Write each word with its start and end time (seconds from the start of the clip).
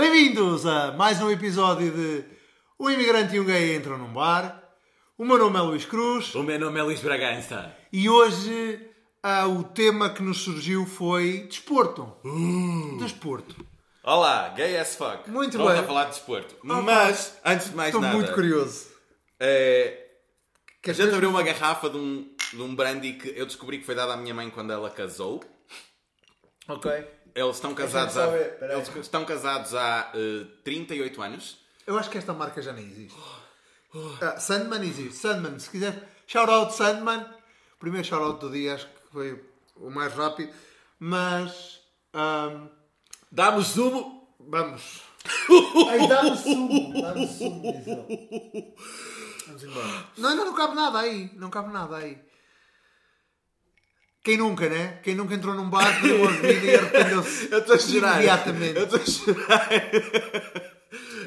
Bem-vindos 0.00 0.64
a 0.64 0.92
mais 0.92 1.20
um 1.20 1.30
episódio 1.30 1.90
de 1.90 2.24
O 2.78 2.88
Imigrante 2.88 3.36
e 3.36 3.40
um 3.40 3.44
Gay 3.44 3.76
Entram 3.76 3.98
num 3.98 4.10
Bar. 4.10 4.58
O 5.18 5.26
meu 5.26 5.36
nome 5.36 5.58
é 5.58 5.60
Luís 5.60 5.84
Cruz 5.84 6.34
O 6.34 6.42
meu 6.42 6.58
nome 6.58 6.80
é 6.80 6.82
Luís 6.82 7.02
Bragança. 7.02 7.76
e 7.92 8.08
hoje 8.08 8.80
ah, 9.22 9.46
o 9.46 9.62
tema 9.62 10.08
que 10.08 10.22
nos 10.22 10.38
surgiu 10.38 10.86
foi 10.86 11.40
desporto. 11.40 12.16
Desporto. 12.98 13.54
Olá, 14.02 14.48
gay 14.56 14.78
as 14.78 14.96
fuck. 14.96 15.28
Muito 15.28 15.58
Pronto 15.58 15.70
bem. 15.70 15.80
a 15.80 15.82
falar 15.82 16.04
de 16.04 16.12
desporto. 16.12 16.56
Mas, 16.62 17.38
antes 17.44 17.68
de 17.68 17.76
mais 17.76 17.88
Estou 17.88 18.00
nada, 18.00 18.16
muito 18.16 18.32
curioso. 18.32 18.86
é, 19.38 20.02
a 20.78 20.82
Queres 20.82 20.96
gente 20.96 21.12
abriu 21.12 21.28
uma 21.28 21.42
garrafa 21.42 21.90
de 21.90 21.98
um, 21.98 22.26
de 22.54 22.62
um 22.62 22.74
brandy 22.74 23.12
que 23.12 23.34
eu 23.36 23.44
descobri 23.44 23.76
que 23.78 23.84
foi 23.84 23.94
dado 23.94 24.12
à 24.12 24.16
minha 24.16 24.32
mãe 24.32 24.48
quando 24.48 24.72
ela 24.72 24.88
casou. 24.88 25.44
Ok. 26.66 26.90
Eles 27.34 27.56
estão 27.56 27.74
casados 27.74 28.16
há, 28.16 28.26
eles 28.28 28.88
estão 28.96 29.24
casados 29.24 29.74
há 29.74 30.10
eh, 30.14 30.46
38 30.64 31.22
anos. 31.22 31.58
Eu 31.86 31.98
acho 31.98 32.10
que 32.10 32.18
esta 32.18 32.32
marca 32.32 32.60
já 32.62 32.72
nem 32.72 32.84
existe. 32.86 33.16
Ah, 34.20 34.38
Sandman 34.38 34.82
existe. 34.82 35.14
Sandman, 35.14 35.58
se 35.58 35.70
quiser. 35.70 36.08
Shout 36.26 36.50
out 36.50 36.72
Sandman. 36.74 37.26
Primeiro 37.78 38.06
shout 38.06 38.22
out 38.22 38.40
do 38.40 38.50
dia, 38.50 38.74
acho 38.74 38.86
que 38.86 38.92
foi 39.12 39.44
o 39.76 39.90
mais 39.90 40.12
rápido. 40.14 40.52
Mas. 40.98 41.80
ahm, 42.12 42.68
Dá-me 43.32 43.64
sumo. 43.64 44.28
vamos. 44.40 45.02
Ai, 45.88 46.08
dá-me 46.08 46.36
sumo. 46.36 47.02
Dá-me 47.02 47.26
sumo, 47.26 47.72
diz 47.72 47.86
ele. 47.86 48.74
Vamos 49.46 49.64
embora. 49.64 50.06
Não, 50.18 50.28
ainda 50.30 50.44
não 50.44 50.54
cabe 50.54 50.74
nada 50.76 50.98
aí. 51.00 51.30
Não 51.34 51.50
cabe 51.50 51.72
nada 51.72 51.96
aí. 51.96 52.18
Quem 54.22 54.36
nunca, 54.36 54.68
né? 54.68 55.00
Quem 55.02 55.14
nunca 55.14 55.34
entrou 55.34 55.54
num 55.54 55.70
bar, 55.70 56.00
pediu 56.00 56.22
uma 56.22 56.30
bebida 56.32 56.66
e 56.66 56.74
arrependeu-se 56.74 57.48
a 57.54 58.14
imediatamente. 58.16 58.76
Eu 58.76 58.84
estou 58.84 59.00
a 59.00 59.06
chorar. 59.06 59.70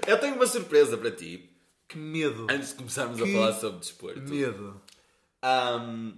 eu 0.08 0.20
tenho 0.20 0.36
uma 0.36 0.46
surpresa 0.46 0.96
para 0.98 1.10
ti. 1.10 1.50
Que 1.88 1.98
medo. 1.98 2.48
Antes 2.50 2.70
de 2.70 2.76
começarmos 2.76 3.20
Que 3.20 3.30
a 3.30 3.34
falar 3.34 3.54
sobre 3.54 3.80
desporto. 3.80 4.22
Medo. 4.22 4.82
Ahm, 5.42 6.14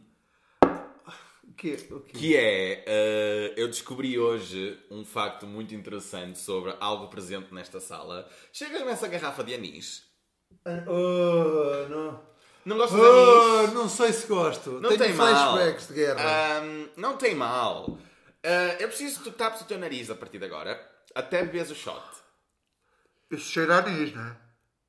O 1.48 1.54
quê? 1.56 1.78
O 1.90 2.00
quê? 2.02 2.12
Que 2.14 2.36
é, 2.36 2.84
eh, 2.86 3.54
eu 3.56 3.68
descobri 3.68 4.20
hoje 4.20 4.78
um 4.92 5.06
facto 5.06 5.48
muito 5.48 5.74
interessante 5.74 6.40
sobre 6.40 6.76
algo 6.80 7.08
presente 7.08 7.54
nesta 7.54 7.80
sala. 7.80 8.30
Chegas-me 8.52 8.92
essa 8.92 9.08
garrafa 9.08 9.44
de 9.44 9.54
anis. 9.54 10.04
Oh, 10.66 11.88
não. 11.90 12.35
Não 12.66 12.78
gostas 12.78 13.00
de 13.00 13.06
Oh, 13.06 13.58
anis? 13.60 13.74
não 13.74 13.88
sei 13.90 14.12
se 14.14 14.26
gosto. 14.28 14.72
Não 14.80 14.90
Tenho 14.90 14.98
tem 15.00 15.14
mal. 15.14 15.28
flashbacks 15.54 15.88
de 15.88 15.94
guerra. 15.94 16.58
Ahm, 16.60 16.88
não 16.98 17.16
tem 17.18 17.36
mal. 17.36 17.98
Eh, 18.44 18.78
eu 18.80 18.88
preciso 18.88 19.20
que 19.20 19.30
tu 19.30 19.32
tapes 19.32 19.62
o 19.62 19.66
teu 19.66 19.78
nariz 19.78 20.10
a 20.10 20.16
partir 20.16 20.40
de 20.40 20.46
agora, 20.46 20.80
até 21.14 21.44
bebes 21.44 21.72
o 21.72 21.76
shot. 21.76 22.02
Isso 23.32 23.52
cheira 23.52 23.76
a 23.76 23.78
anis, 23.80 24.14
não 24.16 24.24
é? 24.26 24.38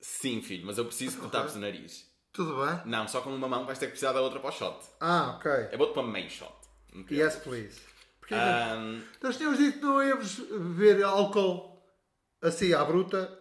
Sim, 0.01 0.41
filho, 0.43 0.67
mas 0.67 0.79
eu 0.79 0.85
preciso 0.85 1.17
que 1.17 1.23
tu 1.23 1.29
tapes 1.31 1.55
o 1.55 1.59
nariz. 1.59 2.07
Tudo 2.33 2.65
bem? 2.65 2.81
Não, 2.85 3.09
só 3.09 3.21
com 3.23 3.31
uma 3.35 3.49
mão 3.49 3.65
vais 3.65 3.79
ter 3.79 3.87
que 3.87 3.93
precisar 3.93 4.13
da 4.13 4.21
outra 4.21 4.39
para 4.41 4.51
o 4.51 4.53
shot. 4.53 4.79
Ah, 5.01 5.37
ok. 5.37 5.51
Eu 5.73 5.79
vou-te 5.79 5.95
para 5.95 6.03
meio 6.03 6.29
shot. 6.31 6.53
Yes, 7.11 7.37
please. 7.37 7.81
Porque 8.21 8.35
Ahm, 8.35 9.03
nós 9.23 9.37
tínhamos 9.37 9.59
dito 9.59 9.79
que 9.79 9.85
não 9.85 10.03
íamos 10.03 10.37
beber 10.39 11.03
álcool 11.05 11.83
assim 12.43 12.73
à 12.75 12.85
bruta. 12.85 13.39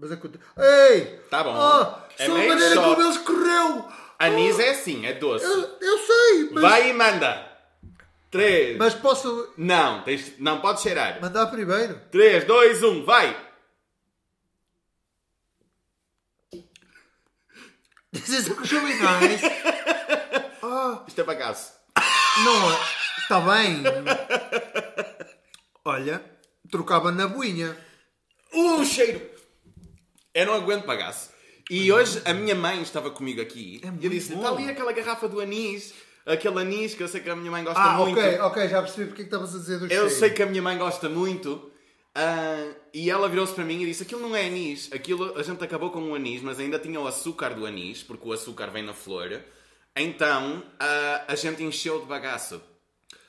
Mas 0.00 0.12
acontece. 0.12 0.44
Ei! 0.56 1.18
Tá 1.30 1.42
bom. 1.42 1.54
Ah, 1.54 2.06
É 2.18 2.26
só 2.26 2.32
a 2.34 2.38
maneira 2.38 2.74
shot. 2.74 2.84
como 2.84 3.02
ele 3.02 3.10
escorreu! 3.10 3.88
anis 4.18 4.58
é 4.58 4.70
assim, 4.70 5.06
é 5.06 5.12
doce. 5.14 5.44
Eu, 5.44 5.78
eu 5.80 5.98
sei, 5.98 6.50
mas, 6.52 6.62
Vai 6.62 6.90
e 6.90 6.92
manda. 6.92 7.46
Três. 8.30 8.76
mas 8.76 8.94
posso 8.94 9.52
Não, 9.56 10.02
tens... 10.02 10.38
não 10.38 10.60
pode 10.60 10.80
cheirar. 10.82 11.20
mandar 11.20 11.46
primeiro? 11.46 12.00
3, 12.10 12.44
2, 12.44 12.82
1, 12.82 13.04
vai! 13.04 13.36
This 18.12 18.28
is 18.30 18.48
really 18.72 18.94
nice. 19.00 19.42
Ah, 20.60 21.02
Isto 21.06 21.20
é 21.20 21.24
bagaço. 21.24 21.72
não 22.44 22.70
é? 22.72 22.78
Está 23.18 23.40
bem. 23.40 23.82
Olha, 25.84 26.22
trocava 26.70 27.10
na 27.10 27.26
boinha. 27.26 27.74
Uh, 28.52 28.84
cheiro! 28.84 29.30
Eu 30.40 30.46
não 30.46 30.54
aguento 30.54 30.84
bagaço. 30.86 31.30
E 31.70 31.92
hoje 31.92 32.22
a 32.24 32.32
minha 32.32 32.54
mãe 32.54 32.80
estava 32.80 33.10
comigo 33.10 33.40
aqui 33.42 33.80
É 33.84 33.88
e 34.00 34.04
eu 34.04 34.10
disse: 34.10 34.32
está 34.34 34.48
ali 34.50 34.68
aquela 34.70 34.92
garrafa 34.92 35.28
do 35.28 35.40
anis, 35.40 35.92
aquele 36.24 36.58
anis 36.60 36.94
que 36.94 37.02
eu 37.02 37.08
sei 37.08 37.20
que 37.20 37.28
a 37.30 37.36
minha 37.36 37.50
mãe 37.50 37.62
gosta 37.64 37.80
Ah, 37.80 37.98
muito. 37.98 38.18
ok, 38.18 38.38
ok, 38.40 38.68
já 38.68 38.80
percebi 38.82 39.06
porque 39.06 39.22
é 39.22 39.24
que 39.24 39.28
estavas 39.34 39.54
a 39.54 39.58
dizer 39.58 39.78
do 39.78 39.84
Eu 39.86 39.88
cheiro. 39.88 40.10
sei 40.10 40.30
que 40.30 40.42
a 40.42 40.46
minha 40.46 40.62
mãe 40.62 40.78
gosta 40.78 41.08
muito. 41.08 41.70
ah, 42.14 42.70
e 42.94 43.10
ela 43.10 43.28
virou-se 43.28 43.52
para 43.52 43.64
mim 43.64 43.82
e 43.82 43.86
disse: 43.86 44.02
Aquilo 44.02 44.22
não 44.22 44.34
é 44.34 44.46
anis, 44.46 44.88
aquilo 44.92 45.38
a 45.38 45.42
gente 45.42 45.62
acabou 45.62 45.90
com 45.90 46.00
o 46.10 46.14
anis, 46.14 46.40
mas 46.42 46.58
ainda 46.58 46.78
tinha 46.78 46.98
o 47.00 47.06
açúcar 47.06 47.50
do 47.54 47.66
anis, 47.66 48.02
porque 48.02 48.26
o 48.26 48.32
açúcar 48.32 48.68
vem 48.70 48.82
na 48.82 48.94
flor. 48.94 49.40
Então 49.94 50.62
ah, 50.80 51.24
a 51.28 51.34
gente 51.34 51.62
encheu 51.62 52.00
de 52.00 52.06
bagaço. 52.06 52.60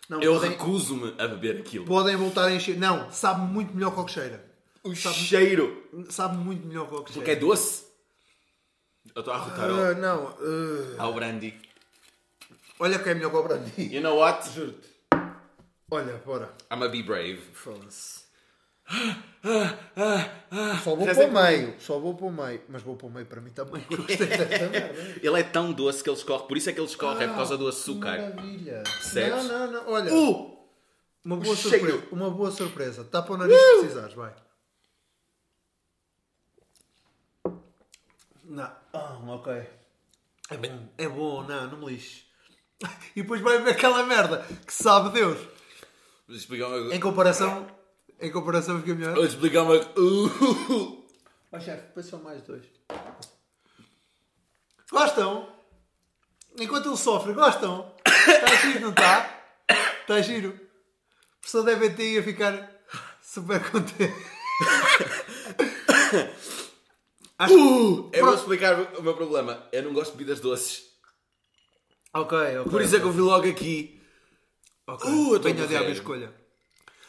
Não, 0.08 0.22
Eu 0.22 0.34
podem, 0.36 0.50
recuso-me 0.52 1.14
a 1.20 1.28
beber 1.28 1.60
aquilo. 1.60 1.86
podem 1.86 2.16
voltar 2.16 2.46
a 2.46 2.52
encher. 2.52 2.78
Não, 2.78 3.12
sabe 3.12 3.42
muito 3.42 3.76
melhor 3.76 3.94
que 3.94 4.00
o 4.00 4.06
que 4.06 4.12
cheira. 4.14 4.49
O 4.84 4.96
Sabe- 4.96 5.16
cheiro. 5.16 5.84
Sabe 6.10 6.38
muito 6.38 6.66
melhor 6.68 6.88
que 6.88 6.96
o 6.96 7.04
que 7.04 7.14
Porque 7.14 7.32
é 7.32 7.36
doce. 7.36 7.86
Eu 9.16 9.20
estou 9.22 9.34
a 9.34 9.38
arrotar 9.38 9.70
Ah, 9.70 9.88
ao, 9.90 9.96
não, 9.96 10.28
ah, 11.00 11.04
ao 11.04 11.14
brandy. 11.14 11.60
olha 12.80 13.00
que 13.00 13.10
é 13.10 13.14
melhor 13.16 13.32
que 13.32 13.38
o 13.38 13.44
brandy. 13.44 13.96
You 13.96 14.02
know 14.02 14.18
what? 14.18 14.50
Juro-te. 14.52 14.90
Olha, 15.92 16.14
bora. 16.26 16.54
I'm 16.72 16.84
a 16.84 16.88
be 16.88 17.02
brave. 17.02 17.38
Foda-se. 17.54 18.20
Só 20.84 20.96
vou 20.96 21.06
para 21.08 21.26
o 21.28 21.32
meio, 21.32 21.76
só 21.80 22.00
vou 22.00 22.16
para 22.16 22.26
o 22.26 22.32
meio. 22.32 22.62
Mas 22.70 22.82
vou 22.82 22.96
para 22.96 23.08
o 23.08 23.10
meio 23.12 23.26
para 23.26 23.42
mim 23.42 23.52
também. 23.52 23.84
Ele 25.22 25.40
é 25.40 25.44
tão 25.44 25.72
doce 25.72 26.04
que 26.04 26.10
ele 26.10 26.18
escorre. 26.18 26.48
Por 26.48 26.58
isso 26.58 26.70
é 26.70 26.74
que 26.74 26.80
ele 26.80 26.88
escorre, 26.88 27.24
é 27.24 27.28
por 27.28 27.36
causa 27.36 27.58
do 27.58 27.64
Que 27.66 27.70
açúcar. 27.70 28.18
Maravilha. 28.22 28.84
Percebes? 28.84 29.46
Não, 29.46 29.48
não, 29.48 29.72
não. 29.84 29.90
Olha, 29.94 30.14
Uh! 30.14 30.58
uma, 31.26 31.38
boa 31.38 31.56
surpresa, 31.56 32.04
uma 32.12 32.30
boa 32.30 32.52
surpresa. 32.52 33.04
Tapa 33.04 33.34
o 33.34 33.38
nariz 33.38 33.56
se 33.60 33.78
precisares, 33.80 34.14
vai. 34.14 34.34
Não. 38.50 38.72
Ah, 38.94 39.20
ok. 39.28 39.54
É 40.50 40.58
bom. 40.58 40.90
É 40.98 41.08
bom, 41.08 41.44
não, 41.44 41.68
não 41.68 41.78
me 41.78 41.94
lixe. 41.94 42.24
E 43.16 43.22
depois 43.22 43.42
vai 43.42 43.62
ver 43.62 43.72
aquela 43.72 44.04
merda 44.04 44.46
que 44.66 44.74
sabe 44.74 45.12
Deus. 45.12 45.38
Vou 46.28 46.36
explicar 46.36 46.68
uma 46.68 46.96
Em 46.96 47.00
comparação, 47.00 47.68
em 48.20 48.32
comparação 48.32 48.80
fica 48.80 48.96
melhor. 48.96 49.16
Vou 49.16 49.26
explicar 49.26 49.64
uma 49.64 49.76
uh! 49.76 51.08
Ó 51.52 51.60
chefe, 51.60 51.88
depois 51.88 52.06
são 52.06 52.24
mais 52.24 52.42
dois. 52.44 52.64
Gostam? 54.90 55.48
Enquanto 56.58 56.88
ele 56.88 56.98
sofre, 56.98 57.34
gostam? 57.34 57.94
Está 58.06 58.56
giro, 58.56 58.80
não 58.80 58.90
está? 58.90 59.44
Está 60.02 60.22
giro. 60.22 60.50
O 60.50 61.42
professor 61.42 61.64
da 61.64 61.74
EBT 61.74 62.14
ia 62.14 62.24
ficar 62.24 62.72
super 63.22 63.60
contente. 63.70 64.16
Acho 67.40 67.56
Uh! 67.56 68.10
Eu 68.12 68.26
vou 68.26 68.36
explicar 68.36 68.98
o 68.98 69.02
meu 69.02 69.16
problema. 69.16 69.66
Eu 69.72 69.84
não 69.84 69.94
gosto 69.94 70.12
de 70.12 70.18
bebidas 70.18 70.42
doces. 70.42 70.90
Ok, 72.14 72.38
ok. 72.38 72.70
Por 72.70 72.82
isso 72.82 72.98
é 72.98 73.00
que 73.00 73.06
eu 73.06 73.14
vi 73.14 73.22
logo 73.22 73.48
aqui. 73.48 74.02
Ok. 74.86 75.10
Uh, 75.10 75.36
eu 75.36 75.40
Venha 75.40 75.64
a 75.64 75.68
de 75.68 75.76
a 75.78 75.90
escolha. 75.90 76.34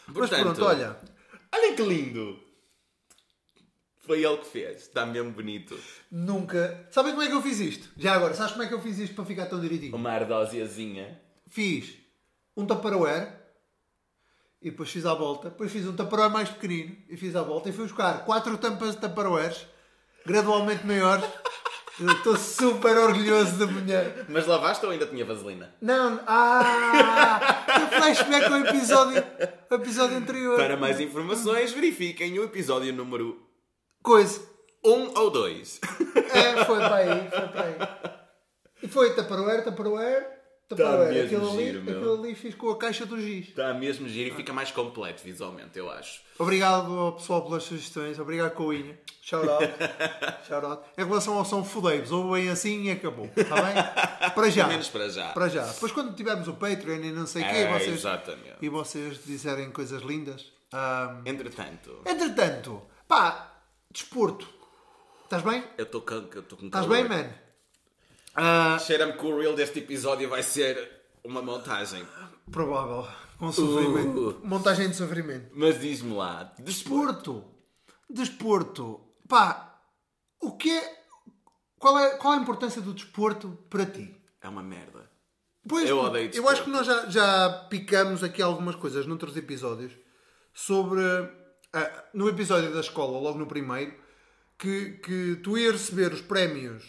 Mas 0.07 0.17
Portanto, 0.17 0.43
pronto, 0.43 0.65
olha. 0.65 0.97
Olha 1.53 1.75
que 1.75 1.83
lindo. 1.83 2.39
Foi 3.99 4.25
ele 4.25 4.37
que 4.37 4.47
fez. 4.47 4.83
Está 4.83 5.05
mesmo 5.05 5.33
bonito. 5.33 5.77
Nunca. 6.11 6.87
Sabem 6.93 7.13
como 7.13 7.25
é 7.25 7.27
que 7.27 7.35
eu 7.35 7.43
fiz 7.43 7.59
isto? 7.59 7.89
Já 7.97 8.15
agora, 8.15 8.35
sabes 8.35 8.53
como 8.53 8.63
é 8.63 8.69
que 8.69 8.75
eu 8.75 8.81
fiz 8.81 8.99
isto 8.99 9.17
para 9.17 9.25
ficar 9.25 9.47
tão 9.47 9.61
direitinho? 9.61 9.97
Uma 9.97 10.13
ardósiazinha. 10.13 11.21
Fiz 11.49 11.97
um 12.57 12.65
Tupperware 12.67 13.37
e 14.63 14.71
depois 14.71 14.91
fiz 14.91 15.05
à 15.05 15.15
volta. 15.15 15.51
Depois 15.51 15.73
fiz 15.73 15.87
um 15.87 15.97
Tupperware 15.97 16.31
mais 16.31 16.51
pequenino 16.51 16.97
e 17.09 17.17
fiz 17.17 17.35
à 17.35 17.43
volta. 17.43 17.69
E 17.69 17.73
fui 17.73 17.85
buscar 17.85 18.25
quatro 18.25 18.57
tampas 18.59 18.95
de 18.95 19.01
Tupperwares 19.01 19.67
gradualmente 20.27 20.87
maiores. 20.87 21.25
Eu 22.01 22.11
Estou 22.13 22.37
super 22.37 22.97
orgulhoso 22.97 23.59
da 23.59 23.67
minha. 23.67 24.25
Mas 24.29 24.47
lavaste 24.47 24.87
ou 24.87 24.93
ainda 24.93 25.07
tinha 25.07 25.25
vaselina? 25.25 25.75
Não, 25.83 26.19
ah! 26.27 27.39
Que 27.67 27.97
flashback 27.97 28.47
ao 28.47 28.61
episódio, 28.61 29.23
ao 29.69 29.79
episódio 29.79 30.17
anterior. 30.17 30.57
Para 30.57 30.79
mais 30.79 30.99
informações, 30.99 31.73
verifiquem 31.73 32.39
o 32.39 32.45
episódio 32.45 32.91
número 32.93 33.39
Coisa. 34.03 34.41
1 34.83 35.19
ou 35.19 35.31
2. 35.31 35.81
É, 36.33 36.65
foi 36.65 36.79
para 36.79 36.97
aí, 36.97 37.31
foi 37.31 37.49
para 37.49 37.65
aí. 37.65 37.77
E 38.83 38.89
foi 38.89 39.15
Tupperware, 39.15 39.63
Tupperware, 39.63 40.27
Tupperware. 40.77 41.13
mesmo 41.13 41.37
aquilo, 41.37 41.51
ali, 41.53 41.65
giro, 41.67 41.83
meu. 41.83 41.97
aquilo 41.99 42.15
ali 42.25 42.35
fiz 42.35 42.55
com 42.55 42.71
a 42.71 42.79
caixa 42.79 43.05
do 43.05 43.21
giz. 43.21 43.49
Está 43.49 43.75
mesmo 43.75 44.09
giro 44.09 44.33
e 44.33 44.37
fica 44.37 44.53
mais 44.53 44.71
completo 44.71 45.23
visualmente, 45.23 45.79
eu 45.79 45.91
acho. 45.91 46.21
Obrigado 46.39 46.93
ao 46.99 47.13
pessoal 47.15 47.45
pelas 47.45 47.65
sugestões. 47.65 48.19
Obrigado, 48.19 48.53
Coinha. 48.55 48.99
Shout 49.21 49.49
out. 49.49 49.65
Shout 50.49 50.65
out. 50.67 50.83
Em 50.97 51.05
relação 51.05 51.35
ao 51.37 51.45
som 51.45 51.63
fodeiros, 51.65 52.11
ou 52.13 52.33
bem 52.33 52.49
assim 52.49 52.85
e 52.85 52.91
acabou. 52.93 53.29
Está 53.37 53.57
bem? 53.61 54.31
Para 54.35 54.49
já. 54.51 54.67
Menos 54.69 54.89
para 54.89 55.09
já. 55.09 55.29
Para 55.33 55.49
já. 55.49 55.67
Depois 55.67 55.93
quando 55.93 56.15
tivermos 56.15 56.49
o 56.49 56.55
Patreon 56.55 57.01
e 57.03 57.11
não 57.13 57.27
sei 57.27 57.43
o 57.43 57.49
quê, 57.49 57.57
É, 57.57 57.73
vocês, 57.79 57.95
exatamente. 57.99 58.55
e 58.63 58.69
vocês 58.69 59.25
disserem 59.25 59.71
coisas 59.71 60.03
lindas. 60.03 60.53
ahm, 60.73 61.23
Entretanto, 61.27 62.01
Entretanto, 62.07 62.81
Pá, 63.09 63.61
desporto. 63.91 64.47
Estás 65.25 65.43
bem? 65.43 65.65
Eu 65.77 65.85
estou 65.85 66.01
com, 66.01 66.15
eu 66.15 66.43
tô 66.43 66.57
com 66.57 66.67
Estás 66.67 66.87
calor. 66.87 66.97
bem, 66.97 67.09
man? 67.09 67.29
Ah, 68.35 68.79
Cheira-me 68.79 69.13
que 69.15 69.27
o 69.27 69.39
reel 69.39 69.55
deste 69.55 69.79
episódio 69.81 70.29
vai 70.29 70.43
ser 70.43 70.91
uma 71.25 71.43
montagem. 71.43 72.07
provável. 72.51 73.07
Com 73.39 73.51
sofrimento. 73.53 74.31
Uh. 74.43 74.47
Montagem 74.47 74.91
de 74.91 74.97
sofrimento. 74.97 75.51
Mas 75.55 75.81
diz-me 75.81 76.13
lá, 76.15 76.53
desporto. 76.59 77.43
Desporto. 78.09 79.01
Pá, 79.27 79.81
o 80.41 80.53
que 80.57 80.71
é. 80.71 81.01
Qual 81.79 81.99
é, 81.99 82.11
qual 82.17 82.35
é 82.35 82.37
a 82.37 82.41
importância 82.41 82.83
do 82.83 82.93
desporto 82.93 83.59
para 83.71 83.87
ti? 83.87 84.15
É 84.43 84.49
uma 84.49 84.63
merda. 84.63 85.11
Pois, 85.67 85.89
Eu 85.89 85.99
odeio 86.01 86.27
Eu 86.27 86.31
desporto. 86.31 86.53
acho 86.53 86.65
que 86.65 86.71
nós 86.71 86.87
já, 86.87 87.07
já 87.09 87.67
picamos 87.71 88.23
aqui 88.23 88.43
algumas 88.43 88.75
coisas 88.77 89.07
noutros 89.07 89.37
episódios 89.37 89.93
sobre. 90.53 91.01
ah, 91.73 92.05
no 92.13 92.29
episódio 92.29 92.73
da 92.75 92.81
escola, 92.81 93.19
logo 93.19 93.39
no 93.39 93.47
primeiro, 93.47 93.95
que, 94.59 94.99
que 95.03 95.37
tu 95.43 95.57
ias 95.57 95.73
receber 95.73 96.13
os 96.13 96.21
prémios 96.21 96.85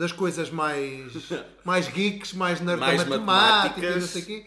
das 0.00 0.12
coisas 0.12 0.50
mais, 0.50 1.12
mais 1.64 1.86
geeks, 1.88 2.32
mais 2.32 2.60
nerd 2.60 2.80
Mais 2.80 3.04
matemática 3.04 3.78
e 3.78 3.82
não 3.82 3.88
matemáticas. 4.00 4.04
sei 4.10 4.22
quê, 4.22 4.46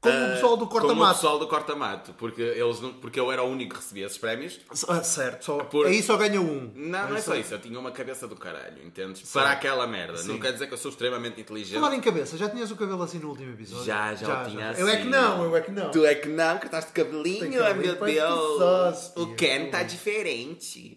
como 0.00 0.14
o 0.14 0.28
pessoal 0.30 0.56
do 0.56 0.66
Como 0.68 0.78
o 0.78 0.80
corta-mato. 0.86 1.14
pessoal 1.16 1.38
do 1.40 1.46
corta-mato. 1.48 2.12
Porque, 2.14 2.40
eles 2.40 2.80
não- 2.80 2.92
porque 2.94 3.18
eu 3.18 3.32
era 3.32 3.42
o 3.42 3.46
único 3.48 3.74
que 3.74 3.80
recebia 3.80 4.06
esses 4.06 4.16
prémios. 4.16 4.60
Ah, 4.88 5.02
certo, 5.02 5.44
só, 5.44 5.58
Por- 5.64 5.86
aí 5.86 6.00
só 6.02 6.16
ganha 6.16 6.40
um. 6.40 6.72
Não, 6.74 7.08
não 7.10 7.16
é 7.16 7.20
só 7.20 7.34
isso. 7.34 7.52
Eu 7.52 7.58
tinha 7.58 7.76
uma 7.78 7.90
cabeça 7.90 8.28
do 8.28 8.36
caralho, 8.36 8.80
entendes? 8.86 9.28
Para 9.32 9.50
aquela 9.50 9.88
merda. 9.88 10.22
Não 10.22 10.38
quer 10.38 10.52
dizer 10.52 10.68
que 10.68 10.74
eu 10.74 10.78
sou 10.78 10.92
extremamente 10.92 11.40
inteligente. 11.40 11.80
Falar 11.80 11.96
em 11.96 12.00
cabeça, 12.00 12.38
já 12.38 12.48
tinhas 12.48 12.70
o 12.70 12.76
cabelo 12.76 13.02
assim 13.02 13.18
no 13.18 13.28
último 13.30 13.52
episódio? 13.52 13.84
Já, 13.84 14.14
já, 14.14 14.44
o 14.44 14.48
tinha 14.50 14.70
assim. 14.70 14.80
Eu 14.82 14.88
é 14.88 14.96
que 14.98 15.04
não, 15.08 15.42
eu 15.44 15.56
é 15.56 15.60
que 15.62 15.70
não. 15.72 15.90
Tu 15.90 16.06
é 16.06 16.14
que 16.14 16.28
não, 16.28 16.58
que 16.58 16.66
estás 16.66 16.86
de 16.86 16.92
cabelinho, 16.92 17.40
Tem 17.40 17.74
meu 17.74 17.96
Deus. 17.96 19.12
o. 19.16 19.34
Ken 19.34 19.64
está 19.66 19.82
diferente. 19.82 20.96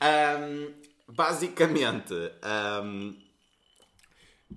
Ahm, 0.00 0.72
basicamente, 1.08 2.14
ahm, 2.42 3.14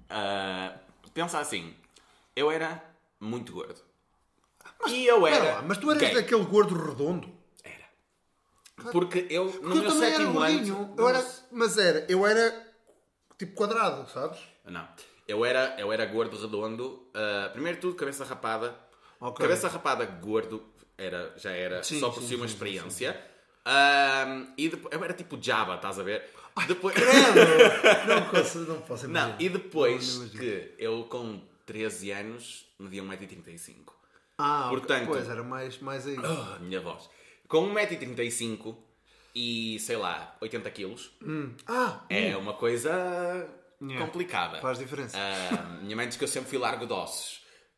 ah, 0.09 0.75
pensa 1.13 1.39
assim, 1.39 1.73
eu 2.35 2.49
era 2.51 2.83
muito 3.19 3.53
gordo. 3.53 3.79
e 4.87 5.05
eu 5.05 5.25
era. 5.27 5.55
lá, 5.55 5.61
mas 5.61 5.77
tu 5.77 5.89
eras 5.91 6.01
gay. 6.03 6.13
daquele 6.13 6.43
gordo 6.45 6.75
redondo? 6.75 7.29
Era. 7.63 7.85
Porque 8.91 9.27
eu, 9.29 9.45
no 9.45 9.51
Porque 9.51 9.67
meu 9.79 9.83
eu 9.83 10.03
era 10.03 10.17
sétimo 10.17 10.39
ano. 10.39 10.95
Eu 10.97 11.09
era, 11.09 11.25
mas 11.51 11.77
era, 11.77 12.05
eu 12.09 12.25
era 12.25 12.67
tipo 13.37 13.53
quadrado, 13.55 14.09
sabes? 14.09 14.39
Não. 14.65 14.87
Eu 15.27 15.45
era, 15.45 15.75
eu 15.79 15.91
era 15.91 16.05
gordo, 16.05 16.39
redondo. 16.39 17.09
ah, 17.13 17.49
primeiro 17.51 17.77
de 17.77 17.81
tudo, 17.81 17.95
cabeça 17.95 18.25
rapada. 18.25 18.75
Ok. 19.19 19.45
Cabeça 19.45 19.69
rapada, 19.69 20.05
gordo, 20.05 20.63
era, 20.97 21.33
já 21.37 21.51
era 21.51 21.81
Sim, 21.83 21.99
só 21.99 22.09
por 22.09 22.21
sim, 22.21 22.27
si 22.29 22.35
uma 22.35 22.45
sim, 22.45 22.49
sim, 22.49 22.53
experiência. 22.55 23.21
Ah, 23.65 24.47
e 24.57 24.67
depois, 24.67 24.93
eu 24.93 25.01
era 25.03 25.13
tipo 25.13 25.41
Jabba, 25.41 25.75
estás 25.75 25.97
a 25.97 26.03
ver? 26.03 26.29
Depois, 26.67 26.95
Não 28.07 28.29
posso, 28.29 28.59
não 28.59 28.81
posso 28.81 29.07
não, 29.07 29.11
imaginar. 29.21 29.41
e 29.41 29.49
depois 29.49 30.15
Não, 30.17 30.23
não 30.25 30.29
que 30.29 30.71
eu 30.77 31.03
com 31.05 31.41
13 31.65 32.11
anos 32.11 32.65
media 32.79 33.01
1,35m. 33.03 33.75
Ah. 34.37 34.67
Portanto- 34.69 35.07
pois 35.07 35.27
era 35.29 35.43
mais, 35.43 35.79
mais 35.79 36.05
aí. 36.07 36.17
Ah, 36.23 36.57
minha 36.59 36.81
voz. 36.81 37.09
Com 37.47 37.73
1,35m 37.73 38.75
e 39.35 39.79
sei 39.79 39.95
lá, 39.97 40.35
80 40.41 40.69
kg, 40.69 40.95
Ah, 41.67 42.01
é 42.09 42.35
uma 42.37 42.53
coisa 42.53 42.91
Yeah. 43.81 44.05
complicada. 44.05 44.61
faz 44.61 44.77
diferença. 44.79 45.17
Ah, 45.17 45.79
minha 45.81 45.95
mãe 45.95 46.07
diz 46.07 46.17
que 46.17 46.23
eu 46.23 46.27
sempre 46.27 46.49
fui 46.49 46.57
largo 46.57 46.85
de 46.85 46.93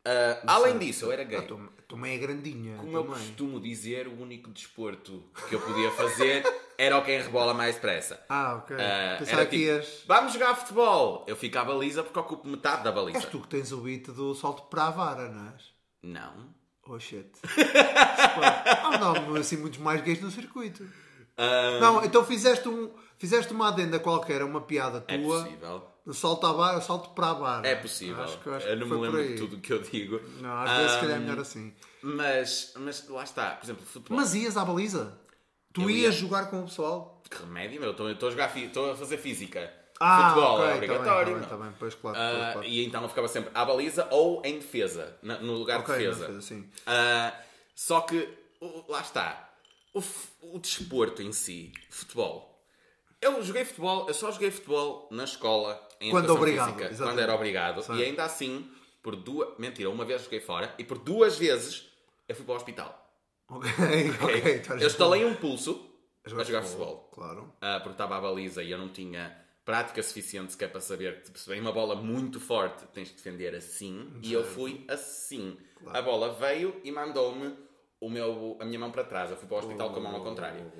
Ah, 0.08 0.54
além 0.54 0.78
disso, 0.78 1.06
eu 1.06 1.12
era 1.12 1.24
gay. 1.24 1.38
Ah, 1.38 1.42
tu- 1.42 1.68
também 1.88 2.14
é 2.14 2.18
grandinha. 2.18 2.76
Como 2.78 2.96
eu 2.96 3.04
costumo 3.04 3.60
dizer, 3.60 4.06
o 4.08 4.20
único 4.20 4.50
desporto 4.50 5.22
que 5.48 5.54
eu 5.54 5.60
podia 5.60 5.90
fazer 5.92 6.44
era 6.78 6.96
o 6.98 7.02
quem 7.04 7.20
rebola 7.20 7.52
mais 7.54 7.74
depressa. 7.76 8.20
Ah, 8.28 8.54
ok. 8.56 8.76
Ah, 8.78 9.16
Pensava 9.18 9.46
que 9.46 9.56
tipo, 9.58 9.70
ias. 9.70 10.02
vamos 10.06 10.32
jogar 10.32 10.54
futebol. 10.56 11.24
Eu 11.28 11.36
fico 11.36 11.58
à 11.58 11.64
baliza 11.64 12.02
porque 12.02 12.18
ocupo 12.18 12.46
metade 12.48 12.82
da 12.84 12.92
baliza. 12.92 13.18
És 13.18 13.24
tu 13.26 13.40
que 13.40 13.48
tens 13.48 13.72
o 13.72 13.78
beat 13.78 14.06
do 14.10 14.34
salto 14.34 14.62
para 14.64 14.86
a 14.86 14.90
vara, 14.90 15.28
não 15.28 15.52
és? 15.52 15.62
Não. 16.02 16.54
Oh 16.88 16.98
shit. 17.00 17.30
ah, 18.42 18.98
não, 18.98 19.34
assim 19.36 19.56
muitos 19.56 19.78
mais 19.78 20.00
gays 20.02 20.20
no 20.20 20.30
circuito. 20.30 20.86
Ah, 21.36 21.78
Não, 21.80 22.04
então 22.04 22.24
fizeste, 22.24 22.68
um, 22.68 22.90
fizeste 23.18 23.52
uma 23.52 23.68
adenda 23.68 23.98
qualquer, 23.98 24.42
uma 24.42 24.60
piada 24.60 25.04
é 25.08 25.18
tua. 25.18 25.42
possível. 25.44 25.86
No 26.06 26.14
salto, 26.14 26.46
à 26.46 26.52
barra, 26.52 26.80
salto 26.80 27.10
para 27.10 27.30
a 27.30 27.34
barra. 27.34 27.66
É 27.66 27.74
possível. 27.74 28.22
Acho 28.22 28.38
que, 28.38 28.48
acho 28.48 28.66
eu 28.68 28.76
não 28.76 28.86
me 28.86 28.96
lembro 28.96 29.26
de 29.26 29.34
tudo 29.34 29.56
o 29.56 29.60
que 29.60 29.72
eu 29.72 29.82
digo. 29.82 30.20
Não, 30.40 30.56
às 30.62 30.70
vezes 30.76 30.92
se 30.92 31.00
calhar 31.00 31.16
é 31.16 31.20
melhor 31.20 31.38
assim. 31.40 31.74
Mas, 32.00 32.72
mas 32.76 33.08
lá 33.08 33.24
está. 33.24 33.50
Por 33.56 33.64
exemplo, 33.66 33.84
futebol. 33.84 34.16
Mas 34.16 34.32
ias 34.34 34.56
à 34.56 34.64
baliza? 34.64 35.18
Tu 35.72 35.82
Eu 35.82 35.90
ias 35.90 36.14
ia. 36.14 36.20
jogar 36.20 36.48
com 36.48 36.60
o 36.60 36.64
pessoal? 36.66 37.20
Que 37.28 37.38
remédio, 37.38 37.80
meu. 37.80 37.90
Estou 37.90 38.28
a 38.28 38.30
jogar, 38.30 38.48
fi- 38.50 38.66
estou 38.66 38.92
a 38.92 38.94
fazer 38.96 39.18
física. 39.18 39.72
Ah, 39.98 40.28
futebol 40.28 40.54
ok, 40.58 40.66
é 40.70 40.74
obrigatório. 40.74 41.36
Meu. 41.38 41.46
tá 41.48 41.72
pois 41.78 41.94
claro. 41.94 42.16
Pois, 42.18 42.52
claro. 42.52 42.64
E 42.64 42.84
então 42.86 43.02
eu 43.02 43.08
ficava 43.08 43.26
sempre 43.28 43.50
à 43.52 43.64
baliza 43.64 44.06
ou 44.10 44.42
em 44.44 44.58
defesa, 44.58 45.16
no 45.22 45.54
lugar 45.54 45.80
Ok, 45.80 45.92
de 45.94 46.00
defesa. 46.04 46.20
defesa, 46.20 46.40
sim. 46.42 46.70
Ah, 46.86 47.34
só 47.74 48.02
que, 48.02 48.28
lá 48.88 49.00
está, 49.00 49.50
o, 49.92 50.02
o 50.42 50.58
desporto 50.58 51.20
em 51.22 51.32
si, 51.32 51.72
futebol. 51.90 52.54
Eu 53.20 53.42
joguei 53.42 53.64
futebol, 53.64 54.06
eu 54.06 54.14
só 54.14 54.30
joguei 54.30 54.50
futebol 54.50 55.08
na 55.10 55.24
escola, 55.24 55.85
Quando 56.10 56.30
obrigado, 56.30 56.66
física, 56.66 56.84
exatamente. 56.90 57.14
quando 57.14 57.20
era 57.20 57.34
obrigado. 57.34 57.82
Sim. 57.82 57.96
E 57.96 58.04
ainda 58.04 58.24
assim, 58.24 58.70
por 59.02 59.16
duas, 59.16 59.56
mentira, 59.58 59.90
uma 59.90 60.04
vez 60.04 60.24
joguei 60.24 60.40
fora 60.40 60.74
e 60.78 60.84
por 60.84 60.98
duas 60.98 61.38
vezes 61.38 61.90
eu 62.28 62.34
fui 62.34 62.44
para 62.44 62.54
o 62.54 62.56
hospital. 62.56 63.06
Ok, 63.48 63.70
ok. 64.22 64.60
tu 64.60 64.72
eras 64.72 64.82
eu 64.82 64.88
estalei 64.88 65.24
um 65.24 65.34
pulso 65.34 65.90
a 66.24 66.44
jogar, 66.44 66.62
futebol. 66.62 67.08
Claro. 67.12 67.52
Ah, 67.60 67.78
porque 67.78 67.94
estava 67.94 68.16
à 68.16 68.20
baliza 68.20 68.62
e 68.62 68.70
eu 68.70 68.78
não 68.78 68.88
tinha 68.88 69.36
prática 69.64 70.02
suficiente 70.02 70.52
sequer 70.52 70.70
para 70.70 70.80
saber 70.80 71.22
que 71.22 71.38
se 71.38 71.48
vem 71.48 71.60
uma 71.60 71.72
bola 71.72 71.94
muito 71.96 72.38
forte 72.38 72.84
tens 72.94 73.10
que 73.10 73.16
defender 73.16 73.54
assim 73.54 74.12
e 74.22 74.32
eu 74.32 74.44
fui 74.44 74.84
assim. 74.88 75.56
A 75.92 76.02
bola 76.02 76.32
veio 76.32 76.80
e 76.82 76.90
mandou-me 76.90 77.56
o 78.00 78.10
meu, 78.10 78.56
a 78.60 78.64
minha 78.64 78.78
mão 78.78 78.90
para 78.90 79.04
trás. 79.04 79.30
Eu 79.30 79.36
fui 79.36 79.46
para 79.46 79.56
o 79.56 79.58
hospital 79.58 79.90
com 79.90 80.00
a 80.00 80.02
mão 80.02 80.16
ao 80.16 80.22
contrário. 80.22 80.72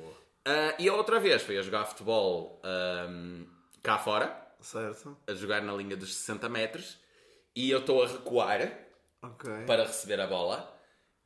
Ah, 0.45 0.75
e 0.79 0.89
a 0.89 0.95
outra 0.95 1.19
vez 1.19 1.43
fui 1.43 1.59
a 1.59 1.63
jogar 1.63 1.85
futebol 1.85 2.61
ahm, 2.65 3.45
cá 3.83 3.99
fora, 3.99 4.46
Certo. 4.61 5.17
a 5.27 5.35
jogar 5.35 5.63
na 5.63 5.73
linha 5.75 5.97
dos 5.97 6.15
60 6.17 6.49
metros 6.49 6.99
e 7.55 7.71
eu 7.71 7.79
estou 7.81 8.03
a 8.03 8.07
recuar 8.07 8.61
Ok. 9.23 9.51
para 9.67 9.85
receber 9.85 10.21
a 10.21 10.27
bola 10.27 10.75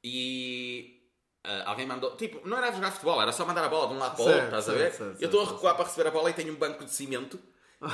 e 0.05 1.03
ah, 1.45 1.71
alguém 1.71 1.87
mandou. 1.87 2.17
Tipo, 2.17 2.47
não 2.47 2.57
era 2.59 2.73
jogar 2.73 2.91
futebol, 2.93 3.21
era 3.21 3.33
só 3.33 3.45
mandar 3.47 3.65
a 3.65 3.69
bola 3.69 3.89
de 3.89 3.95
um 3.95 3.99
lado 3.99 4.17
para 4.17 4.25
o 4.25 4.27
outro, 4.27 4.41
Certo, 4.41 4.57
estás 4.59 4.69
a 4.69 4.73
certo, 4.73 4.79
ver? 4.83 4.93
certo, 4.93 5.23
eu 5.23 5.27
estou 5.27 5.41
a 5.41 5.45
certo, 5.45 5.57
recuar 5.57 5.75
para 5.77 5.85
receber 5.87 6.09
a 6.09 6.11
bola 6.11 6.31
e 6.31 6.35
tenho 6.35 6.53
um 6.53 6.57
banco 6.57 6.85
de 6.85 6.91
cimento 6.91 7.39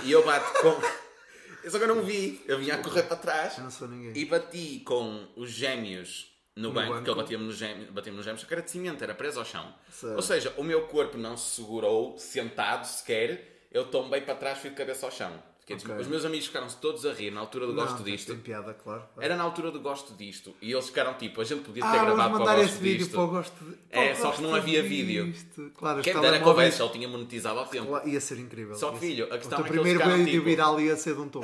e 0.04 0.10
eu 0.12 0.24
bato 0.24 0.52
com. 0.62 0.80
Só 1.70 1.78
que 1.78 1.84
eu 1.84 1.88
não 1.94 2.02
vi, 2.02 2.44
eu 2.46 2.58
vinha 2.58 2.76
a 2.76 2.78
correr 2.78 3.02
para 3.04 3.16
trás 3.16 3.58
Eu 3.58 4.12
e 4.14 4.24
bati 4.24 4.80
com 4.86 5.26
os 5.34 5.50
gêmeos 5.50 6.32
no, 6.54 6.70
banco, 6.72 6.90
banco. 6.90 7.02
que 7.04 7.10
ele 7.10 7.16
batia-me 7.20 7.44
nos 7.44 7.56
gêmeos, 7.56 7.90
batia 7.90 8.12
nos 8.12 8.24
gêmeos, 8.24 8.40
só 8.40 8.46
que 8.46 8.54
era 8.54 8.62
de 8.62 8.70
cimento, 8.70 9.02
era 9.02 9.14
preso 9.16 9.40
ao 9.40 9.44
chão. 9.44 9.74
Certo. 9.90 10.14
Ou 10.14 10.22
seja, 10.22 10.54
o 10.58 10.62
meu 10.62 10.86
corpo 10.86 11.18
não 11.18 11.36
se 11.36 11.56
segurou, 11.56 12.16
sentado 12.18 12.84
sequer, 12.86 13.55
eu 13.70 13.84
tombei 13.86 14.20
para 14.20 14.34
trás, 14.34 14.58
fui 14.58 14.70
de 14.70 14.76
cabeça 14.76 15.06
ao 15.06 15.12
chão. 15.12 15.32
Fiquei 15.60 15.76
des- 15.76 15.84
Ok. 15.84 15.96
Os 16.00 16.06
meus 16.06 16.24
amigos 16.24 16.46
ficaram-se 16.46 16.76
todos 16.76 17.04
a 17.04 17.12
rir 17.12 17.32
na 17.32 17.40
altura 17.40 17.66
do 17.66 17.72
Não, 17.74 17.82
gosto 17.84 18.04
disto. 18.04 18.28
Tem 18.28 18.38
piada, 18.40 18.72
claro. 18.72 19.02
Era 19.18 19.34
na 19.34 19.42
altura 19.42 19.72
do 19.72 19.80
gosto 19.80 20.14
disto. 20.14 20.54
E 20.62 20.70
eles 20.70 20.86
ficaram 20.86 21.14
tipo, 21.14 21.40
a 21.40 21.44
gente 21.44 21.62
podia 21.64 21.82
ter 21.82 21.88
Ah, 21.88 22.04
gravado 22.04 22.34
para 22.44 22.52
o 22.52 22.56
gosto 22.62 22.74
vídeo 22.78 22.98
disto. 22.98 23.12
para 23.12 23.20
o 23.22 23.26
gosto 23.26 23.64
de... 23.64 23.76
É, 23.90 24.14
só 24.14 24.30
que 24.30 24.42
não 24.42 24.54
havia 24.54 24.80
vídeo. 24.84 25.34
Claro, 25.74 26.02
Quem 26.02 26.20
dera 26.20 26.38
conversa, 26.38 26.84
ele 26.84 26.92
tinha 26.92 27.08
monetizado 27.08 27.58
ao 27.58 27.66
tempo. 27.66 27.88
Claro, 27.88 28.08
Ia 28.08 28.20
ser 28.20 28.38
incrível. 28.38 28.76
Só 28.76 28.94
filho, 28.94 29.24
a 29.32 29.38
questão 29.38 29.58
o 29.58 29.62
é 29.62 29.64
que 29.64 29.70
eles 29.70 29.80
primeiro 29.82 29.98
ficaram, 29.98 30.18
vídeo 30.18 30.32
tipo- 30.34 30.44
viral 30.44 30.80
ia 30.80 30.94
ser 30.96 31.14
de 31.16 31.20
um 31.20 31.28
tom. 31.28 31.40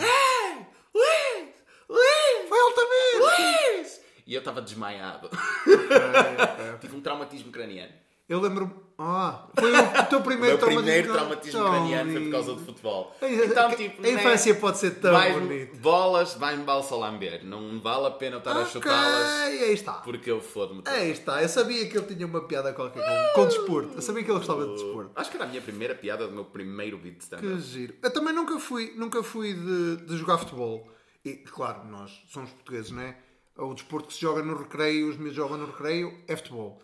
Luís! 0.95 1.49
Luís! 1.89 2.49
Foi 2.49 2.59
altamente! 2.61 3.19
Luís! 3.19 4.01
E 4.25 4.35
eu 4.35 4.39
estava 4.39 4.63
desmaiado. 4.63 5.27
Ok, 5.27 5.37
ok. 5.67 6.79
Tive 6.81 6.97
um 6.97 7.01
traumatismo 7.01 7.51
craniano. 7.51 7.93
Eu 8.29 8.41
lembro-me. 8.41 8.73
Ah, 9.05 9.47
foi 9.59 9.73
o 9.73 10.07
teu 10.09 10.19
O 10.21 10.23
primeiro 10.23 10.57
meu 10.59 10.67
primeiro 10.67 11.13
traumatismo 11.13 11.65
craniano 11.65 12.13
foi 12.13 12.23
por 12.23 12.31
causa 12.31 12.55
de 12.55 12.65
futebol. 12.65 13.17
A- 13.21 13.27
Então, 13.29 13.69
a- 13.69 13.75
tipo, 13.75 14.07
a 14.07 14.09
infância 14.11 14.55
pode 14.55 14.79
ser 14.79 14.91
tão 15.01 15.13
vais- 15.13 15.35
bonita. 15.35 15.77
Bolas, 15.79 16.35
vai-me 16.35 16.63
balsa 16.63 16.95
lamber. 16.95 17.45
Não 17.45 17.81
vale 17.81 18.07
a 18.07 18.11
pena 18.13 18.37
estar 18.37 18.53
a 18.53 18.61
Ok, 18.61 18.71
chutá-las 18.73 19.27
aí 19.43 19.73
está. 19.73 19.95
porque 19.95 20.31
eu 20.31 20.41
fodo-me. 20.41 20.83
Aí 20.87 21.11
está. 21.11 21.43
Eu 21.43 21.49
sabia 21.49 21.89
que 21.89 21.99
ele 21.99 22.07
tinha 22.15 22.27
uma 22.27 22.43
piada 22.47 22.73
qualquer 22.73 23.03
com, 23.35 23.41
com 23.43 23.49
desporto. 23.49 23.95
Eu 23.97 24.03
sabia 24.03 24.23
que 24.23 24.31
ele 24.31 24.39
gostava 24.39 24.65
de 24.67 24.73
desporto. 24.75 25.11
Acho 25.17 25.31
que 25.31 25.37
era 25.37 25.47
a 25.47 25.49
minha 25.49 25.63
primeira 25.63 25.95
piada 25.97 26.27
do 26.29 26.33
meu 26.33 26.45
primeiro 26.45 26.97
beat 26.99 27.21
stand 27.23 27.41
Que 27.41 27.59
giro. 27.61 27.95
Eu 28.03 28.11
também 28.13 28.33
nunca 28.33 28.59
fui, 28.61 28.93
nunca 28.97 29.23
fui 29.23 29.53
de, 29.55 29.97
de 30.07 30.17
jogar 30.17 30.39
futebol. 30.39 30.89
E, 31.25 31.33
claro, 31.35 31.85
nós 31.87 32.11
somos 32.29 32.51
portugueses, 32.51 32.91
não 32.93 33.03
é? 33.03 33.17
O 33.57 33.75
desporto 33.75 34.09
que 34.09 34.15
se 34.15 34.21
joga 34.21 34.43
no 34.43 34.57
recreio, 34.57 35.09
os 35.09 35.17
meus 35.17 35.35
jogam 35.35 35.59
no 35.59 35.67
recreio, 35.67 36.17
é 36.27 36.35
futebol. 36.37 36.81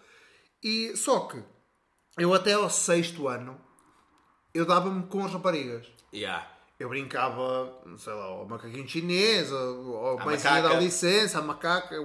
E 0.63 0.97
só 0.97 1.21
que 1.21 1.43
eu 2.19 2.35
até 2.35 2.55
ao 2.55 2.69
sexto 2.69 3.29
ano 3.29 3.59
eu 4.55 4.65
dava-me 4.65 5.05
com 5.05 5.25
as 5.25 5.33
raparigas. 5.33 5.87
Yeah. 6.13 6.47
Eu 6.79 6.89
brincava, 6.89 7.73
sei 7.97 8.13
lá, 8.13 8.25
ao 8.25 8.47
macaquinho 8.47 8.89
chinês, 8.89 9.51
ou 9.51 9.97
ao 9.97 10.19
mãezinha 10.19 10.63
da 10.63 10.75
licença, 10.75 11.39
a 11.39 11.43
macaca. 11.43 11.97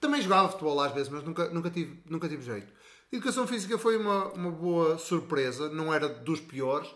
Também 0.00 0.22
jogava 0.22 0.48
futebol 0.48 0.80
às 0.80 0.92
vezes, 0.92 1.10
mas 1.10 1.22
nunca, 1.22 1.50
nunca, 1.50 1.70
tive, 1.70 2.02
nunca 2.08 2.28
tive 2.28 2.42
jeito. 2.42 2.72
Educação 3.12 3.46
física 3.46 3.76
foi 3.76 3.98
uma, 3.98 4.28
uma 4.32 4.50
boa 4.50 4.96
surpresa, 4.96 5.68
não 5.68 5.92
era 5.92 6.08
dos 6.08 6.40
piores, 6.40 6.88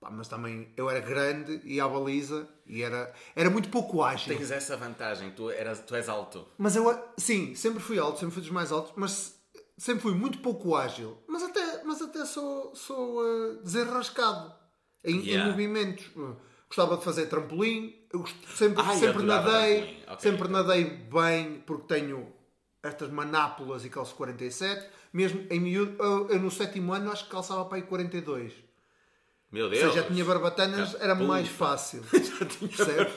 pá, 0.00 0.10
mas 0.10 0.26
também 0.26 0.72
eu 0.76 0.90
era 0.90 0.98
grande 0.98 1.60
e 1.62 1.80
à 1.80 1.86
baliza 1.86 2.48
e 2.66 2.82
era, 2.82 3.14
era 3.36 3.48
muito 3.48 3.68
pouco 3.68 4.02
ágil. 4.02 4.36
Tens 4.36 4.50
essa 4.50 4.76
vantagem, 4.76 5.30
tu, 5.30 5.50
eras, 5.50 5.78
tu 5.80 5.94
és 5.94 6.08
alto. 6.08 6.48
Mas 6.58 6.74
eu, 6.74 7.00
sim, 7.16 7.54
sempre 7.54 7.80
fui 7.80 7.96
alto, 7.96 8.18
sempre 8.18 8.34
fui 8.34 8.42
dos 8.42 8.50
mais 8.50 8.72
altos, 8.72 8.92
mas 8.96 9.40
sempre 9.78 10.02
fui 10.02 10.14
muito 10.14 10.38
pouco 10.38 10.74
ágil. 10.74 11.16
Mas 11.28 11.44
até, 11.44 11.61
até 12.02 12.24
sou, 12.24 12.74
sou 12.74 13.20
uh, 13.20 13.62
desenrascado 13.62 14.52
em, 15.04 15.20
Yeah. 15.20 15.48
em 15.48 15.50
movimentos. 15.50 16.06
Uh, 16.16 16.36
Gostava 16.68 16.96
de 16.96 17.04
fazer 17.04 17.26
trampolim, 17.26 17.94
eu 18.10 18.24
sempre, 18.56 18.82
Ai, 18.82 18.96
sempre 18.96 19.22
adorava 19.24 19.52
nadei, 19.52 19.76
trampolim, 19.82 20.02
ok. 20.08 20.16
sempre 20.20 20.48
nadei 20.48 20.84
bem 20.84 21.62
porque 21.66 21.86
tenho 21.94 22.32
estas 22.82 23.10
manápolas 23.10 23.84
e 23.84 23.90
calço 23.90 24.14
47. 24.14 24.88
Mesmo 25.12 25.46
em 25.50 25.60
miúdo, 25.60 26.02
eu, 26.02 26.28
eu 26.30 26.40
no 26.40 26.50
sétimo 26.50 26.94
ano 26.94 27.12
acho 27.12 27.24
que 27.26 27.30
calçava 27.30 27.62
para 27.66 27.76
aí 27.76 27.82
42. 27.82 28.54
Meu 29.52 29.68
Deus. 29.68 29.92
seja, 29.92 30.02
já 30.02 30.08
tinha 30.08 30.24
barbatanas, 30.24 30.96
era 30.98 31.14
mais 31.14 31.46
fácil. 31.46 32.02
Já 32.10 32.46
tinha 32.46 32.68
Percebes? 32.70 33.12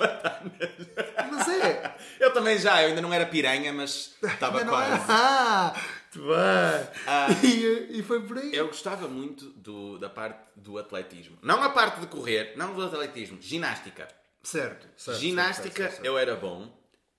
Mas 1.32 1.48
é, 1.48 1.96
Eu 2.20 2.34
também 2.34 2.58
já, 2.58 2.82
eu 2.84 2.90
ainda 2.90 3.02
não 3.02 3.14
era 3.14 3.26
piranha, 3.26 3.72
mas 3.74 4.14
estava 4.22 4.64
não 4.64 4.80
era. 4.80 4.98
quase. 4.98 5.06
Ah, 5.12 5.74
muito 6.14 6.28
bem. 6.28 7.04
Ah. 7.08 7.28
E, 7.44 8.00
e 8.00 8.04
foi 8.04 8.22
por 8.22 8.38
aí. 8.38 8.54
Eu 8.56 8.68
gostava 8.68 9.08
muito 9.08 9.46
do- 9.52 9.98
da 9.98 10.10
parte 10.10 10.40
do 10.56 10.78
atletismo. 10.78 11.38
Não 11.42 11.64
a 11.64 11.70
parte 11.70 12.00
de 12.02 12.08
correr, 12.08 12.54
não 12.58 12.74
do 12.74 12.84
atletismo, 12.84 13.38
ginástica. 13.42 14.08
Certo, 14.44 14.88
certo, 14.98 15.20
ginástica, 15.20 15.72
certo, 15.76 15.92
certo, 15.94 16.06
eu 16.06 16.18
era 16.18 16.36
bom. 16.36 16.72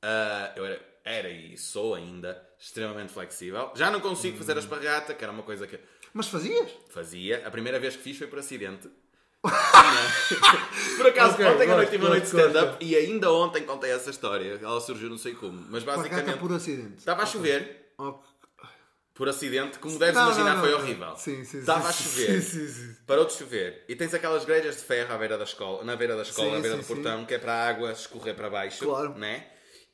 Ah, 0.02 0.52
eu 0.56 0.64
era, 0.64 0.80
era 1.04 1.28
e 1.30 1.56
sou 1.56 1.94
ainda 1.94 2.40
extremamente 2.58 3.12
flexível. 3.12 3.72
Já 3.74 3.90
não 3.90 4.00
consigo 4.00 4.36
fazer 4.38 4.56
a 4.56 4.60
espargata, 4.60 5.14
que 5.14 5.24
era 5.24 5.32
uma 5.32 5.42
coisa 5.42 5.66
que 5.66 5.78
Mas 6.14 6.28
fazias? 6.28 6.70
fazia. 6.90 7.46
A 7.46 7.50
primeira 7.50 7.78
vez 7.80 7.96
que 7.96 8.02
fiz 8.02 8.16
foi 8.18 8.26
por 8.26 8.38
acidente. 8.38 8.88
Por 10.96 11.06
acaso, 11.06 11.34
Ok, 11.34 11.46
ontem 11.46 11.70
à 11.70 11.76
noite 11.76 11.90
tive 11.90 12.02
uma 12.04 12.10
noite 12.10 12.22
de 12.30 12.36
stand-up 12.36 12.84
e 12.84 12.96
ainda 12.96 13.30
ontem 13.32 13.62
contei 13.64 13.90
essa 13.90 14.10
história. 14.10 14.58
Ela 14.62 14.80
surgiu 14.80 15.08
não 15.10 15.18
sei 15.18 15.34
como. 15.34 15.64
Mas 15.70 15.82
basicamente 15.84 16.38
por 16.38 16.52
acidente. 16.52 16.98
estava 16.98 17.22
a 17.22 17.26
chover. 17.26 17.92
Por 19.14 19.30
acidente, 19.30 19.78
como 19.78 19.98
deves 19.98 20.14
Não, 20.14 20.24
imaginar, 20.26 20.54
não, 20.56 20.60
foi 20.60 20.70
não. 20.72 20.78
horrível. 20.78 21.16
Sim, 21.16 21.42
sim, 21.42 21.60
Estava 21.60 21.80
sim, 21.84 21.88
a 21.88 21.92
chover. 21.92 22.42
sim, 22.42 22.66
sim, 22.66 22.68
sim. 22.68 22.96
Parou 23.06 23.24
de 23.24 23.32
chover. 23.32 23.82
E 23.88 23.96
tens 23.96 24.12
aquelas 24.12 24.44
grelhas 24.44 24.76
de 24.76 24.82
ferro 24.82 25.14
à 25.14 25.16
beira 25.16 25.38
da 25.38 25.44
escola, 25.44 25.82
na 25.84 25.96
beira 25.96 26.14
da 26.16 26.20
escola, 26.22 26.58
à 26.58 26.60
beira 26.60 26.76
do 26.76 26.84
portão, 26.84 27.24
que 27.24 27.32
é 27.32 27.38
para 27.38 27.54
a 27.54 27.66
água 27.68 27.92
escorrer 27.92 28.34
para 28.34 28.50
baixo. 28.50 28.84
Claro. 28.84 29.14
Né? 29.14 29.46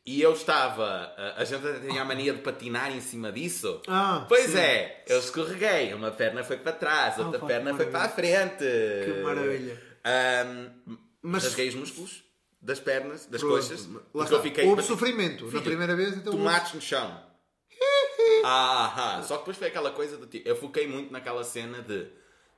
E 0.05 0.21
eu 0.21 0.33
estava. 0.33 1.15
A, 1.37 1.45
gente 1.45 1.65
até 1.65 1.79
tinha 1.87 2.03
a 2.03 2.05
mania 2.05 2.33
de 2.33 2.41
patinar 2.41 2.91
em 2.91 3.01
cima 3.01 3.31
disso. 3.31 3.81
Ah, 3.87 4.27
pois 4.29 4.51
sim. 4.51 4.59
é, 4.59 5.05
eu 5.07 5.21
escorreguei. 5.21 5.95
Uma 5.95 6.11
perna 6.11 6.43
foi 6.43 6.57
para 6.57 6.73
trás, 6.73 7.19
outra 7.19 7.39
pá, 7.39 7.47
perna 7.47 7.75
foi 7.75 7.87
para 7.87 8.05
a 8.05 8.09
frente. 8.09 8.65
Que 8.65 9.23
maravilha. 9.23 9.81
Ahm, 10.05 10.97
Mas- 11.23 11.45
rasguei 11.45 11.69
os 11.69 11.77
músculos 11.77 12.25
das 12.61 12.81
pernas, 12.81 13.27
das 13.27 13.41
Pronto. 13.41 13.55
coxas. 13.57 13.89
Lá 14.13 14.27
eu 14.29 14.43
fiquei. 14.43 14.67
Houve 14.67 14.83
sofrimento. 14.83 15.45
Filho, 15.47 15.57
Na 15.59 15.63
primeira 15.63 15.95
vez, 15.95 16.17
então. 16.17 16.33
Tomates 16.33 16.75
no 16.75 16.81
chão. 16.81 17.23
ah, 18.45 19.23
só 19.25 19.35
que 19.35 19.41
depois 19.43 19.57
foi 19.57 19.69
aquela 19.69 19.93
coisa 19.93 20.17
de 20.17 20.27
tipo. 20.27 20.49
Eu 20.49 20.57
foquei 20.57 20.89
muito 20.89 21.13
naquela 21.13 21.45
cena 21.45 21.81
de. 21.81 22.09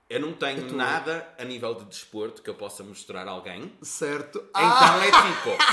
Eu 0.09 0.21
não 0.21 0.35
tenho 0.35 0.71
nada 0.77 1.27
a 1.39 1.45
nível 1.45 1.75
de 1.75 1.87
desporto 1.87 2.43
que 2.43 2.51
eu 2.51 2.55
possa 2.55 2.85
mostrar 2.85 3.27
a 3.27 3.31
alguém. 3.31 3.73
Certo. 3.83 4.39
Então 4.51 4.61
Ah, 4.63 5.01
é 5.03 5.11
tipo. 5.11 5.65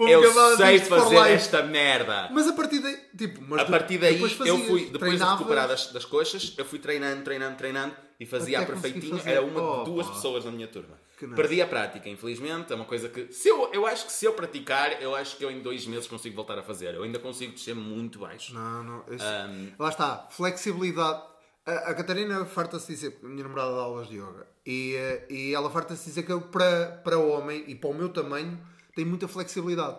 Eu 0.08 0.56
sei 0.56 0.78
fazer 0.80 1.16
esta 1.28 1.62
merda. 1.62 2.28
Mas 2.32 2.48
a 2.48 2.52
partir 2.54 2.80
daí. 2.80 2.96
Tipo, 3.16 3.54
A 3.54 3.64
partir 3.64 3.98
daí, 3.98 4.14
depois 4.14 4.40
eu 4.40 4.58
fui, 4.66 4.86
depois 4.86 5.18
de 5.18 5.24
recuperar 5.24 5.68
das, 5.68 5.88
das 5.92 6.04
coxas, 6.04 6.54
eu 6.56 6.64
fui 6.64 6.78
treinando, 6.78 7.22
treinando, 7.22 7.56
treinando 7.56 7.94
e 8.18 8.24
fazia 8.26 8.58
Até 8.58 8.64
a 8.64 8.68
perfeitinho. 8.74 9.20
Era 9.24 9.42
uma 9.42 9.60
Oh, 9.62 9.84
de 9.84 9.90
duas 9.90 10.06
pá. 10.06 10.12
pessoas 10.14 10.44
na 10.44 10.50
minha 10.50 10.66
turma. 10.66 10.98
Perdi 11.36 11.62
a 11.62 11.66
prática, 11.66 12.08
infelizmente. 12.08 12.72
É 12.72 12.76
uma 12.76 12.84
coisa 12.86 13.08
que. 13.08 13.32
Se 13.32 13.48
eu, 13.48 13.70
eu 13.72 13.86
acho 13.86 14.06
que 14.06 14.12
se 14.12 14.24
eu 14.24 14.32
praticar, 14.32 15.00
eu 15.02 15.14
acho 15.14 15.36
que 15.36 15.44
eu 15.44 15.50
em 15.50 15.60
dois 15.60 15.86
meses 15.86 16.06
consigo 16.06 16.34
voltar 16.34 16.58
a 16.58 16.62
fazer. 16.62 16.94
Eu 16.94 17.02
ainda 17.02 17.18
consigo 17.18 17.52
descer 17.52 17.74
muito 17.74 18.18
baixo. 18.18 18.52
Não, 18.54 18.82
não. 18.82 19.04
isso- 19.14 19.24
Ahm. 19.24 19.68
Lá 19.78 19.88
está. 19.90 20.26
Flexibilidade. 20.30 21.22
A, 21.66 21.90
a 21.90 21.94
Catarina 21.94 22.44
farta-se 22.44 22.86
dizer, 22.88 23.18
minha 23.22 23.42
namorada 23.42 23.70
dá 23.74 23.80
aulas 23.82 24.08
de 24.08 24.16
yoga, 24.16 24.46
e, 24.66 24.94
eh, 24.96 25.26
e 25.30 25.54
ela 25.54 25.70
farta-se 25.70 26.04
dizer 26.04 26.22
que 26.24 26.32
eu, 26.32 26.40
para, 26.42 27.00
para 27.04 27.18
o 27.18 27.28
homem 27.30 27.64
e 27.66 27.74
para 27.74 27.90
o 27.90 27.94
meu 27.94 28.08
tamanho, 28.10 28.60
tem 28.94 29.04
muita 29.04 29.26
flexibilidade. 29.26 29.98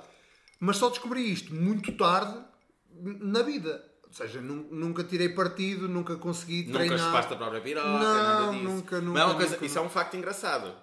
Mas 0.60 0.77
só 0.77 0.89
descobri 0.89 1.31
isto 1.31 1.53
muito 1.53 1.91
tarde 1.98 2.38
na 2.93 3.41
vida. 3.41 3.84
Ou 4.07 4.13
seja, 4.13 4.39
nun- 4.39 4.67
nunca 4.72 5.03
tirei 5.03 5.29
partido, 5.29 5.89
nunca 5.89 6.15
consegui 6.15 6.63
Nunca 6.67 6.77
treinar. 6.79 7.00
chupaste 7.00 7.34
a 7.34 7.36
própria 7.36 7.60
piroca, 7.62 7.88
Não, 7.89 8.00
nada 8.00 8.51
disso. 8.51 8.63
nunca, 8.63 8.95
Mas 8.95 9.03
é 9.03 9.05
nunca, 9.05 9.25
uma 9.25 9.36
coisa, 9.36 9.51
nunca, 9.55 9.65
isso 9.65 9.77
é 9.77 9.81
um 9.81 9.89
facto 9.89 10.15
engraçado. 10.15 10.74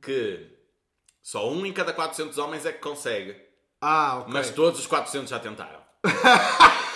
Que 0.00 0.48
só 1.20 1.50
um 1.52 1.66
em 1.66 1.72
cada 1.72 1.92
400 1.92 2.38
homens 2.38 2.64
é 2.64 2.72
que 2.72 2.78
consegue. 2.78 3.36
Ah, 3.80 4.18
ok. 4.20 4.32
Mas 4.32 4.50
todos 4.50 4.80
os 4.80 4.86
400 4.86 5.28
já 5.28 5.38
tentaram. 5.40 5.80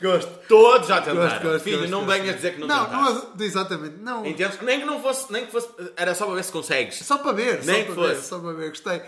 Gosto. 0.00 0.30
Todos 0.48 0.88
já 0.88 1.00
tentaram. 1.00 1.28
Gosto, 1.28 1.42
gosto, 1.42 1.64
Filho, 1.64 1.78
gosto, 1.78 1.90
não 1.90 2.04
gosto. 2.04 2.20
venhas 2.20 2.36
dizer 2.36 2.54
que 2.54 2.60
não, 2.60 2.66
Não, 2.66 2.84
tentaste. 2.86 3.26
não, 3.38 3.44
exatamente. 3.46 3.96
Não. 3.98 4.26
Entendes? 4.26 4.60
Nem 4.60 4.80
que 4.80 4.86
não 4.86 5.00
fosse, 5.02 5.32
nem 5.32 5.46
que 5.46 5.52
fosse, 5.52 5.68
era 5.96 6.14
só 6.14 6.26
para 6.26 6.34
ver 6.34 6.44
se 6.44 6.52
consegues. 6.52 6.96
Só 6.96 7.18
para 7.18 7.32
ver, 7.32 7.64
Nem 7.64 7.82
só 7.82 7.88
que 7.88 7.92
para 7.98 8.06
ver, 8.08 8.14
fosse. 8.16 8.28
só 8.28 8.38
para 8.38 8.52
ver, 8.52 8.68
gostei. 8.68 9.02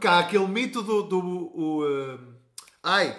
Cá, 0.00 0.18
aquele 0.20 0.46
mito 0.46 0.82
do. 0.82 1.02
do 1.02 1.18
o, 1.18 1.84
uh, 1.84 2.18
ai, 2.82 3.16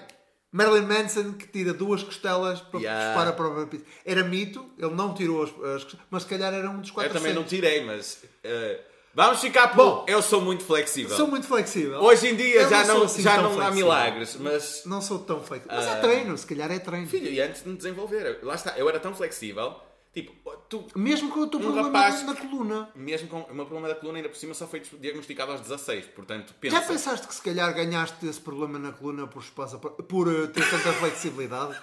Marilyn 0.52 0.82
Manson 0.88 1.34
que 1.34 1.46
tira 1.48 1.74
duas 1.74 2.02
costelas 2.02 2.60
para 2.60 2.80
Yeah. 2.80 3.06
disparar 3.06 3.28
a 3.34 3.36
própria 3.36 3.68
pizza. 3.68 3.86
Era 4.04 4.24
mito, 4.24 4.66
ele 4.80 4.94
não 4.96 5.14
tirou 5.14 5.44
as, 5.44 5.50
as 5.50 5.84
costelas, 5.84 6.08
mas 6.10 6.24
se 6.24 6.30
calhar 6.30 6.52
era 6.54 6.70
um 6.70 6.80
dos 6.80 6.90
Eu 6.90 6.96
400. 6.96 7.22
também 7.22 7.36
não 7.36 7.44
tirei, 7.44 7.84
mas 7.86 8.24
eh, 8.44 8.80
vamos 9.26 9.42
ficar 9.42 9.68
por. 9.70 9.76
Bom, 9.78 10.06
eu 10.08 10.22
sou 10.22 10.42
muito 10.42 10.64
flexível. 10.64 11.16
Sou 11.16 11.28
muito 11.28 11.48
flexível. 11.48 12.00
Hoje 12.02 12.28
em 12.30 12.36
dia 12.36 12.62
Eu 12.62 12.70
já 12.70 12.84
não, 12.86 13.04
assim 13.04 13.22
já 13.22 13.42
não 13.42 13.60
há 13.60 13.72
milagres, 13.72 14.36
mas 14.40 14.84
Não 14.86 15.02
sou 15.02 15.20
tão 15.20 15.42
flexível. 15.44 15.76
Mas 15.76 15.86
é 15.88 15.96
treino, 16.00 16.38
se 16.38 16.46
calhar 16.46 16.72
é 16.72 16.80
treino. 16.80 17.08
filho, 17.08 17.32
e 17.32 17.40
antes 17.42 17.64
de 17.64 17.70
me 17.70 17.76
desenvolver, 17.78 18.40
lá 18.44 18.56
está, 18.56 18.78
eu 18.78 18.88
era 18.90 19.00
tão 19.00 19.14
flexível, 19.14 19.76
tipo, 20.14 20.34
tu 20.70 20.86
Mesmo 20.96 21.30
com 21.30 21.42
o 21.42 21.48
teu 21.48 21.60
Um 21.60 21.64
problema 21.64 21.88
rapaz- 21.88 22.24
na 22.26 22.36
coluna. 22.36 22.90
mesmo 22.96 23.28
com 23.28 23.42
o 23.42 23.54
meu 23.56 23.66
problema 23.66 23.88
da 23.88 23.96
coluna 24.00 24.18
ainda 24.20 24.30
por 24.30 24.38
cima 24.38 24.54
só 24.54 24.68
foi 24.68 24.80
diagnosticado 25.00 25.52
aos 25.52 25.62
16, 25.62 26.06
portanto, 26.16 26.54
pensa. 26.60 26.76
Já 26.80 26.82
pensaste 26.88 27.28
que 27.28 27.34
se 27.36 27.42
calhar 27.42 27.74
ganhaste 27.74 28.26
esse 28.28 28.40
problema 28.40 28.78
na 28.80 28.92
coluna 28.92 29.28
por 29.28 29.42
espaço 29.42 29.78
por 29.80 30.28
uh, 30.28 30.48
ter 30.48 30.68
tanta 30.70 30.94
flexibilidade? 30.94 31.76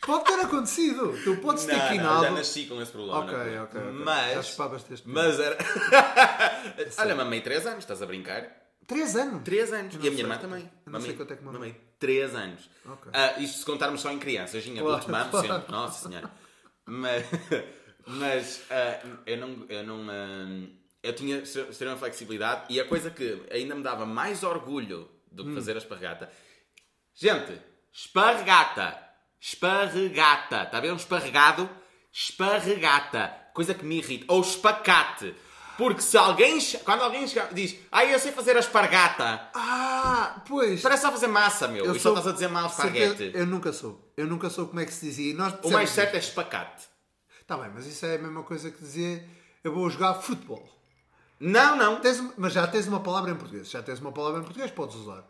Pode 0.00 0.24
ter 0.24 0.40
acontecido. 0.40 1.18
Tu 1.24 1.36
podes 1.38 1.64
ter 1.64 1.72
Não, 1.72 1.80
não, 1.84 1.88
quinado. 1.90 2.24
já 2.24 2.30
nasci 2.30 2.66
com 2.66 2.80
esse 2.80 2.92
problema. 2.92 3.18
Ok, 3.20 3.34
coluna. 3.34 3.62
ok. 3.64 3.80
Mas, 4.04 4.34
Já 4.34 4.42
chupavas 4.42 4.82
deste 4.84 5.08
mas 5.08 5.40
era. 5.40 5.56
Olha, 6.98 7.14
mamei 7.14 7.40
3 7.40 7.66
anos, 7.66 7.78
estás 7.80 8.02
a 8.02 8.06
brincar? 8.06 8.46
Três 8.86 9.16
anos. 9.16 9.42
3 9.42 9.72
anos. 9.72 9.94
E 9.94 9.98
não 9.98 10.06
a 10.06 10.10
minha 10.10 10.14
sei. 10.14 10.22
irmã 10.24 10.38
também. 10.38 10.62
Não 10.86 11.00
sei 11.00 11.10
Mamei- 11.10 11.12
quanto 11.16 11.32
é 11.32 11.36
que 11.36 11.44
mamei. 11.44 11.58
mamei 11.60 11.80
3 11.98 12.34
anos. 12.36 12.70
Ok. 12.86 13.10
Ah, 13.12 13.34
isto 13.40 13.58
se 13.58 13.64
contarmos 13.64 14.00
só 14.00 14.12
em 14.12 14.18
crianças, 14.18 14.64
em 14.66 14.78
adultos 14.78 15.06
Claro, 15.06 15.12
mamo 15.26 15.30
claro. 15.30 15.46
sempre. 15.60 15.72
Nossa 15.72 16.08
senhora. 16.08 16.30
Mas, 16.84 17.24
mas 18.06 18.62
ah, 18.70 19.00
eu 19.26 19.36
não. 19.38 19.66
Eu, 19.68 19.82
não 19.84 20.06
ah, 20.08 20.68
eu 21.02 21.12
tinha 21.14 21.38
extrema 21.38 21.96
flexibilidade 21.96 22.72
e 22.72 22.80
a 22.80 22.84
coisa 22.84 23.10
que 23.10 23.42
ainda 23.50 23.74
me 23.74 23.82
dava 23.82 24.06
mais 24.06 24.42
orgulho 24.44 25.08
do 25.32 25.42
Hum. 25.44 25.48
que 25.48 25.54
fazer 25.54 25.74
a 25.74 25.78
esparregata. 25.78 26.30
Gente, 27.14 27.60
esparregata. 27.92 29.04
Esparregata. 29.40 30.62
Está 30.64 30.78
a 30.78 30.80
ver 30.80 30.92
um 30.92 30.96
esparregado? 30.96 31.68
Esparregata. 32.12 33.34
Coisa 33.54 33.74
que 33.74 33.84
me 33.84 33.98
irrita. 33.98 34.26
Ou 34.32 34.40
espacate. 34.40 35.34
Porque 35.78 36.00
se 36.00 36.16
alguém. 36.16 36.58
Quando 36.84 37.02
alguém 37.02 37.26
diz, 37.52 37.76
ah, 37.92 38.04
eu 38.04 38.18
sei 38.18 38.32
fazer 38.32 38.56
a 38.56 38.60
espargata. 38.60 39.50
Ah, 39.54 40.42
pois. 40.48 40.80
Parece 40.80 41.02
só 41.02 41.12
fazer 41.12 41.26
massa, 41.26 41.68
meu. 41.68 41.84
Eu 41.84 41.94
e 41.94 41.98
só 42.00 42.10
sou- 42.10 42.12
estás 42.12 42.26
a 42.28 42.32
dizer 42.32 42.48
mal 42.48 42.68
certeza- 42.70 43.04
esparguete. 43.12 43.38
Eu 43.38 43.46
nunca 43.46 43.72
sou. 43.72 44.12
Eu 44.16 44.26
nunca 44.26 44.48
sou 44.48 44.66
como 44.68 44.80
é 44.80 44.86
que 44.86 44.92
se 44.92 45.04
dizia. 45.06 45.34
Nós 45.34 45.54
O 45.62 45.70
mais 45.70 45.90
certo 45.90 46.14
é 46.14 46.18
isto. 46.18 46.28
espacate. 46.28 46.84
Tá 47.46 47.56
bem, 47.58 47.70
mas 47.74 47.86
isso 47.86 48.04
é 48.06 48.16
a 48.16 48.18
mesma 48.18 48.42
coisa 48.42 48.70
que 48.70 48.78
dizer 48.78 49.28
eu 49.62 49.72
vou 49.72 49.88
jogar 49.90 50.14
futebol. 50.14 50.66
Não, 51.38 51.76
não. 51.76 52.00
Tens 52.00 52.22
mas 52.38 52.54
já 52.54 52.66
tens 52.66 52.86
uma 52.88 53.00
palavra 53.00 53.30
em 53.30 53.36
português. 53.36 53.70
Já 53.70 53.82
tens 53.82 54.00
uma 54.00 54.10
palavra 54.12 54.40
em 54.40 54.44
português, 54.44 54.70
podes 54.70 54.96
usar. 54.96 55.24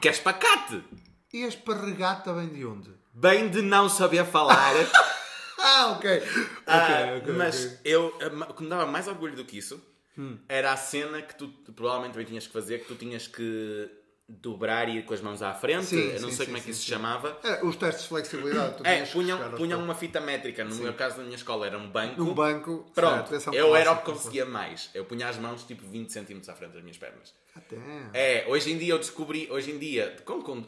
Que 0.00 0.08
é 0.08 0.10
espacate. 0.10 0.84
E 1.32 1.44
a 1.44 1.48
esparregata 1.48 2.32
vem 2.32 2.48
de 2.48 2.64
onde? 2.64 2.90
Bem 3.12 3.48
de 3.48 3.60
não 3.62 3.88
saber 3.88 4.24
falar. 4.24 4.72
Ah, 5.60 5.88
ok. 5.98 6.22
Ah, 6.68 7.16
ok, 7.20 7.32
mas 7.34 7.64
ok. 7.64 7.78
eu, 7.84 8.16
o 8.48 8.54
que 8.54 8.62
me 8.62 8.68
dava 8.68 8.86
mais 8.86 9.08
orgulho 9.08 9.34
do 9.34 9.44
que 9.44 9.58
isso 9.58 9.82
Hum. 10.16 10.38
era 10.48 10.72
a 10.72 10.76
cena 10.76 11.20
que 11.20 11.34
tu 11.34 11.48
provavelmente 11.74 12.12
também 12.12 12.26
tinhas 12.26 12.46
que 12.46 12.52
fazer, 12.52 12.78
que 12.78 12.86
tu 12.86 12.94
tinhas 12.94 13.26
que 13.26 13.90
dobrar 14.28 14.88
e 14.90 14.98
ir 14.98 15.04
com 15.04 15.14
as 15.14 15.22
mãos 15.22 15.40
à 15.40 15.54
frente. 15.54 15.86
Sim, 15.86 16.00
eu 16.00 16.20
não 16.20 16.28
sim, 16.28 16.36
sei 16.36 16.44
sim, 16.44 16.52
como 16.52 16.58
é 16.58 16.60
que 16.60 16.70
isso 16.70 16.80
se 16.82 16.86
chamava. 16.86 17.38
É, 17.42 17.64
os 17.64 17.76
testes 17.76 18.02
de 18.02 18.08
flexibilidade. 18.10 18.76
Tu 18.76 18.86
É, 18.86 19.02
que 19.02 19.12
punham, 19.12 19.50
punham 19.52 19.82
uma 19.82 19.94
fita 19.94 20.20
métrica. 20.20 20.64
No 20.64 20.74
meu 20.74 20.92
caso, 20.92 21.16
na 21.16 21.24
minha 21.24 21.36
escola, 21.36 21.66
era 21.66 21.78
um 21.78 21.88
banco. 21.88 22.22
Um 22.22 22.34
banco. 22.34 22.86
Pronto, 22.94 23.28
certo, 23.30 23.54
é 23.54 23.60
eu 23.60 23.74
era 23.74 23.92
o 23.92 23.96
que 23.96 24.04
conseguia 24.04 24.44
mais. 24.44 24.90
Eu 24.92 25.06
punha 25.06 25.28
as 25.28 25.38
mãos 25.38 25.62
tipo 25.62 25.86
20 25.86 26.10
cm 26.12 26.40
à 26.46 26.54
frente 26.54 26.72
das 26.72 26.82
minhas 26.82 26.98
pernas. 26.98 27.32
Até. 27.56 27.76
É, 28.12 28.44
hoje 28.48 28.70
em 28.70 28.76
dia 28.76 28.92
eu 28.92 28.98
descobri, 28.98 29.48
hoje 29.50 29.70
em 29.70 29.78
dia, 29.78 30.14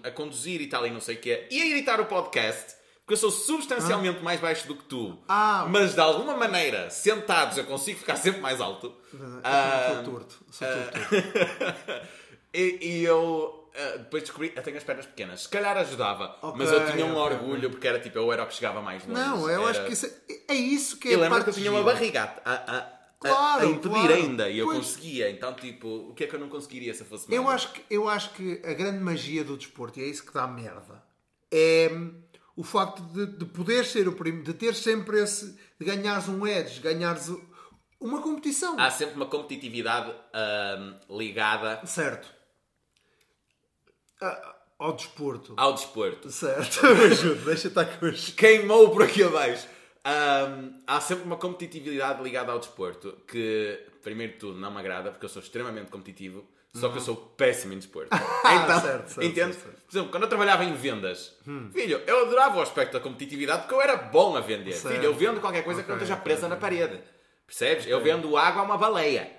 a 0.02 0.11
conduzir 0.11 0.61
e 0.62 0.67
tal 0.67 0.87
e 0.87 0.90
não 0.90 1.00
sei 1.00 1.17
o 1.17 1.19
quê, 1.19 1.47
e 1.50 1.61
a 1.61 1.67
editar 1.67 2.00
o 2.00 2.07
podcast, 2.07 2.75
Porque 3.00 3.12
eu 3.14 3.17
sou 3.17 3.31
substancialmente 3.31 4.23
mais 4.23 4.40
baixo 4.40 4.67
do 4.69 4.75
que 4.76 4.85
tu. 4.85 5.19
Ah. 5.29 5.67
Mas 5.69 5.95
de 5.95 6.00
alguma 6.00 6.37
maneira, 6.37 6.88
sentados, 6.90 7.59
eu 7.59 7.64
consigo 7.64 7.99
ficar 7.99 8.17
sempre 8.17 8.40
mais 8.40 8.61
alto. 8.61 8.95
Ah, 9.43 9.95
Sou 9.95 10.12
torto. 10.12 10.45
Sou 10.50 10.69
torto. 10.69 12.07
e, 12.52 12.78
e 12.80 13.04
eu 13.04 13.69
ah, 13.75 13.99
depois 13.99 14.23
descobri, 14.23 14.52
eu 14.54 14.62
tenho 14.62 14.76
as 14.76 14.85
pernas 14.85 15.07
pequenas. 15.07 15.42
Se 15.42 15.49
calhar 15.49 15.76
ajudava, 15.76 16.37
Ok, 16.42 16.59
mas 16.59 16.73
eu 16.73 16.85
tinha 16.92 17.07
um 17.07 17.16
ok, 17.16 17.37
orgulho 17.37 17.71
porque 17.71 17.87
era 17.87 18.00
tipo, 18.00 18.19
eu 18.19 18.33
era 18.33 18.42
o 18.42 18.47
que 18.47 18.54
chegava 18.54 18.83
mais 18.83 19.07
longe. 19.07 19.21
Não, 19.21 19.49
eu 19.49 19.61
Era- 19.62 19.71
acho 19.71 19.87
que 19.87 19.92
isso 19.92 20.07
é, 20.07 20.12
é 20.49 20.54
isso 20.54 20.99
que 20.99 21.09
é 21.09 21.14
a 21.14 21.19
lembro 21.19 21.30
parte 21.30 21.45
que 21.45 21.50
eu 21.50 21.54
tinha 21.54 21.71
uma 21.71 21.83
barriga 21.83 22.35
a, 22.45 22.52
a, 22.78 23.00
Claro, 23.21 23.62
a 23.62 23.66
impedir 23.66 23.90
claro. 23.90 24.12
ainda 24.14 24.49
e 24.49 24.59
eu 24.59 24.66
Pois. 24.66 24.78
conseguia. 24.78 25.30
Então, 25.30 25.52
tipo, 25.52 25.87
o 25.88 26.14
que 26.14 26.25
é 26.25 26.26
que 26.26 26.35
eu 26.35 26.40
não 26.40 26.49
conseguiria 26.49 26.95
se 26.95 27.02
eu 27.02 27.07
fosse 27.07 27.33
Eu 27.33 27.49
acho, 27.50 27.71
que, 27.73 27.83
eu 27.90 28.09
acho 28.09 28.30
que 28.30 28.62
a 28.64 28.73
grande 28.73 28.99
magia 28.99 29.45
do 29.45 29.59
desporto, 29.59 30.00
e 30.00 30.02
é 30.02 30.07
isso 30.07 30.25
que 30.25 30.33
dá 30.33 30.47
merda, 30.47 31.02
é 31.50 31.90
hum, 31.92 32.14
o 32.57 32.64
facto 32.64 33.02
de, 33.12 33.26
de 33.26 33.45
poder 33.45 33.85
ser 33.85 34.09
o 34.09 34.12
primeiro, 34.14 34.47
de 34.47 34.54
ter 34.54 34.75
sempre 34.75 35.21
esse, 35.23 35.54
de 35.78 35.85
ganhares 35.85 36.28
um 36.28 36.47
edge, 36.47 36.80
ganhares 36.80 37.30
uma 38.00 38.23
competição. 38.23 38.80
Há 38.80 38.90
sempre 38.90 39.16
uma 39.16 39.26
competitividade 39.26 40.14
ahm, 40.33 40.95
ligada 41.11 41.85
Certo. 41.85 42.39
Ah, 44.21 44.55
ao 44.79 44.93
desporto. 44.95 45.55
ao 45.57 45.75
desporto. 45.75 46.31
Certo. 46.31 46.87
Ajuda, 46.87 47.45
deixa 47.45 47.69
estar 47.69 47.85
com 47.85 48.07
os... 48.07 48.31
Queimou 48.31 48.91
por 48.91 49.03
aqui 49.03 49.23
abaixo. 49.23 49.67
Ahm, 50.05 50.79
há 50.87 51.00
sempre 51.00 51.25
uma 51.25 51.37
competitividade 51.37 52.23
ligada 52.23 52.53
ao 52.53 52.59
desporto 52.59 53.17
que, 53.29 53.79
primeiro 54.03 54.33
de 54.33 54.39
tudo, 54.39 54.59
não 54.59 54.71
me 54.71 54.79
agrada 54.79 55.11
porque 55.11 55.27
eu 55.27 55.29
sou 55.29 55.43
extremamente 55.43 55.91
competitivo, 55.91 56.43
só 56.73 56.89
que 56.89 56.97
eu 56.97 57.03
sou 57.03 57.17
péssimo 57.17 57.75
em 57.75 57.79
desporto. 57.79 58.09
Então, 58.50 58.81
certo, 58.81 59.09
certo, 59.09 59.23
entende? 59.23 59.55
certo. 59.55 59.83
Por 59.83 59.93
exemplo, 59.93 60.11
quando 60.11 60.23
eu 60.23 60.29
trabalhava 60.29 60.65
em 60.65 60.75
vendas, 60.75 61.37
filho, 61.73 62.00
eu 62.07 62.27
adorava 62.27 62.59
o 62.59 62.62
aspecto 62.62 62.95
da 62.95 63.00
competitividade 63.00 63.62
porque 63.62 63.75
eu 63.75 63.83
era 63.83 63.97
bom 63.97 64.37
a 64.37 64.41
vender. 64.41 64.73
Filho, 64.73 65.05
eu 65.05 65.15
vendo 65.15 65.41
qualquer 65.41 65.62
coisa 65.62 65.83
que 65.83 65.89
não 65.89 65.97
esteja 65.97 66.17
presa 66.17 66.49
na 66.49 66.57
parede. 66.57 67.00
Percebes? 67.47 67.87
Eu 67.87 68.00
vendo 68.00 68.37
água 68.37 68.62
a 68.62 68.65
uma 68.65 68.79
baleia. 68.79 69.31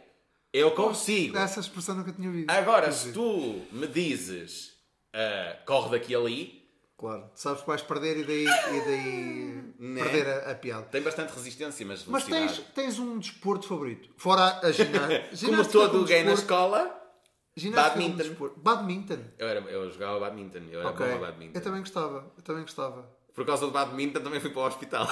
Eu 0.53 0.71
consigo. 0.71 1.37
Essa 1.37 1.61
expressão 1.61 1.95
nunca 1.95 2.11
tinha 2.11 2.27
ouvido. 2.27 2.49
Agora, 2.49 2.91
se 2.91 3.11
tu 3.11 3.61
me 3.71 3.87
dizes 3.87 4.70
ah, 5.13 5.57
corre 5.65 5.91
daqui 5.91 6.15
ali, 6.15 6.61
Claro, 6.97 7.31
sabes 7.33 7.61
que 7.61 7.67
vais 7.67 7.81
perder 7.81 8.17
e 8.19 8.23
daí, 8.23 8.43
e 8.45 8.81
daí 8.85 9.73
Né? 9.79 10.03
perder 10.03 10.27
a, 10.29 10.51
a 10.51 10.55
piada. 10.55 10.83
tem 10.83 11.01
bastante 11.01 11.33
resistência, 11.33 11.83
mas 11.83 12.05
Mas 12.05 12.25
tens, 12.25 12.59
tens 12.75 12.99
um 12.99 13.17
desporto 13.17 13.67
favorito? 13.67 14.07
Fora 14.17 14.59
a 14.61 14.69
ginástica. 14.71 15.47
Como 15.47 15.67
todo 15.67 15.91
como 15.93 16.03
gay 16.05 16.23
na 16.23 16.33
escola, 16.33 16.95
ginástica 17.57 17.99
como 18.03 18.15
badminton. 18.17 18.53
Badminton. 18.61 19.19
eu, 19.39 19.47
era, 19.47 19.59
eu 19.61 19.91
jogava 19.91 20.19
badminton. 20.19 20.59
Eu 20.69 20.79
era 20.81 20.89
Ok. 20.89 21.07
bom 21.07 21.19
badminton. 21.19 21.57
Eu 21.57 21.63
também 21.63 21.79
gostava. 21.79 22.31
Eu 22.37 22.43
também 22.43 22.61
gostava. 22.61 23.09
Por 23.33 23.45
causa 23.45 23.65
do 23.65 23.71
badminton 23.71 24.19
também 24.21 24.39
fui 24.41 24.49
para 24.49 24.61
o 24.61 24.65
hospital. 24.67 25.07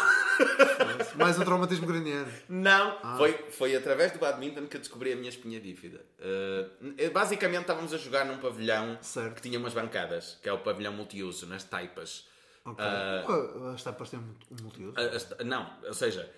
Mais 1.15 1.39
um 1.39 1.45
traumatismo 1.45 1.87
craniano. 1.87 2.31
Não, 2.49 2.97
Ah. 3.01 3.15
foi, 3.17 3.33
foi 3.49 3.75
através 3.75 4.11
do 4.11 4.19
badminton 4.19 4.67
que 4.67 4.75
eu 4.77 4.81
descobri 4.81 5.13
a 5.13 5.15
minha 5.15 5.29
espinha 5.29 5.59
bífida. 5.59 6.01
Uh, 6.19 7.11
basicamente 7.11 7.61
estávamos 7.61 7.93
a 7.93 7.97
jogar 7.97 8.25
num 8.25 8.37
pavilhão 8.37 8.97
Certo. 9.01 9.35
que 9.35 9.41
tinha 9.41 9.57
umas 9.57 9.73
bancadas, 9.73 10.37
que 10.43 10.49
é 10.49 10.53
o 10.53 10.59
pavilhão 10.59 10.91
multiuso, 10.93 11.47
nas 11.47 11.63
taipas. 11.63 12.27
Ok. 12.65 12.83
Ah. 12.85 13.23
Uh, 13.27 13.67
As 13.73 13.83
tapas 13.83 14.09
têm 14.09 14.19
um 14.19 14.63
multiuso. 14.63 14.93
A- 15.39 15.43
não, 15.43 15.71
ou 15.85 15.93
seja, 15.93 16.29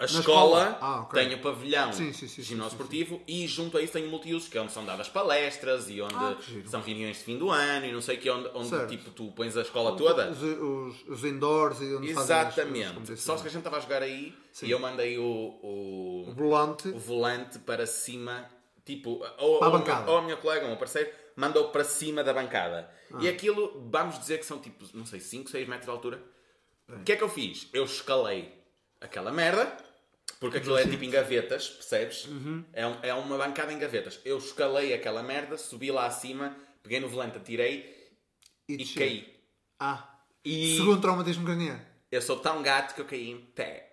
a 0.00 0.04
escola? 0.06 0.20
escola, 0.62 0.78
Ah, 0.80 1.00
ok. 1.02 1.22
tem 1.24 1.34
o 1.34 1.38
pavilhão 1.40 1.92
Sim, 1.92 2.12
sim, 2.12 2.26
sim, 2.26 2.42
ginásio 2.42 2.70
esportivo 2.72 3.20
e 3.28 3.46
junto 3.46 3.76
a 3.76 3.82
isso 3.82 3.92
tem 3.92 4.06
o 4.06 4.08
multiuso, 4.10 4.48
que 4.50 4.56
é 4.56 4.60
onde 4.60 4.72
são 4.72 4.84
dadas 4.84 5.08
palestras 5.08 5.88
e 5.90 6.00
onde 6.00 6.14
Ah, 6.14 6.36
são 6.66 6.80
reuniões 6.80 7.18
de 7.18 7.24
fim 7.24 7.36
do 7.38 7.50
ano 7.50 7.86
e 7.86 7.92
não 7.92 8.00
sei 8.00 8.16
o 8.16 8.20
que, 8.20 8.30
onde, 8.30 8.48
onde 8.54 8.68
Certo. 8.68 8.88
tipo, 8.88 9.10
tu 9.10 9.30
pões 9.32 9.56
a 9.56 9.60
escola 9.62 9.96
toda. 9.96 10.30
Os, 10.30 10.42
os, 10.42 11.08
os 11.08 11.24
indoors 11.24 11.80
e 11.80 11.94
onde 11.94 12.10
as- 12.12 12.16
as 12.18 12.24
Exatamente. 12.24 12.94
competições. 12.94 13.20
Só 13.20 13.36
que 13.36 13.46
a 13.46 13.50
gente 13.50 13.58
estava 13.60 13.76
a 13.76 13.80
jogar 13.80 14.02
aí 14.02 14.34
e 14.62 14.70
eu 14.70 14.78
mandei 14.78 15.18
o, 15.18 15.22
o, 15.24 16.24
O 16.30 16.34
volante. 16.34 16.88
o 16.88 16.98
volante 16.98 17.58
para 17.58 17.86
cima, 17.86 18.48
tipo, 18.84 19.22
ou, 19.38 19.62
a 19.62 19.66
ou, 19.66 19.72
bancada. 19.72 20.10
ou 20.10 20.18
a 20.18 20.22
minha 20.22 20.36
colega, 20.36 20.60
ou 20.62 20.66
o 20.66 20.70
meu 20.70 20.78
parceiro, 20.78 21.10
mandou 21.36 21.68
para 21.68 21.84
cima 21.84 22.24
da 22.24 22.32
bancada. 22.32 22.90
Ah. 23.12 23.18
E 23.20 23.28
aquilo, 23.28 23.86
vamos 23.90 24.18
dizer 24.18 24.38
que 24.38 24.46
são 24.46 24.58
tipo, 24.58 24.84
não 24.94 25.04
sei, 25.04 25.20
5, 25.20 25.50
6 25.50 25.68
metros 25.68 25.84
de 25.86 25.90
altura. 25.90 26.22
O 26.88 27.04
que 27.04 27.12
é 27.12 27.16
que 27.16 27.22
eu 27.22 27.28
fiz? 27.28 27.68
Eu 27.72 27.84
escalei 27.84 28.52
aquela 29.00 29.30
merda, 29.30 29.76
porque 30.38 30.58
aquilo 30.58 30.76
é 30.78 30.86
tipo 30.86 31.02
em 31.04 31.10
gavetas, 31.10 31.68
percebes? 31.68 32.26
Uhum. 32.26 32.64
É, 32.72 32.86
um- 32.86 32.98
é 33.02 33.14
uma 33.14 33.36
bancada 33.36 33.72
em 33.72 33.78
gavetas. 33.78 34.20
Eu 34.24 34.38
escalei 34.38 34.92
aquela 34.94 35.22
merda, 35.22 35.56
subi 35.58 35.90
lá 35.90 36.06
acima, 36.06 36.56
peguei 36.82 37.00
no 37.00 37.08
volante, 37.08 37.36
atirei 37.38 38.10
e 38.68 38.76
desci. 38.76 38.94
caí. 38.98 39.40
Ah. 39.78 40.18
E 40.44 40.76
Segundo 40.76 41.00
traumatismo 41.00 41.44
craniano. 41.44 41.80
eu 42.10 42.22
sou 42.22 42.38
tão 42.38 42.62
gato 42.62 42.94
que 42.94 43.00
eu 43.00 43.04
caí 43.06 43.30
em 43.30 43.38
pé. 43.40 43.86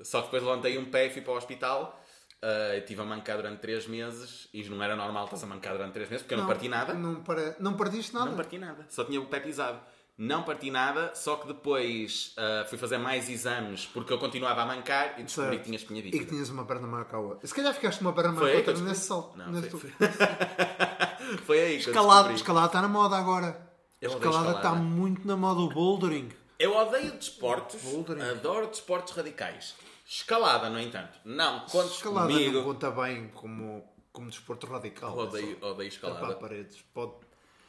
Só 0.00 0.18
que 0.20 0.24
depois 0.26 0.42
levantei 0.42 0.76
um 0.78 0.90
pé 0.90 1.06
e 1.06 1.10
fui 1.10 1.22
para 1.22 1.32
o 1.32 1.36
hospital. 1.36 1.98
Uh, 2.42 2.78
estive 2.78 3.00
a 3.00 3.04
mancar 3.04 3.36
durante 3.36 3.60
3 3.60 3.86
meses 3.86 4.48
e 4.52 4.64
não 4.68 4.82
era 4.82 4.96
normal 4.96 5.26
estás 5.26 5.44
a 5.44 5.46
mancar 5.46 5.74
durante 5.74 5.92
3 5.92 6.10
meses 6.10 6.22
porque 6.24 6.34
eu 6.34 6.38
não, 6.38 6.46
parti 6.48 6.68
nada. 6.68 6.92
Não, 6.92 7.22
para... 7.22 7.54
não 7.60 7.76
partiste 7.76 8.12
nada. 8.12 8.30
Não 8.30 8.36
parti 8.36 8.58
nada. 8.58 8.84
Só 8.90 9.04
tinha 9.04 9.20
o 9.20 9.26
pé 9.26 9.38
pisado. 9.38 9.80
Não 10.24 10.44
parti 10.44 10.70
nada, 10.70 11.12
só 11.16 11.34
que 11.34 11.48
depois 11.48 12.32
uh, 12.38 12.68
fui 12.68 12.78
fazer 12.78 12.96
mais 12.98 13.28
exames 13.28 13.86
porque 13.86 14.12
eu 14.12 14.18
continuava 14.18 14.62
a 14.62 14.66
mancar 14.66 15.18
e 15.18 15.24
descobri 15.24 15.50
Certo. 15.50 15.58
que 15.58 15.64
tinha 15.64 15.76
espinha 15.76 15.98
E 16.00 16.02
que 16.04 16.10
bífida. 16.12 16.30
tinhas 16.30 16.48
uma 16.48 16.64
perna 16.64 16.86
maior 16.86 17.04
que 17.06 17.14
a 17.14 17.18
outra. 17.18 17.44
Se 17.46 17.52
calhar 17.52 17.74
ficaste 17.74 18.00
uma 18.02 18.12
perna 18.12 18.32
Foi 18.34 18.42
maior 18.42 18.56
aí 18.58 18.62
que 18.62 18.70
a 18.70 18.72
que 18.74 18.80
eu 18.80 18.84
outra 18.84 18.94
descobri. 18.94 18.94
nesse 18.94 19.06
salto. 19.08 19.36
Não, 19.36 19.50
nesse 19.50 19.70
foi- 19.70 21.38
Foi 21.44 21.58
aí 21.60 21.78
que 21.78 21.88
eu 21.88 21.90
Escalada, 21.92 22.14
descobri. 22.28 22.34
escalada 22.36 22.66
está 22.66 22.82
na 22.82 22.88
moda 22.88 23.16
agora. 23.16 23.72
Eu 24.00 24.10
escalada 24.10 24.56
está 24.58 24.72
muito 24.74 25.26
na 25.26 25.36
moda. 25.36 25.60
O 25.60 25.68
bouldering. 25.68 26.30
Eu 26.58 26.76
odeio 26.76 27.12
desportos, 27.12 27.82
Bouldering. 27.82 28.22
adoro 28.22 28.68
desportos 28.68 29.14
radicais. 29.14 29.74
Escalada, 30.06 30.68
no 30.70 30.78
entanto. 30.78 31.18
Não, 31.24 31.60
contes 31.66 31.96
Escalada 31.96 32.28
comigo. 32.32 32.52
não 32.58 32.64
conta 32.64 32.90
bem 32.92 33.28
como, 33.34 33.82
como 34.12 34.28
desporto 34.30 34.66
radical. 34.68 35.16
Odeio, 35.16 35.58
é 35.60 35.64
odeio 35.66 35.88
escalada. 35.88 36.34
paredes. 36.36 36.76
Pode... 36.94 37.12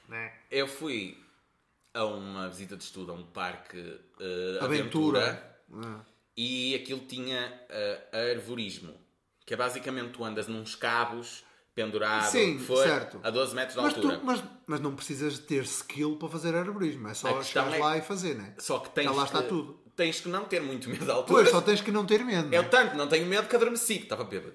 Né? 0.07 0.31
Eu 0.51 0.67
fui 0.67 1.17
a 1.93 2.05
uma 2.05 2.49
visita 2.49 2.75
de 2.75 2.83
estudo 2.83 3.11
a 3.11 3.15
um 3.15 3.23
parque 3.23 3.77
eh, 4.19 4.57
Aventura. 4.61 5.21
aventura, 5.21 5.57
Ah. 5.85 5.99
e 6.35 6.73
aquilo 6.75 7.01
tinha 7.01 7.61
eh, 7.69 8.31
arvorismo, 8.35 8.93
que 9.45 9.53
é 9.53 9.57
basicamente 9.57 10.11
tu 10.11 10.23
andas 10.23 10.47
nos 10.47 10.75
cabos 10.75 11.43
pendurado, 11.75 12.29
Sim, 12.31 12.59
for, 12.59 12.83
certo. 12.83 13.19
a 13.23 13.29
12 13.29 13.55
metros 13.55 13.75
de 13.75 13.81
Mas, 13.81 13.95
altura. 13.95 14.17
tu, 14.17 14.25
mas, 14.25 14.43
mas 14.67 14.79
não 14.79 14.95
precisas 14.95 15.33
de 15.33 15.41
ter 15.41 15.63
skill 15.63 16.17
para 16.17 16.29
fazer 16.29 16.55
arborismo. 16.55 17.07
É 17.07 17.13
só 17.13 17.41
chegares 17.41 17.73
é- 17.73 17.77
lá 17.79 17.97
e 17.97 18.01
fazer, 18.01 18.35
né? 18.35 18.53
Só 18.59 18.79
que 18.79 18.89
tens 18.91 19.05
Já 19.05 19.11
lá 19.11 19.23
está 19.25 19.41
que, 19.41 19.49
tudo. 19.49 19.79
tens 19.95 20.19
que 20.21 20.29
não 20.29 20.45
ter 20.45 20.61
muito 20.61 20.87
medo 20.89 21.05
da 21.05 21.13
altura. 21.13 21.39
Pois, 21.41 21.49
só 21.49 21.61
tens 21.61 21.81
que 21.81 21.91
não 21.91 22.05
ter 22.05 22.23
medo. 22.23 22.47
né? 22.49 22.57
Eu 22.57 22.69
tanto 22.69 22.95
não 22.95 23.07
tenho 23.07 23.25
medo 23.25 23.47
que 23.47 23.55
adormeci, 23.55 23.97
que 23.97 24.03
estava 24.03 24.23
bêbado. 24.23 24.53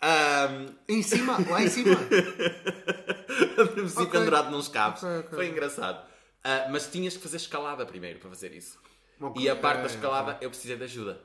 Ahm, 0.00 0.66
Em 0.88 1.02
cima, 1.02 1.38
lá 1.50 1.62
em 1.62 1.68
cima. 1.68 1.96
adormeci 3.58 3.98
Ok. 3.98 4.10
pendurado 4.18 4.50
nos 4.50 4.68
cabos. 4.68 5.02
Ok, 5.02 5.18
ok. 5.20 5.30
Foi 5.30 5.48
engraçado. 5.48 6.06
Ah, 6.44 6.68
mas 6.70 6.86
tinhas 6.90 7.16
que 7.16 7.22
fazer 7.22 7.36
escalada 7.36 7.84
primeiro 7.84 8.18
para 8.18 8.28
fazer 8.30 8.52
isso. 8.52 8.78
Ok, 9.20 9.42
E 9.42 9.48
a 9.48 9.56
parte 9.56 9.80
da 9.80 9.86
escalada 9.86 10.38
eu 10.40 10.48
precisei 10.50 10.76
de 10.76 10.84
ajuda. 10.84 11.20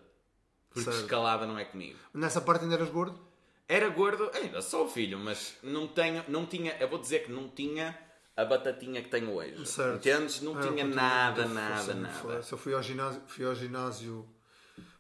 Porque 0.70 0.90
Certo. 0.90 1.02
escalada 1.04 1.46
não 1.46 1.58
é 1.60 1.66
comigo. 1.66 1.98
Nessa 2.14 2.42
parte 2.42 2.64
ainda 2.64 2.76
eras 2.76 2.90
gordo? 2.90 3.20
Era 3.68 3.88
gordo, 3.90 4.30
ainda 4.34 4.62
sou 4.62 4.90
filho, 4.90 5.18
mas 5.20 5.56
não 5.64 5.88
tenho, 5.88 6.24
não 6.28 6.46
tinha, 6.46 6.76
eu 6.80 6.88
vou 6.90 7.00
dizer 7.00 7.20
que 7.26 7.32
não 7.32 7.48
tinha 7.48 7.98
a 8.36 8.44
batatinha 8.44 9.02
que 9.04 9.10
tenho 9.10 9.32
hoje. 9.32 9.66
Certo. 9.68 9.96
Entendes? 9.98 10.42
Não 10.42 10.58
Ah, 10.58 10.62
tinha 10.62 10.84
nada, 10.86 11.44
eu 11.44 11.50
nada, 11.50 11.94
nada. 11.94 12.42
eu 12.52 12.58
fui 12.58 12.74
ao 12.74 12.82
ginásio, 12.82 13.22
fui 13.28 13.46
ao 13.46 13.54
ginásio 13.56 14.28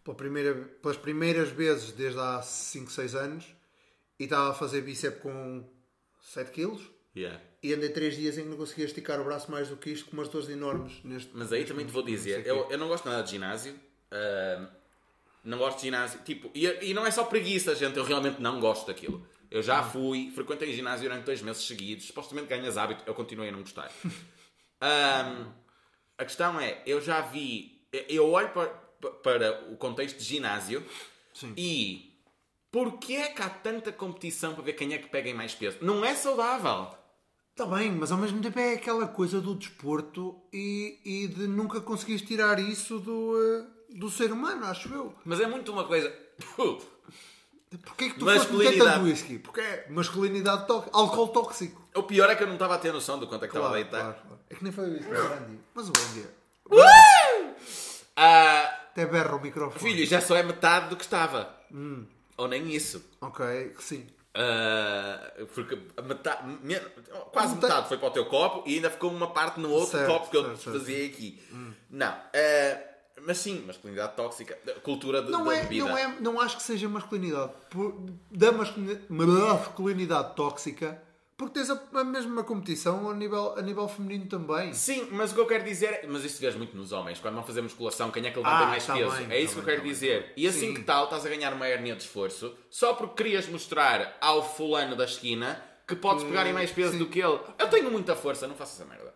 pela 0.03 0.15
primeira, 0.15 0.53
pelas 0.81 0.97
primeiras 0.97 1.49
vezes 1.49 1.91
desde 1.91 2.19
há 2.19 2.41
5, 2.41 2.91
6 2.91 3.15
anos 3.15 3.45
e 4.19 4.25
estava 4.25 4.51
a 4.51 4.53
fazer 4.53 4.81
bíceps 4.81 5.21
com 5.21 5.67
7 6.21 6.51
kg 6.51 6.79
Yeah. 7.15 7.39
E 7.63 7.73
andei 7.73 7.89
3 7.89 8.15
dias 8.17 8.37
em 8.37 8.43
que 8.43 8.49
não 8.49 8.57
conseguia 8.57 8.85
esticar 8.85 9.19
o 9.21 9.23
braço 9.23 9.49
mais 9.49 9.69
do 9.69 9.77
que 9.77 9.89
isto 9.89 10.09
com 10.09 10.17
umas 10.17 10.27
dores 10.27 10.49
enormes. 10.49 10.99
Neste, 11.03 11.31
Mas 11.33 11.53
aí 11.53 11.63
também 11.63 11.85
te 11.85 11.91
vou 11.93 12.03
dizer, 12.03 12.45
eu, 12.45 12.69
eu 12.69 12.77
não 12.77 12.89
gosto 12.89 13.07
nada 13.07 13.23
de 13.23 13.31
ginásio. 13.31 13.73
ah, 14.11 14.67
não 15.43 15.57
gosto 15.57 15.77
de 15.77 15.83
ginásio. 15.83 16.19
Tipo, 16.23 16.51
e, 16.53 16.65
e 16.89 16.93
não 16.93 17.05
é 17.05 17.11
só 17.11 17.23
preguiça, 17.25 17.75
gente. 17.75 17.97
Eu 17.97 18.03
realmente 18.03 18.41
não 18.41 18.59
gosto 18.59 18.87
daquilo. 18.87 19.25
Eu 19.51 19.61
já 19.61 19.83
fui, 19.83 20.31
frequentei 20.33 20.73
ginásio 20.73 21.07
durante 21.07 21.25
dois 21.25 21.41
meses 21.41 21.63
seguidos. 21.63 22.05
Supostamente 22.05 22.47
ganhas 22.47 22.77
hábito. 22.77 23.03
Eu 23.05 23.13
continuei 23.13 23.49
a 23.49 23.51
não 23.51 23.59
gostar. 23.59 23.91
Ahm, 24.81 25.51
a 26.17 26.25
questão 26.25 26.59
é, 26.59 26.81
eu 26.85 26.99
já 26.99 27.21
vi... 27.21 27.81
Eu 28.09 28.29
olho 28.31 28.49
para, 28.49 28.67
para 29.21 29.63
o 29.71 29.77
contexto 29.77 30.17
de 30.17 30.23
ginásio 30.23 30.83
Sim. 31.33 31.53
e... 31.55 32.09
Porquê 32.71 33.13
é 33.13 33.27
que 33.29 33.41
há 33.41 33.49
tanta 33.49 33.91
competição 33.91 34.55
para 34.55 34.63
ver 34.63 34.73
quem 34.73 34.93
é 34.93 34.97
que 34.97 35.07
pega 35.07 35.29
em 35.29 35.33
mais 35.33 35.53
peso? 35.53 35.77
Não 35.81 36.03
é 36.03 36.15
saudável. 36.15 36.89
Está 37.55 37.67
bem, 37.67 37.91
mas 37.91 38.11
ao 38.11 38.17
mesmo 38.17 38.41
tempo 38.41 38.57
é 38.59 38.73
aquela 38.73 39.07
coisa 39.07 39.39
do 39.39 39.53
desporto 39.53 40.35
e, 40.51 40.99
e 41.05 41.27
de 41.27 41.47
nunca 41.47 41.79
conseguires 41.79 42.23
tirar 42.23 42.57
isso 42.59 42.97
do, 42.99 43.35
eh, 43.39 43.95
do 43.95 44.09
ser 44.09 44.31
humano, 44.31 44.65
acho 44.65 44.91
eu. 44.91 45.13
Mas 45.23 45.39
é 45.39 45.45
muito 45.47 45.71
uma 45.71 45.83
coisa... 45.85 46.11
Porquê 47.85 48.09
que 48.11 48.19
tu 48.19 48.25
foste 48.25 48.77
tanto 48.77 49.03
whisky? 49.05 49.39
Porque 49.39 49.59
é 49.59 49.87
masculinidade 49.89 50.67
tóxica, 50.67 50.95
álcool 50.95 51.27
tóxico. 51.29 51.81
O 51.95 52.03
pior 52.03 52.29
é 52.29 52.35
que 52.35 52.43
eu 52.43 52.47
não 52.47 52.53
estava 52.53 52.75
a 52.75 52.77
ter 52.77 52.93
noção 52.93 53.17
do 53.17 53.27
quanto 53.27 53.45
é 53.45 53.47
que 53.47 53.55
estava 53.55 53.65
a 53.75 53.83
Claro, 53.83 53.83
deitar. 53.83 54.01
claro, 54.13 54.27
claro. 54.27 54.39
É 54.49 54.55
que 54.55 54.63
nem 54.63 54.71
foi 54.73 54.89
o 54.89 54.93
whisky, 54.93 55.11
é 55.11 55.13
brandy. 55.21 55.59
Mas 55.73 55.89
o 55.89 55.91
brandy 55.91 56.21
é. 56.21 57.53
Ah, 58.15 58.61
Até 58.91 59.05
berra 59.07 59.35
o 59.35 59.41
microfone. 59.41 59.79
filho, 59.79 60.05
já 60.05 60.21
só 60.21 60.35
é 60.35 60.43
metade 60.43 60.89
do 60.89 60.95
que 60.95 61.03
estava. 61.03 61.55
Ou 62.37 62.47
nem 62.47 62.71
isso. 62.71 63.03
Ok, 63.21 63.73
sim. 63.79 64.05
Ah, 64.35 65.31
porque 65.53 65.77
metade, 66.03 66.47
me- 66.63 66.79
quase 67.31 67.55
Metade- 67.55 67.87
foi 67.87 67.97
para 67.97 68.07
o 68.07 68.11
teu 68.11 68.25
copo 68.25 68.63
e 68.67 68.75
ainda 68.75 68.89
ficou 68.89 69.11
uma 69.11 69.27
parte 69.31 69.59
no 69.59 69.69
outro 69.69 69.91
Certo, 69.97 70.07
copo 70.11 70.29
que 70.31 70.37
eu 70.37 70.43
certo, 70.43 70.57
certo. 70.57 70.71
desfazia 70.79 71.05
aqui. 71.05 71.43
Não. 71.89 72.07
ah, 72.07 72.79
mas 73.25 73.37
sim, 73.37 73.63
masculinidade 73.65 74.15
tóxica. 74.15 74.57
Cultura 74.81 75.21
de, 75.21 75.29
Não 75.31 75.45
da 75.45 75.55
é, 75.55 75.61
bebida. 75.61 75.85
não 75.85 75.97
é, 75.97 76.07
não 76.19 76.41
acho 76.41 76.57
que 76.57 76.63
seja 76.63 76.89
masculinidade. 76.89 77.51
Por- 77.69 77.95
da 78.31 78.51
masculini- 78.51 78.99
masculinidade 79.07 80.35
tóxica, 80.35 81.01
porque 81.37 81.53
tens 81.55 81.69
a, 81.69 81.81
a 81.95 82.03
mesma 82.03 82.43
competição 82.43 83.09
a 83.09 83.13
nível, 83.13 83.57
a 83.57 83.61
nível 83.61 83.87
feminino 83.87 84.27
também. 84.27 84.73
Sim, 84.73 85.07
mas 85.11 85.31
o 85.31 85.35
que 85.35 85.41
eu 85.41 85.47
quero 85.47 85.63
dizer 85.63 85.87
é. 86.03 86.07
Mas 86.07 86.23
isso 86.23 86.39
vês 86.39 86.55
muito 86.55 86.75
nos 86.77 86.91
homens. 86.91 87.19
Quando 87.19 87.35
vão 87.35 87.43
fazer 87.43 87.61
musculação, 87.61 88.11
quem 88.11 88.25
é 88.25 88.31
que 88.31 88.37
levanta 88.37 88.63
Ah, 88.63 88.67
mais 88.67 88.85
tá 88.85 88.93
peso? 88.93 89.11
bem, 89.15 89.31
é 89.31 89.39
isso 89.41 89.47
tá 89.47 89.53
que 89.53 89.59
eu 89.59 89.63
bem, 89.63 89.65
quero 89.65 89.77
tá 89.77 89.83
bem, 89.83 89.91
dizer. 89.93 90.21
tá 90.21 90.27
bem. 90.27 90.33
E 90.37 90.47
assim 90.47 90.59
Sim. 90.67 90.73
que 90.75 90.83
tal, 90.83 91.03
estás 91.05 91.25
a 91.25 91.29
ganhar 91.29 91.53
uma 91.53 91.67
hernia 91.67 91.95
de 91.95 92.03
esforço 92.03 92.55
só 92.69 92.93
porque 92.93 93.23
querias 93.23 93.47
mostrar 93.47 94.15
ao 94.21 94.47
fulano 94.47 94.95
da 94.95 95.05
esquina 95.05 95.61
que 95.87 95.95
podes 95.95 96.23
pegar 96.23 96.45
em 96.47 96.53
mais 96.53 96.71
peso 96.71 96.93
sim. 96.93 96.97
do 96.99 97.07
que 97.07 97.19
ele. 97.19 97.39
Eu 97.59 97.67
tenho 97.69 97.91
muita 97.91 98.15
força, 98.15 98.47
não 98.47 98.55
faço 98.55 98.81
essa 98.81 98.89
merda. 98.89 99.13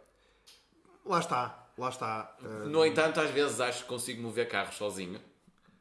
Lá 1.06 1.20
está, 1.20 1.68
lá 1.78 1.90
está. 1.90 2.36
Uh, 2.42 2.68
No 2.68 2.86
entanto, 2.86 3.20
às 3.22 3.30
vezes 3.32 3.62
acho 3.62 3.84
que 3.84 3.88
consigo 3.90 4.22
mover 4.22 4.48
carros 4.50 4.76
sozinho. 4.76 5.22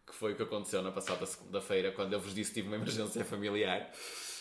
Que 0.07 0.15
foi 0.15 0.33
o 0.35 0.37
que 0.37 0.43
aconteceu 0.45 0.81
na 0.83 0.93
passada 0.93 1.27
segunda-feira, 1.27 1.91
quando 1.91 2.13
eu 2.13 2.21
vos 2.21 2.33
disse 2.33 2.51
que 2.51 2.61
tive 2.61 2.69
uma 2.69 2.77
emergência 2.77 3.25
familiar. 3.25 3.91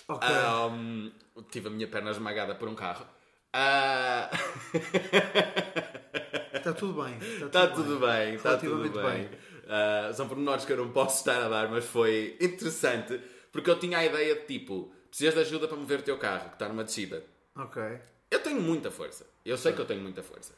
Ok. 0.07 0.27
Ahm, 0.27 1.11
tive 1.51 1.67
a 1.67 1.71
minha 1.71 1.87
perna 1.87 2.11
esmagada 2.11 2.55
por 2.55 2.67
um 2.67 2.75
carro. 2.75 3.05
Ah, 3.53 4.29
Está 6.53 6.73
tudo 6.77 7.01
bem. 7.03 7.17
Está 7.45 7.67
tudo 7.67 7.99
bem, 7.99 8.35
está 8.35 8.57
tudo 8.57 8.83
Relativamente 8.83 9.29
bem. 9.29 9.39
Ah, 9.67 10.11
são 10.13 10.27
pormenores 10.27 10.65
que 10.65 10.73
eu 10.73 10.77
não 10.77 10.91
posso 10.91 11.19
estar 11.19 11.41
a 11.43 11.49
dar, 11.49 11.69
mas 11.69 11.85
foi 11.85 12.37
interessante 12.41 13.19
porque 13.51 13.69
eu 13.69 13.79
tinha 13.79 13.97
a 13.97 14.05
ideia 14.05 14.35
de 14.35 14.45
tipo: 14.45 14.91
precisas 15.09 15.33
de 15.33 15.39
ajuda 15.41 15.67
para 15.67 15.77
mover 15.77 15.99
o 15.99 16.03
teu 16.03 16.17
carro, 16.17 16.49
que 16.49 16.55
está 16.55 16.67
numa 16.67 16.83
descida. 16.83 17.23
Ok. 17.55 17.81
Eu 18.29 18.39
tenho 18.41 18.61
muita 18.61 18.91
força, 18.91 19.25
eu 19.45 19.57
sei 19.57 19.71
que 19.71 19.79
eu 19.79 19.85
tenho 19.85 20.01
muita 20.01 20.21
força, 20.21 20.53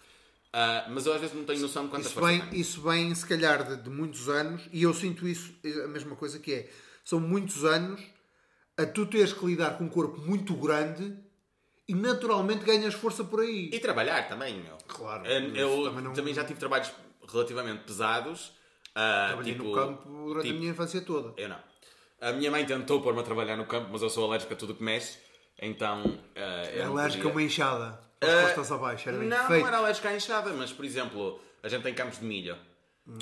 Ah, 0.51 0.87
mas 0.89 1.05
eu 1.05 1.13
às 1.13 1.21
vezes 1.21 1.35
não 1.35 1.43
tenho 1.43 1.59
noção 1.59 1.83
de 1.83 1.89
quanta 1.91 2.05
Isso 2.07 2.13
força 2.15 2.29
vem, 2.29 2.41
tenho. 2.41 2.55
isso 2.61 2.81
vem, 2.81 3.13
se 3.13 3.25
calhar, 3.27 3.63
de, 3.63 3.83
de 3.83 3.89
muitos 3.89 4.27
anos, 4.29 4.67
e 4.71 4.81
eu 4.83 4.93
sinto 4.93 5.27
isso, 5.27 5.53
a 5.83 5.87
mesma 5.87 6.15
coisa 6.15 6.39
que 6.39 6.53
é. 6.53 6.69
São 7.05 7.19
muitos 7.19 7.63
anos 7.63 8.01
a 8.77 8.85
tu 8.85 9.05
teres 9.05 9.33
que 9.33 9.45
lidar 9.45 9.77
com 9.77 9.85
um 9.85 9.89
corpo 9.89 10.19
muito 10.21 10.53
grande 10.55 11.17
e 11.87 11.95
naturalmente 11.95 12.63
ganhas 12.63 12.93
força 12.93 13.23
por 13.23 13.39
aí. 13.41 13.69
E 13.73 13.79
trabalhar 13.79 14.27
também, 14.27 14.61
meu. 14.61 14.77
Claro, 14.87 15.25
Eu, 15.25 15.47
isso 15.47 15.57
eu 15.57 15.83
também 15.85 16.13
também, 16.13 16.33
não- 16.33 16.41
já 16.41 16.43
tive 16.45 16.59
trabalhos 16.59 16.91
relativamente 17.27 17.83
pesados. 17.85 18.51
ah, 18.95 19.25
Trabalhei 19.29 19.53
tipo, 19.53 19.65
no 19.65 19.73
campo 19.73 20.09
durante 20.25 20.43
tipo- 20.45 20.55
a 20.57 20.59
minha 20.59 20.71
infância 20.71 21.01
toda. 21.01 21.33
Eu 21.41 21.49
não. 21.49 21.59
A 22.19 22.31
minha 22.33 22.49
mãe 22.49 22.65
tentou 22.65 23.01
pôr-me 23.01 23.19
a 23.19 23.23
trabalhar 23.23 23.55
no 23.55 23.65
campo, 23.65 23.89
mas 23.91 24.01
eu 24.01 24.09
sou 24.09 24.25
alérgico 24.27 24.53
a 24.53 24.55
tudo 24.55 24.73
que 24.75 24.83
mexe. 24.83 25.17
Então. 25.61 26.19
É 26.35 26.83
não 26.83 26.93
alérgico 26.93 27.27
a 27.27 27.31
podia. 27.31 27.31
uma 27.31 27.41
enxada. 27.43 27.99
As 28.19 28.29
Ah, 28.29 28.41
costas 28.45 28.71
abaixo, 28.71 29.07
era 29.09 29.17
bem 29.19 29.27
não, 29.27 29.45
feito. 29.47 29.61
não 29.61 29.67
era 29.67 29.77
alérgico 29.77 30.07
à 30.07 30.15
enxada, 30.15 30.51
mas 30.53 30.71
por 30.73 30.83
exemplo, 30.83 31.39
a 31.61 31.67
gente 31.69 31.83
tem 31.83 31.93
campos 31.93 32.19
de 32.19 32.25
milho. 32.25 32.57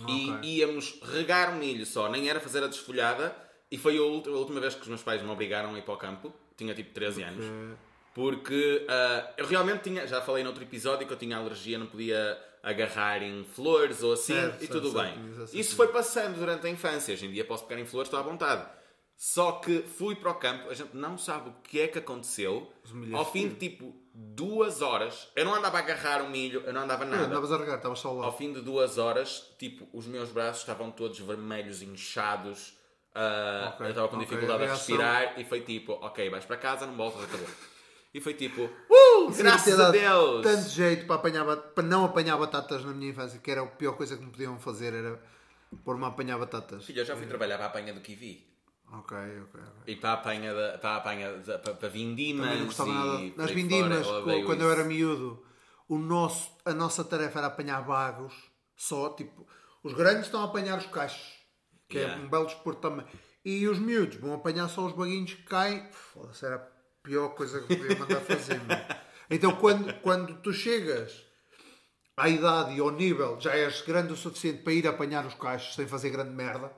E 0.07 0.31
ok. 0.31 0.49
íamos 0.49 0.99
regar 1.03 1.51
o 1.51 1.55
milho 1.57 1.85
só, 1.85 2.09
nem 2.09 2.27
era 2.29 2.39
fazer 2.39 2.63
a 2.63 2.67
desfolhada. 2.67 3.35
E 3.75 3.77
foi 3.77 3.97
a 3.97 4.01
última 4.01 4.61
vez 4.61 4.73
que 4.73 4.83
os 4.83 4.87
meus 4.87 5.03
pais 5.03 5.21
me 5.21 5.29
obrigaram 5.29 5.75
a 5.75 5.77
ir 5.77 5.81
para 5.81 5.93
o 5.93 5.97
campo. 5.97 6.33
Tinha 6.55 6.73
tipo 6.73 6.93
13 6.93 7.23
anos. 7.23 7.45
Porque 8.13 8.85
ah, 8.87 9.33
eu 9.35 9.45
realmente 9.45 9.81
tinha, 9.83 10.07
já 10.07 10.21
falei 10.21 10.41
noutro 10.45 10.63
episódio 10.63 11.05
que 11.05 11.11
eu 11.11 11.17
tinha 11.17 11.35
alergia, 11.35 11.77
não 11.77 11.87
podia 11.87 12.41
agarrar 12.63 13.21
em 13.21 13.43
flores 13.43 14.01
ou 14.01 14.13
assim, 14.13 14.33
Certo, 14.33 14.55
e 14.63 14.67
certo, 14.67 14.71
tudo 14.71 14.91
certo, 14.91 15.19
bem. 15.19 15.43
essa 15.43 15.57
Isso 15.57 15.75
foi 15.75 15.89
passando 15.89 16.39
durante 16.39 16.65
a 16.65 16.69
infância. 16.69 17.13
Hoje 17.13 17.25
em 17.25 17.31
dia 17.31 17.43
posso 17.43 17.65
pegar 17.65 17.81
em 17.81 17.85
flores, 17.85 18.07
estou 18.07 18.17
à 18.17 18.23
vontade. 18.23 18.65
Só 19.17 19.53
que 19.53 19.81
fui 19.81 20.15
para 20.15 20.31
o 20.31 20.35
campo, 20.35 20.69
a 20.69 20.73
gente 20.73 20.95
não 20.95 21.17
sabe 21.17 21.49
o 21.49 21.53
que 21.61 21.81
é 21.81 21.87
que 21.89 21.99
aconteceu. 21.99 22.71
Ao 23.13 23.29
fim 23.29 23.49
de 23.49 23.55
tipo 23.55 23.93
duas 24.13 24.81
horas, 24.81 25.27
eu 25.35 25.43
não 25.43 25.53
andava 25.53 25.77
a 25.77 25.81
agarrar 25.81 26.21
o 26.21 26.29
milho, 26.29 26.63
eu 26.65 26.71
não 26.71 26.81
andava 26.83 27.03
Não, 27.03 27.11
nada. 27.11 27.25
andavas 27.25 27.51
a 27.51 27.57
regar, 27.57 27.75
estavas 27.75 27.99
só 27.99 28.13
lá. 28.13 28.25
Ao 28.25 28.37
fim 28.37 28.53
de 28.53 28.61
duas 28.61 28.97
horas, 28.97 29.53
tipo, 29.59 29.87
os 29.91 30.07
meus 30.07 30.29
braços 30.29 30.61
estavam 30.61 30.89
todos 30.89 31.19
vermelhos, 31.19 31.81
inchados. 31.81 32.73
Ah, 33.15 33.71
Ok, 33.73 33.85
eu 33.85 33.89
estava 33.89 34.07
com 34.09 34.15
ok, 34.17 34.25
dificuldade 34.27 34.63
a 34.63 34.67
respirar 34.67 35.39
e 35.39 35.45
foi 35.45 35.61
tipo, 35.61 35.93
ok, 35.93 36.29
vais 36.29 36.45
para 36.45 36.57
casa, 36.57 36.85
não 36.85 36.95
voltas, 36.95 37.23
acabou. 37.23 37.47
E 38.13 38.21
foi 38.21 38.33
tipo, 38.33 38.61
uh, 38.61 39.31
Sim, 39.31 39.37
ter 39.37 39.43
graças 39.43 39.79
a 39.79 39.91
Deus! 39.91 40.41
Tanto 40.43 40.69
jeito 40.69 41.05
para, 41.05 41.15
apanhar, 41.15 41.45
para 41.45 41.83
não 41.83 42.05
apanhar 42.05 42.37
batatas 42.37 42.83
na 42.85 42.93
minha 42.93 43.11
infância, 43.11 43.39
que 43.39 43.49
era 43.49 43.61
a 43.61 43.67
pior 43.67 43.93
coisa 43.93 44.15
que 44.15 44.23
me 44.23 44.31
podiam 44.31 44.59
fazer, 44.59 44.93
era 44.93 45.21
pôr-me 45.83 46.05
a 46.05 46.07
apanhar 46.07 46.37
batatas. 46.37 46.85
Filho, 46.85 47.01
eu 47.01 47.05
já 47.05 47.15
fui 47.15 47.25
trabalhar 47.25 47.57
para 47.57 47.65
a 47.65 47.69
apanha 47.69 47.93
do 47.93 48.01
Kiwi. 48.01 48.55
Ok, 48.93 49.17
ok. 49.17 49.61
E 49.87 49.95
para 49.95 50.11
a 50.11 50.13
apanha, 50.13 50.53
da, 50.53 50.77
para 50.77 50.89
a 50.91 50.95
apanha 50.97 51.37
da, 51.37 51.59
para, 51.59 51.73
para 51.73 51.89
vindimas. 51.89 52.45
Também 52.45 52.59
não 52.59 52.65
gostava 52.67 52.89
e 52.89 52.93
nada. 52.93 53.33
Nas 53.37 53.51
vindimas, 53.51 54.07
fora, 54.07 54.37
eu 54.37 54.45
quando 54.45 54.61
eu 54.61 54.71
isso. 54.71 54.79
era 54.79 54.87
miúdo, 54.87 55.45
o 55.89 55.97
nosso, 55.97 56.51
a 56.63 56.73
nossa 56.73 57.03
tarefa 57.03 57.39
era 57.39 57.47
apanhar 57.47 57.81
bagos 57.81 58.33
só, 58.75 59.09
tipo, 59.09 59.47
os 59.83 59.93
grandes 59.93 60.25
estão 60.25 60.41
a 60.41 60.45
apanhar 60.45 60.77
os 60.77 60.85
cachos, 60.85 61.34
que 61.89 61.97
Yeah. 61.97 62.21
é 62.21 62.25
um 62.25 62.29
belo 62.29 62.45
desporto 62.45 62.81
também. 62.81 63.05
E 63.43 63.67
os 63.67 63.77
miúdos 63.79 64.17
vão 64.17 64.33
apanhar 64.33 64.67
só 64.69 64.85
os 64.85 64.93
baguinhos 64.93 65.33
que 65.33 65.43
caem. 65.43 65.87
Foda-se, 65.91 66.45
era 66.45 66.55
a 66.55 66.67
pior 67.03 67.29
coisa 67.29 67.61
que 67.61 67.73
eu 67.73 67.77
podia 67.77 67.97
mandar 67.99 68.21
fazer. 68.21 68.59
Então, 69.29 69.55
quando, 69.55 69.93
quando 70.01 70.35
tu 70.41 70.51
chegas 70.51 71.23
à 72.17 72.27
idade 72.29 72.75
e 72.75 72.79
ao 72.79 72.89
nível, 72.91 73.37
já 73.39 73.51
és 73.55 73.81
grande 73.81 74.13
o 74.13 74.15
suficiente 74.17 74.63
para 74.63 74.73
ir 74.73 74.87
apanhar 74.87 75.25
os 75.25 75.33
cachos 75.35 75.75
sem 75.75 75.85
fazer 75.87 76.09
grande 76.09 76.31
merda, 76.31 76.71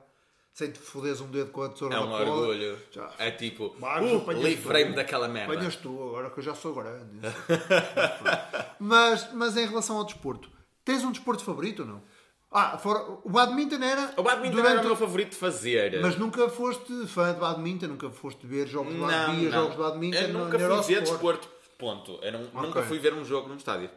sem 0.52 0.70
te 0.70 0.78
foderes 0.78 1.20
um 1.20 1.30
dedo 1.30 1.50
com 1.52 1.62
a 1.62 1.68
tesoura 1.68 1.94
É 1.94 2.00
um 2.00 2.10
orgulho. 2.12 2.78
já- 2.90 3.12
É 3.18 3.30
tipo, 3.30 3.66
uh, 3.68 4.32
livrei-me 4.32 4.94
daquela 4.94 5.28
merda. 5.28 5.52
Apanhas 5.54 5.76
tu, 5.76 5.88
agora 6.08 6.30
que 6.30 6.38
eu 6.40 6.42
já 6.42 6.54
sou 6.54 6.74
grande. 6.74 7.20
mas, 8.78 9.32
mas 9.32 9.56
em 9.56 9.66
relação 9.66 9.96
ao 9.98 10.04
desporto, 10.04 10.50
tens 10.84 11.02
um 11.04 11.12
desporto 11.12 11.44
favorito 11.44 11.80
ou 11.80 11.88
não? 11.88 12.02
Ah, 12.50 12.78
fora, 12.78 13.00
o 13.24 13.28
badminton 13.28 13.82
era. 13.82 14.14
O 14.16 14.22
badminton 14.22 14.56
durante 14.56 14.72
era 14.72 14.80
o 14.82 14.86
meu 14.86 14.96
favorito 14.96 15.30
de 15.32 15.36
fazer. 15.36 16.00
Mas 16.00 16.16
nunca 16.16 16.48
foste 16.48 17.06
fã 17.06 17.34
de 17.34 17.40
badminton, 17.40 17.88
nunca 17.88 18.08
foste 18.10 18.46
ver 18.46 18.66
jogos 18.66 18.94
de 18.94 19.00
badminton, 19.00 19.42
não. 19.44 19.52
jogos 19.52 19.72
de 19.76 19.82
badminton. 19.82 20.18
Eu 20.18 20.28
nunca 20.32 20.58
fui 20.58 20.94
ver 20.94 21.00
desporto, 21.02 21.48
ponto. 21.78 22.18
Eu 22.22 22.32
não- 22.32 22.62
nunca 22.62 22.82
fui 22.82 22.98
ver 22.98 23.12
um 23.12 23.22
jogo 23.24 23.48
num 23.48 23.56
estádio. 23.56 23.90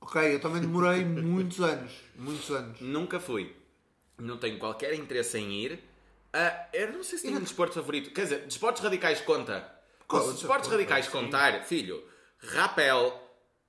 Ok, 0.00 0.34
eu 0.34 0.40
também 0.40 0.60
demorei 0.60 1.04
muitos 1.06 1.60
anos. 1.60 1.92
Muitos 2.16 2.50
anos. 2.50 2.80
Nunca 2.80 3.20
fui. 3.20 3.54
Não 4.18 4.36
tenho 4.36 4.58
qualquer 4.58 4.92
interesse 4.94 5.38
em 5.38 5.52
ir. 5.52 5.80
Ah, 6.32 6.66
eu 6.72 6.92
não 6.92 7.04
sei 7.04 7.18
se 7.18 7.24
tenho 7.26 7.38
um 7.38 7.42
desporto 7.42 7.74
favorito. 7.74 8.10
Quer 8.12 8.22
dizer, 8.22 8.38
desportos 8.46 8.82
radicais 8.82 9.20
conta. 9.20 9.72
Conta, 10.08 10.24
Se 10.26 10.32
desportos 10.34 10.68
radicais 10.68 11.06
contar, 11.08 11.62
filho, 11.64 12.02
rapel, 12.38 13.16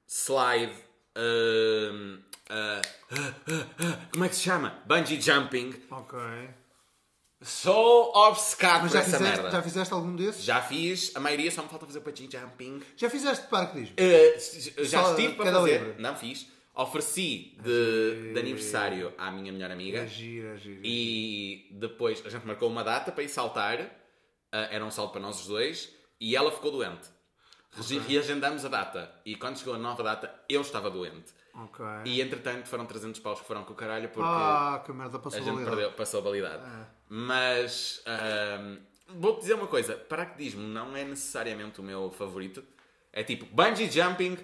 slide, 0.07 0.73
hum, 1.15 2.19
ah, 2.49 2.81
ah, 3.11 4.07
como 4.11 4.25
é 4.25 4.29
que 4.29 4.35
se 4.35 4.41
chama? 4.43 4.81
Bungee 4.85 5.19
jumping. 5.21 5.73
Ok. 5.91 6.19
Sou 7.41 8.11
obcecado 8.15 8.83
Mas 8.83 8.91
por 8.91 8.97
já 8.97 8.99
essa 9.01 9.17
fizeste, 9.17 9.35
merda. 9.41 9.51
já 9.51 9.61
fizeste 9.61 9.93
algum 9.93 10.15
desses? 10.15 10.43
Já 10.43 10.61
fiz, 10.61 11.11
a 11.15 11.19
maioria 11.19 11.51
só 11.51 11.61
me 11.61 11.69
falta 11.69 11.85
fazer 11.85 11.99
bungee 11.99 12.29
jumping. 12.31 12.81
Já 12.95 13.09
fizeste 13.09 13.47
paraquedismo? 13.47 13.95
Uh, 13.99 14.83
já 14.85 15.03
Só 15.03 15.09
estive 15.11 15.33
para 15.35 15.51
fazer. 15.51 15.79
livre. 15.81 16.01
Não 16.01 16.15
fiz. 16.15 16.47
Ofereci 16.73 17.57
de, 17.61 18.33
de 18.33 18.39
aniversário 18.39 19.13
à 19.17 19.31
minha 19.31 19.51
melhor 19.51 19.71
amiga. 19.71 19.99
É 19.99 20.07
giro, 20.07 20.47
é 20.49 20.57
giro. 20.57 20.81
E 20.83 21.69
depois 21.71 22.21
a 22.25 22.29
gente 22.29 22.45
marcou 22.45 22.69
uma 22.69 22.83
data 22.83 23.11
para 23.11 23.23
ir 23.23 23.29
saltar. 23.29 23.79
Uh, 23.81 23.87
era 24.71 24.83
um 24.83 24.91
salto 24.91 25.11
para 25.11 25.21
nós 25.21 25.39
os 25.41 25.47
dois. 25.47 25.89
E 26.19 26.35
ela 26.35 26.51
ficou 26.51 26.71
doente. 26.71 27.07
Regi- 27.71 27.99
Reagendamos 27.99 28.65
a 28.65 28.69
data. 28.69 29.13
E 29.25 29.35
quando 29.35 29.57
chegou 29.59 29.73
a 29.75 29.77
nova 29.77 30.01
data, 30.03 30.33
eu 30.49 30.61
estava 30.61 30.89
doente. 30.89 31.33
Ok. 31.63 31.85
E 32.05 32.21
entretanto 32.21 32.67
foram 32.67 32.85
300 32.85 33.19
paus 33.21 33.39
que 33.39 33.47
foram 33.47 33.63
com 33.63 33.73
o 33.73 33.75
caralho 33.75 34.09
porque 34.09 34.27
Ah, 34.29 34.81
que 34.85 34.91
merda, 34.91 35.17
a 35.17 35.19
passou 35.19 35.39
gente 35.39 35.53
validade. 35.53 35.75
perdeu, 35.75 35.91
passou 35.93 36.19
a 36.19 36.23
validade. 36.23 36.63
É. 36.63 36.85
Mas 37.09 38.01
ahm, 38.05 38.77
vou-te 39.07 39.41
dizer 39.41 39.53
uma 39.53 39.67
coisa: 39.67 39.95
paraquedismo 39.95 40.61
não 40.61 40.95
é 40.97 41.03
necessariamente 41.05 41.79
o 41.79 41.83
meu 41.83 42.11
favorito. 42.11 42.63
É 43.13 43.23
tipo, 43.23 43.45
bungee 43.45 43.89
jumping 43.89 44.37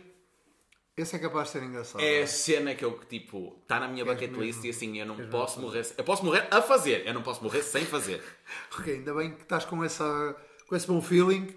Esse 0.96 1.16
é 1.18 1.20
capaz 1.20 1.48
de 1.48 1.52
ser 1.54 1.64
engraçado. 1.64 2.02
é 2.02 2.22
a 2.22 2.28
cena 2.28 2.74
que 2.76 2.86
eu, 2.86 2.98
tipo, 3.00 3.58
está 3.62 3.80
na 3.80 3.88
minha 3.90 4.06
bucket 4.06 4.32
list 4.32 4.64
e 4.64 4.70
assim, 4.70 4.98
eu 4.98 5.06
não 5.06 5.18
posso 5.30 5.60
morrer. 5.60 5.86
Eu 5.98 6.04
posso 6.06 6.24
morrer 6.24 6.48
a 6.50 6.62
fazer, 6.62 7.06
eu 7.06 7.14
não 7.14 7.22
posso 7.24 7.44
morrer 7.44 7.62
sem 7.64 7.86
fazer. 7.86 8.24
Ok, 8.80 8.94
ainda 8.94 9.14
bem 9.14 9.34
que 9.34 9.42
estás 9.42 9.66
com, 9.66 9.84
essa, 9.84 10.36
com 10.68 10.76
esse 10.76 10.88
bom 10.88 11.02
feeling, 11.02 11.54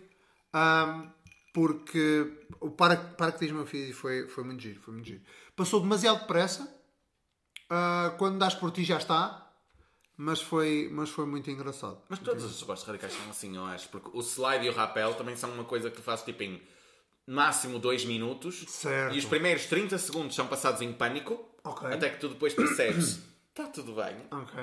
ahm, 0.53 1.09
porque 1.55 2.47
o 2.61 2.69
para- 2.71 2.97
paraquedismo 2.97 3.61
eu 3.61 3.67
fiz 3.67 3.97
foi, 3.97 4.29
foi 4.29 4.43
muito 4.45 4.61
giro, 4.61 4.81
foi 4.81 4.93
muito 4.93 5.07
giro. 5.07 5.23
Passou 5.57 5.81
demasiado 5.81 6.21
depressa, 6.23 6.69
ah, 7.71 8.13
quando 8.19 8.39
das 8.39 8.55
por 8.57 8.73
ti 8.73 8.83
já 8.85 8.99
está, 8.99 9.41
mas 10.17 10.43
foi, 10.43 10.89
mas 10.93 11.09
foi 11.11 11.25
muito 11.27 11.49
engraçado. 11.51 12.03
Mas 12.09 12.19
todos 12.19 12.43
os 12.45 12.57
esportes 12.57 12.85
radicais 12.85 13.13
são 13.13 13.31
assim, 13.31 13.57
eu 13.57 13.65
acho. 13.65 13.89
Porque 13.89 14.11
o 14.13 14.21
slide 14.21 14.67
e 14.67 14.69
o 14.69 14.73
rappel 14.75 15.15
também 15.15 15.37
são 15.37 15.51
uma 15.53 15.65
coisa 15.65 15.89
que 15.91 15.97
tu 15.97 16.03
fazes 16.03 16.25
tipo 16.25 16.43
em 16.43 16.61
máximo 17.27 17.79
2 17.79 18.05
minutos. 18.05 18.65
Certo. 18.69 19.15
E 19.15 19.19
os 19.19 19.25
primeiros 19.25 19.67
30 19.67 19.97
segundos 19.97 20.35
são 20.37 20.47
passados 20.49 20.81
em 20.83 20.93
pânico. 20.93 21.49
Ok. 21.65 21.89
Até 21.89 22.11
que 22.11 22.19
tu 22.21 22.29
depois 22.29 22.53
percebes 22.53 23.23
Está 23.51 23.67
tudo 23.73 23.95
bem. 23.95 24.17
Ok. 24.31 24.63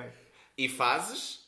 E 0.58 0.68
fazes. 0.70 1.41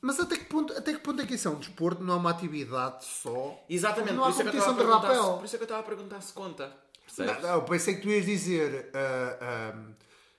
Mas 0.00 0.20
até 0.20 0.36
que, 0.36 0.44
ponto, 0.44 0.72
até 0.72 0.92
que 0.92 0.98
ponto 1.00 1.20
é 1.22 1.26
que 1.26 1.34
isso 1.34 1.48
é 1.48 1.50
um 1.50 1.56
desporto, 1.58 2.02
não 2.04 2.14
é 2.14 2.16
uma 2.18 2.30
atividade 2.30 3.04
só? 3.04 3.58
Exatamente, 3.68 4.14
Não 4.14 4.24
há 4.24 4.26
por 4.26 4.32
isso, 4.32 4.40
é 4.42 4.44
eu 4.44 4.46
competição 4.52 4.76
de 4.76 4.84
rapel. 4.84 5.32
por 5.38 5.44
isso 5.44 5.56
é 5.56 5.58
que 5.58 5.62
eu 5.62 5.66
estava 5.66 5.80
a 5.80 5.84
perguntar 5.84 6.20
se 6.20 6.32
conta. 6.32 6.72
Percebes? 7.04 7.42
Não, 7.42 7.54
eu 7.54 7.62
pensei 7.62 7.94
que 7.96 8.02
tu 8.02 8.08
ias 8.08 8.24
dizer 8.26 8.90
ah, 8.94 9.74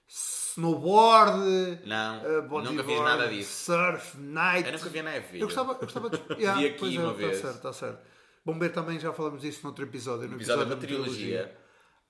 snowboard, 0.08 1.82
Não, 1.86 2.16
ah, 2.16 2.22
nunca 2.24 2.42
bodyboard, 2.44 2.84
fiz 2.84 3.02
nada 3.02 3.28
disso. 3.28 3.66
surf, 3.66 4.18
night. 4.18 4.66
Eu 4.68 4.74
nunca 4.78 4.90
vi 4.90 5.00
a 5.00 5.04
neve. 5.04 5.40
Eu 5.40 5.48
gostava, 5.48 5.72
eu 5.74 5.78
gostava 5.80 6.10
de. 6.10 6.18
Vi 6.36 6.46
aqui 6.48 6.76
pois 6.80 6.96
é, 6.96 7.00
uma 7.00 7.12
Está 7.12 7.26
vez. 7.28 7.38
certo, 7.42 7.56
está 7.58 7.74
certo. 7.74 8.00
Bombeiro 8.46 8.74
também 8.74 9.00
já 9.00 9.12
falamos 9.12 9.42
disso 9.42 9.62
noutro 9.64 9.84
episódio. 9.84 10.28
No 10.30 10.36
episódio 10.36 10.66
da 10.66 10.76
meteorologia. 10.76 11.16
trilogia. 11.44 11.58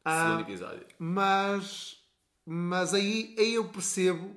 Ah, 0.05 0.23
Segundo 0.25 0.41
episódio. 0.41 0.85
Mas, 0.99 1.97
mas 2.45 2.93
aí, 2.93 3.35
aí 3.39 3.55
eu 3.55 3.65
percebo 3.69 4.35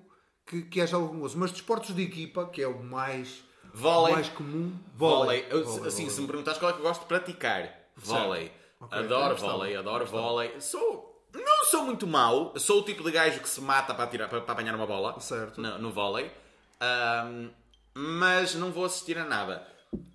que, 0.51 0.63
que 0.63 0.81
haja 0.81 0.97
algum 0.97 1.23
uso. 1.23 1.39
Mas 1.39 1.53
desportos 1.53 1.95
de 1.95 2.03
equipa, 2.03 2.47
que 2.47 2.61
é 2.61 2.67
o 2.67 2.83
mais, 2.83 3.45
Vôlei. 3.73 4.13
o 4.13 4.17
mais 4.17 4.29
comum, 4.31 4.77
Vôlei. 4.97 5.47
Eu, 5.49 5.65
Vôlei, 5.65 5.87
assim, 5.87 6.03
vôlei. 6.03 6.11
se 6.11 6.21
me 6.21 6.27
perguntares 6.27 6.59
qual 6.59 6.71
é 6.71 6.75
que 6.75 6.81
eu 6.81 6.85
gosto 6.85 7.03
de 7.03 7.07
praticar, 7.07 7.91
vôlei. 7.97 8.51
Ok, 8.81 8.99
Adoro 8.99 9.31
gostava. 9.35 9.53
vôlei, 9.53 9.77
adoro 9.77 10.07
vôlei. 10.07 10.61
Sou. 10.61 11.09
Não 11.33 11.65
sou 11.67 11.85
muito 11.85 12.07
mau. 12.07 12.53
Sou 12.59 12.81
o 12.81 12.85
tipo 12.85 13.05
de 13.05 13.13
gajo 13.13 13.39
que 13.41 13.49
se 13.49 13.61
mata 13.61 13.95
para, 13.95 14.07
tirar, 14.09 14.29
para, 14.29 14.41
para 14.41 14.53
apanhar 14.53 14.75
uma 14.75 14.87
bola. 14.87 15.21
Certo. 15.21 15.61
No, 15.61 15.79
no 15.79 15.93
vôlei. 15.93 16.29
Ahm, 16.81 17.51
mas 17.95 18.55
não 18.57 18.73
vou 18.73 18.85
assistir 18.85 19.17
a 19.19 19.25
nada. 19.25 19.65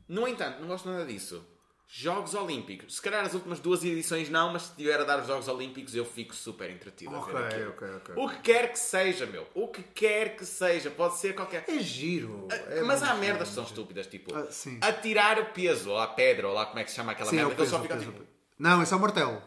No 0.10 0.28
entanto, 0.28 0.60
não 0.60 0.68
gosto 0.68 0.90
nada 0.90 1.06
disso. 1.06 1.46
Jogos 1.88 2.34
Olímpicos. 2.34 2.96
Se 2.96 3.02
calhar 3.02 3.24
as 3.24 3.34
últimas 3.34 3.60
duas 3.60 3.84
edições 3.84 4.30
não, 4.30 4.52
mas 4.52 4.64
se 4.64 4.70
estiver 4.72 5.00
a 5.00 5.04
dar 5.04 5.20
os 5.22 5.28
Jogos 5.28 5.48
Olímpicos 5.48 5.96
eu 5.96 6.04
fico 6.04 6.36
super 6.36 6.70
entretido 6.70 7.16
a 7.16 7.20
Ok, 7.20 7.34
ver 7.34 7.46
aquilo. 7.46 7.70
ok, 7.70 7.88
ok. 7.98 8.16
O 8.18 8.30
que 8.30 8.40
quer 8.42 8.72
que 8.72 8.80
seja, 8.80 9.26
meu. 9.26 9.48
O 9.54 9.68
que 9.68 9.84
quer 9.84 10.36
que 10.36 10.46
seja. 10.46 10.90
Pode 10.90 11.16
ser 11.18 11.34
qualquer... 11.36 11.64
É 11.68 11.80
giro. 11.80 12.48
é 12.52 12.82
Mas 12.82 13.02
há 13.04 13.14
merdas 13.16 13.50
que 13.50 13.54
giro. 13.54 13.56
são 13.56 13.64
estúpidas, 13.64 14.08
tipo 14.08 14.36
Ah, 14.36 14.48
sim. 14.52 14.78
atirar 14.82 15.40
o 15.40 15.46
peso 15.54 15.92
ou 15.92 15.98
a 16.00 16.08
pedra, 16.08 16.48
ou 16.48 16.54
lá 16.54 16.66
como 16.66 16.80
é 16.80 16.84
que 16.84 16.90
se 16.90 16.96
chama 16.98 17.12
aquela 17.12 17.30
Sim, 17.30 17.38
é 17.38 17.46
merda, 17.46 17.54
o 17.54 17.56
que 17.56 17.62
ele 17.62 17.88
peso, 17.88 18.04
só 18.04 18.12
tipo. 18.12 18.24
Não, 18.58 18.82
é 18.82 18.86
o 18.96 19.00
martelo. 19.00 19.42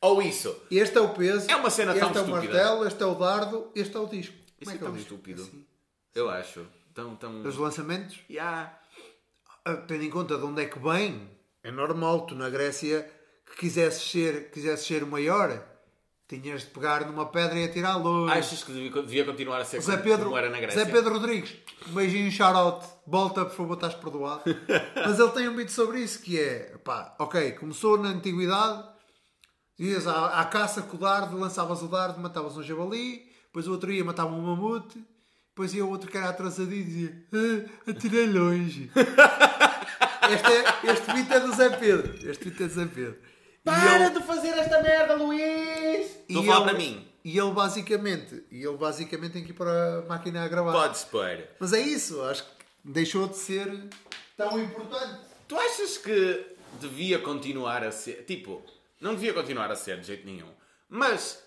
Ou 0.00 0.20
isso. 0.20 0.54
Este 0.70 0.98
é 0.98 1.00
o 1.00 1.08
peso. 1.14 1.50
É 1.50 1.56
uma 1.56 1.70
cena 1.70 1.92
este 1.92 2.00
tão 2.00 2.08
é 2.08 2.12
o 2.12 2.24
estúpida. 2.24 2.52
martelo, 2.54 2.86
este 2.86 3.02
é 3.02 3.06
o 3.06 3.14
dardo, 3.14 3.70
este 3.74 3.96
é 3.96 4.00
o 4.00 4.06
disco. 4.06 4.34
Isso 4.60 4.70
é 4.70 4.74
é 4.74 4.76
é 4.76 4.80
tão 4.80 4.96
estúpido. 4.96 5.42
Assim. 5.42 5.64
Eu 6.14 6.28
acho. 6.28 6.66
Tão, 6.92 7.16
tão. 7.16 7.42
Os 7.42 7.56
lançamentos, 7.56 8.18
Yeah. 8.28 8.78
ah, 9.64 9.76
tendo 9.76 10.02
em 10.04 10.10
conta 10.10 10.36
de 10.36 10.44
onde 10.44 10.62
é 10.62 10.66
que 10.66 10.78
vem, 10.78 11.28
é 11.64 11.70
normal, 11.70 12.26
tu 12.26 12.34
na 12.34 12.50
Grécia, 12.50 13.10
que 13.46 13.56
quisesses 13.56 14.10
ser, 14.10 14.50
quisesses 14.50 14.86
ser 14.86 15.02
o 15.02 15.06
maior, 15.06 15.64
tinhas 16.28 16.60
de 16.60 16.68
pegar 16.68 17.06
numa 17.06 17.26
pedra 17.26 17.58
e 17.58 17.64
atirar 17.64 17.98
longe. 17.98 18.34
Achas 18.34 18.62
que 18.62 18.72
devia, 18.72 19.24
continuar 19.24 19.62
a 19.62 19.64
ser 19.64 19.80
Zé 19.80 19.92
como, 19.92 20.04
Pedro, 20.04 20.24
como 20.26 20.36
era 20.36 20.50
na 20.50 20.60
Grécia? 20.60 20.84
Zé 20.84 20.92
Pedro 20.92 21.14
Rodrigues, 21.14 21.54
um 21.88 21.94
beijinho, 21.94 22.30
shout-out, 22.30 22.86
volta, 23.06 23.46
por 23.46 23.54
favor, 23.54 23.74
estás 23.74 23.94
perdoado. 23.94 24.42
Mas 24.94 25.18
ele 25.18 25.30
tem 25.30 25.48
um 25.48 25.54
mito 25.54 25.72
sobre 25.72 26.00
isso, 26.00 26.20
que 26.20 26.38
é, 26.38 26.76
pá, 26.84 27.16
ok, 27.18 27.52
começou 27.52 27.96
na 27.96 28.10
antiguidade, 28.10 28.86
ias 29.78 30.06
à, 30.06 30.40
à 30.40 30.44
caça 30.44 30.82
com 30.82 30.98
o 30.98 31.00
dardo, 31.00 31.38
lançavas 31.38 31.80
o 31.80 31.88
dardo, 31.88 32.20
matavas 32.20 32.58
um 32.58 32.62
javali, 32.62 33.24
depois 33.46 33.66
o 33.66 33.72
outro 33.72 33.90
ia, 33.90 34.04
matava 34.04 34.34
um 34.34 34.42
mamute, 34.42 35.02
depois 35.48 35.72
ia 35.72 35.84
o 35.84 35.88
outro 35.88 36.10
que 36.10 36.16
era 36.18 36.28
atrasadinho 36.28 36.80
e 36.80 36.84
dizia, 36.84 37.26
ah, 37.32 37.90
atirei 37.90 38.26
longe. 38.26 38.90
este, 40.32 40.52
é, 40.52 40.92
este 40.92 41.12
mito 41.14 41.32
é 41.32 41.40
do 41.40 41.52
Zé 41.54 41.68
Pedro, 41.70 42.30
este 42.30 42.44
mito 42.46 42.62
é 42.62 42.66
do 42.66 42.72
Zé 42.72 42.86
Pedro. 42.86 43.18
Para 43.64 43.96
ele- 44.06 44.10
de 44.18 44.26
fazer 44.26 44.48
esta 44.58 44.82
merda, 44.82 45.14
Luís! 45.14 46.18
Estou 46.28 46.40
a 46.40 46.44
e 46.44 46.46
falar 46.46 46.64
para 46.66 46.74
mim. 46.78 47.08
E 47.24 47.38
ele 47.38 47.50
basicamente, 47.52 48.44
e 48.50 48.62
ele 48.62 48.76
basicamente 48.76 49.32
tem 49.32 49.44
que 49.44 49.50
ir 49.50 49.54
para 49.54 50.00
a 50.00 50.02
máquina 50.02 50.44
a 50.44 50.48
gravar. 50.48 50.72
Podes 50.72 51.04
pôr. 51.04 51.48
Mas 51.58 51.72
é 51.72 51.80
isso, 51.80 52.22
acho 52.24 52.44
que 52.44 52.50
deixou 52.84 53.26
de 53.26 53.36
ser 53.36 53.88
tão 54.36 54.60
importante. 54.60 55.20
Tu 55.48 55.56
achas 55.58 55.96
que 55.96 56.46
devia 56.80 57.18
continuar 57.18 57.82
a 57.82 57.90
ser. 57.90 58.24
Tipo, 58.26 58.62
não 59.00 59.14
devia 59.14 59.32
continuar 59.32 59.70
a 59.70 59.76
ser 59.76 59.98
de 60.00 60.06
jeito 60.06 60.26
nenhum. 60.26 60.50
Mas 60.90 61.42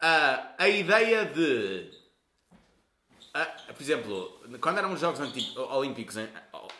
a, 0.00 0.52
a 0.56 0.68
ideia 0.68 1.24
de. 1.24 1.90
a- 3.34 3.72
por 3.72 3.82
exemplo, 3.82 4.40
quando 4.60 4.78
eram 4.78 4.92
os 4.92 5.00
Jogos 5.00 5.18
Olímpicos 5.56 6.16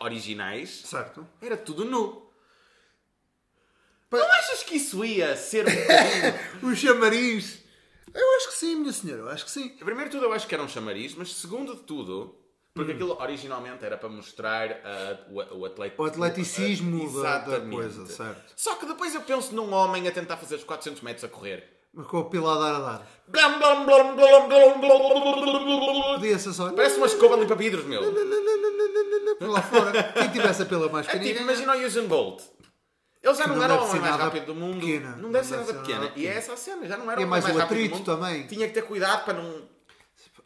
originais, 0.01 0.83
Certo. 0.85 1.27
era 1.41 1.57
tudo 1.57 1.85
nu. 1.85 2.29
Pa- 4.11 4.19
Não 4.19 4.31
achas 4.33 4.63
que 4.63 4.77
isso 4.77 5.05
ia 5.05 5.37
ser 5.37 5.67
um 5.69 5.75
bocadinho. 5.75 6.35
Os 6.73 6.79
chamariz. 6.79 7.63
Eu 8.15 8.37
acho 8.37 8.49
que 8.49 8.55
sim, 8.55 8.77
minha 8.77 8.93
senhora, 8.93 9.21
eu 9.23 9.29
acho 9.29 9.45
que 9.45 9.51
sim. 9.51 9.69
Primeiro 9.71 10.09
de 10.11 10.17
tudo, 10.17 10.27
eu 10.27 10.33
acho 10.33 10.47
que 10.47 10.55
era 10.55 10.63
um 10.65 10.69
chamariz, 10.69 11.15
mas 11.15 11.33
segundo 11.35 11.75
de 11.77 11.83
tudo. 11.83 12.35
Porque 12.75 12.93
aquilo 12.93 13.21
originalmente 13.21 13.85
era 13.85 13.99
para 13.99 14.09
mostrar 14.09 14.71
ah, 14.85 15.27
o, 15.31 15.59
o, 15.59 15.65
atleta, 15.67 16.01
O 16.01 16.05
atleticismo 16.05 17.13
da- 17.23 17.39
da 17.39 17.47
Exatamente. 17.49 17.75
coisa, 17.77 18.07
certo. 18.07 18.53
Só 18.57 18.77
que 18.77 18.87
depois 18.87 19.15
eu 19.15 19.21
penso 19.23 19.55
num 19.55 19.73
homem 19.73 20.07
a 20.09 20.13
tentar 20.13 20.37
fazer 20.37 20.55
os 20.55 20.65
400 20.65 21.03
metros 21.03 21.25
a 21.25 21.29
correr. 21.29 21.78
Mas 21.93 22.07
com 22.07 22.19
a 22.19 22.25
pila 22.27 22.55
a 22.55 22.59
dar 22.59 22.75
a 22.77 22.81
dar. 22.81 23.07
Blam, 23.29 23.59
blam, 23.59 23.85
blam, 23.87 24.17
blam, 24.17 24.49
blam, 24.49 24.81
blam. 24.81 26.15
Podia 26.15 26.39
ser 26.39 26.53
só. 26.53 26.71
Parece 26.73 26.97
uma 26.97 27.07
escova 27.07 27.37
limpa 27.37 27.55
vidros, 27.55 27.85
meu. 27.85 28.03
Por 29.39 29.49
lá 29.49 29.63
fora. 29.63 30.13
Quem 30.13 30.31
tivesse 30.31 30.63
a 30.63 30.67
pila 30.67 30.89
mais 30.89 31.09
É 31.09 31.19
tipo, 31.19 31.41
imagina 31.43 31.77
o 31.77 31.87
Usain 31.87 32.07
Bolt. 32.07 32.43
Ele 33.23 33.35
já 33.35 33.43
Que 33.43 33.49
não, 33.49 33.57
não 33.57 33.63
era 33.65 33.75
o 33.75 33.77
deve 33.79 33.89
homem 33.89 33.95
ser 33.97 34.01
mais 34.01 34.13
nada 34.13 34.25
rápido 34.25 34.47
do 34.47 34.55
mundo. 34.55 34.81
pequena. 34.81 35.17
Não 35.17 35.33
deve 35.33 35.47
ser 35.47 35.57
nada 35.57 35.75
pequena. 35.75 36.13
E 36.15 36.27
é 36.27 36.31
essa 36.37 36.53
a 36.53 36.57
cena. 36.57 36.87
Já 36.87 36.97
não 36.97 37.11
era 37.11 37.21
E 37.21 37.25
o 37.25 37.27
é 37.27 37.29
mais 37.29 37.43
mais 37.45 37.57
o 37.57 37.59
rápido 37.59 37.77
do 37.79 37.81
atrito 37.85 37.97
mundo. 37.97 38.05
também. 38.21 38.47
Tinha 38.47 38.67
que 38.69 38.75
ter 38.75 38.83
cuidado 38.83 39.25
para 39.25 39.35
não... 39.35 39.63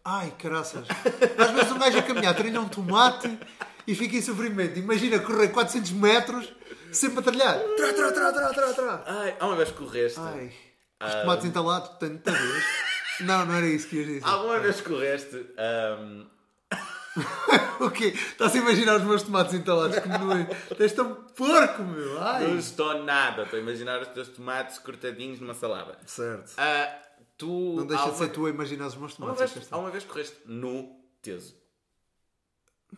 Ai, 0.04 0.32
caraças. 0.38 0.84
Às 1.38 1.50
vezes 1.50 1.70
um 1.70 1.78
gajo 1.78 1.98
a 1.98 2.02
caminhar 2.02 2.34
treina 2.34 2.60
um 2.60 2.68
tomate 2.68 3.38
e 3.86 3.94
fica 3.94 4.16
em 4.16 4.22
sofrimento. 4.22 4.78
Imagina 4.78 5.18
correr 5.20 5.48
400 5.48 5.92
metros 5.92 6.52
sempre 6.90 7.20
a 7.20 7.22
trilhar. 7.22 7.58
Trá, 7.76 7.92
trá, 7.92 8.10
trá, 8.12 8.32
trá, 8.32 8.48
trá, 8.52 8.72
trá. 8.72 9.02
Ai, 9.06 9.36
há 9.38 9.46
uma 9.46 9.54
vez 9.56 9.70
correste. 9.70 10.18
Ai, 10.18 10.50
Ah. 10.50 10.71
Os 11.06 11.14
tomates 11.14 11.44
entalados 11.46 11.88
tanta 11.98 12.30
vez. 12.32 12.64
Não, 13.20 13.44
não 13.46 13.54
era 13.54 13.66
isso 13.66 13.86
que 13.88 13.96
ias 13.96 14.06
dizer. 14.06 14.24
Alguma 14.26 14.58
vez 14.58 14.80
correste... 14.80 15.46
ahm, 15.58 16.24
O 17.78 17.90
quê? 17.90 18.06
Estás 18.06 18.54
a 18.54 18.58
imaginar 18.58 18.96
os 18.96 19.02
meus 19.04 19.22
tomates 19.22 19.52
entalados? 19.54 19.98
Que 19.98 20.08
nojo. 20.08 20.46
Tens 20.76 20.92
tão 20.92 21.14
porco, 21.14 21.82
meu. 21.82 22.20
Ai. 22.22 22.48
Não 22.48 22.58
estou 22.58 23.02
nada. 23.04 23.42
Estou 23.42 23.58
a 23.58 23.62
imaginar 23.62 24.00
os 24.00 24.08
teus 24.08 24.28
tomates 24.28 24.78
cortadinhos 24.78 25.38
numa 25.40 25.52
salada. 25.54 25.98
Certo. 26.06 26.52
Ah, 26.56 26.98
tu... 27.36 27.74
Não 27.76 27.86
deixa 27.86 28.02
de 28.04 28.08
alguma- 28.10 28.26
ser 28.26 28.32
tu 28.32 28.46
a 28.46 28.50
imaginar 28.50 28.86
os 28.86 28.96
meus 28.96 29.12
Uma 29.18 29.26
tomates. 29.26 29.38
vez, 29.40 29.50
aqui 29.52 29.60
está. 29.60 29.76
alguma 29.76 29.92
vez 29.92 30.04
correste 30.04 30.36
no 30.46 30.96
teso. 31.20 31.54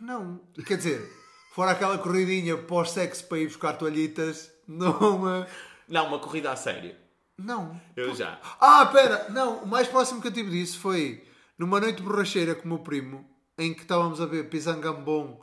Não. 0.00 0.40
Quer 0.66 0.76
dizer, 0.76 1.12
fora 1.54 1.72
aquela 1.72 1.98
corridinha 1.98 2.56
pós-sexo 2.56 3.24
para 3.26 3.38
ir 3.38 3.48
buscar 3.48 3.74
toalhitas, 3.74 4.50
não. 4.66 5.28
eh, 5.42 5.46
Não, 5.88 6.06
uma 6.06 6.18
corrida 6.20 6.52
a 6.52 6.56
sério. 6.56 6.94
Não. 7.38 7.80
Eu 7.96 8.14
já. 8.14 8.38
Ah, 8.60 8.86
pera, 8.86 9.26
não, 9.30 9.58
o 9.58 9.66
mais 9.66 9.88
próximo 9.88 10.20
que 10.20 10.28
eu 10.28 10.32
tive 10.32 10.50
disso 10.50 10.78
foi 10.78 11.26
numa 11.58 11.80
noite 11.80 12.02
borracheira 12.02 12.54
com 12.54 12.64
o 12.64 12.68
meu 12.68 12.78
primo, 12.78 13.28
em 13.58 13.72
que 13.74 13.82
estávamos 13.82 14.20
a 14.20 14.26
ver 14.26 14.48
pisangambon 14.48 15.40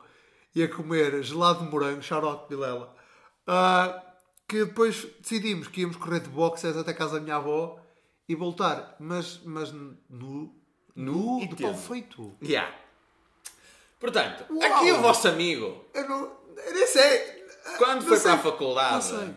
e 0.55 0.63
a 0.63 0.67
comer 0.73 1.21
gelado 1.23 1.63
de 1.65 1.71
morango, 1.71 2.01
xarote 2.01 2.49
Vilela, 2.49 2.95
ah, 3.47 4.01
que 4.47 4.65
depois 4.65 5.05
decidimos 5.19 5.67
que 5.67 5.81
íamos 5.81 5.95
correr 5.97 6.19
de 6.21 6.29
boxers 6.29 6.75
até 6.77 6.93
casa 6.93 7.15
da 7.15 7.21
minha 7.21 7.37
avó 7.37 7.79
e 8.27 8.35
voltar, 8.35 8.95
mas, 8.99 9.39
mas 9.45 9.71
nu, 9.71 10.53
nu, 10.95 11.41
e 11.41 11.47
de 11.47 11.61
pau 11.61 11.73
feito. 11.73 12.35
Já. 12.41 12.69
Portanto, 13.99 14.45
Uau! 14.49 14.63
aqui 14.63 14.91
o 14.91 15.01
vosso 15.01 15.27
amigo, 15.27 15.85
Eu 15.93 16.07
não, 16.09 16.37
eu 16.57 16.73
nem 16.73 16.87
sei. 16.87 17.45
quando 17.77 18.01
Não 18.01 18.07
foi 18.07 18.17
sei. 18.17 18.31
para 18.31 18.39
a 18.39 18.43
faculdade. 18.43 19.35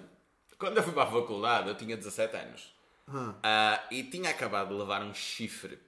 Quando 0.64 0.76
eu 0.78 0.82
fui 0.82 0.92
para 0.92 1.02
a 1.04 1.10
faculdade, 1.12 1.68
eu 1.68 1.74
tinha 1.74 1.96
17 1.96 2.36
anos. 2.36 2.74
Hum. 3.08 3.34
Ah, 3.42 3.82
e 3.90 4.02
tinha 4.04 4.30
acabado 4.30 4.68
de 4.68 4.74
levar 4.74 5.02
um 5.02 5.12
chifre. 5.12 5.78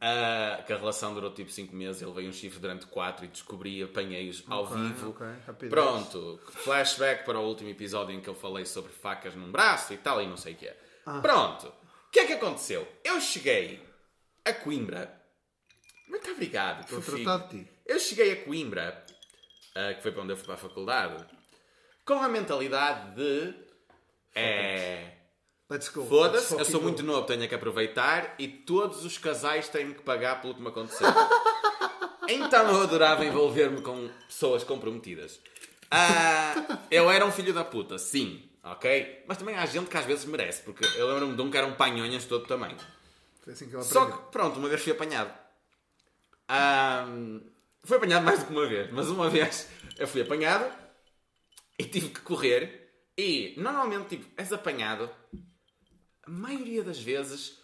Ah, 0.00 0.62
que 0.66 0.72
a 0.72 0.76
relação 0.76 1.14
durou 1.14 1.32
tipo 1.32 1.48
5 1.50 1.74
meses, 1.74 2.02
ele 2.02 2.10
veio 2.12 2.28
um 2.28 2.32
chifre 2.32 2.58
durante 2.58 2.86
4 2.86 3.24
e 3.24 3.28
descobri 3.28 3.82
apanhei-os 3.82 4.42
ao 4.48 4.64
Ok, 4.64 4.76
vivo. 4.76 5.10
ok, 5.10 5.26
rapidez. 5.46 5.70
Pronto, 5.70 6.40
flashback 6.50 7.24
para 7.24 7.38
o 7.38 7.46
último 7.46 7.70
episódio 7.70 8.14
em 8.14 8.20
que 8.20 8.28
eu 8.28 8.34
falei 8.34 8.66
sobre 8.66 8.90
facas 8.92 9.34
num 9.34 9.50
braço 9.52 9.94
e 9.94 9.96
tal 9.96 10.20
e 10.20 10.26
não 10.26 10.36
sei 10.36 10.54
o 10.54 10.56
que 10.56 10.66
é. 10.66 10.76
Ah. 11.06 11.20
Pronto, 11.20 11.68
o 11.68 12.10
que 12.10 12.18
é 12.20 12.26
que 12.26 12.32
aconteceu? 12.32 12.86
Eu 13.04 13.20
cheguei 13.20 13.80
a 14.44 14.52
Coimbra. 14.52 15.22
Muito 16.08 16.28
obrigado, 16.32 16.80
Estou 16.82 16.98
a 16.98 17.02
fofinho. 17.02 17.24
tratar 17.24 17.46
de 17.48 17.64
ti. 17.64 17.70
Eu 17.86 17.98
cheguei 18.00 18.32
a 18.32 18.44
Coimbra, 18.44 19.04
ah, 19.76 19.94
que 19.94 20.02
foi 20.02 20.10
para 20.10 20.22
onde 20.22 20.32
eu 20.32 20.36
fui 20.36 20.46
para 20.46 20.54
a 20.54 20.58
faculdade, 20.58 21.24
com 22.04 22.14
a 22.14 22.28
mentalidade 22.28 23.14
de. 23.14 23.54
É. 24.34 25.10
Let's 25.70 25.88
go. 25.88 26.04
Foda-se, 26.06 26.52
eu 26.52 26.58
fucking 26.58 26.70
sou 26.70 26.80
go. 26.80 26.86
muito 26.86 27.02
novo, 27.02 27.26
tenho 27.26 27.48
que 27.48 27.54
aproveitar 27.54 28.34
e 28.38 28.46
todos 28.46 29.04
os 29.04 29.16
casais 29.16 29.68
têm 29.68 29.92
que 29.92 30.02
pagar 30.02 30.40
pelo 30.42 30.54
que 30.54 30.60
me 30.60 30.68
aconteceu. 30.68 31.06
então 32.28 32.70
eu 32.70 32.82
adorava 32.82 33.24
envolver-me 33.24 33.80
com 33.80 34.08
pessoas 34.26 34.62
comprometidas. 34.62 35.40
Ah, 35.90 36.78
eu 36.90 37.10
era 37.10 37.24
um 37.24 37.32
filho 37.32 37.54
da 37.54 37.64
puta, 37.64 37.98
sim, 37.98 38.42
ok? 38.62 39.24
Mas 39.26 39.38
também 39.38 39.56
há 39.56 39.64
gente 39.64 39.88
que 39.88 39.96
às 39.96 40.04
vezes 40.04 40.24
merece, 40.26 40.62
porque 40.62 40.84
eu 40.98 41.08
lembro-me 41.08 41.34
de 41.34 41.42
um 41.42 41.50
que 41.50 41.56
era 41.56 41.66
um 41.66 41.74
panhonhas 41.74 42.22
de 42.22 42.28
todo 42.28 42.46
tamanho. 42.46 42.76
Foi 43.42 43.52
assim 43.52 43.68
que 43.68 43.74
eu 43.74 43.82
Só 43.82 44.02
aprendi. 44.02 44.22
que, 44.22 44.30
pronto, 44.32 44.58
uma 44.58 44.68
vez 44.68 44.82
fui 44.82 44.92
apanhado. 44.92 45.32
Ahm, 46.48 47.40
foi 47.82 47.96
apanhado 47.96 48.24
mais 48.24 48.40
do 48.40 48.46
que 48.46 48.52
uma 48.52 48.66
vez, 48.66 48.90
mas 48.92 49.08
uma 49.08 49.30
vez 49.30 49.68
eu 49.98 50.06
fui 50.06 50.20
apanhado 50.22 50.83
e 51.78 51.84
tive 51.84 52.08
que 52.10 52.20
correr. 52.20 52.82
E 53.16 53.54
normalmente, 53.56 54.16
tipo, 54.16 54.26
és 54.36 54.52
apanhado, 54.52 55.08
a 56.26 56.30
maioria 56.30 56.82
das 56.82 56.98
vezes 57.00 57.58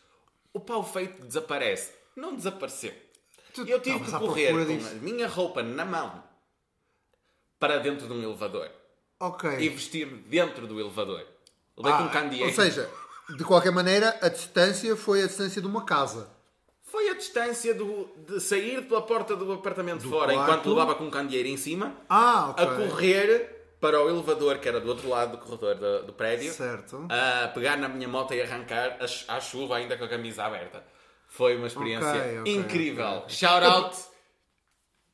o 0.53 0.61
pau 0.61 0.85
feito 0.85 1.25
desaparece. 1.27 1.93
Não 2.17 2.35
desapareceu. 2.37 2.93
Tu 3.55 3.63
Eu 3.67 3.81
tive 3.81 3.99
que 4.05 4.11
correr 4.13 4.53
com 4.53 4.65
disso. 4.65 4.89
a 4.91 4.95
minha 4.95 5.27
roupa 5.27 5.63
na 5.63 5.85
mão 5.85 6.23
para 7.59 7.79
dentro 7.79 8.07
de 8.07 8.13
um 8.13 8.23
elevador 8.23 8.71
Ok. 9.19 9.51
e 9.59 9.69
vestir-me 9.69 10.19
dentro 10.23 10.67
do 10.67 10.79
elevador. 10.81 11.27
Levei 11.77 11.93
com 11.99 12.05
um 12.05 12.07
Ah, 12.07 12.11
candeeiro. 12.11 12.47
ou 12.49 12.53
seja, 12.55 12.89
de 13.37 13.45
qualquer 13.45 13.73
maneira, 13.73 14.17
a 14.23 14.29
distância 14.29 14.95
foi 14.97 15.23
a 15.23 15.27
distância 15.27 15.61
de 15.61 15.67
uma 15.67 15.85
casa. 15.85 16.31
Foi 16.85 17.09
a 17.09 17.15
distância 17.15 17.75
do- 17.75 18.09
de 18.27 18.41
sair 18.41 18.87
pela 18.87 19.03
porta 19.03 19.35
do 19.37 19.53
apartamento 19.53 20.09
fora 20.09 20.33
quarto. 20.33 20.51
enquanto 20.51 20.69
levava 20.71 20.95
com 20.95 21.05
um 21.05 21.11
candeeiro 21.11 21.49
em 21.49 21.57
cima 21.57 21.97
Ah, 22.09 22.51
ok. 22.51 22.65
a 22.65 22.77
correr 22.77 23.60
para 23.81 24.01
o 24.03 24.09
elevador 24.09 24.59
que 24.59 24.69
era 24.69 24.79
do 24.81 24.89
outro 24.89 25.09
lado 25.09 25.33
do 25.33 25.39
corredor 25.39 25.75
do, 25.75 26.07
do 26.07 26.13
prédio 26.13 26.53
Certo. 26.53 27.07
a 27.09 27.49
pegar 27.49 27.77
na 27.77 27.89
minha 27.89 28.07
moto 28.07 28.35
e 28.35 28.43
arrancar 28.43 28.99
a 29.01 29.37
à 29.37 29.41
chuva 29.41 29.77
ainda 29.77 29.97
com 29.97 30.05
a 30.05 30.09
camisa 30.09 30.45
aberta. 30.45 30.85
Foi 31.27 31.57
uma 31.57 31.67
experiência 31.69 32.09
Ok, 32.11 32.39
ok, 32.41 32.53
incrível. 32.55 33.07
ok. 33.07 33.29
Shout 33.35 33.65
out, 33.65 33.97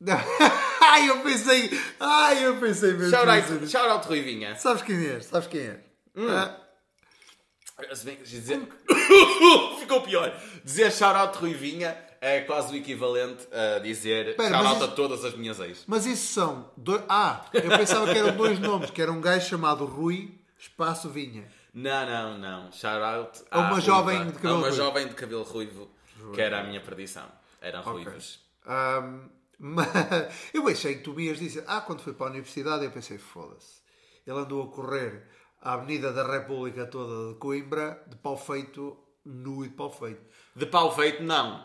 ai, 0.81 1.09
eu 1.09 1.21
pensei. 1.21 1.71
Ai, 2.01 2.45
eu 2.45 2.57
pensei 2.59 2.93
mesmo. 2.93 3.11
shout 3.11 3.29
out, 3.29 3.69
shout 3.69 3.89
out 3.89 4.07
Ruivinha. 4.09 4.55
Sabes 4.57 4.83
quem 4.83 5.07
é? 5.07 5.21
Sabes 5.21 5.49
quem 5.49 5.61
é? 5.61 5.81
Hum. 6.15 6.29
Ah, 6.31 6.61
dizer... 8.25 8.61
Ficou 9.79 10.01
pior. 10.03 10.35
Dizer 10.65 10.91
shout 10.93 11.17
out 11.17 11.39
Ruivinha 11.39 11.97
é 12.21 12.41
quase 12.43 12.73
o 12.73 12.77
equivalente 12.77 13.47
a 13.53 13.79
dizer 13.79 14.29
Espera, 14.29 14.63
shout 14.63 14.85
a 14.85 14.89
todas 14.89 15.25
as 15.25 15.35
minhas 15.35 15.59
ex. 15.61 15.85
mas 15.87 16.07
isso 16.07 16.33
são. 16.33 16.71
Dois... 16.77 17.03
Ah, 17.09 17.45
eu 17.53 17.69
pensava 17.77 18.13
que 18.13 18.19
eram 18.19 18.37
dois 18.37 18.59
nomes, 18.59 18.91
que 18.91 19.01
era 19.03 19.13
um 19.13 19.21
gajo 19.21 19.49
chamado 19.49 19.85
Rui 19.85 20.35
Espaço 20.59 21.09
Vinha. 21.11 21.47
Não, 21.75 22.07
não, 22.07 22.39
não. 22.39 22.73
Shout 22.73 23.03
out 23.03 23.45
A 23.51 23.61
uma 23.61 23.81
jovem 23.81 24.31
de 24.31 24.47
A 24.47 24.51
uma 24.51 24.61
ruivo. 24.63 24.77
jovem 24.77 25.09
de 25.09 25.15
cabelo 25.15 25.43
ruivo, 25.43 25.91
que 26.35 26.41
era 26.41 26.61
a 26.61 26.65
minha 26.65 26.81
perdição. 26.81 27.27
Eram 27.61 27.83
ruivos. 27.83 28.41
Ahm, 28.67 29.29
mas 29.59 29.87
eu 30.55 30.67
achei 30.69 30.95
que 30.97 31.03
tu 31.03 31.13
me 31.13 31.25
ias 31.27 31.39
dizer, 31.39 31.65
ah, 31.67 31.81
quando 31.83 32.01
fui 32.03 32.13
para 32.15 32.27
a 32.27 32.31
universidade, 32.31 32.85
eu 32.85 32.91
pensei, 32.91 33.19
foda-se. 33.19 33.81
Ele 34.27 34.39
andou 34.39 34.63
a 34.63 34.69
correr 34.75 35.25
a 35.61 35.75
Avenida 35.75 36.13
da 36.13 36.27
República 36.27 36.87
toda 36.87 37.33
de 37.33 37.39
Coimbra, 37.39 38.03
de 38.09 38.17
pau 38.17 38.37
feito, 38.37 38.97
nu 39.25 39.65
e 39.65 39.69
de 39.69 39.75
pau 39.75 39.91
feito. 39.91 40.21
De 40.55 40.67
pau 40.67 40.95
feito, 40.95 41.23
não. 41.23 41.65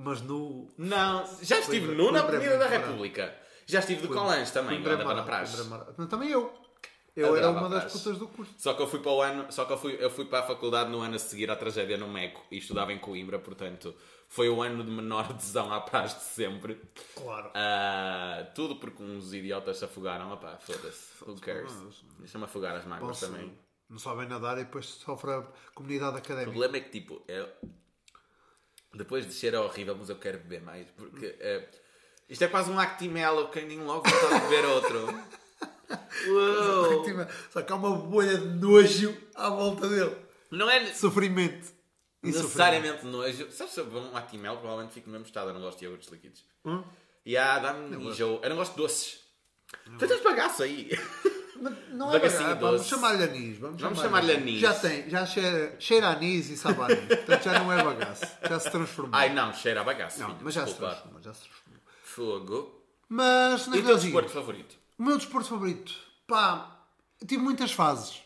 Mas 0.00 0.20
nu. 0.22 0.68
Não, 0.78 1.24
já 1.42 1.58
estive 1.58 1.86
Coimbra- 1.86 2.04
nu 2.04 2.12
na 2.12 2.20
Coimbra 2.22 2.36
é 2.36 2.38
Avenida 2.46 2.58
da 2.58 2.68
República. 2.68 3.34
Já 3.66 3.80
estive 3.80 4.02
do 4.06 4.08
Colãs 4.14 4.50
também, 4.50 4.76
é 4.82 4.88
andava 4.88 5.14
na 5.14 5.22
praxe. 5.24 5.60
É 5.60 6.06
também 6.06 6.30
eu. 6.30 6.52
Eu 7.16 7.34
era 7.36 7.48
Adorava 7.48 7.58
uma 7.58 7.66
a 7.66 7.80
das 7.80 7.80
praxe. 7.92 7.98
putas 7.98 8.18
do 8.18 8.28
curso. 8.28 8.54
Só 8.56 8.74
que 8.74 8.82
eu 8.82 8.86
fui 8.86 9.00
para 9.00 9.10
o 9.10 9.20
ano, 9.20 9.50
só 9.50 9.64
que 9.64 9.72
eu 9.72 9.76
fui, 9.78 9.96
eu 9.98 10.08
fui 10.08 10.24
para 10.24 10.38
a 10.38 10.42
faculdade 10.44 10.88
no 10.88 11.00
ano 11.00 11.16
a 11.16 11.18
seguir 11.18 11.50
à 11.50 11.56
tragédia 11.56 11.96
no 11.98 12.06
Meco 12.06 12.40
e 12.48 12.58
estudava 12.58 12.92
em 12.92 12.98
Coimbra, 13.00 13.40
portanto, 13.40 13.92
foi 14.28 14.48
o 14.48 14.62
ano 14.62 14.84
de 14.84 14.90
menor 14.90 15.26
adesão 15.28 15.72
à 15.72 15.80
praxe 15.80 16.16
de 16.18 16.22
sempre. 16.26 16.80
Claro. 17.16 17.50
Ah, 17.54 18.46
tudo 18.54 18.76
porque 18.76 19.02
uns 19.02 19.32
idiotas 19.34 19.78
se 19.78 19.84
afogaram. 19.84 20.32
Opá, 20.32 20.58
foda-se. 20.60 21.08
Who 21.26 21.34
cares? 21.40 21.72
Deixa-me 22.20 22.44
afogar 22.44 22.76
as 22.76 22.84
mágoas 22.84 23.18
Posso- 23.18 23.32
também. 23.32 23.52
Não 23.90 23.98
sabem 23.98 24.28
nadar 24.28 24.56
e 24.58 24.64
depois 24.64 24.86
sofre 24.86 25.32
a 25.32 25.42
comunidade 25.74 26.14
O 26.14 26.18
académica. 26.18 26.50
problema 26.52 26.76
é 26.76 26.80
que, 26.80 26.90
tipo, 26.90 27.20
eu... 27.26 27.48
depois 28.94 29.26
de 29.26 29.32
ser 29.32 29.54
horrível, 29.54 29.96
mas 29.96 30.08
eu 30.08 30.16
quero 30.16 30.38
beber 30.38 30.62
mais. 30.62 30.86
Porque 30.96 31.36
eh, 31.40 31.68
isto 32.28 32.42
é 32.42 32.48
quase 32.48 32.70
um 32.70 32.78
actimelo, 32.78 33.48
que 33.48 33.60
nem 33.60 33.80
logo 33.80 34.08
vontade 34.08 34.34
de 34.34 34.48
beber 34.48 34.64
outro. 34.66 35.06
Uou. 36.28 37.04
Só 37.50 37.62
que 37.62 37.72
há 37.72 37.76
uma 37.76 37.96
bolha 37.96 38.36
de 38.36 38.46
nojo 38.46 39.16
à 39.34 39.48
volta 39.48 39.88
dele. 39.88 40.16
Não 40.50 40.68
é 40.68 40.84
Sofrimento. 40.92 41.72
E 42.22 42.32
sofrimento. 42.32 42.42
necessariamente 42.42 43.06
nojo. 43.06 43.50
Sabes 43.50 43.72
se 43.72 43.80
eu 43.80 43.86
beber 43.86 44.00
um 44.00 44.16
actimelo, 44.16 44.58
provavelmente 44.58 44.92
fico 44.92 45.06
no 45.06 45.12
mesmo 45.12 45.26
estado. 45.26 45.50
Eu 45.50 45.54
não 45.54 45.60
gosto 45.60 45.78
de 45.78 45.84
iogurtes 45.84 46.10
líquidos. 46.10 46.44
E 47.24 47.36
ah, 47.36 47.58
dá-me 47.58 47.96
enjoo. 47.96 48.40
Eu 48.42 48.50
não 48.50 48.56
gosto 48.56 48.72
de 48.72 48.78
doces. 48.78 49.20
Tu 49.98 50.06
tens 50.06 50.22
bagaço 50.22 50.62
aí. 50.62 50.90
Não 51.92 52.08
é 52.10 52.12
Bagacinho 52.12 52.42
barato, 52.44 52.60
vamos 52.60 52.76
doce. 52.78 52.90
chamar-lhe 52.90 53.24
anis. 53.24 53.58
Vamos, 53.58 53.80
Vamos 53.80 53.98
chamar-lhe 54.00 54.26
chamar-lhe 54.28 54.50
anis. 54.50 54.60
Já 54.60 54.74
tem, 54.74 55.10
já 55.10 55.26
cheira, 55.26 55.76
cheira 55.78 56.08
anis 56.08 56.50
e 56.50 56.56
sabe 56.56 56.80
anis. 56.82 57.06
Portanto 57.06 57.42
já 57.44 57.58
não 57.58 57.72
é 57.72 57.82
bagaço. 57.82 58.26
Já 58.48 58.60
se 58.60 58.70
transformou. 58.70 59.14
Ai 59.18 59.32
não, 59.34 59.52
cheira 59.52 59.80
a 59.80 59.84
bagaço. 59.84 60.20
não, 60.20 60.26
filho, 60.28 60.38
mas 60.42 60.54
já 60.54 60.66
se 60.66 60.74
transformou, 60.74 61.20
já 61.22 61.34
se 61.34 61.40
transformou. 61.42 61.80
Fogo. 62.02 62.82
Mas 63.08 63.66
E 63.66 63.70
o 63.78 63.84
teu 63.84 63.96
desporto 63.96 64.30
favorito? 64.30 64.76
o 64.98 65.02
meu 65.02 65.16
desporto 65.16 65.48
favorito, 65.48 65.94
pá, 66.26 66.84
tive 67.26 67.42
muitas 67.42 67.72
fases. 67.72 68.20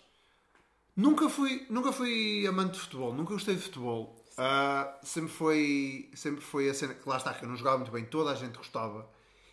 Nunca 0.96 1.28
fui, 1.28 1.66
nunca 1.70 1.92
fui 1.92 2.46
amante 2.46 2.72
de 2.74 2.80
futebol, 2.80 3.14
nunca 3.14 3.32
gostei 3.32 3.54
de 3.54 3.62
futebol. 3.62 4.22
Ah, 4.36 4.98
sempre 5.02 5.30
foi, 5.30 6.10
sempre 6.14 6.40
foi 6.42 6.68
a 6.68 6.74
cena 6.74 6.94
que 6.94 7.08
lá 7.08 7.16
está, 7.18 7.32
que 7.34 7.44
eu 7.44 7.48
não 7.48 7.56
jogava 7.56 7.78
muito 7.78 7.92
bem, 7.92 8.04
toda 8.04 8.30
a 8.30 8.34
gente 8.34 8.56
gostava. 8.58 9.08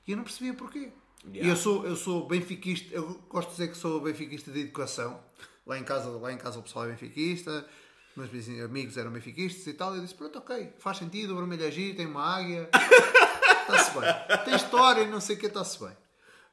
E 0.07 0.11
eu 0.11 0.17
não 0.17 0.23
percebia 0.23 0.53
porquê. 0.53 0.91
Yeah. 1.25 1.47
E 1.47 1.49
eu 1.49 1.55
sou, 1.55 1.85
eu 1.85 1.95
sou 1.95 2.27
benfiquista, 2.27 2.93
eu 2.93 3.21
gosto 3.29 3.49
de 3.49 3.55
dizer 3.55 3.67
que 3.69 3.77
sou 3.77 3.99
benfiquista 3.99 4.51
de 4.51 4.61
educação. 4.61 5.19
Lá 5.65 5.77
em 5.77 5.83
casa, 5.83 6.09
lá 6.09 6.31
em 6.31 6.37
casa 6.37 6.59
o 6.59 6.63
pessoal 6.63 6.85
é 6.85 6.89
benfiquista, 6.89 7.67
meus 8.15 8.29
amigos 8.63 8.97
eram 8.97 9.11
benfiquistas 9.11 9.67
e 9.67 9.73
tal. 9.73 9.93
E 9.93 9.97
eu 9.97 10.03
disse, 10.03 10.15
pronto, 10.15 10.39
ok, 10.39 10.73
faz 10.79 10.97
sentido, 10.97 11.33
o 11.33 11.37
vermelho 11.37 11.65
é 11.65 11.71
giro, 11.71 11.97
tem 11.97 12.07
uma 12.07 12.23
águia, 12.23 12.69
está-se 12.73 13.91
bem. 13.99 14.45
Tem 14.45 14.55
história, 14.55 15.05
não 15.07 15.21
sei 15.21 15.35
o 15.35 15.39
que, 15.39 15.45
está-se 15.45 15.79
bem. 15.79 15.95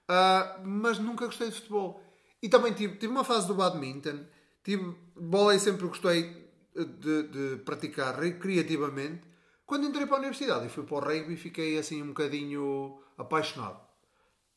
Ah, 0.09 0.61
mas 0.65 0.99
nunca 0.99 1.27
gostei 1.27 1.49
de 1.49 1.55
futebol. 1.55 2.03
E 2.43 2.49
também 2.49 2.73
tive, 2.73 2.97
tive 2.97 3.13
uma 3.13 3.25
fase 3.25 3.47
do 3.47 3.55
badminton, 3.55 4.27
tive 4.63 4.95
bola 5.17 5.55
e 5.55 5.61
sempre 5.61 5.87
gostei 5.87 6.47
de, 6.75 7.23
de 7.23 7.57
praticar 7.65 8.19
recreativamente. 8.19 9.23
Quando 9.65 9.87
entrei 9.87 10.07
para 10.07 10.17
a 10.17 10.19
universidade 10.19 10.67
e 10.67 10.69
fui 10.69 10.85
para 10.85 10.97
o 10.97 11.01
rugby, 11.01 11.37
fiquei 11.37 11.79
assim 11.79 12.03
um 12.03 12.09
bocadinho 12.09 13.01
apaixonado. 13.17 13.86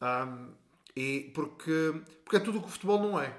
Ahm, 0.01 0.49
e 0.95 1.31
porque, 1.33 1.93
porque 2.23 2.38
é 2.38 2.39
tudo 2.39 2.57
o 2.59 2.62
que 2.62 2.67
o 2.67 2.71
futebol 2.71 2.99
não 3.01 3.19
é. 3.19 3.33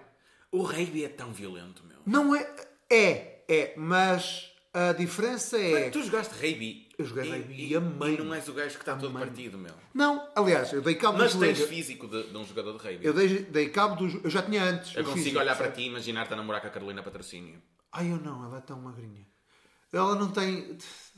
O 0.52 0.62
rugby 0.62 1.04
é 1.04 1.08
tão 1.08 1.32
violento, 1.32 1.82
meu. 1.86 1.98
Não 2.06 2.34
é. 2.34 2.54
É, 2.90 3.44
é, 3.48 3.74
mas 3.76 4.52
a 4.74 4.92
diferença 4.92 5.58
é. 5.58 5.90
Tu 5.90 6.02
jogaste 6.02 6.34
rugby. 6.34 6.88
Eu 6.98 7.04
joguei 7.06 7.24
e- 7.24 7.30
rugby 7.30 7.54
e, 7.54 7.68
e 7.72 7.76
amei. 7.76 8.14
e 8.14 8.18
não 8.18 8.34
és 8.34 8.46
o 8.48 8.52
gajo 8.52 8.74
que 8.74 8.82
está 8.82 8.94
todo 8.96 9.12
partido, 9.12 9.56
meu. 9.56 9.72
Não, 9.94 10.28
aliás, 10.36 10.72
eu 10.72 10.82
dei 10.82 10.94
cabo 10.96 11.18
Mas 11.18 11.32
do 11.34 11.40
tens 11.40 11.56
joelho. 11.56 11.70
físico 11.72 12.06
de, 12.08 12.24
de 12.24 12.36
um 12.36 12.44
jogador 12.44 12.76
de 12.76 12.84
rugby. 12.84 13.06
Eu 13.06 13.14
dei, 13.14 13.38
dei 13.44 13.68
cabo 13.70 13.96
do. 13.96 14.08
jo- 14.08 14.20
Eu 14.24 14.30
já 14.30 14.42
tinha 14.42 14.62
antes. 14.62 14.94
Eu 14.94 15.04
consigo 15.04 15.18
físico, 15.24 15.40
olhar 15.40 15.56
para 15.56 15.70
ti 15.70 15.82
e 15.82 15.86
imaginar-te 15.86 16.32
a 16.32 16.36
namorar 16.36 16.60
com 16.60 16.66
a 16.66 16.70
Carolina 16.70 17.02
Patrocínio. 17.02 17.60
Ai, 17.92 18.10
eu 18.12 18.16
não, 18.18 18.44
ela 18.44 18.58
é 18.58 18.60
tão 18.60 18.78
magrinha. 18.80 19.26
Ela 19.92 20.14
não 20.14 20.30
tem. 20.30 20.76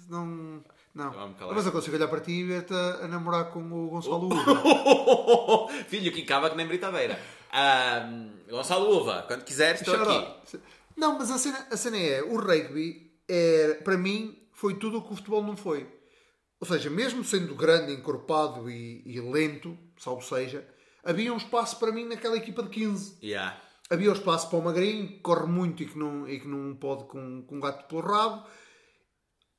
Não. 0.08 0.62
Não. 0.94 1.34
Mas 1.54 1.64
eu 1.64 1.72
consigo 1.72 1.96
olhar 1.96 2.08
para 2.08 2.20
ti 2.20 2.32
e 2.32 2.44
ver-te 2.44 2.74
a, 2.74 3.08
namorar 3.08 3.50
com 3.50 3.60
o 3.60 3.88
Gonçalo 3.88 4.26
Uva. 4.26 5.68
Filho, 5.88 6.12
que 6.12 6.22
cava 6.22 6.50
que 6.50 6.56
nem 6.56 6.66
britadeira. 6.66 7.18
Ahm, 7.50 8.30
Gonçalo 8.48 9.00
Uva, 9.00 9.24
quando 9.26 9.44
quiseres, 9.44 9.80
estou 9.80 9.94
aqui. 9.94 10.58
Não, 10.96 11.18
mas 11.18 11.30
a 11.30 11.38
cena, 11.38 11.66
a 11.70 11.76
cena 11.76 11.96
é, 11.96 12.22
o 12.22 12.38
rugby, 12.38 13.10
é, 13.26 13.74
para 13.82 13.96
mim, 13.96 14.38
foi 14.52 14.74
tudo 14.74 14.98
o 14.98 15.02
que 15.02 15.12
o 15.12 15.16
futebol 15.16 15.42
não 15.42 15.56
foi. 15.56 15.88
Ou 16.60 16.66
seja, 16.66 16.90
mesmo 16.90 17.24
sendo 17.24 17.54
grande, 17.54 17.92
encorpado 17.92 18.70
e, 18.70 19.02
e 19.06 19.20
lento, 19.20 19.76
salvo 19.98 20.22
seja, 20.22 20.66
havia 21.02 21.32
um 21.32 21.36
espaço 21.36 21.78
para 21.78 21.90
mim 21.90 22.04
naquela 22.04 22.36
equipa 22.36 22.62
de 22.62 22.68
15. 22.68 23.18
Yeah. 23.22 23.58
Havia 23.90 24.10
o 24.10 24.12
espaço 24.12 24.48
para 24.48 24.58
o 24.58 24.62
magrinho, 24.62 25.08
que 25.08 25.18
corre 25.20 25.46
muito 25.46 25.82
e 25.82 25.86
que 25.86 25.98
não, 25.98 26.28
e 26.28 26.38
que 26.38 26.46
não 26.46 26.74
pode 26.76 27.04
com, 27.04 27.42
com 27.42 27.56
um 27.56 27.60
gato 27.60 27.88
pelo 27.88 28.02
rabo. 28.02 28.46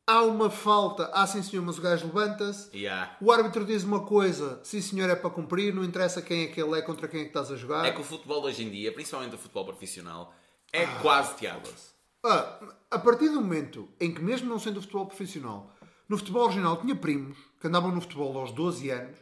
Há 0.06 0.22
uma 0.24 0.49
falta, 0.49 1.10
ah 1.14 1.26
sim 1.26 1.41
senhor, 1.41 1.64
mas 1.64 1.78
o 1.78 1.82
gajo 1.82 2.08
levanta-se. 2.08 2.76
Yeah. 2.76 3.16
O 3.22 3.32
árbitro 3.32 3.64
diz 3.64 3.84
uma 3.84 4.06
coisa, 4.06 4.60
sim 4.62 4.82
senhor, 4.82 5.10
é 5.10 5.16
para 5.16 5.30
cumprir, 5.30 5.74
não 5.74 5.84
interessa 5.84 6.22
quem 6.22 6.43
é 6.43 6.47
que 6.47 6.62
ele 6.62 6.78
é, 6.78 6.82
contra 6.82 7.08
quem 7.08 7.22
é 7.22 7.24
que 7.24 7.30
estás 7.30 7.49
a 7.49 7.56
jogar. 7.56 7.86
É 7.86 7.91
que 7.91 8.01
o 8.01 8.04
futebol 8.04 8.43
hoje 8.43 8.64
em 8.64 8.70
dia, 8.70 8.91
principalmente 8.91 9.36
o 9.36 9.38
futebol 9.38 9.66
profissional, 9.66 10.34
é 10.74 10.86
quase 11.01 11.36
teatro. 11.36 11.74
Ah, 12.26 12.60
a 12.91 12.99
partir 12.99 13.30
do 13.30 13.39
momento 13.39 13.88
em 13.99 14.14
que, 14.14 14.22
mesmo 14.22 14.49
não 14.49 14.60
sendo 14.60 14.82
futebol 14.82 15.06
profissional, 15.06 15.74
no 16.10 16.18
futebol 16.18 16.43
original 16.43 16.76
tinha 16.78 16.95
primos 16.95 17.38
que 17.62 17.68
andavam 17.68 17.91
no 17.91 18.01
futebol 18.01 18.38
aos 18.38 18.51
12 18.51 18.89
anos, 18.89 19.18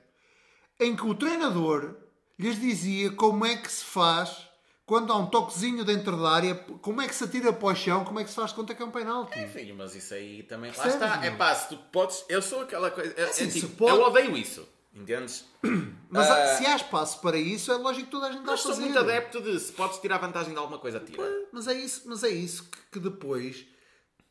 em 0.80 0.96
que 0.96 1.06
o 1.06 1.14
treinador 1.14 1.96
lhes 2.40 2.60
dizia 2.60 3.12
como 3.12 3.46
é 3.46 3.56
que 3.56 3.72
se 3.72 3.86
faz 3.86 4.48
quando 4.92 5.14
há 5.14 5.18
um 5.18 5.26
toquezinho 5.28 5.86
dentro 5.86 6.22
da 6.22 6.30
área, 6.32 6.54
como 6.82 7.02
é 7.02 7.08
que 7.08 7.16
se 7.16 7.24
atira 7.24 7.54
para 7.54 7.68
o 7.70 7.74
chão, 7.74 8.04
como 8.04 8.20
é 8.20 8.26
que 8.26 8.30
se 8.30 8.36
faz 8.36 8.52
conta 8.52 8.76
que 8.76 8.82
é 8.84 8.86
um 8.86 8.92
penalti. 8.92 9.40
Filho, 9.48 9.74
mas 9.74 9.96
isso 9.96 10.14
aí 10.14 10.44
também. 10.44 10.70
Lá 10.72 10.84
Percebes, 10.84 11.08
está. 11.08 11.26
É 11.26 11.32
pá, 11.32 11.56
se 11.56 11.70
tu 11.70 11.78
podes. 11.94 12.26
Eu 12.28 12.42
sou 12.42 12.64
aquela 12.64 12.92
coisa. 12.92 13.14
É, 13.16 13.24
assim, 13.24 13.46
é 13.46 13.48
tipo, 13.48 13.70
pode- 13.78 13.96
Eu 13.96 14.02
odeio 14.04 14.36
isso. 14.36 14.68
Entendes? 14.94 15.46
Mas 16.12 16.30
há- 16.30 16.58
se 16.58 16.66
há 16.66 16.76
espaço 16.76 17.22
para 17.22 17.38
isso, 17.38 17.72
é 17.72 17.78
lógico 17.78 18.08
que 18.08 18.12
toda 18.12 18.26
a 18.28 18.32
gente 18.32 18.40
está 18.42 18.52
a 18.52 18.56
Mas 18.56 18.60
sou 18.60 18.72
fazer. 18.72 18.84
muito 18.84 19.00
adepto 19.00 19.42
de 19.42 19.58
se 19.58 19.72
podes 19.72 19.98
tirar 20.00 20.18
vantagem 20.18 20.52
de 20.52 20.60
alguma 20.60 20.78
coisa, 20.80 21.00
tira. 21.00 21.24
Mas 21.54 21.66
é 21.70 21.74
isso, 21.74 22.02
mas 22.08 22.22
é 22.26 22.30
isso 22.30 22.66
que, 22.70 22.78
que 22.92 23.00
depois 23.00 23.66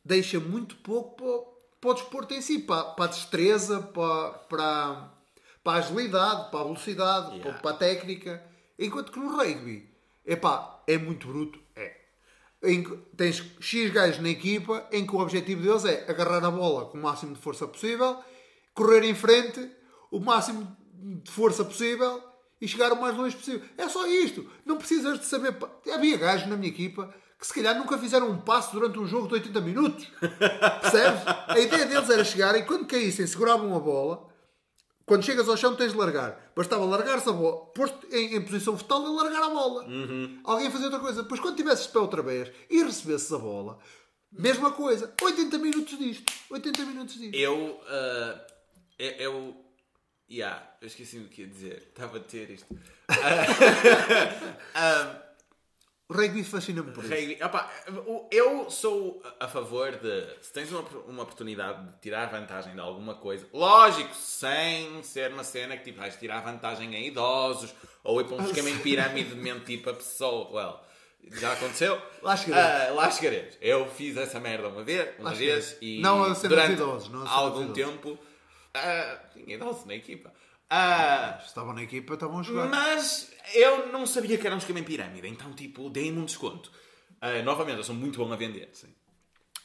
deixa 0.05 0.39
muito 0.39 0.75
pouco 0.75 1.15
para, 1.15 1.51
para 1.81 1.89
o 1.89 1.93
desporto 1.95 2.35
em 2.35 2.41
si, 2.41 2.59
para, 2.59 2.83
para 2.83 3.05
a 3.05 3.07
destreza, 3.07 3.79
para, 3.81 4.29
para, 4.47 5.11
para 5.63 5.73
a 5.73 5.77
agilidade, 5.77 6.51
para 6.51 6.59
a 6.59 6.63
velocidade, 6.65 7.25
Yeah. 7.37 7.43
para, 7.53 7.53
para 7.59 7.71
a 7.71 7.73
técnica. 7.79 8.43
Enquanto 8.77 9.11
que 9.11 9.19
no 9.19 9.35
rugby, 9.35 9.90
epá, 10.33 10.83
é 10.87 10.97
muito 10.97 11.27
bruto. 11.27 11.59
É. 11.75 11.99
Em 12.63 12.83
tens 13.17 13.43
X 13.59 13.91
gajos 13.91 14.19
na 14.19 14.29
equipa 14.29 14.87
em 14.91 15.05
que 15.05 15.15
o 15.15 15.19
objetivo 15.19 15.61
deles 15.61 15.85
é 15.85 16.05
agarrar 16.09 16.45
a 16.45 16.51
bola 16.51 16.85
com 16.85 16.97
o 16.97 17.01
máximo 17.01 17.33
de 17.33 17.41
força 17.41 17.67
possível, 17.67 18.19
correr 18.73 19.03
em 19.03 19.15
frente, 19.15 19.69
o 20.11 20.19
máximo 20.19 20.77
de 20.93 21.31
força 21.31 21.65
possível 21.65 22.21
e 22.59 22.67
chegar 22.67 22.93
o 22.93 23.01
mais 23.01 23.15
longe 23.17 23.35
possível. 23.35 23.67
É 23.77 23.89
só 23.89 24.05
isto. 24.07 24.47
Não 24.65 24.77
precisas 24.77 25.19
de 25.19 25.25
saber. 25.25 25.57
Havia 25.91 26.17
gajos 26.17 26.47
na 26.47 26.55
minha 26.55 26.71
equipa 26.71 27.13
que 27.39 27.47
se 27.47 27.53
calhar 27.55 27.75
nunca 27.75 27.97
fizeram 27.97 28.29
um 28.29 28.39
passo 28.39 28.71
durante 28.71 28.99
um 28.99 29.07
jogo 29.07 29.27
de 29.27 29.33
80 29.33 29.61
minutos. 29.61 30.07
Percebes? 30.81 31.21
A 31.47 31.59
ideia 31.59 31.87
deles 31.87 32.09
era 32.09 32.23
chegar 32.23 32.55
e 32.55 32.63
quando 32.63 32.85
caíssem 32.85 33.25
seguravam 33.25 33.75
a 33.75 33.79
bola. 33.79 34.30
Quando 35.05 35.23
chegas 35.23 35.49
ao 35.49 35.57
chão 35.57 35.75
tens 35.75 35.91
de 35.91 35.97
largar. 35.97 36.51
Bastava 36.55 36.85
largar-se 36.85 37.29
a 37.29 37.33
bola, 37.33 37.65
pôr-te 37.67 38.07
em, 38.15 38.35
em 38.35 38.41
posição 38.41 38.77
fetal 38.77 39.03
e 39.03 39.15
largar 39.15 39.43
a 39.43 39.49
bola. 39.49 39.85
Alguém 40.43 40.71
fazia 40.71 40.87
outra 40.87 40.99
coisa. 40.99 41.23
Depois 41.23 41.39
quando 41.39 41.57
tivesses 41.57 41.87
de 41.87 41.91
pé 41.91 41.99
outra 41.99 42.21
vez 42.21 42.51
e 42.69 42.83
recebesses 42.83 43.31
a 43.31 43.37
bola, 43.37 43.79
mesma 44.31 44.71
coisa. 44.71 45.13
80 45.21 45.57
minutos 45.57 45.97
disto. 45.97 46.31
80 46.49 46.85
minutos 46.85 47.15
disto. 47.15 47.35
Eu. 47.35 47.79
ah, 47.87 48.45
eu. 48.97 49.11
eu 49.11 49.65
yeah, 50.29 50.65
eu 50.79 50.87
esqueci 50.87 51.17
o 51.17 51.27
que 51.27 51.41
ia 51.41 51.47
dizer. 51.47 51.89
Estava 51.89 52.17
a 52.17 52.21
ter 52.21 52.49
isto. 52.49 52.67
O 56.11 56.17
rugby 56.17 56.43
fascina-me 56.43 56.91
por 56.91 57.03
isso. 57.05 57.13
Rugby, 57.13 57.37
opá, 57.43 57.69
o- 58.05 58.27
eu 58.31 58.69
sou 58.69 59.21
a 59.39 59.47
favor 59.47 59.91
de 59.95 60.27
se 60.41 60.51
tens 60.51 60.71
uma, 60.71 60.81
uma 61.07 61.23
oportunidade 61.23 61.85
de 61.85 61.99
tirar 62.01 62.25
vantagem 62.29 62.73
de 62.73 62.79
alguma 62.81 63.15
coisa, 63.15 63.47
lógico, 63.53 64.13
sem 64.13 65.01
ser 65.03 65.31
uma 65.31 65.43
cena 65.43 65.77
que 65.77 65.83
tipo, 65.85 65.99
vais 65.99 66.15
tirar 66.17 66.41
vantagem 66.41 66.93
em 66.93 67.07
idosos 67.07 67.73
ou 68.03 68.19
ir 68.19 68.25
para 68.25 68.35
um 68.37 68.45
esquema 68.45 68.69
em 68.69 68.77
pirâmide 68.79 69.29
de 69.29 69.35
mentir 69.35 69.81
para 69.81 69.93
pessoa. 69.93 70.49
Well, 70.51 70.79
já 71.39 71.53
aconteceu? 71.53 72.01
Lá 72.21 72.35
chegaremos. 72.35 72.81
Ah, 72.89 72.93
lá 72.93 73.11
chegaremos. 73.11 73.57
Eu 73.61 73.87
fiz 73.87 74.17
essa 74.17 74.39
merda 74.39 74.67
uma 74.67 74.83
vez, 74.83 75.17
uma 75.19 75.33
vez 75.33 75.77
e 75.81 75.99
Não 76.01 76.23
a 76.23 76.33
durante 76.33 76.73
idosos, 76.73 77.09
não 77.09 77.25
a 77.25 77.29
algum 77.29 77.63
idosos. 77.63 77.75
tempo 77.75 78.19
ah, 78.73 79.17
tinha 79.33 79.55
idosos 79.55 79.85
na 79.85 79.95
equipa. 79.95 80.31
Ah, 80.69 81.37
Estavam 81.45 81.73
na 81.73 81.83
equipa, 81.83 82.13
estavam 82.13 82.39
a 82.39 82.43
jogar. 82.43 82.67
mas 82.69 83.30
eu 83.53 83.87
não 83.87 84.05
sabia 84.05 84.37
que 84.37 84.45
era 84.45 84.55
um 84.55 84.59
esquema 84.59 84.79
em 84.79 84.83
pirâmide, 84.83 85.27
então, 85.27 85.53
tipo, 85.53 85.89
dei-me 85.89 86.19
um 86.19 86.25
desconto. 86.25 86.71
Ah, 87.19 87.41
novamente, 87.43 87.77
eu 87.77 87.83
sou 87.83 87.95
muito 87.95 88.17
bom 88.17 88.31
a 88.31 88.35
vender. 88.35 88.69
Sim. 88.73 88.93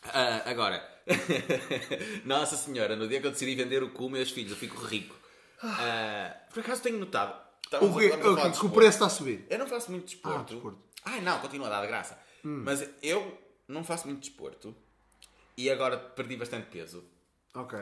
Ah, 0.04 0.42
agora, 0.44 0.86
Nossa 2.24 2.56
Senhora, 2.56 2.96
no 2.96 3.08
dia 3.08 3.20
que 3.20 3.26
eu 3.26 3.30
decidi 3.30 3.54
vender 3.54 3.82
o 3.82 3.90
cu, 3.90 4.10
meus 4.10 4.30
filhos, 4.30 4.50
eu 4.50 4.56
fico 4.56 4.76
rico. 4.84 5.16
Ah, 5.62 6.34
por 6.52 6.60
acaso 6.60 6.82
tenho 6.82 6.98
notado. 6.98 7.46
O 7.80 7.98
Que 7.98 8.66
o 8.66 8.70
preço 8.70 8.96
está 8.96 9.06
a 9.06 9.10
subir. 9.10 9.46
Eu 9.48 9.58
não 9.58 9.66
faço 9.66 9.90
muito 9.90 10.04
desporto. 10.04 10.38
Ah, 10.38 10.42
desporto. 10.54 10.78
Ai, 11.04 11.20
não, 11.20 11.40
continua 11.40 11.66
a 11.68 11.70
dar 11.70 11.80
de 11.82 11.88
graça. 11.88 12.18
Mas 12.42 12.88
eu 13.02 13.38
não 13.66 13.82
faço 13.82 14.06
muito 14.06 14.20
desporto 14.20 14.74
e 15.56 15.68
agora 15.70 15.96
perdi 15.96 16.36
bastante 16.36 16.66
peso. 16.66 17.04
Ok. 17.54 17.78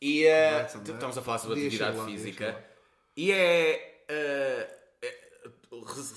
E 0.00 0.24
Sandra. 0.68 0.94
estamos 0.94 1.18
a 1.18 1.22
falar 1.22 1.38
sobre 1.38 1.66
atividade 1.66 2.04
física. 2.04 2.64
E 3.16 3.30
é. 3.30 4.77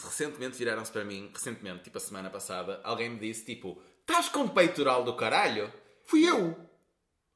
Recentemente 0.04 0.58
viraram-se 0.58 0.92
para 0.92 1.04
mim, 1.04 1.30
recentemente, 1.34 1.84
tipo 1.84 1.98
a 1.98 2.02
semana 2.02 2.30
passada, 2.30 2.80
alguém 2.84 3.10
me 3.10 3.20
disse: 3.20 3.46
tipo, 3.46 3.82
estás 4.02 4.30
com 4.30 4.48
peitoral 4.48 5.04
do 5.04 5.16
caralho? 5.16 5.72
Fui 6.06 6.28
eu. 6.28 6.58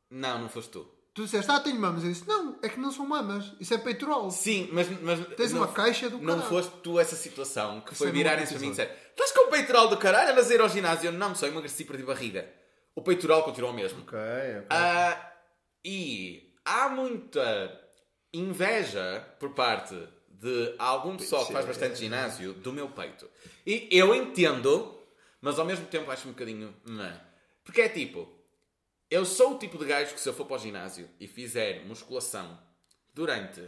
Não, 0.09 0.39
não 0.39 0.49
foste 0.49 0.71
tu. 0.71 0.91
Tu 1.13 1.23
disseste, 1.23 1.49
ah, 1.49 1.61
tenho 1.61 1.79
mamas. 1.79 2.03
Eu 2.03 2.09
disse, 2.09 2.27
não, 2.27 2.59
é 2.61 2.67
que 2.67 2.77
não 2.77 2.91
são 2.91 3.05
mamas. 3.07 3.53
Isso 3.57 3.73
é 3.73 3.77
peitoral. 3.77 4.29
Sim, 4.29 4.67
mas. 4.73 4.87
mas 5.01 5.25
Tens 5.35 5.53
não, 5.53 5.61
uma 5.61 5.71
caixa 5.71 6.09
do 6.09 6.17
Não 6.17 6.33
caralho. 6.35 6.49
foste 6.49 6.71
tu 6.83 6.99
essa 6.99 7.15
situação 7.15 7.79
que 7.81 7.95
foi 7.95 8.07
é 8.07 8.09
no 8.09 8.15
virarem-se 8.17 8.51
para 8.53 8.61
mim 8.61 8.67
e 8.67 8.69
disseram: 8.71 8.93
estás 9.11 9.31
com 9.31 9.49
peitoral 9.49 9.87
do 9.87 9.97
caralho? 9.97 10.31
Andas 10.31 10.51
a 10.51 10.53
ir 10.53 10.59
ao 10.59 10.67
ginásio? 10.67 11.07
Eu, 11.07 11.13
Não, 11.13 11.33
só 11.33 11.47
emagreci 11.47 11.83
e 11.83 11.85
perdi 11.85 12.03
barriga. 12.03 12.51
O 12.93 13.01
peitoral 13.01 13.43
continua 13.43 13.69
o 13.71 13.73
mesmo. 13.73 14.01
Ok, 14.01 14.17
ok. 14.17 14.67
Ah, 14.69 15.33
e 15.85 16.53
há 16.65 16.89
muita 16.89 17.79
inveja 18.33 19.25
por 19.39 19.53
parte 19.53 19.95
de 20.39 20.75
algum 20.77 21.15
pessoal 21.17 21.45
que 21.45 21.53
faz 21.53 21.65
bastante 21.65 21.97
ginásio 21.99 22.53
do 22.53 22.71
meu 22.73 22.89
peito. 22.89 23.29
E 23.65 23.87
eu 23.91 24.13
entendo, 24.13 24.97
mas 25.41 25.57
ao 25.59 25.65
mesmo 25.65 25.85
tempo 25.87 26.11
acho 26.11 26.27
um 26.27 26.31
bocadinho. 26.31 26.75
Porque 27.63 27.81
é 27.81 27.89
tipo, 27.89 28.27
eu 29.09 29.25
sou 29.25 29.55
o 29.55 29.57
tipo 29.57 29.77
de 29.77 29.85
gajo 29.85 30.13
que 30.13 30.19
se 30.19 30.27
eu 30.29 30.33
for 30.33 30.45
para 30.45 30.55
o 30.57 30.59
ginásio 30.59 31.09
e 31.19 31.27
fizer 31.27 31.85
musculação 31.85 32.59
durante 33.13 33.61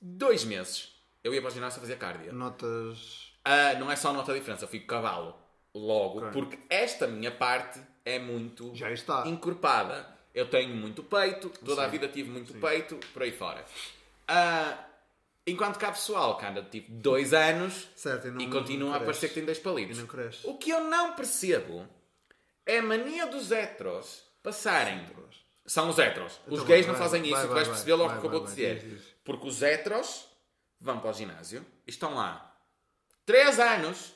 dois 0.00 0.44
meses, 0.44 0.90
eu 1.22 1.32
ia 1.34 1.40
para 1.40 1.50
o 1.50 1.54
ginásio 1.54 1.80
fazer 1.80 1.96
cardio. 1.96 2.32
Notas. 2.32 3.32
Ah, 3.44 3.74
não 3.74 3.90
é 3.90 3.96
só 3.96 4.12
nota 4.12 4.32
a 4.32 4.34
diferença, 4.34 4.64
eu 4.64 4.68
fico 4.68 4.86
cavalo 4.86 5.34
logo, 5.74 6.18
Ok. 6.20 6.30
porque 6.32 6.58
esta 6.70 7.06
minha 7.06 7.30
parte 7.30 7.80
é 8.04 8.18
muito 8.18 8.74
Já 8.74 8.90
está. 8.90 9.26
encorpada. 9.26 10.12
Eu 10.34 10.48
tenho 10.50 10.74
muito 10.74 11.02
peito, 11.04 11.48
toda 11.64 11.84
a 11.84 11.86
vida 11.88 12.08
tive 12.08 12.28
muito 12.28 12.52
peito, 12.54 12.96
por 13.12 13.22
aí 13.22 13.30
fora. 13.30 13.64
Ah, 14.26 14.84
enquanto 15.46 15.78
que 15.78 15.84
há 15.84 15.90
pessoal 15.92 16.38
que 16.38 16.46
anda 16.46 16.62
tipo 16.62 16.90
dois 16.92 17.32
anos 17.34 17.88
Certo, 17.94 18.28
e 18.28 18.30
não- 18.30 18.40
e 18.40 18.50
continua 18.50 18.90
não 18.90 18.96
a 18.96 19.00
parecer 19.00 19.28
que 19.28 19.34
tem 19.34 19.44
dois 19.44 19.58
palitos. 19.58 19.98
Não 19.98 20.06
cresce. 20.06 20.40
O 20.44 20.56
que 20.58 20.70
eu 20.70 20.84
não 20.84 21.12
percebo 21.14 21.86
é 22.66 22.78
a 22.78 22.82
mania 22.82 23.26
dos 23.26 23.50
heteros 23.52 24.22
passarem. 24.42 25.06
São 25.66 25.88
os 25.88 25.98
heteros. 25.98 26.34
Os 26.46 26.54
Então 26.54 26.64
gays 26.66 26.84
vai, 26.86 26.92
não 26.94 27.00
fazem 27.02 27.20
vai, 27.22 27.30
isso, 27.30 27.38
vai, 27.38 27.46
tu 27.48 27.54
vais 27.54 27.66
vai, 27.68 27.74
perceber 27.76 27.94
logo 27.94 28.14
o 28.16 28.20
que 28.20 28.26
eu 28.26 28.30
vou 28.30 28.44
dizer. 28.44 28.80
diz, 28.80 28.90
diz. 29.02 29.14
Porque 29.24 29.48
os 29.48 29.62
heteros 29.62 30.26
vão 30.80 31.00
para 31.00 31.10
o 31.10 31.12
ginásio 31.14 31.64
e 31.86 31.90
estão 31.90 32.14
lá 32.14 32.54
3 33.24 33.58
anos, 33.58 34.12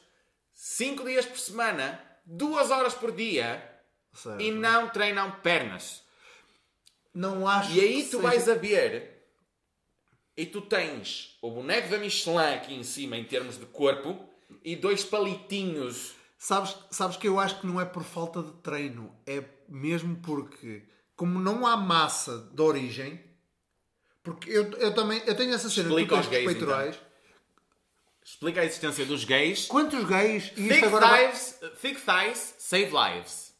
5 0.53 1.05
dias 1.05 1.25
por 1.25 1.39
semana, 1.39 1.99
2 2.27 2.71
horas 2.71 2.93
por 2.93 3.13
dia 3.13 3.67
Certo. 4.13 4.41
e 4.43 4.51
não 4.51 4.91
treinam 4.91 5.31
pernas. 5.41 6.03
Não 7.15 7.49
acho 7.49 7.73
E 7.73 7.81
aí 7.81 7.97
que 8.03 8.11
tu 8.11 8.17
seja- 8.19 8.23
vais 8.23 8.49
a 8.49 8.55
ver 8.55 9.18
e 10.39 10.47
tu 10.47 10.61
tens 10.61 11.37
o 11.43 11.51
boneco 11.51 11.89
da 11.89 11.99
Michelin 11.99 12.55
aqui 12.55 12.73
em 12.73 12.85
cima 12.85 13.17
em 13.17 13.25
termos 13.25 13.59
de 13.59 13.67
corpo 13.67 14.17
e 14.65 14.77
dois 14.77 15.05
palitinhos. 15.05 16.15
Sabes, 16.39 16.77
sabes 16.93 17.17
que 17.17 17.27
eu 17.27 17.41
acho 17.41 17.61
que 17.61 17.67
não 17.67 17.81
é 17.81 17.85
por 17.85 18.05
falta 18.05 18.41
de 18.41 18.53
treino, 18.63 19.13
é 19.27 19.43
mesmo 19.69 20.15
porque, 20.23 20.85
como 21.17 21.41
não 21.41 21.67
há 21.67 21.77
massa 21.77 22.49
de 22.55 22.63
origem, 22.63 23.21
porque 24.23 24.49
eu, 24.49 24.71
eu 24.75 24.95
também 24.95 25.21
eu 25.27 25.37
tenho 25.37 25.53
essa 25.53 25.69
cena 25.69 25.89
Explica 25.89 26.15
aos 26.15 26.27
tens 26.29 26.31
gays, 26.31 26.53
peitorais. 26.53 27.01
Explica 28.25 28.61
a 28.61 28.65
existência 28.65 29.05
dos 29.07 29.25
gays. 29.25 29.67
Quantos 29.67 30.05
gays, 30.05 30.53
e 30.57 30.69
Thick 30.69 30.85
agora 30.85 31.09
vai- 31.09 31.33
thighs, 31.33 31.59
thick 31.81 32.01
thighs 32.01 32.55
save 32.59 32.93
lives. 32.93 33.53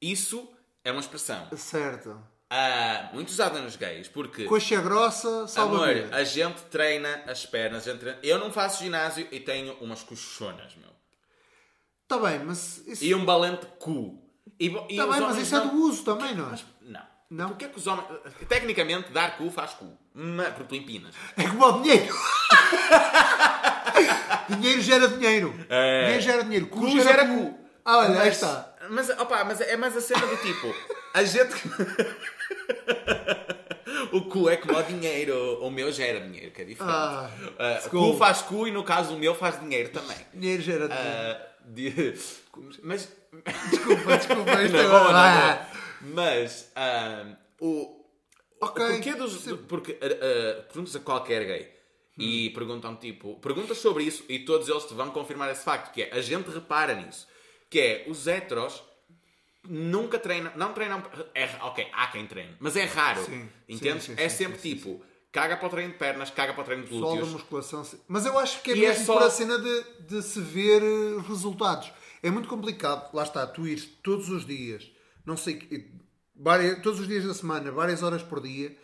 Isso 0.00 0.48
é 0.82 0.90
uma 0.92 1.00
expressão 1.02 1.46
Certo. 1.56 2.18
Muito 3.12 3.30
usada 3.30 3.58
nos 3.60 3.76
gays, 3.76 4.08
porque 4.08 4.44
Coxa 4.44 4.80
grossa, 4.80 5.46
salva 5.48 5.76
Amor, 5.76 5.94
vida. 5.94 6.16
a 6.16 6.22
gente 6.24 6.60
treina 6.70 7.22
as 7.26 7.46
pernas. 7.46 7.84
gente 7.84 7.98
treina- 8.00 8.18
Eu 8.22 8.38
não 8.38 8.52
faço 8.52 8.82
ginásio 8.84 9.26
e 9.30 9.40
tenho 9.40 9.74
umas 9.80 10.02
coxonas, 10.02 10.74
meu. 10.76 10.90
Tá 12.06 12.18
bem, 12.18 12.40
mas 12.40 12.82
isso, 12.86 13.02
E 13.04 13.14
um 13.14 13.24
balante 13.24 13.66
cu. 13.78 14.22
E, 14.60 14.66
e 14.66 14.96
tá 14.96 15.06
bem, 15.06 15.20
mas 15.20 15.38
isso 15.38 15.56
é 15.56 15.58
não- 15.60 15.68
do 15.68 15.76
uso 15.82 16.04
também, 16.04 16.34
não 16.34 16.46
é? 16.46 16.50
Mas, 16.50 16.64
não. 16.82 17.12
Não? 17.30 17.48
Porquê 17.48 17.68
que 17.68 17.78
os 17.78 17.86
homens... 17.86 18.04
Tecnicamente, 18.46 19.10
dar 19.10 19.38
cu 19.38 19.50
faz 19.50 19.72
cu. 19.72 19.96
Mas, 20.12 20.48
porque 20.48 20.64
tu 20.64 20.74
empinas. 20.74 21.14
É 21.38 21.44
como 21.48 21.64
o 21.66 21.80
dinheiro. 21.82 22.14
dinheiro 24.50 24.80
gera 24.82 25.08
dinheiro. 25.08 25.54
É. 25.70 26.00
Dinheiro 26.02 26.22
gera 26.22 26.44
dinheiro. 26.44 26.66
Cu, 26.66 26.80
Cu 26.80 26.88
gera, 26.90 27.02
gera 27.04 27.26
cu. 27.26 27.34
cu. 27.52 27.58
Ah, 27.84 27.98
olha, 27.98 28.08
aí 28.10 28.16
Mas- 28.28 28.34
está. 28.34 28.74
Mas, 28.90 29.08
opa, 29.10 29.44
mas 29.44 29.60
é 29.62 29.76
mais 29.76 29.96
a 29.96 30.00
cena 30.00 30.26
do 30.26 30.36
tipo... 30.36 30.74
A 31.14 31.24
gente... 31.24 31.54
o 34.12 34.22
cu 34.22 34.48
é 34.48 34.56
como 34.56 34.78
o 34.78 34.82
dinheiro. 34.82 35.58
O 35.62 35.70
meu 35.70 35.90
gera 35.92 36.20
dinheiro, 36.20 36.50
que 36.52 36.62
é 36.62 36.64
diferente. 36.64 36.92
Ah, 36.94 37.30
Ah, 37.58 37.72
desculpa. 37.74 38.12
cu 38.12 38.18
faz 38.18 38.42
cu 38.42 38.66
e, 38.66 38.70
no 38.70 38.84
caso, 38.84 39.14
o 39.14 39.18
meu 39.18 39.34
faz 39.34 39.60
dinheiro 39.60 39.90
também. 39.90 40.16
Dinheiro 40.34 40.62
gera 40.62 40.88
dinheiro. 40.88 41.08
Ah, 41.08 41.46
de- 41.66 42.14
Mas... 42.82 43.08
Desculpa, 43.70 44.16
desculpa. 44.18 44.52
Isto 44.62 44.76
Na 44.76 44.82
é... 44.82 44.88
boa, 44.88 45.12
na 45.12 45.52
Ah. 45.52 45.54
boa. 45.54 45.66
Mas 46.14 46.70
ah, 46.74 47.26
o, 47.60 48.02
Ok, 48.60 48.84
o 48.84 48.88
porquê 48.92 49.14
dos. 49.14 49.44
do- 49.44 49.58
porque 49.58 49.98
ah, 50.02 50.06
ah, 50.06 50.62
perguntas 50.62 50.96
a 50.96 51.00
qualquer 51.00 51.44
gay 51.46 51.72
e 52.18 52.50
perguntam 52.50 52.94
tipo. 52.96 53.36
Perguntas 53.40 53.78
sobre 53.78 54.04
isso 54.04 54.24
e 54.28 54.40
todos 54.40 54.68
eles 54.68 54.84
te 54.84 54.94
vão 54.94 55.10
confirmar 55.10 55.50
esse 55.50 55.64
facto. 55.64 55.92
Que 55.92 56.02
é 56.02 56.10
a 56.12 56.20
gente 56.20 56.50
repara 56.50 56.94
nisso. 56.94 57.26
Que 57.70 57.80
é 57.80 58.04
os 58.08 58.26
heteros 58.26 58.82
nunca 59.68 60.18
treinam. 60.18 60.52
Não 60.56 60.72
treinam. 60.72 61.02
É, 61.34 61.48
ok, 61.62 61.88
há 61.92 62.06
quem 62.08 62.26
treine, 62.26 62.54
mas 62.60 62.76
é 62.76 62.84
raro. 62.84 63.24
Sim, 63.24 63.48
Entendes? 63.68 64.04
sim, 64.04 64.16
sim, 64.16 64.22
é 64.22 64.28
sempre 64.28 64.58
tipo. 64.58 65.02
Caga 65.30 65.56
para 65.56 65.66
o 65.66 65.70
treino 65.70 65.92
de 65.92 65.98
pernas, 65.98 66.30
caga 66.30 66.52
para 66.52 66.60
o 66.60 66.64
treino 66.64 66.82
de 66.84 66.90
Só 66.90 66.94
da 67.00 67.06
glúteos. 67.06 67.28
musculação. 67.30 67.86
Mas 68.06 68.26
eu 68.26 68.38
acho 68.38 68.60
que 68.60 68.70
é 68.72 68.76
E 68.76 68.84
é 68.84 68.88
mesmo 68.90 69.06
só- 69.06 69.14
por 69.14 69.22
a 69.22 69.30
cena 69.30 69.58
de, 69.58 69.84
de 70.00 70.22
se 70.22 70.38
ver 70.40 70.82
eh, 70.82 71.22
resultados. 71.26 71.90
É 72.22 72.30
muito 72.30 72.48
complicado, 72.48 73.08
lá 73.14 73.22
está, 73.22 73.46
tu 73.46 73.66
ires 73.66 73.86
todos 74.02 74.28
os 74.28 74.44
dias, 74.44 74.90
não 75.24 75.36
sei, 75.36 75.54
que- 75.56 75.90
várias- 76.36 76.82
todos 76.82 77.00
os 77.00 77.08
dias 77.08 77.24
da 77.24 77.32
semana, 77.32 77.72
várias 77.72 78.02
horas 78.02 78.22
por 78.22 78.42
dia, 78.42 78.76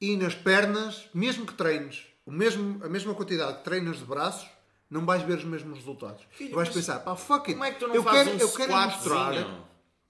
e 0.00 0.14
nas 0.18 0.34
pernas, 0.34 1.08
mesmo 1.14 1.46
que 1.46 1.54
treines 1.54 2.04
o 2.26 2.30
mesmo, 2.30 2.84
a 2.84 2.88
mesma 2.90 3.14
quantidade 3.14 3.58
de 3.58 3.64
treinos 3.64 3.98
de 3.98 4.04
braços, 4.04 4.46
não 4.90 5.06
vais 5.06 5.22
ver 5.22 5.38
os 5.38 5.44
mesmos 5.44 5.78
resultados. 5.78 6.22
Filho, 6.32 6.54
vais 6.54 6.68
pensar, 6.68 6.98
pá, 7.00 7.16
fuck 7.16 7.50
it. 7.50 7.52
Como 7.54 7.64
é 7.64 7.70
que 7.72 7.78
tu 7.80 7.88
não 7.88 7.94
eu 7.94 8.02
fazes 8.02 8.24
quero, 8.24 8.36
um 8.36 8.40
eu 8.40 8.52
quero 8.52 8.72
mostrar? 8.72 9.65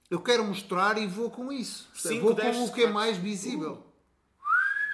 Eu 0.09 0.21
quero 0.21 0.43
mostrar 0.43 0.97
e 0.97 1.07
vou 1.07 1.29
com 1.29 1.51
isso. 1.51 1.89
Cinco, 1.93 2.25
vou 2.25 2.33
dez 2.33 2.55
com 2.55 2.65
o 2.65 2.73
que 2.73 2.83
é 2.83 2.87
mais 2.87 3.17
visível. 3.17 3.83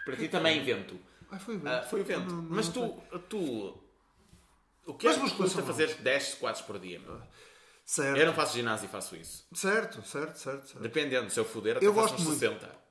Para 0.05 0.17
ti 0.17 0.27
também 0.27 0.59
invento. 0.59 0.99
Ah, 1.31 1.39
foi 1.39 1.57
bem. 1.57 1.71
Ah, 1.71 1.81
foi 1.83 2.01
o 2.01 2.03
vento. 2.03 2.29
Não, 2.31 2.41
não, 2.41 2.55
Mas 2.55 2.67
não 2.67 2.73
tu, 2.73 3.19
tu. 3.29 3.83
O 4.85 4.93
que 4.93 5.07
é 5.07 5.09
Mas 5.09 5.17
que 5.17 5.23
musculação 5.23 5.63
custa 5.63 5.73
fazer 5.73 5.95
10 5.95 6.23
squats 6.23 6.61
por 6.61 6.77
dia? 6.77 6.99
meu? 6.99 7.21
Certo, 7.85 8.17
Eu 8.17 8.25
não 8.27 8.33
faço 8.33 8.55
ginásio 8.55 8.85
e 8.85 8.89
faço 8.89 9.15
isso. 9.15 9.45
certo, 9.53 10.01
certo, 10.03 10.37
certo, 10.37 10.67
certo. 10.67 10.79
Dependendo, 10.81 11.29
se 11.29 11.39
eu 11.39 11.45
fuder, 11.45 11.77
até 11.77 11.85
Eu 11.85 11.93
faço 11.93 12.13
gosto 12.13 12.21
uns 12.21 12.27
muito. 12.27 12.39
60. 12.39 12.83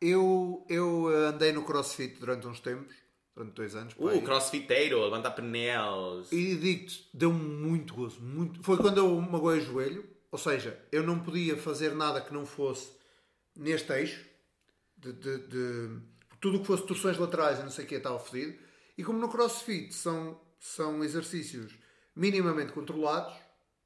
Eu, 0.00 0.66
eu 0.68 1.10
eh, 1.12 1.28
andei 1.28 1.52
no 1.52 1.64
crossfit 1.64 2.18
durante 2.18 2.46
uns 2.46 2.60
tempos, 2.60 2.94
durante 3.34 3.54
dois 3.54 3.74
anos. 3.74 3.94
Uh, 3.96 4.20
crossfiteiro, 4.22 5.02
levantar 5.02 5.30
pneus. 5.32 6.30
E 6.32 6.56
digo-te, 6.56 7.08
deu-me 7.14 7.38
muito 7.38 7.94
gozo. 7.94 8.20
Muito... 8.20 8.62
Foi 8.62 8.76
quando 8.76 8.98
eu 8.98 9.20
magoei 9.20 9.60
o 9.60 9.64
joelho, 9.64 10.08
ou 10.34 10.38
seja, 10.38 10.76
eu 10.90 11.04
não 11.04 11.20
podia 11.20 11.56
fazer 11.56 11.94
nada 11.94 12.20
que 12.20 12.34
não 12.34 12.44
fosse 12.44 12.90
neste 13.54 13.92
eixo, 13.92 14.20
de, 14.98 15.12
de- 15.12 15.46
de- 15.46 16.00
tudo 16.40 16.56
o 16.56 16.60
que 16.60 16.66
fosse 16.66 16.84
torções 16.84 17.16
laterais 17.16 17.60
e 17.60 17.62
não 17.62 17.70
sei 17.70 17.84
o 17.84 17.88
que 17.88 17.94
estava 17.94 18.18
fodido. 18.18 18.58
E 18.98 19.04
como 19.04 19.20
no 19.20 19.28
crossfit 19.28 19.94
são, 19.94 20.40
são 20.58 21.04
exercícios 21.04 21.72
minimamente 22.16 22.72
controlados, 22.72 23.32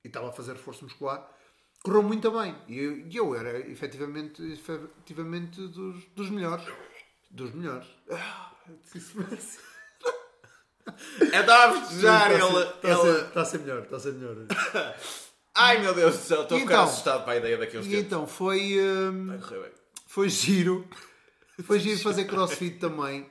e 0.03 0.09
estava 0.09 0.31
a 0.31 0.33
fazer 0.33 0.55
reforço 0.55 0.85
muscular, 0.85 1.31
correu 1.83 2.03
muito 2.03 2.31
bem. 2.31 2.57
E 2.67 2.79
eu, 2.79 3.07
eu 3.13 3.35
era 3.35 3.59
efetivamente, 3.71 4.43
efetivamente 4.51 5.61
dos, 5.69 6.03
dos 6.17 6.31
melhores. 6.31 6.65
Dos 7.31 7.53
melhores. 7.53 7.87
Ah, 8.11 8.55
merece. 9.15 9.59
Eu 11.31 11.41
estava 11.43 11.77
a 11.77 11.81
festejar. 11.83 12.33
Está 12.33 12.89
a 12.89 12.91
ele- 12.91 13.03
ser, 13.03 13.27
está 13.27 13.43
a 13.43 13.45
ser 13.45 13.59
melhor, 13.59 13.83
está 13.83 13.97
a 13.97 14.01
ser 14.01 14.13
melhor. 14.15 14.37
Ai 15.59 15.81
meu 15.81 15.93
Deus 15.93 16.17
do 16.17 16.23
céu, 16.23 16.43
estou 16.43 16.57
a 16.57 16.61
ficar 16.61 16.75
então? 16.75 16.85
assustado 16.85 17.25
para 17.25 17.33
a 17.33 17.37
ideia 17.37 17.59
uns 17.59 17.65
E 17.65 17.71
tempos. 17.71 17.95
então 17.95 18.27
foi, 18.27 18.79
hum, 18.81 19.39
foi 20.07 20.29
giro. 20.29 20.87
Foi 21.65 21.81
giro 21.81 21.99
fazer 21.99 22.25
crossfit 22.27 22.79
também. 22.79 23.29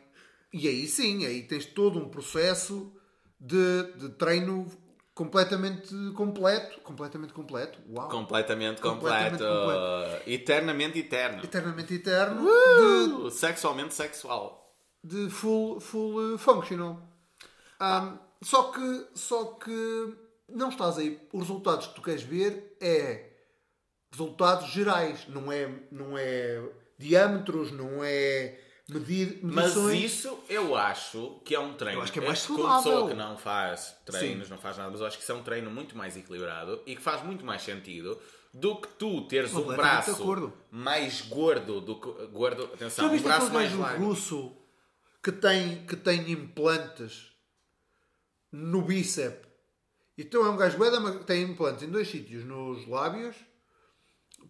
E 0.52 0.68
aí 0.68 0.86
sim, 0.86 1.26
aí 1.26 1.44
tens 1.44 1.66
todo 1.66 1.98
um 1.98 2.10
processo 2.10 2.92
de, 3.40 3.84
de 3.96 4.10
treino 4.10 4.70
completamente 5.14 5.96
completo. 6.14 6.82
Completamente 6.82 7.32
completo. 7.32 7.80
Uau! 7.90 8.10
Completamente 8.10 8.82
Completamente 8.82 9.42
completo. 9.42 10.30
Eternamente 10.30 11.00
eterno. 11.00 11.42
Eternamente 11.42 11.94
eterno. 11.94 12.46
Uh, 12.46 13.32
Sexualmente 13.32 13.94
sexual. 13.94 14.76
De, 15.02 15.28
de 15.28 15.32
full, 15.32 15.80
full 15.80 16.38
functional. 16.38 17.02
Um, 17.80 18.18
só 18.44 18.64
que 18.72 19.08
só 19.16 19.46
que 19.54 20.16
não 20.50 20.70
estás 20.70 20.98
aí. 20.98 21.20
Os 21.34 21.42
resultados 21.42 21.88
que 21.88 21.96
tu 21.96 22.02
queres 22.02 22.24
ver 22.24 22.76
é 22.82 23.30
resultados 24.12 24.70
gerais. 24.72 25.28
Não 25.28 25.52
é, 25.52 25.68
não 25.92 26.18
é 26.18 26.62
diâmetros, 26.98 27.72
não 27.72 28.04
é 28.04 28.60
medir 28.90 29.40
Mas 29.44 29.76
medições. 29.76 30.04
isso 30.04 30.40
eu 30.50 30.76
acho 30.76 31.42
que 31.44 31.54
é 31.54 31.60
um 31.60 31.74
treino. 31.74 32.00
Eu 32.00 32.04
acho 32.04 32.14
que 32.14 32.20
é 32.20 32.26
mais 32.26 32.46
como 32.46 32.60
saudável. 32.60 32.92
pessoa 32.92 33.10
que 33.10 33.16
não 33.16 33.38
faz 33.38 33.96
treinos, 34.06 34.50
não 34.50 34.58
faz 34.58 34.78
nada, 34.78 34.90
mas 34.90 35.02
eu 35.02 35.08
acho 35.08 35.18
que 35.18 35.24
isso 35.24 35.32
é 35.32 35.36
um 35.36 35.44
treino 35.44 35.70
muito 35.70 35.98
mais 35.98 36.16
equilibrado 36.16 36.82
e 36.86 36.96
que 36.96 37.02
faz 37.02 37.24
muito 37.24 37.46
mais 37.46 37.62
sentido 37.62 38.20
do 38.54 38.80
que 38.80 38.88
tu 38.88 39.28
teres 39.28 39.54
um 39.54 39.66
braço 39.68 40.54
mais 40.72 41.22
gordo 41.22 41.82
do 41.82 42.00
que. 42.00 42.28
Gordo, 42.28 42.64
atenção, 42.74 43.10
Já 43.10 43.14
um 43.14 43.22
braço 43.22 43.52
mais 43.52 43.74
largo. 43.76 44.06
russo 44.06 44.56
que 45.22 45.32
tem, 45.32 45.86
que 45.86 45.96
tem 45.96 46.32
implantes 46.32 47.34
no 48.52 48.82
bíceps? 48.82 49.47
Então 50.18 50.46
é 50.46 50.50
um 50.50 50.58
gajo 50.58 50.78
que 51.20 51.24
tem 51.26 51.44
implantes 51.44 51.84
em 51.84 51.90
dois 51.90 52.08
sítios, 52.10 52.44
nos 52.44 52.88
lábios, 52.88 53.36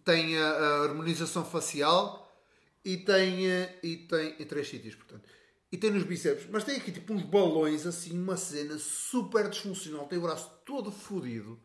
tem 0.04 0.38
a, 0.38 0.48
a 0.48 0.82
harmonização 0.84 1.44
facial 1.44 2.26
e 2.84 2.96
tem, 2.96 3.50
eh, 3.50 3.78
e 3.82 3.96
tem 3.98 4.36
em 4.38 4.44
três 4.46 4.68
sítios, 4.68 4.94
portanto. 4.94 5.28
E 5.70 5.76
tem 5.76 5.90
nos 5.90 6.04
bíceps, 6.04 6.46
mas 6.50 6.64
tem 6.64 6.76
aqui 6.76 6.90
tipo 6.90 7.12
uns 7.12 7.22
balões, 7.22 7.86
assim, 7.86 8.18
uma 8.18 8.36
cena 8.38 8.78
super 8.78 9.50
disfuncional, 9.50 10.06
tem 10.06 10.18
o 10.18 10.22
braço 10.22 10.50
todo 10.64 10.90
fodido. 10.90 11.60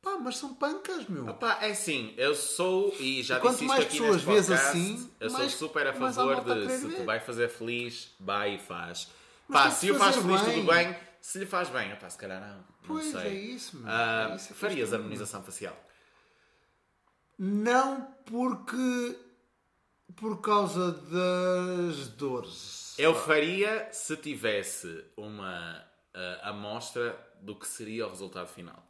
Pá, 0.00 0.18
mas 0.18 0.38
são 0.38 0.54
pancas, 0.54 1.06
meu. 1.06 1.26
Opa, 1.28 1.58
é 1.60 1.70
assim, 1.70 2.14
eu 2.16 2.34
sou, 2.34 2.92
e 2.98 3.22
já 3.22 3.36
E 3.36 3.40
quanto 3.40 3.52
disse 3.52 3.64
isto 3.64 3.68
mais 3.68 3.84
aqui 3.84 3.90
pessoas 3.98 4.14
neste 4.14 4.26
vês 4.32 4.46
podcast, 4.46 4.68
assim, 4.78 5.10
eu 5.20 5.30
sou 5.30 5.38
mais- 5.38 5.52
super 5.54 5.86
a 5.86 5.92
favor 5.92 6.32
a 6.32 6.40
de 6.40 6.44
querer 6.46 6.70
se 6.70 6.86
ver. 6.88 7.04
vai 7.04 7.20
fazer 7.20 7.48
feliz, 7.48 8.10
vai 8.18 8.54
e 8.54 8.58
faz. 8.58 9.08
Mas 9.46 9.62
Pá, 9.62 9.70
se 9.70 9.90
o 9.90 9.94
faz 9.94 10.16
feliz, 10.16 10.40
bem. 10.42 10.54
tudo 10.54 10.72
bem. 10.72 10.96
Se 11.20 11.38
lhe 11.38 11.46
faz 11.46 11.68
bem, 11.68 11.92
opá, 11.92 12.08
se 12.10 12.18
calhar 12.18 12.40
não. 12.40 12.71
Pois, 12.86 13.14
é 13.14 13.28
isso, 13.28 13.76
meu. 13.76 13.90
Ah, 13.90 14.28
É 14.32 14.36
isso 14.36 14.52
eu 14.52 14.56
farias 14.56 14.88
estou- 14.88 14.98
harmonização 14.98 15.42
facial? 15.42 15.76
Não 17.38 18.02
porque. 18.26 19.18
por 20.16 20.40
causa 20.40 20.92
das 20.92 22.08
dores. 22.08 22.94
Eu 22.98 23.14
faria 23.14 23.88
se 23.92 24.16
tivesse 24.16 25.04
uma 25.16 25.82
ah, 26.14 26.50
amostra 26.50 27.18
do 27.40 27.56
que 27.56 27.66
seria 27.66 28.06
o 28.06 28.10
resultado 28.10 28.48
final. 28.48 28.86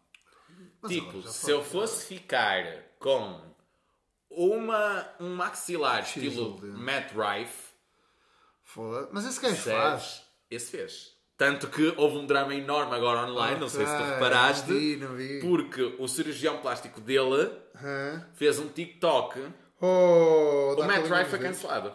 Mas 0.80 0.92
tipo, 0.92 1.22
se 1.22 1.50
eu 1.50 1.62
fosse 1.64 2.06
ficar 2.06 2.64
com 2.98 3.40
uma, 4.28 5.08
um 5.20 5.34
maxilar 5.36 6.04
X 6.04 6.16
estilo 6.24 6.58
Matt 6.76 7.12
Rife. 7.12 7.72
Mas 9.12 9.24
esse 9.26 9.40
gajo 9.40 9.54
faz. 9.62 10.24
Esse 10.50 10.70
fez. 10.72 11.16
Tanto 11.36 11.66
que 11.68 11.92
houve 11.96 12.18
um 12.18 12.26
drama 12.26 12.54
enorme 12.54 12.94
agora 12.94 13.26
online, 13.28 13.58
não 13.58 13.68
sei 13.68 13.84
se 13.86 13.96
tu 13.96 14.02
reparaste, 14.02 14.70
Não 14.70 14.78
vi, 14.78 14.96
não 14.96 15.14
vi. 15.16 15.40
porque 15.40 15.96
o 15.98 16.06
cirurgião 16.06 16.58
plástico 16.58 17.00
dele 17.00 17.50
Hã? 17.82 18.26
fez 18.34 18.58
um 18.58 18.68
TikTok, 18.68 19.40
Oh, 19.80 20.76
o 20.78 20.84
Matt 20.84 21.02
Rife 21.08 21.30
foi 21.30 21.38
cancelado. 21.40 21.92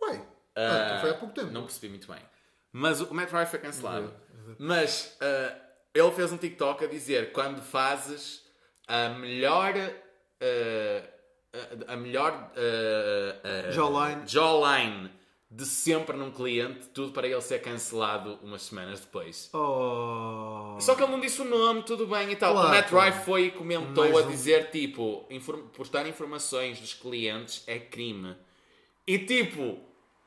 Ué, 0.00 0.22
Ah, 0.56 0.94
ah, 0.96 1.00
foi 1.02 1.10
há 1.10 1.14
pouco 1.14 1.34
tempo. 1.34 1.50
Não 1.52 1.64
percebi 1.64 1.90
muito 1.90 2.10
bem. 2.10 2.22
Mas 2.72 3.02
o 3.02 3.12
Matt 3.12 3.30
Rife 3.30 3.50
foi 3.50 3.58
cancelado. 3.58 4.10
Mas 4.58 5.14
ah, 5.20 5.54
ele 5.92 6.10
fez 6.12 6.32
um 6.32 6.38
TikTok 6.38 6.84
a 6.84 6.88
dizer 6.88 7.32
quando 7.32 7.60
fazes 7.60 8.42
a 8.86 9.10
melhor. 9.10 9.74
ah, 10.40 11.92
a, 11.92 11.96
melhor 11.96 12.50
Jawline. 13.70 14.22
jawline 14.26 15.10
de 15.50 15.64
sempre 15.64 16.14
num 16.16 16.30
cliente, 16.30 16.88
tudo 16.92 17.10
para 17.12 17.26
ele 17.26 17.40
ser 17.40 17.60
cancelado 17.62 18.38
umas 18.42 18.62
semanas 18.62 19.00
depois. 19.00 19.48
Oh. 19.54 20.76
Só 20.78 20.94
que 20.94 21.02
ele 21.02 21.12
não 21.12 21.20
disse 21.20 21.40
o 21.40 21.44
nome, 21.44 21.82
tudo 21.82 22.06
bem 22.06 22.30
e 22.32 22.36
tal. 22.36 22.52
Claro, 22.52 22.68
o 22.68 22.70
Matt 22.70 22.88
claro. 22.90 23.10
Rife 23.12 23.24
foi 23.24 23.44
e 23.46 23.50
comentou 23.50 24.04
Mais 24.04 24.24
a 24.24 24.28
um. 24.28 24.30
dizer, 24.30 24.70
tipo, 24.70 25.24
inform- 25.30 25.62
postar 25.74 26.06
informações 26.06 26.78
dos 26.80 26.92
clientes 26.94 27.62
é 27.66 27.78
crime. 27.78 28.36
E 29.06 29.18
tipo, 29.18 29.78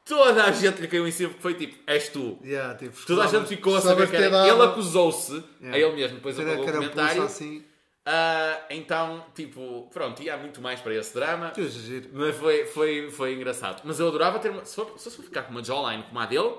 toda 0.04 0.44
a 0.46 0.52
gente 0.52 0.82
lhe 0.82 0.88
caiu 0.88 1.08
em 1.08 1.12
cima 1.12 1.30
porque 1.30 1.42
foi 1.44 1.54
tipo, 1.54 1.78
és 1.86 2.10
tu. 2.10 2.40
Yeah, 2.44 2.74
tipo, 2.76 3.06
Toda 3.06 3.24
a 3.24 3.28
gente 3.28 3.48
ficou 3.48 3.76
a 3.76 3.82
saber 3.82 4.10
que 4.10 4.16
era. 4.16 4.30
dado- 4.30 4.50
Ele 4.50 4.62
acusou-se 4.64 5.34
Yeah. 5.62 5.76
a 5.76 5.80
ele 5.80 5.96
mesmo, 5.98 6.16
depois 6.18 6.40
apagou 6.40 6.64
o 6.68 6.72
comentário. 6.72 7.22
assim. 7.24 7.64
Ah, 8.06 8.66
então, 8.70 9.26
tipo, 9.36 9.88
pronto, 9.94 10.22
ia 10.24 10.36
muito 10.38 10.60
mais 10.62 10.80
para 10.80 10.94
esse 10.96 11.14
drama. 11.14 11.52
Que 11.52 11.68
giro. 11.70 12.10
Mas 12.14 12.36
foi, 12.36 12.66
foi, 12.66 13.12
foi 13.12 13.34
engraçado. 13.36 13.82
Mas 13.86 14.00
eu 14.00 14.08
adorava 14.08 14.40
ter 14.40 14.50
uma. 14.50 14.66
Se, 14.66 14.74
se 14.74 14.80
eu 14.82 14.86
for 15.12 15.24
ficar 15.24 15.44
com 15.44 15.52
uma 15.52 15.64
jawline 15.64 16.04
como 16.04 16.20
a 16.20 16.26
dele, 16.26 16.56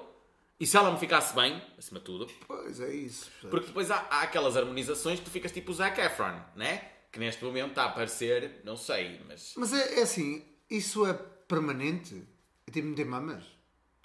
e 0.60 0.66
se 0.66 0.76
ela 0.76 0.92
me 0.92 0.98
ficasse 0.98 1.34
bem, 1.34 1.60
acima 1.76 1.98
de 1.98 2.04
tudo, 2.04 2.28
Pois 2.46 2.78
é 2.80 2.94
isso. 2.94 3.24
percebes? 3.24 3.50
porque 3.50 3.66
depois 3.66 3.90
há, 3.90 4.06
há 4.08 4.22
aquelas 4.22 4.56
harmonizações 4.56 5.18
que 5.18 5.24
tu 5.24 5.30
ficas 5.32 5.50
tipo 5.50 5.72
o 5.72 5.74
Zac 5.74 6.00
Efron, 6.00 6.40
né? 6.54 6.88
Que 7.10 7.18
neste 7.18 7.44
momento 7.44 7.70
está 7.70 7.82
a 7.82 7.86
aparecer, 7.86 8.60
não 8.64 8.76
sei, 8.76 9.20
mas. 9.26 9.54
Mas 9.56 9.72
é, 9.72 9.98
é 9.98 10.02
assim, 10.02 10.44
isso 10.70 11.04
é 11.04 11.12
permanente? 11.48 12.22
É 12.66 12.70
tipo 12.70 12.86
meter 12.86 13.04
mamas? 13.04 13.42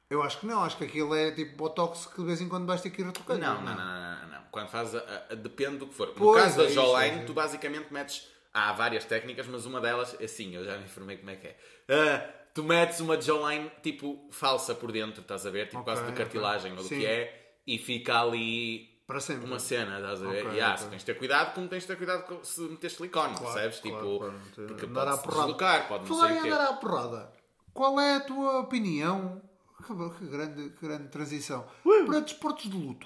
Eu 0.10 0.24
acho 0.24 0.40
que 0.40 0.46
não, 0.48 0.64
acho 0.64 0.78
que 0.78 0.86
aquilo 0.86 1.14
é 1.14 1.32
tipo 1.32 1.56
botox 1.58 2.08
que 2.08 2.20
de 2.20 2.26
vez 2.26 2.42
em 2.42 2.50
quando 2.50 2.66
vais 2.66 2.82
ter 2.82 2.90
que 2.90 3.02
ir 3.02 3.06
retocando. 3.06 3.40
Não, 3.42 3.62
não, 3.62 3.76
não, 3.76 3.76
não, 3.76 4.22
não, 4.22 4.28
não. 4.30 4.37
Quando 4.62 4.70
fazes. 4.70 4.95
a- 4.95 5.26
a- 5.32 5.36
depende 5.36 5.78
do 5.78 5.88
que 5.88 5.93
for. 5.93 6.08
No 6.10 6.14
Pois, 6.16 6.43
caso 6.43 6.58
da 6.58 6.64
é 6.64 6.66
isso, 6.68 6.76
jawline, 6.76 7.20
é. 7.20 7.24
tu 7.24 7.34
basicamente 7.34 7.91
metes. 7.93 8.28
Há 8.53 8.74
várias 8.74 9.05
técnicas, 9.05 9.45
mas 9.47 9.66
uma 9.66 9.80
delas, 9.80 10.16
assim, 10.22 10.55
eu 10.55 10.64
já 10.66 10.78
me 10.78 10.86
informei 10.86 11.18
como 11.18 11.30
é 11.30 11.36
que 11.36 11.47
é. 11.47 11.58
Ah, 11.89 12.30
tu 12.55 12.64
metes 12.64 12.99
uma 12.99 13.20
jawline 13.22 13.72
tipo 13.84 14.28
falsa 14.32 14.74
por 14.74 14.91
dentro, 14.91 15.22
estás 15.22 15.45
a 15.45 15.51
ver? 15.51 15.66
Tipo 15.68 15.80
Ok, 15.82 15.93
quase 15.93 16.10
de 16.10 16.18
cartilagem 16.18 16.72
ou 16.72 16.78
do 16.78 16.84
Sim. 16.84 16.99
que 16.99 17.05
é, 17.05 17.53
e 17.68 17.78
fica 17.78 18.20
ali 18.20 18.97
Para 19.05 19.20
sempre. 19.20 19.45
uma 19.45 19.60
cena, 19.60 19.97
estás 19.97 20.24
a 20.24 20.28
ver? 20.28 20.47
Ok, 20.47 20.58
e 20.58 20.62
ah, 20.62 20.70
ok. 20.72 20.78
se 20.80 20.89
tens 20.89 20.99
de 20.99 21.05
ter 21.05 21.14
cuidado, 21.20 21.53
como 21.53 21.68
tens 21.68 21.84
de 21.84 21.88
ter 21.88 21.97
cuidado 21.97 22.39
se 22.43 22.62
meter 22.62 22.89
silicone, 22.89 23.36
Claro, 23.36 23.53
percebes? 23.53 23.80
claro, 23.80 23.97
tipo, 23.99 24.18
claro, 24.20 24.41
porque 24.68 24.86
andar 24.88 25.05
pode 25.05 25.22
porrada. 25.24 25.41
deslocar, 25.43 25.88
pode 25.88 26.10
não 26.10 26.18
Falar 26.18 26.28
sei 26.30 26.38
em 26.38 26.39
andar 26.51 26.66
à 26.68 26.74
porrada, 26.74 27.34
qual 27.74 27.99
é 27.99 28.16
a 28.16 28.20
tua 28.22 28.60
opinião? 28.62 29.39
Que, 29.86 29.93
que 30.18 30.26
grande, 30.26 30.70
que 30.72 30.86
grande 30.88 31.08
transição. 31.10 31.66
Para 32.08 32.20
desportos 32.22 32.70
de 32.72 32.76
luta. 32.76 33.05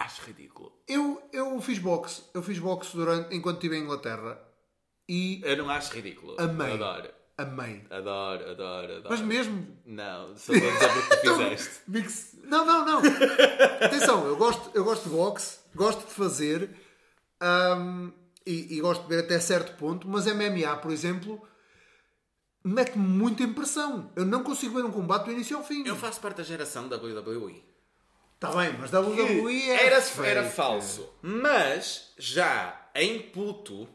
Acho 0.00 0.22
ridículo. 0.22 0.72
Eu, 0.88 1.22
eu 1.30 1.60
fiz 1.60 1.78
boxe. 1.78 2.22
Eu 2.32 2.42
fiz 2.42 2.58
boxe 2.58 2.96
durante, 2.96 3.36
enquanto 3.36 3.56
estive 3.56 3.76
em 3.76 3.82
Inglaterra. 3.82 4.40
E 5.06 5.42
Eu 5.44 5.58
não 5.58 5.68
acho 5.68 5.92
ridículo. 5.92 6.36
Amei. 6.40 6.72
Adoro. 6.72 7.10
Amei. 7.36 7.84
Adoro, 7.90 8.50
adoro, 8.50 8.96
adoro. 8.96 9.08
Mas 9.10 9.20
mesmo. 9.20 9.78
Não, 9.84 10.32
estou 10.32 10.54
a 10.54 10.58
dizer 10.58 10.92
porque 10.92 11.16
tu 11.16 11.36
fizeste. 11.36 11.80
Mix... 11.86 12.36
Não, 12.44 12.64
não, 12.64 12.86
não. 12.86 13.02
Atenção, 13.82 14.26
eu 14.26 14.36
gosto, 14.36 14.70
eu 14.74 14.84
gosto 14.84 15.04
de 15.04 15.10
boxe, 15.10 15.58
gosto 15.74 16.06
de 16.06 16.14
fazer 16.14 16.70
hum, 17.42 18.10
e, 18.46 18.76
e 18.76 18.80
gosto 18.80 19.02
de 19.02 19.08
ver 19.08 19.24
até 19.24 19.38
certo 19.38 19.76
ponto, 19.76 20.08
mas 20.08 20.26
MMA, 20.26 20.76
por 20.78 20.90
exemplo, 20.90 21.46
mete-me 22.64 23.06
muita 23.06 23.42
impressão. 23.42 24.10
Eu 24.16 24.24
não 24.24 24.42
consigo 24.42 24.76
ver 24.76 24.84
um 24.84 24.92
combate 24.92 25.26
do 25.26 25.32
início 25.32 25.58
ao 25.58 25.64
fim. 25.64 25.86
Eu 25.86 25.96
faço 25.96 26.20
parte 26.20 26.38
da 26.38 26.42
geração 26.42 26.88
da 26.88 26.96
WWE. 26.96 27.69
Está 28.42 28.56
bem, 28.56 28.72
mas 28.78 28.90
WWE 28.90 29.70
é 29.70 29.86
era, 29.86 30.00
fake. 30.00 30.28
era 30.28 30.44
falso. 30.48 31.12
Mas, 31.20 32.14
já 32.16 32.88
em 32.94 33.18
puto, 33.18 33.86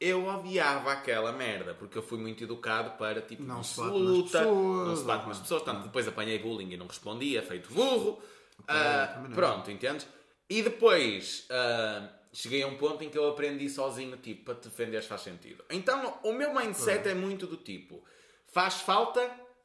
eu 0.00 0.26
odiava 0.26 0.92
aquela 0.92 1.30
merda. 1.30 1.74
Porque 1.74 1.98
eu 1.98 2.02
fui 2.02 2.18
muito 2.18 2.42
educado 2.42 2.92
para, 2.92 3.20
tipo, 3.20 3.42
Não 3.42 3.62
se 3.62 3.80
luta, 3.82 4.42
não 4.44 4.96
se 4.96 5.04
bate 5.04 5.22
não. 5.22 5.28
nas 5.28 5.40
pessoas. 5.40 5.62
Tanto 5.62 5.82
depois 5.82 6.08
apanhei 6.08 6.38
bullying 6.38 6.72
e 6.72 6.76
não 6.78 6.86
respondia, 6.86 7.42
feito 7.42 7.70
burro. 7.72 8.18
Não. 8.66 9.30
pronto, 9.32 9.70
entendes? 9.70 10.06
E 10.48 10.62
depois... 10.62 11.46
ah, 11.50 12.08
Cheguei 12.34 12.62
a 12.62 12.66
um 12.66 12.78
ponto 12.78 13.04
em 13.04 13.10
que 13.10 13.18
eu 13.18 13.28
aprendi 13.28 13.68
sozinho, 13.68 14.16
tipo, 14.16 14.46
para 14.46 14.54
te 14.54 14.66
defenderes 14.68 15.04
faz 15.06 15.20
sentido. 15.20 15.62
Então, 15.68 16.18
o 16.22 16.32
meu 16.32 16.54
mindset 16.54 17.06
é 17.06 17.14
muito 17.14 17.46
do 17.46 17.58
tipo: 17.58 18.02
faz 18.50 18.80
falta 18.80 19.20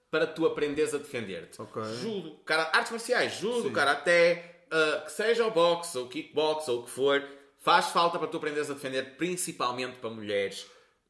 para 0.10 0.26
tu 0.28 0.46
aprenderes 0.46 0.94
a 0.94 0.98
defender-te. 0.98 1.62
Ok. 1.62 1.84
Judo, 2.02 2.38
cara, 2.46 2.70
artes 2.74 2.92
marciais, 2.92 3.34
judo, 3.40 3.72
karaté, 3.72 4.62
uh, 4.72 5.06
que 5.06 5.12
seja 5.12 5.46
o 5.46 5.52
boxe 5.52 5.98
ou 5.98 6.08
kickbox 6.08 6.68
ou 6.70 6.80
o 6.80 6.84
que 6.84 6.90
for, 6.92 7.24
faz 7.60 7.88
falta 7.88 8.18
para 8.18 8.28
tu 8.28 8.38
aprenderes 8.38 8.70
a 8.70 8.74
defender, 8.74 9.18
principalmente 9.18 9.98
para 9.98 10.10
mulheres. 10.10 10.66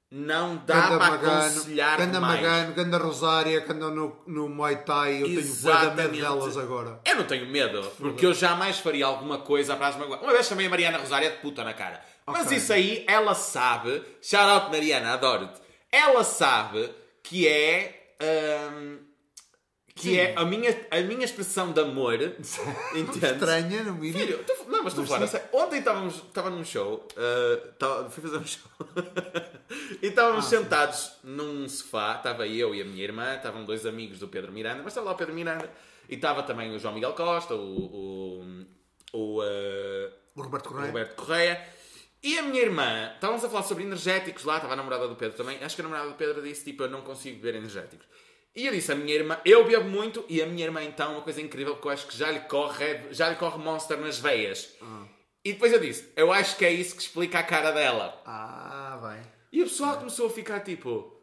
Não 0.09 0.55
dá 0.65 0.73
Ganda 0.87 0.97
para 0.97 1.09
Magano, 1.11 1.41
aconselhar 1.41 1.97
Ganda 1.97 2.21
mais. 2.21 2.41
Magano, 2.41 2.73
Ganda 2.73 2.97
Rosária, 2.97 3.59
que 3.59 3.71
andam 3.73 3.93
no, 3.93 4.23
no 4.25 4.47
Muay 4.47 4.77
Thai, 4.77 5.21
eu 5.21 5.25
tenho 5.27 5.41
bué 5.41 5.41
de 5.41 5.41
medo 5.41 5.49
Exatamente. 5.49 6.21
delas 6.21 6.57
agora. 6.57 7.01
Eu 7.05 7.15
não 7.17 7.23
tenho 7.25 7.45
medo, 7.45 7.81
porque 7.97 8.25
eu 8.25 8.33
jamais 8.33 8.79
faria 8.79 9.05
alguma 9.05 9.39
coisa 9.39 9.75
para 9.75 9.87
as 9.89 9.97
magoar. 9.97 10.23
Uma 10.23 10.31
vez 10.31 10.47
chamei 10.47 10.67
a 10.67 10.69
Mariana 10.69 10.97
Rosária 10.97 11.29
de 11.29 11.37
puta 11.39 11.61
na 11.61 11.73
cara. 11.73 12.01
Mas 12.25 12.45
Ok. 12.45 12.57
isso 12.57 12.71
aí, 12.71 13.03
ela 13.05 13.35
sabe. 13.35 14.01
Shout 14.21 14.43
out 14.49 14.71
Mariana, 14.71 15.13
adoro-te. 15.13 15.59
Ela 15.91 16.23
sabe 16.23 16.89
que 17.21 17.45
é. 17.45 17.96
Hum, 18.21 18.99
que 19.95 20.09
Sim. 20.09 20.15
é 20.17 20.35
a 20.37 20.45
minha, 20.45 20.87
a 20.91 20.99
minha 21.01 21.25
expressão 21.25 21.71
de 21.71 21.79
amor. 21.81 22.19
Estranha, 22.93 23.83
no 23.83 23.93
mínimo. 23.95 24.19
Filho, 24.19 24.43
tu- 24.43 24.69
não, 24.69 24.83
mas 24.83 24.93
estou 24.97 25.03
a 25.03 25.27
falar. 25.27 25.49
Ontem 25.53 25.79
estávamos, 25.79 26.15
estava 26.15 26.49
num 26.49 26.63
show, 26.63 27.07
uh, 27.15 27.67
estava- 27.69 28.09
fui 28.09 28.21
fazer 28.23 28.37
um 28.37 28.45
show, 28.45 28.69
e 30.01 30.07
estávamos 30.07 30.45
Ah, 30.45 30.49
sentados 30.49 31.11
num 31.23 31.67
sofá, 31.67 32.15
estava 32.17 32.47
eu 32.47 32.75
e 32.75 32.81
a 32.81 32.85
minha 32.85 33.03
irmã, 33.03 33.35
estavam 33.35 33.65
dois 33.65 33.85
amigos 33.85 34.19
do 34.19 34.27
Pedro 34.27 34.51
Miranda, 34.51 34.83
mas 34.83 34.91
estava 34.93 35.07
lá 35.07 35.13
o 35.13 35.17
Pedro 35.17 35.33
Miranda, 35.33 35.69
e 36.07 36.15
estava 36.15 36.43
também 36.43 36.75
o 36.75 36.79
João 36.79 36.93
Miguel 36.93 37.13
Costa, 37.13 37.55
o, 37.55 37.59
o, 37.59 38.65
o, 39.13 39.41
uh, 39.41 40.11
O 40.35 40.41
Roberto 40.43 40.65
o 40.67 40.69
Correia. 40.69 40.87
Roberto 40.87 41.15
Correia, 41.15 41.67
e 42.27 42.37
a 42.37 42.41
minha 42.41 42.61
irmã, 42.61 43.11
estávamos 43.13 43.43
a 43.45 43.49
falar 43.49 43.63
sobre 43.63 43.85
energéticos 43.85 44.43
lá, 44.43 44.57
estava 44.57 44.73
a 44.73 44.75
namorada 44.75 45.07
do 45.07 45.15
Pedro 45.15 45.37
também, 45.37 45.57
acho 45.63 45.75
que 45.75 45.81
a 45.81 45.83
namorada 45.85 46.09
do 46.09 46.15
Pedro 46.15 46.41
disse, 46.41 46.65
tipo, 46.65 46.83
eu 46.83 46.89
não 46.89 47.01
consigo 47.01 47.37
beber 47.37 47.55
energéticos. 47.55 48.05
E 48.53 48.65
eu 48.65 48.73
disse 48.73 48.91
à 48.91 48.95
minha 48.95 49.13
irmã, 49.13 49.39
eu 49.45 49.65
bebo 49.65 49.87
muito, 49.87 50.25
e 50.27 50.41
a 50.41 50.45
minha 50.45 50.65
irmã 50.65 50.83
então, 50.83 51.13
uma 51.13 51.21
coisa 51.21 51.41
incrível, 51.41 51.77
que 51.77 51.87
eu 51.87 51.91
acho 51.91 52.05
que 52.05 52.17
já 52.17 52.29
lhe 52.29 52.41
corre, 52.41 53.01
já 53.11 53.29
lhe 53.29 53.35
corre 53.35 53.57
Monster 53.57 53.97
nas 53.97 54.19
veias. 54.19 54.75
E 55.45 55.53
depois 55.53 55.71
eu 55.71 55.79
disse, 55.79 56.11
eu 56.17 56.33
acho 56.33 56.57
que 56.57 56.65
é 56.65 56.71
isso 56.71 56.95
que 56.95 57.01
explica 57.01 57.39
a 57.39 57.43
cara 57.43 57.71
dela. 57.71 58.21
Ah, 58.25 58.99
bem. 59.01 59.21
E 59.53 59.61
a 59.61 59.63
pessoa 59.63 59.95
começou 59.95 60.27
a 60.27 60.29
ficar 60.29 60.59
tipo, 60.59 61.16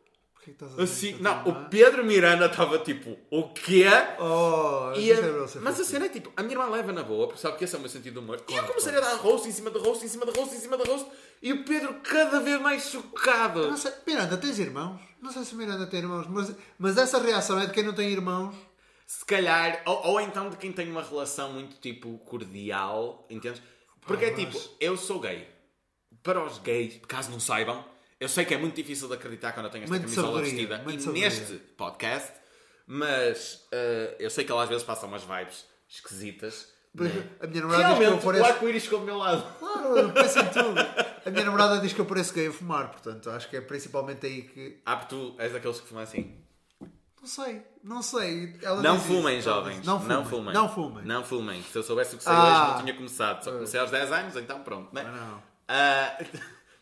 que 0.45 0.51
estás 0.53 0.73
a 0.73 0.77
dizer 0.77 0.83
assim, 1.13 1.23
não, 1.23 1.43
o 1.49 1.69
Pedro 1.69 2.05
Miranda 2.05 2.47
estava 2.47 2.79
tipo, 2.79 3.17
o 3.31 3.49
quê? 3.53 3.87
Oh, 4.19 4.93
E 4.97 5.11
a- 5.13 5.17
é 5.17 5.61
mas 5.61 5.81
a 5.81 5.85
cena 5.85 6.07
é 6.07 6.09
tipo, 6.09 6.33
a 6.37 6.43
minha 6.43 6.55
irmã 6.55 6.67
leva 6.71 6.93
na 6.93 7.03
boa, 7.03 7.27
porque 7.29 7.41
sabe 7.41 7.57
que 7.59 7.65
esse 7.65 7.75
é 7.75 7.79
o 7.79 7.81
meu 7.81 7.89
sentido 7.91 8.13
de 8.15 8.19
humor. 8.19 8.41
e 8.49 8.55
eu 8.55 8.65
comecei 8.65 8.95
a 8.95 9.01
dar 9.01 9.15
rosto 9.17 9.49
em 9.49 9.53
cima 9.53 9.71
de 9.71 9.79
rosto, 9.79 10.05
em 10.05 10.09
cima 10.09 10.27
de 10.27 10.39
rosto, 10.39 10.55
em 10.55 10.59
cima 10.59 10.77
de 10.77 10.85
rosto, 10.89 11.11
e 11.43 11.53
o 11.53 11.65
Pedro 11.65 11.95
cada 12.03 12.41
vez 12.41 12.61
mais 12.61 12.85
chocado. 12.91 13.69
Não 13.71 13.77
sei, 13.77 13.93
Miranda, 14.07 14.37
tens 14.37 14.59
irmãos? 14.59 15.01
Não 15.23 15.33
sei 15.33 15.45
se 15.45 15.55
Miranda 15.55 15.87
tem 15.87 16.01
irmãos, 16.01 16.27
mas, 16.29 16.55
mas 16.79 16.97
essa 16.99 17.19
reação 17.19 17.59
é 17.59 17.67
de 17.67 17.73
quem 17.73 17.83
não 17.83 17.95
tem 17.95 18.11
irmãos. 18.11 18.55
Se 19.07 19.25
calhar, 19.25 19.83
ou, 19.87 20.07
ou 20.13 20.21
então 20.21 20.49
de 20.51 20.57
quem 20.57 20.73
tem 20.73 20.91
uma 20.91 21.03
relação 21.03 21.53
muito 21.53 21.77
tipo 21.77 22.19
cordial, 22.19 23.27
entendes? 23.31 23.61
Porque 24.07 24.27
é 24.27 24.31
mas- 24.31 24.39
tipo, 24.41 24.59
eu 24.81 24.97
sou 24.97 25.21
gay. 25.21 25.49
Para 26.23 26.43
os 26.45 26.59
gays, 26.59 27.01
caso 27.09 27.31
não 27.31 27.41
saibam, 27.41 27.85
eu 28.25 28.29
sei 28.29 28.45
que 28.45 28.55
é 28.55 28.59
muito 28.59 28.75
difícil 28.75 29.07
de 29.09 29.15
acreditar 29.15 29.53
quando 29.53 29.67
eu 29.67 29.73
tenho 29.73 29.85
esta 29.85 29.95
Muito 29.97 30.05
camisola 30.15 30.41
vestida 30.43 30.75
e 30.77 30.79
sabedoria. 31.01 31.13
neste 31.31 31.53
podcast, 31.77 32.33
mas 32.87 33.67
eh, 33.73 34.17
eu 34.19 34.31
sei 34.31 34.45
que 34.45 34.53
ela 34.53 34.63
às 34.63 34.69
vezes 34.69 34.83
passa 34.85 35.07
umas 35.07 35.23
vibes 35.23 35.65
esquisitas. 35.89 36.69
né? 36.95 37.11
A 37.41 37.47
minha 37.47 37.63
namorada 37.63 37.85
diz 37.89 37.97
que 37.99 38.03
eu 38.03 38.07
Realmente, 38.09 38.23
o 38.23 38.25
pareço. 38.27 38.45
arco-íris 38.47 38.83
ficou 38.85 39.01
do 39.01 39.07
meu 39.07 39.17
lado. 39.19 39.45
Claro, 39.85 40.13
penso 40.13 40.39
em 40.39 40.47
tudo. 40.49 40.81
A 41.27 41.31
minha 41.31 41.45
namorada 41.45 41.79
diz 41.81 41.93
que 41.93 42.01
eu 42.01 42.07
pareço 42.07 42.33
gay 42.33 42.47
a 42.49 42.53
fumar, 42.53 42.91
portanto, 42.91 43.29
acho 43.31 43.49
que 43.51 43.57
é 43.57 43.61
principalmente 43.61 44.25
aí 44.27 44.43
que. 44.43 44.81
Ah, 44.87 44.97
porque 44.97 45.15
tu 45.15 45.35
és 45.39 45.53
daqueles 45.53 45.79
que 45.81 45.87
fumam 45.89 46.03
assim. 46.03 46.39
Não 47.21 47.27
sei, 47.27 47.63
não 47.83 48.03
sei. 48.03 48.55
Ela 48.63 48.83
Não 48.83 48.99
fumem, 49.01 49.39
isso, 49.39 49.49
jovens. 49.49 49.85
Não 49.85 49.99
fumem. 50.01 50.17
Não 50.17 50.25
fumem. 50.25 50.55
Não 50.55 50.69
fumem. 50.69 51.05
Não 51.05 51.25
fumem. 51.25 51.63
Se 51.63 51.77
eu 51.79 51.83
soubesse 51.83 52.15
o 52.15 52.19
que 52.19 52.25
sei 52.25 52.33
Ah. 52.33 52.43
hoje, 52.63 52.71
não 52.73 52.81
tinha 52.83 52.95
começado. 52.95 53.43
Só 53.45 53.53
comecei 53.53 53.81
aos 53.81 53.91
10 53.91 54.13
anos, 54.13 54.37
então 54.37 54.61
pronto, 54.63 54.95
né? 54.95 55.03
Ah, 55.07 55.11
não. 55.13 55.43
Ah, 55.69 56.19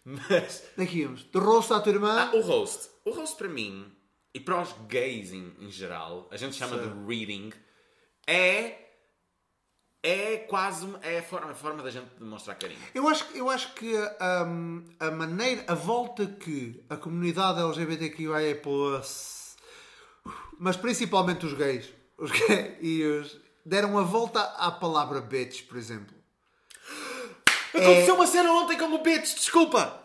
mas. 0.04 0.64
Daqui 0.76 1.00
íamos. 1.00 1.22
De 1.24 1.38
rosto 1.38 1.74
à 1.74 1.80
tua 1.80 1.92
irmã. 1.92 2.30
Ah, 2.32 2.36
o 2.36 2.40
roast. 2.40 2.88
O 3.04 3.10
roast 3.10 3.36
para 3.36 3.48
mim, 3.48 3.90
e 4.34 4.40
para 4.40 4.60
os 4.60 4.72
gays 4.88 5.32
em, 5.32 5.52
em 5.60 5.70
geral, 5.70 6.28
a 6.30 6.36
gente 6.36 6.56
chama 6.56 6.76
Certo. 6.76 6.94
de 6.94 7.06
reading, 7.06 7.52
é. 8.26 8.78
É 10.04 10.38
quase. 10.48 10.88
É 11.02 11.18
a 11.18 11.22
forma, 11.22 11.52
a 11.52 11.54
forma 11.54 11.80
da 11.82 11.90
gente 11.90 12.08
demonstrar 12.18 12.58
carinho. 12.58 12.80
Eu 12.92 13.08
acho, 13.08 13.24
eu 13.36 13.48
acho 13.48 13.72
que 13.74 13.94
hum, 14.46 14.84
a 14.98 15.10
maneira, 15.12 15.64
a 15.68 15.74
volta 15.74 16.26
que 16.26 16.84
a 16.90 16.96
comunidade 16.96 17.60
LGBTQIA+, 17.60 18.60
mas 20.58 20.76
principalmente 20.76 21.46
os 21.46 21.52
gays, 21.54 21.88
os 22.18 22.32
gays 22.32 22.78
e 22.80 23.04
os, 23.04 23.40
deram 23.64 23.96
a 23.96 24.02
volta 24.02 24.40
à 24.42 24.72
palavra 24.72 25.20
bitch, 25.20 25.68
por 25.68 25.76
exemplo. 25.76 26.16
Aconteceu 27.74 28.14
uma 28.14 28.26
cena 28.26 28.52
ontem 28.52 28.76
com 28.76 28.86
o 28.86 28.98
Bitch, 28.98 29.34
desculpa! 29.34 30.00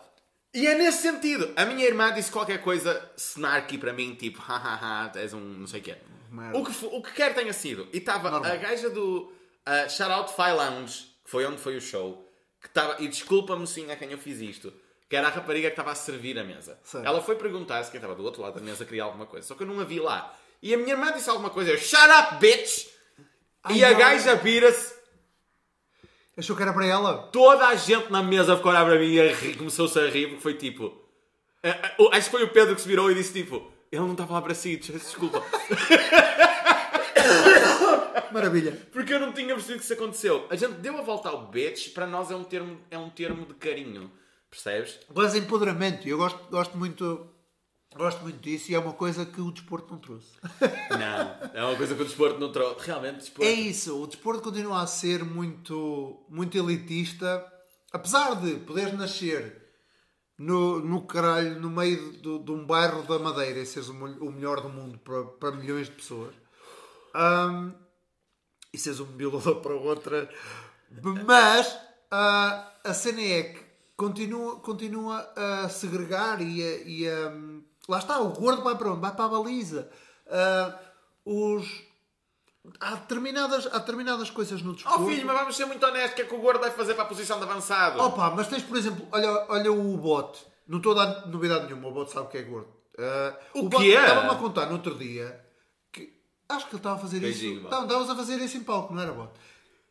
E 0.54 0.66
é 0.66 0.74
nesse 0.74 1.02
sentido. 1.02 1.52
A 1.56 1.64
minha 1.66 1.84
irmã 1.86 2.12
disse 2.12 2.30
qualquer 2.30 2.62
coisa 2.62 3.10
snarky 3.16 3.76
para 3.76 3.92
mim, 3.92 4.14
tipo, 4.14 4.40
hahaha, 4.40 5.12
és 5.16 5.34
um 5.34 5.40
não 5.40 5.66
sei 5.66 5.80
o 5.80 5.82
quê. 5.82 5.96
Merda. 6.30 6.58
O 6.58 6.64
que, 6.64 6.86
o 6.86 7.02
que 7.02 7.12
quer 7.12 7.34
tenha 7.34 7.52
sido. 7.52 7.86
E 7.92 7.98
estava 7.98 8.34
a 8.36 8.56
gaja 8.56 8.88
do 8.90 9.30
uh, 9.66 9.90
Shout 9.90 10.10
Out 10.10 10.32
Fire 10.34 10.52
Lounge, 10.56 11.06
que 11.24 11.30
foi 11.30 11.44
onde 11.46 11.58
foi 11.58 11.76
o 11.76 11.80
show, 11.80 12.26
que 12.60 12.68
estava, 12.68 12.96
e 13.02 13.08
desculpa-me 13.08 13.66
sim 13.66 13.90
a 13.90 13.96
quem 13.96 14.10
eu 14.10 14.18
fiz 14.18 14.40
isto, 14.40 14.72
que 15.08 15.16
era 15.16 15.28
a 15.28 15.30
rapariga 15.30 15.68
que 15.68 15.72
estava 15.72 15.92
a 15.92 15.94
servir 15.94 16.38
a 16.38 16.44
mesa. 16.44 16.78
Ela 17.04 17.22
foi 17.22 17.36
perguntar 17.36 17.82
se 17.84 17.90
quem 17.90 17.98
estava 17.98 18.14
do 18.14 18.24
outro 18.24 18.42
lado 18.42 18.54
da 18.54 18.60
mesa 18.60 18.84
queria 18.84 19.04
alguma 19.04 19.26
coisa, 19.26 19.46
só 19.46 19.54
que 19.54 19.62
eu 19.62 19.66
não 19.66 19.80
a 19.80 19.84
vi 19.84 20.00
lá. 20.00 20.34
E 20.62 20.74
a 20.74 20.76
minha 20.78 20.90
irmã 20.92 21.12
disse 21.12 21.30
alguma 21.30 21.50
coisa, 21.50 21.70
eu, 21.70 21.78
Shut 21.78 22.02
up, 22.10 22.36
bitch! 22.40 22.86
e 23.70 23.84
Ai, 23.84 23.84
a 23.84 23.90
não. 23.90 23.98
gaja 23.98 24.34
vira-se, 24.34 24.94
Achou 26.38 26.54
que 26.56 26.62
era 26.62 26.72
para 26.72 26.86
ela? 26.86 27.18
toda 27.32 27.66
a 27.66 27.74
gente 27.74 28.10
na 28.12 28.22
mesa 28.22 28.56
ficou 28.56 28.70
a 28.70 28.74
olhar 28.76 28.86
para 28.86 28.98
mim 28.98 29.12
e 29.12 29.20
a 29.20 29.34
rir- 29.34 29.56
começou-se 29.56 29.98
a 29.98 30.08
rir, 30.08 30.28
porque 30.28 30.42
foi 30.42 30.54
tipo. 30.54 30.92
eh, 31.62 31.70
eh, 31.70 31.94
Acho 32.12 32.30
que 32.30 32.36
foi 32.36 32.44
o 32.44 32.48
Pedro 32.52 32.74
que 32.76 32.80
se 32.80 32.86
virou 32.88 33.10
e 33.10 33.14
disse 33.14 33.32
tipo: 33.32 33.70
Ele 33.90 34.02
não 34.02 34.12
estava 34.12 34.34
lá 34.34 34.42
para 34.42 34.54
si, 34.54 34.76
desculpa. 34.76 35.42
Maravilha. 38.32 38.78
Porque 38.92 39.12
eu 39.14 39.20
não 39.20 39.32
tinha 39.32 39.48
percebido 39.54 39.78
que 39.78 39.84
isso 39.84 39.92
aconteceu. 39.94 40.46
A 40.50 40.56
gente 40.56 40.74
deu 40.74 40.96
a 40.98 41.02
volta 41.02 41.28
ao 41.28 41.46
bitch, 41.46 41.92
para 41.92 42.06
nós 42.06 42.30
é 42.30 42.36
um 42.36 42.44
termo, 42.44 42.78
é 42.90 42.98
um 42.98 43.10
termo 43.10 43.46
de 43.46 43.54
carinho. 43.54 44.10
Percebes? 44.50 44.98
Mas 45.14 45.34
empoderamento, 45.34 46.08
eu 46.08 46.16
gosto, 46.18 46.38
gosto 46.50 46.76
muito 46.78 47.26
gosto 47.96 48.22
muito 48.22 48.38
disso 48.40 48.70
e 48.70 48.74
é 48.74 48.78
uma 48.78 48.92
coisa 48.92 49.24
que 49.26 49.40
o 49.40 49.50
desporto 49.50 49.92
não 49.92 49.98
trouxe. 50.00 50.28
Não, 50.90 51.50
é 51.54 51.64
uma 51.64 51.76
coisa 51.76 51.94
que 51.94 52.02
o 52.02 52.04
desporto 52.04 52.38
não 52.38 52.50
trouxe. 52.52 52.86
Realmente, 52.86 53.14
o 53.14 53.18
desporto. 53.18 53.44
É 53.44 53.52
isso, 53.52 54.02
o 54.02 54.06
desporto 54.06 54.42
continua 54.42 54.82
a 54.82 54.86
ser 54.86 55.24
muito, 55.24 56.24
muito 56.28 56.56
elitista, 56.56 57.44
apesar 57.92 58.34
de 58.36 58.54
poderes 58.60 58.94
nascer 58.96 59.66
no, 60.38 60.80
no 60.80 61.02
caralho, 61.06 61.60
no 61.60 61.70
meio 61.70 62.12
de, 62.12 62.38
de 62.38 62.50
um 62.52 62.64
bairro 62.66 63.02
da 63.02 63.18
Madeira 63.18 63.58
e 63.60 63.66
seres 63.66 63.88
o, 63.88 63.92
o 63.92 64.32
melhor 64.32 64.60
do 64.60 64.68
mundo 64.68 64.98
para, 64.98 65.24
para 65.24 65.52
milhões 65.52 65.86
de 65.88 65.94
pessoas 65.94 66.34
Ahm, 67.14 67.72
e 68.72 68.78
seres 68.78 69.00
um 69.00 69.04
violador 69.16 69.56
para 69.60 69.74
outra, 69.74 70.30
mas 71.26 71.76
ah, 72.10 72.72
a 72.84 72.94
cena 72.94 73.20
é 73.22 73.42
que 73.44 73.60
continua, 73.96 74.60
continua 74.60 75.20
a 75.36 75.68
segregar 75.68 76.40
e 76.40 76.62
a, 76.62 76.76
e 76.86 77.08
a- 77.08 77.32
lá 77.88 77.98
está, 77.98 78.20
o 78.20 78.28
gordo 78.30 78.62
vai 78.62 78.76
para 78.76 78.90
onde? 78.92 79.00
Vai 79.00 79.14
para 79.14 79.24
a 79.24 79.28
baliza. 79.28 79.90
Ah, 80.30 80.78
os, 81.24 81.66
há, 82.80 82.94
determinadas, 82.96 83.66
há 83.66 83.78
determinadas 83.78 84.30
coisas 84.30 84.62
no 84.62 84.74
desporto. 84.74 85.02
Oh 85.02 85.06
filho, 85.08 85.26
mas 85.26 85.38
vamos 85.38 85.56
ser 85.56 85.64
muito 85.66 85.84
honestos: 85.84 86.12
o 86.12 86.14
que 86.16 86.22
é 86.22 86.24
que 86.26 86.34
o 86.34 86.40
gordo 86.40 86.60
vai 86.60 86.70
fazer 86.70 86.94
para 86.94 87.04
a 87.04 87.06
posição 87.06 87.38
de 87.38 87.44
avançado? 87.44 88.00
Opa, 88.00 88.30
mas 88.30 88.48
tens, 88.48 88.62
por 88.62 88.76
exemplo, 88.76 89.06
olha, 89.10 89.46
olha 89.48 89.72
o 89.72 89.96
bote. 89.96 90.44
Não 90.66 90.78
estou 90.78 90.92
a 90.98 91.04
dar 91.04 91.26
novidade 91.28 91.64
nenhuma, 91.66 91.88
o 91.88 91.92
bote 91.92 92.12
sabe 92.12 92.26
o 92.26 92.30
que 92.30 92.38
é 92.38 92.42
gordo. 92.42 92.68
Ah, 92.98 93.36
O 93.54 93.68
Ba- 93.68 93.78
quê? 93.78 93.94
Estava-me 93.94 94.30
a 94.30 94.34
contar 94.34 94.66
no 94.66 94.72
outro 94.74 94.94
dia 94.96 95.44
que 95.92 96.12
acho 96.48 96.66
que 96.66 96.72
ele 96.72 96.80
estava 96.80 96.96
a 96.96 96.98
fazer 96.98 97.20
Beijinho, 97.20 97.60
isso. 97.60 97.68
Não, 97.70 97.84
estavas 97.84 98.10
a 98.10 98.16
fazer 98.16 98.36
isso 98.40 98.56
em 98.58 98.62
palco, 98.64 98.92
não 98.92 99.02
era 99.02 99.12
bot? 99.12 99.30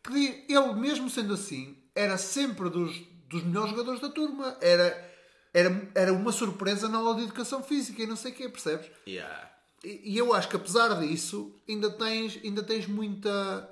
Que 0.03 0.45
ele, 0.47 0.73
mesmo 0.73 1.09
sendo 1.09 1.33
assim, 1.33 1.77
era 1.95 2.17
sempre 2.17 2.69
dos, 2.69 2.95
dos 3.27 3.43
melhores 3.43 3.71
jogadores 3.71 3.99
da 3.99 4.09
turma. 4.09 4.55
Era, 4.61 5.11
era, 5.53 5.89
era 5.95 6.13
uma 6.13 6.31
surpresa 6.31 6.87
na 6.87 6.97
aula 6.97 7.15
de 7.15 7.23
educação 7.23 7.63
física 7.63 8.01
e 8.01 8.07
não 8.07 8.15
sei 8.15 8.31
o 8.31 8.35
quê, 8.35 8.49
percebes? 8.49 8.89
Yeah. 9.07 9.51
E, 9.83 10.13
e 10.13 10.17
eu 10.17 10.33
acho 10.33 10.49
que 10.49 10.55
apesar 10.55 10.99
disso, 10.99 11.55
ainda 11.67 11.89
tens, 11.89 12.39
ainda 12.43 12.63
tens 12.63 12.87
muita, 12.87 13.69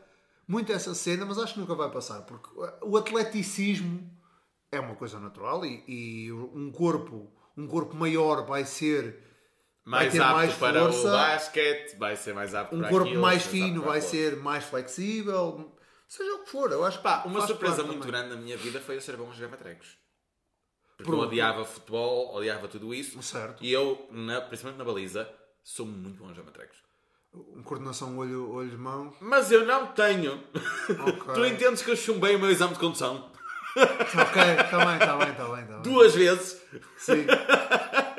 muita 0.48 0.74
essa 0.74 0.94
cena, 0.94 1.26
mas 1.26 1.38
acho 1.38 1.54
que 1.54 1.60
nunca 1.60 1.76
vai 1.76 1.92
passar, 1.92 2.22
porque 2.22 2.50
o 2.82 2.98
atleticismo 2.98 4.10
é 4.72 4.80
uma 4.80 4.96
coisa 4.96 5.20
natural 5.20 5.66
e, 5.66 5.84
e 5.88 6.32
um 6.32 6.72
corpo, 6.72 7.32
um 7.58 7.68
corpo 7.68 7.96
maior 7.96 8.46
vai 8.46 8.66
ser 8.66 9.24
vai 9.86 10.06
Mais 10.06 10.14
ter 10.14 10.22
apto 10.22 10.36
mais 10.36 10.54
para 10.56 10.80
força, 10.82 11.08
o 11.08 11.12
basquete, 11.12 11.98
vai 11.98 12.16
ser 12.16 12.34
mais 12.34 12.56
apto 12.56 12.76
um 12.76 12.80
para 12.80 12.90
corpo 12.90 13.08
aquilo, 13.08 13.22
mais 13.22 13.46
fino 13.46 13.84
vai 13.84 14.02
ser 14.02 14.36
mais 14.38 14.64
flexível, 14.64 15.76
seja 16.08 16.34
o 16.36 16.44
que 16.44 16.50
for, 16.50 16.72
eu 16.72 16.84
acho 16.84 16.98
que 16.98 17.04
Pá, 17.04 17.24
uma 17.26 17.46
surpresa 17.46 17.84
muito 17.84 18.00
também. 18.00 18.08
grande 18.08 18.36
na 18.36 18.42
minha 18.42 18.58
vida 18.58 18.80
foi 18.80 18.96
eu 18.96 19.02
ser 19.02 19.16
bom 19.16 19.30
a 19.30 19.34
jogar 19.34 19.50
matrecos. 19.52 19.98
Porque 20.98 21.10
Pronto. 21.12 21.24
eu 21.24 21.28
odiava 21.28 21.66
futebol, 21.66 22.34
odiava 22.36 22.68
tudo 22.68 22.94
isso. 22.94 23.22
Certo. 23.22 23.64
E 23.64 23.72
eu, 23.72 24.08
na- 24.12 24.42
principalmente 24.42 24.80
na 24.80 24.86
baliza, 24.86 25.30
sou 25.64 25.86
muito 25.86 26.18
bom 26.24 26.30
a 26.30 26.44
matrecos. 26.44 26.78
Um 27.34 27.62
coordenação 27.64 28.18
olho, 28.18 28.50
olho 28.52 28.80
mão. 28.80 29.14
Mas 29.20 29.52
eu 29.52 29.66
não 29.66 29.88
tenho. 29.88 30.42
Ok. 30.90 31.34
tu 31.36 31.46
entendes 31.46 31.82
que 31.82 31.92
eu 31.92 31.96
chumbei 31.98 32.36
o 32.36 32.40
meu 32.40 32.50
exame 32.50 32.74
de 32.74 32.80
condução 32.80 33.30
ok, 33.78 34.42
está 34.64 34.86
bem, 34.86 34.96
está 34.98 35.18
bem, 35.18 35.30
está 35.32 35.46
bem, 35.48 35.62
está 35.64 35.74
bem. 35.74 35.82
duas 35.82 36.16
vezes. 36.16 36.62
Sim. 36.98 37.26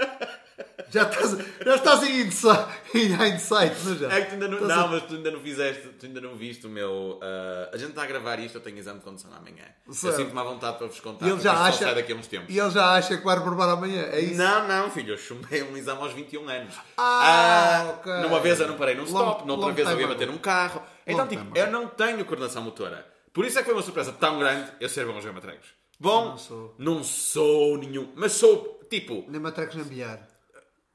Já 0.91 1.03
estás, 1.03 1.37
já 1.64 1.74
estás 1.74 2.03
em 2.05 2.20
insight, 2.22 2.66
em 2.95 3.34
insight, 3.34 3.74
não 3.84 3.97
já? 3.97 4.12
É 4.12 4.20
que 4.22 4.28
tu 4.28 4.32
ainda 4.34 4.49
não, 4.49 4.59
Estás 4.59 4.78
não 4.80 4.84
a- 4.84 4.89
mas 4.89 5.03
tu 5.05 5.14
ainda 5.14 5.30
não 5.30 5.41
fizeste, 5.41 5.89
tu 5.99 6.07
ainda 6.07 6.20
não 6.20 6.37
viste 6.37 6.66
o 6.66 6.70
meu. 6.70 7.18
ah, 7.22 7.70
a 7.72 7.76
gente 7.76 7.91
está 7.91 8.03
a 8.05 8.07
gravar 8.07 8.39
isto, 8.39 8.55
eu 8.57 8.61
tenho 8.61 8.78
exame 8.78 8.99
de 9.01 9.05
condução 9.05 9.30
amanhã. 9.34 9.64
Certo. 9.91 10.07
Eu 10.20 10.24
sinto-me 10.24 10.41
à 10.41 10.45
vontade 10.45 10.78
para 10.78 10.87
vos 10.87 11.01
contar. 11.01 11.26
E 11.26 11.30
ele 11.30 11.41
já 11.41 11.53
acha. 11.53 11.84
sai 11.84 11.95
daqui 11.95 12.12
a 12.12 12.16
uns 12.16 12.26
tempos. 12.26 12.55
E 12.55 12.59
ele 12.59 12.70
já 12.70 12.93
acha 12.95 13.16
que 13.16 13.24
vai 13.24 13.37
reprovar 13.37 13.68
amanhã, 13.68 14.03
é 14.03 14.20
isso? 14.20 14.37
Não, 14.39 14.66
não, 14.68 14.91
filho, 14.91 15.14
eu 15.14 15.18
chumbei 15.18 15.62
um 15.62 15.76
exame 15.76 16.01
aos 16.01 16.12
21 16.12 16.49
anos. 16.49 16.74
Ah, 16.97 17.95
ok. 17.99 18.12
Numa 18.22 18.41
vez 18.41 18.61
eu 18.61 18.68
não 18.68 18.76
parei 18.76 18.95
num 18.95 19.03
Long- 19.03 19.09
stop, 19.30 19.47
noutra 19.47 19.66
long 19.68 19.72
vez 19.74 19.89
eu 19.89 20.01
ia 20.01 20.07
bater 20.09 20.26
num 20.26 20.39
carro. 20.39 20.82
Então, 21.07 21.20
Long 21.24 21.28
tipo, 21.28 21.45
time 21.45 21.59
eu 21.59 21.70
não 21.70 21.89
tenho 21.89 22.24
coordenação 22.24 22.62
motora. 22.62 23.07
Por 23.32 23.45
isso 23.45 23.59
é 23.59 23.62
que 23.62 23.66
foi 23.66 23.74
uma 23.74 23.82
surpresa 23.82 24.12
tão 24.12 24.39
grande 24.39 24.70
eu 24.80 24.89
ser 24.89 25.05
bom 25.07 25.16
a 25.16 25.20
jogar 25.20 25.34
matrecos. 25.34 25.68
Bom, 25.99 26.30
Não 26.30 26.39
sou. 26.39 26.74
não 26.78 27.05
sou 27.05 27.78
nenhum, 27.78 28.12
mas 28.14 28.32
sou, 28.32 28.80
tipo, 28.91 29.24
Nem 29.28 29.41
matrecos 29.41 29.76
nem 29.76 29.84
bilhar. 29.84 30.18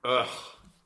Ah, 0.03 0.27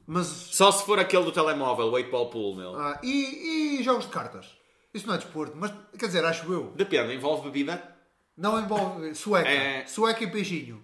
Mas. 0.08 0.28
só 0.28 0.72
se 0.72 0.86
for 0.86 1.00
aquele 1.00 1.24
do 1.26 1.32
telemóvel, 1.32 1.86
o 1.88 1.92
8 1.92 2.10
ball 2.12 2.30
pool, 2.30 2.56
meu. 2.56 2.76
ah, 2.80 3.00
e, 3.04 3.78
e 3.80 3.84
jogos 3.84 4.06
de 4.06 4.12
cartas? 4.12 4.48
Isso 4.94 5.08
não 5.08 5.14
é 5.16 5.18
desporto, 5.18 5.56
mas 5.58 5.72
quer 6.00 6.06
dizer, 6.08 6.24
acho 6.24 6.52
eu. 6.54 6.72
Depende, 6.76 7.14
envolve 7.14 7.44
bebida. 7.50 7.96
Não 8.38 8.60
envolve 8.60 9.14
sueca. 9.16 9.50
É. 9.50 9.86
Sueca 9.86 10.24
e 10.24 10.32
peixinho. 10.32 10.82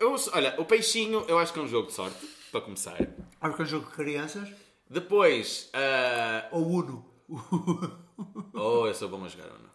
Eu, 0.00 0.14
olha, 0.32 0.54
o 0.60 0.64
peixinho 0.64 1.24
eu 1.28 1.38
acho 1.38 1.52
que 1.52 1.58
é 1.58 1.62
um 1.62 1.68
jogo 1.68 1.88
de 1.88 1.94
sorte, 1.94 2.16
para 2.52 2.60
começar. 2.60 2.96
Acho 3.40 3.54
que 3.56 3.62
é 3.62 3.64
um 3.64 3.68
jogo 3.68 3.86
de 3.86 3.92
crianças. 3.92 4.48
Depois, 4.90 5.70
ah, 5.74 6.48
Ou 6.52 6.66
Uno. 6.66 7.04
oh, 8.54 8.86
eu 8.86 8.94
sou 8.94 9.08
bom 9.08 9.24
a 9.24 9.28
jogar 9.28 9.46
Uno. 9.46 9.68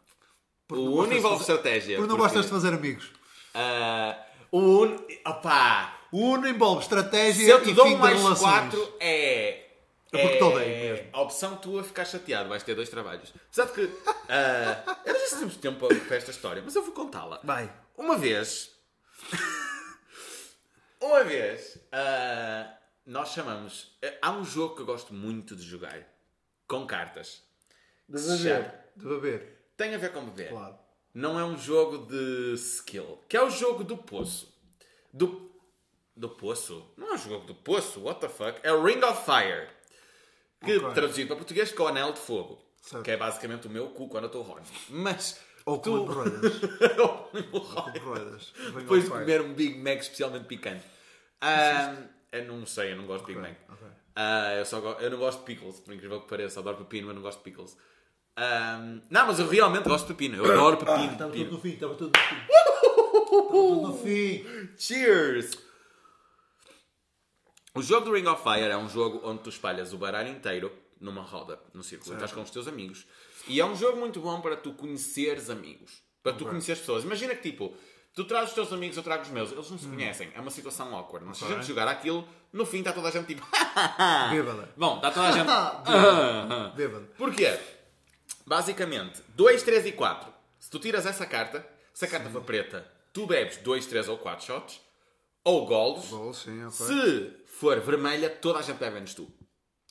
Porque 0.68 0.84
O 0.84 0.94
Uno 1.02 1.14
envolve 1.14 1.39
fazer- 1.39 1.54
estratégia. 1.54 1.98
Porque 1.98 2.10
não 2.10 2.18
porque, 2.18 2.34
gostas 2.34 2.46
de 2.46 2.52
fazer 2.52 2.74
amigos. 2.74 3.10
ah, 3.54 4.18
o 4.52 4.60
Uno, 4.60 5.06
opá, 5.26 5.98
O 6.14 6.20
Uno 6.34 6.47
envolve 6.47 6.84
estratégia 6.84 7.43
Se 7.45 7.49
eu 7.49 7.64
te 7.64 7.72
e 7.72 7.74
dou 7.74 7.86
fim 7.86 7.93
um 7.93 7.95
de 7.95 8.01
mais 8.01 8.18
relações. 8.22 8.51
4 8.51 8.95
é. 8.99 9.49
É 9.49 10.22
porque 10.22 10.38
te 10.38 10.43
odeio 10.43 10.78
mesmo. 10.93 11.09
A 11.11 11.22
opção 11.22 11.57
tua 11.57 11.84
ficar 11.84 12.05
chateado, 12.05 12.47
vais 12.47 12.61
ter 12.61 12.76
dois 12.76 12.88
trabalhos. 12.88 13.34
Apesar 13.47 13.66
de 13.66 13.72
que. 13.74 13.97
ah, 14.30 15.01
eu 15.05 15.14
não 15.14 15.20
sei 15.20 15.28
se 15.30 15.39
temos 15.39 15.57
tempo 15.57 15.88
para 15.88 16.16
esta 16.16 16.30
história, 16.30 16.61
mas 16.64 16.76
eu 16.76 16.84
vou 16.84 16.93
contá-la. 16.93 17.41
Vai. 17.43 17.74
Uma 17.97 18.16
vez. 18.16 18.70
uma 21.01 21.24
vez. 21.24 21.78
ah, 21.91 22.72
nós 23.05 23.30
chamamos. 23.30 23.97
Há 24.22 24.32
um 24.32 24.45
jogo 24.45 24.76
que 24.76 24.82
eu 24.82 24.86
gosto 24.86 25.14
muito 25.14 25.55
de 25.55 25.64
jogar. 25.64 26.07
Com 26.68 26.86
cartas. 26.86 27.41
De 28.07 28.20
Se 28.20 28.38
beber. 28.38 28.64
chama- 28.64 28.74
De 28.95 29.05
beber. 29.07 29.66
Tem 29.76 29.93
a 29.95 29.97
ver 29.97 30.14
com 30.14 30.24
beber. 30.26 30.49
Claro. 30.49 30.78
Não 31.14 31.39
é 31.39 31.43
um 31.43 31.57
jogo 31.57 32.05
de 32.05 32.53
skill. 32.53 33.20
Que 33.28 33.36
é 33.36 33.43
o 33.43 33.49
jogo 33.49 33.84
do 33.84 33.97
poço. 33.97 34.53
Do. 35.11 35.51
Do 36.16 36.30
poço? 36.30 36.86
Não 36.97 37.11
é 37.11 37.14
um 37.14 37.18
jogo 37.18 37.45
do 37.45 37.55
poço. 37.55 38.01
What 38.03 38.20
the 38.22 38.30
fuck? 38.30 38.59
É 38.64 38.72
o 38.72 38.84
Ring 38.84 39.01
of 39.03 39.24
Fire. 39.26 39.68
Que 40.64 40.78
Ok. 40.78 40.93
traduzido 40.93 41.28
para 41.28 41.36
português 41.38 41.70
ficou 41.70 41.88
Anel 41.88 42.14
de 42.14 42.20
Fogo. 42.20 42.59
Certo. 42.82 43.03
Que 43.03 43.11
é 43.11 43.18
basicamente 43.18 43.68
o 43.68 43.70
meu 43.70 43.88
cu 43.89 44.07
quando 44.07 44.26
eu 44.26 44.28
estou 44.28 44.47
horny. 44.47 44.66
Mas. 44.89 45.39
Ou 45.66 45.80
com 45.80 45.89
hemorroidas. 45.97 46.61
Ou 46.99 47.18
com 47.64 48.80
Depois 48.80 49.03
de 49.05 49.09
comer 49.09 49.41
um 49.41 49.53
Big 49.53 49.78
Mac 49.80 49.99
especialmente 49.99 50.45
picante. 50.45 50.84
Ah, 51.41 51.95
eu 52.32 52.45
não 52.45 52.66
sei, 52.66 52.91
eu 52.91 52.97
não 52.97 53.05
gosto 53.05 53.26
de 53.26 53.34
Big 53.34 53.39
Mac. 53.41 53.55
ok. 53.70 53.88
Ah, 54.16 54.53
eu, 54.55 54.66
só 54.66 54.80
go- 54.82 54.97
eu 54.99 55.09
não 55.09 55.18
gosto 55.18 55.39
de 55.39 55.45
pickles, 55.45 55.80
por 55.80 55.93
incrível 55.93 56.22
que 56.22 56.28
pareça. 56.28 56.59
Adoro 56.59 56.78
pepino, 56.78 57.07
mas 57.07 57.16
não 57.16 57.22
gosto 57.24 57.39
de 57.39 57.43
pickles. 57.45 57.76
Ah, 58.36 58.78
não, 59.09 59.28
mas 59.28 59.39
eu 59.39 59.47
realmente 59.47 59.88
gosto 59.88 60.07
de 60.07 60.14
pepino. 60.14 60.38
Eu 60.45 60.51
adoro 60.51 60.78
pepino. 60.78 61.11
Estava 61.14 61.32
pepino. 61.32 61.45
tudo 61.49 61.55
no 61.55 61.61
fim, 61.61 61.70
estava 61.74 61.95
tudo 61.95 62.11
no 62.18 62.24
fim. 62.24 62.36
Estava 62.36 63.47
tudo 63.49 63.82
no 63.88 63.97
fim. 63.97 64.45
Cheers! 64.78 65.57
O 67.76 67.82
jogo 67.82 68.05
do 68.05 68.13
Ring 68.13 68.28
of 68.28 68.43
Fire 68.43 68.69
é 68.69 68.78
um 68.78 68.88
jogo 68.88 69.19
onde 69.24 69.41
tu 69.41 69.49
espalhas 69.49 69.93
o 69.93 69.97
baralho 69.97 70.30
inteiro 70.30 70.71
numa 70.99 71.24
roda, 71.24 71.59
no 71.74 71.82
círculo. 71.82 72.13
Estás 72.13 72.32
com 72.32 72.43
os 72.43 72.51
teus 72.51 72.67
amigos. 72.67 73.07
E 73.47 73.59
é 73.59 73.65
um 73.65 73.76
jogo 73.76 73.97
muito 73.97 74.19
bom 74.19 74.39
para 74.41 74.55
tu 74.55 74.74
conheceres 74.74 75.49
amigos. 75.49 76.03
Para 76.21 76.34
tu 76.34 76.45
conheceres 76.45 76.82
pessoas. 76.82 77.03
Imagina 77.03 77.34
que 77.36 77.49
tipo, 77.49 77.76
tu 78.13 78.26
trazes 78.26 78.49
os 78.49 78.55
teus 78.55 78.71
amigos, 78.71 78.95
eu 78.95 79.01
trago 79.01 79.24
os 79.24 79.30
meus. 79.30 79.51
Eles 79.51 79.71
não 79.71 79.80
se 79.80 79.88
conhecem. 79.88 80.32
É 80.36 80.39
uma 80.39 80.51
situação 80.51 80.95
awkward. 80.95 81.26
Mas 81.26 81.39
se 81.39 81.45
a 81.45 81.47
gente 81.47 81.65
jogar 81.65 81.88
aquilo, 81.88 82.28
no 82.53 82.63
fim 82.63 82.80
está 82.80 82.93
toda 82.93 83.07
a 83.07 83.11
gente 83.11 83.26
tipo... 83.26 83.41
Bêbada. 84.30 84.69
Bom, 84.78 84.97
está 84.97 85.09
toda 85.09 85.30
a 85.30 85.32
gente... 85.32 85.47
Bêbada. 86.78 87.09
Porquê? 87.17 87.57
Basicamente, 88.45 89.19
2, 89.30 89.63
3 89.63 89.88
e 89.88 89.91
4. 89.93 90.32
Se 90.59 90.69
tu 90.69 90.78
tiras 90.78 91.07
essa 91.07 91.26
carta, 91.26 91.67
se 91.91 92.05
a 92.05 92.07
carta 92.07 92.30
for 92.30 92.43
preta, 92.43 92.88
tu 93.11 93.26
bebes 93.26 93.57
2, 93.57 93.88
3 93.88 94.09
ou 94.09 94.17
4 94.19 94.45
shots. 94.45 94.80
Ou 95.44 95.66
golos. 95.66 96.06
Bom, 96.06 96.32
sim, 96.34 96.64
ok. 96.66 96.72
Se 96.72 97.34
for 97.48 97.80
vermelha, 97.82 98.30
toda 98.30 98.60
a 98.60 98.62
gente 98.62 98.78
bebe 98.78 98.96
menos 98.96 99.14
tu. 99.14 99.30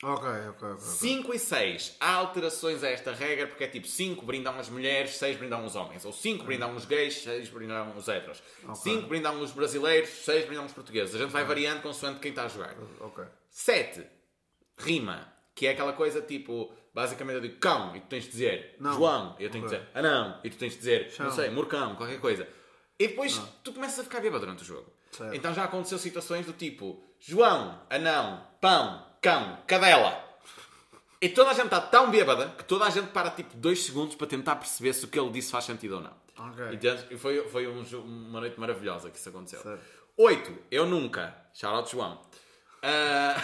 Ok, 0.05 0.29
ok, 0.29 0.49
ok. 0.49 0.69
ok. 0.71 0.81
5 0.81 1.35
e 1.35 1.39
6. 1.39 1.97
Há 2.01 2.15
alterações 2.15 2.83
a 2.83 2.89
esta 2.91 3.13
regra 3.13 3.47
porque 3.47 3.63
é 3.65 3.69
tipo 3.69 3.87
5 3.87 4.25
brindam 4.27 4.59
as 4.59 4.69
mulheres, 4.69 5.17
6 5.17 5.37
brindam 5.37 5.65
os 5.65 5.77
homens. 5.77 6.05
Ou 6.05 6.13
5 6.13 6.45
brindam 6.45 6.75
os 6.75 6.85
gays, 6.85 7.23
6 7.23 7.49
brindam 7.51 7.97
os 7.97 8.09
heteros. 8.09 8.43
5 8.83 9.07
brindam 9.07 9.41
os 9.41 9.53
brasileiros, 9.53 10.09
6 10.25 10.47
brindam 10.47 10.65
os 10.67 10.73
portugueses. 10.73 11.15
A 11.15 11.19
gente 11.19 11.31
vai 11.31 11.45
variando 11.45 11.83
consoante 11.83 12.19
quem 12.19 12.31
está 12.31 12.45
a 12.45 12.49
jogar. 12.49 12.75
Ok. 13.01 13.25
7. 13.51 14.05
Rima. 14.79 15.33
Que 15.55 15.67
é 15.67 15.71
aquela 15.73 15.93
coisa 15.93 16.21
tipo, 16.23 16.73
basicamente 16.95 17.35
eu 17.37 17.41
digo 17.43 17.59
cão 17.61 17.95
e 17.95 18.01
tu 18.01 18.07
tens 18.09 18.25
de 18.25 18.31
dizer 18.31 18.75
Não. 18.81 18.95
João 18.95 19.37
e 19.39 19.45
eu 19.45 19.51
tenho 19.51 19.69
de 19.69 19.75
Ok. 19.75 19.79
dizer 19.87 19.97
anão 19.99 20.41
e 20.43 20.49
tu 20.51 20.57
tens 20.57 20.73
de 20.73 20.79
dizer, 20.79 21.11
Chão. 21.11 21.27
não 21.27 21.33
sei, 21.33 21.51
murcão, 21.51 21.95
qualquer 21.95 22.19
coisa. 22.19 22.49
E 22.99 23.07
depois 23.09 23.41
tu 23.63 23.73
começas 23.73 23.99
a 24.01 24.05
ficar 24.05 24.21
bêbado 24.21 24.41
durante 24.47 24.63
o 24.63 24.65
jogo. 24.65 24.92
Certo. 25.13 25.35
Então 25.35 25.55
já 25.55 25.65
aconteceu 25.65 25.99
situações 25.99 26.47
do 26.47 26.53
tipo 26.53 27.03
João, 27.21 27.81
anão, 27.89 28.45
pão, 28.61 29.07
cão, 29.21 29.59
cadela. 29.67 30.21
E 31.21 31.29
toda 31.29 31.51
a 31.51 31.55
gente 31.55 31.67
está 31.67 31.81
tão 31.81 32.11
bêbada 32.11 32.49
que 32.59 32.65
toda 32.65 32.85
a 32.85 32.91
gente 32.91 33.09
para 33.13 33.31
tipo 33.31 33.57
2 33.57 33.81
segundos 33.85 34.17
para 34.17 34.27
tentar 34.27 34.57
perceber 34.57 34.93
se 34.93 35.05
o 35.05 35.09
que 35.09 35.21
ele 35.21 35.31
disse 35.31 35.53
faz 35.53 35.65
sentido 35.67 35.97
ou 35.97 36.01
não. 36.01 36.13
Ok. 36.37 36.73
Entendes? 36.73 37.07
E 37.11 37.17
foi, 37.17 37.49
foi 37.49 37.69
um 37.69 37.85
uma 38.05 38.41
noite 38.41 38.59
maravilhosa 38.59 39.09
que 39.11 39.19
isso 39.19 39.29
aconteceu. 39.29 39.61
Certo. 39.61 39.85
8. 40.17 40.59
Eu 40.71 40.87
nunca. 40.87 41.33
Shout 41.55 41.75
out 41.77 41.91
João. 41.93 42.21
Ah, 42.83 43.37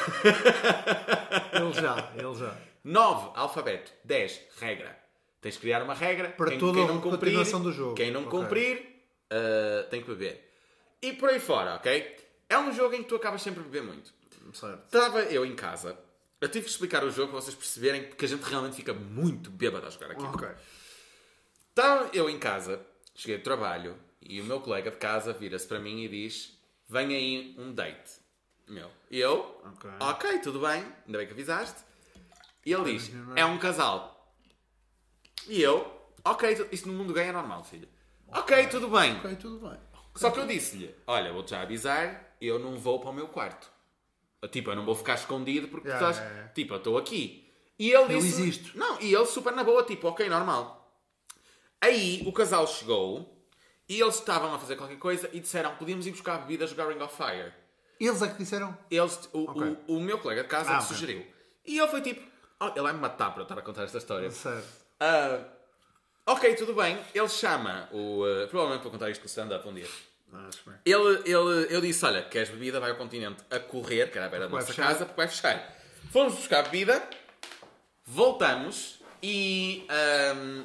Ele 1.53 1.73
já, 1.73 2.11
ele 2.16 2.35
já. 2.35 2.57
9. 2.83 3.31
Alfabeto. 3.35 3.93
10. 4.05 4.41
Regra. 4.61 4.99
Tens 5.41 5.55
de 5.55 5.61
criar 5.61 5.83
uma 5.83 5.95
regra. 5.95 6.31
Para 6.31 6.51
quem, 6.51 6.59
toda 6.59 6.73
quem 6.75 6.85
a 6.85 6.87
não 6.89 7.01
cumprir, 7.01 7.19
continuação 7.21 7.62
do 7.62 7.73
jogo. 7.73 7.95
Quem 7.95 8.11
não 8.11 8.23
Ok. 8.27 8.31
cumprir, 8.31 9.05
ah, 9.31 9.87
tem 9.89 10.03
que 10.03 10.09
beber. 10.09 10.47
E 11.01 11.12
por 11.12 11.28
aí 11.28 11.38
fora, 11.40 11.74
ok? 11.76 12.16
É 12.49 12.59
um 12.59 12.72
jogo 12.72 12.94
em 12.94 13.03
que 13.03 13.09
tu 13.09 13.16
acabas 13.16 13.42
sempre 13.42 13.61
a 13.61 13.62
beber 13.62 13.82
muito. 13.82 14.12
Certo. 14.53 14.84
Estava 14.86 15.22
eu 15.24 15.44
em 15.44 15.55
casa. 15.55 15.99
Eu 16.40 16.49
tive 16.49 16.64
que 16.64 16.70
explicar 16.70 17.05
o 17.05 17.11
jogo 17.11 17.32
para 17.32 17.40
vocês 17.40 17.55
perceberem 17.55 18.05
porque 18.05 18.24
a 18.24 18.28
gente 18.28 18.42
realmente 18.42 18.76
fica 18.76 18.94
muito 18.94 19.51
bêbado 19.51 19.86
a 19.86 19.90
jogar 19.90 20.12
aqui. 20.12 20.24
Ok. 20.24 20.49
Estava 21.70 22.11
eu 22.12 22.30
em 22.30 22.38
casa, 22.38 22.80
cheguei 23.14 23.38
do 23.38 23.44
trabalho 23.44 23.96
e 24.20 24.40
o 24.40 24.44
meu 24.44 24.61
colega 24.61 24.90
de 24.90 24.96
casa 24.96 25.32
vira-se 25.32 25.66
para 25.66 25.78
mim 25.78 26.03
e 26.05 26.09
diz: 26.09 26.57
Vem 26.88 27.14
aí 27.14 27.55
um 27.59 27.72
date. 27.72 28.12
Meu. 28.66 28.90
E 29.11 29.18
eu, 29.18 29.61
Ok. 30.01 30.38
tudo 30.40 30.61
bem, 30.61 30.84
ainda 31.07 31.18
bem 31.18 31.26
que 31.26 31.32
avisaste. 31.32 31.80
E 32.64 32.72
ele 32.72 32.92
diz: 32.92 33.12
não 33.12 33.36
é? 33.36 33.44
Um 33.44 33.59
casal. 33.59 34.34
E 35.46 35.61
eu, 35.62 35.90
ok, 36.24 36.68
isso 36.70 36.86
no 36.88 36.94
mundo 36.94 37.12
gay 37.12 37.24
é 37.28 37.32
normal, 37.32 37.64
filho. 37.64 37.88
Ok, 38.28 38.66
tudo 38.68 38.88
bem. 38.88 39.16
Ok, 39.16 39.36
tudo 39.36 39.68
bem. 39.68 39.78
Só 40.19 40.31
que 40.31 40.41
eu 40.41 40.47
disse-lhe: 40.47 40.95
Olha, 41.07 41.33
vou-te 41.33 41.51
já 41.51 41.62
avisar, 41.62 42.35
eu 42.41 42.59
não 42.59 42.77
vou 42.77 42.99
para 43.01 43.11
o 43.11 43.12
meu 43.14 43.29
quarto. 43.29 43.71
Tipo, 44.51 44.71
eu 44.71 44.77
não 44.77 44.85
vou 44.85 44.95
ficar 44.95 45.14
escondido 45.14 45.69
porque 45.69 45.89
tu 45.89 45.93
Yeah, 45.93 46.11
estás. 46.11 46.16
yeah, 46.19 46.35
yeah. 46.37 46.53
Tipo, 46.55 46.75
eu 46.75 46.79
estou 46.79 46.99
aqui. 46.99 47.51
E 47.79 47.91
ele 47.91 48.14
Eu 48.14 48.21
disse. 48.21 48.41
existo. 48.43 48.79
Não, 48.79 49.01
e 49.01 49.14
ele 49.14 49.27
super 49.27 49.53
na 49.53 49.62
boa, 49.64 49.83
tipo, 49.85 50.07
ok, 50.09 50.29
normal. 50.29 50.77
Aí 51.81 52.23
o 52.27 52.33
casal 52.33 52.66
chegou 52.66 53.37
e 53.89 54.01
eles 54.01 54.16
estavam 54.16 54.53
a 54.55 54.59
fazer 54.59 54.77
qualquer 54.77 54.99
coisa 54.99 55.29
e 55.33 55.41
disseram: 55.41 55.75
podíamos 55.77 56.07
ir 56.07 56.11
buscar 56.11 56.39
bebida 56.39 56.64
a 56.64 56.69
jogar 56.69 56.89
Ring 56.89 57.01
of 57.03 57.14
Fire. 57.16 57.53
Eles 58.01 58.23
é 58.23 58.29
que 58.29 58.39
disseram. 58.39 58.77
Eles, 58.91 59.29
o, 59.33 59.45
Ok. 59.51 59.77
o, 59.89 59.97
o 59.97 60.01
meu 60.01 60.19
colega 60.19 60.43
de 60.43 60.49
casa 60.49 60.71
Ah, 60.71 60.77
ok. 60.79 60.87
sugeriu. 60.89 61.27
E 61.64 61.79
ele 61.79 61.89
foi 61.89 62.01
tipo: 62.01 62.21
oh, 62.61 62.66
ele 62.69 62.83
vai 62.83 62.93
me 62.93 63.01
matar 63.01 63.31
para 63.31 63.41
eu 63.41 63.45
estar 63.45 63.59
a 63.59 63.62
contar 63.62 63.85
esta 63.85 63.99
história. 63.99 64.31
Certo. 64.31 64.66
Ah, 65.01 65.41
ok, 66.33 66.55
tudo 66.55 66.74
bem. 66.74 66.99
Ele 67.14 67.29
chama 67.29 67.89
o. 67.93 68.24
ah, 68.24 68.47
provavelmente 68.49 68.83
vou 68.83 68.93
contar 68.93 69.11
isto 69.11 69.22
no 69.22 69.26
stand-up 69.26 69.66
um 69.66 69.74
dia. 69.74 69.89
Acho 70.33 70.61
bem. 70.66 70.74
Ele, 70.85 71.22
ele, 71.24 71.66
eu 71.74 71.81
disse: 71.81 72.05
Olha, 72.05 72.22
queres 72.22 72.51
bebida? 72.51 72.79
Vai 72.81 72.91
ao 72.91 72.97
continente 72.97 73.43
a 73.51 73.59
correr, 73.59 74.11
que 74.11 74.18
era 74.18 74.26
à 74.26 74.31
beira 74.31 74.47
da 74.47 74.55
nossa 74.55 74.68
fechar. 74.68 74.87
casa, 74.87 75.05
porque 75.05 75.16
vai 75.16 75.29
fechar. 75.29 75.76
Fomos 76.11 76.35
buscar 76.35 76.62
bebida, 76.62 77.03
voltamos 78.07 79.01
e. 79.22 79.87
ahm, 79.89 80.64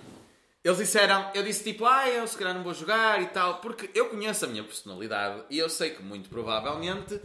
eles 0.64 0.78
disseram, 0.78 1.30
eu 1.34 1.44
disse 1.44 1.62
tipo, 1.62 1.86
ah, 1.86 2.08
eu 2.08 2.26
se 2.26 2.38
calhar 2.38 2.54
não 2.54 2.64
vou 2.64 2.74
jogar 2.74 3.22
e 3.22 3.26
tal, 3.28 3.60
porque 3.60 3.90
eu 3.94 4.08
conheço 4.08 4.46
a 4.46 4.48
minha 4.48 4.64
personalidade 4.64 5.44
e 5.50 5.60
eu 5.60 5.68
sei 5.68 5.90
que 5.90 6.02
muito 6.02 6.30
provavelmente, 6.30 7.20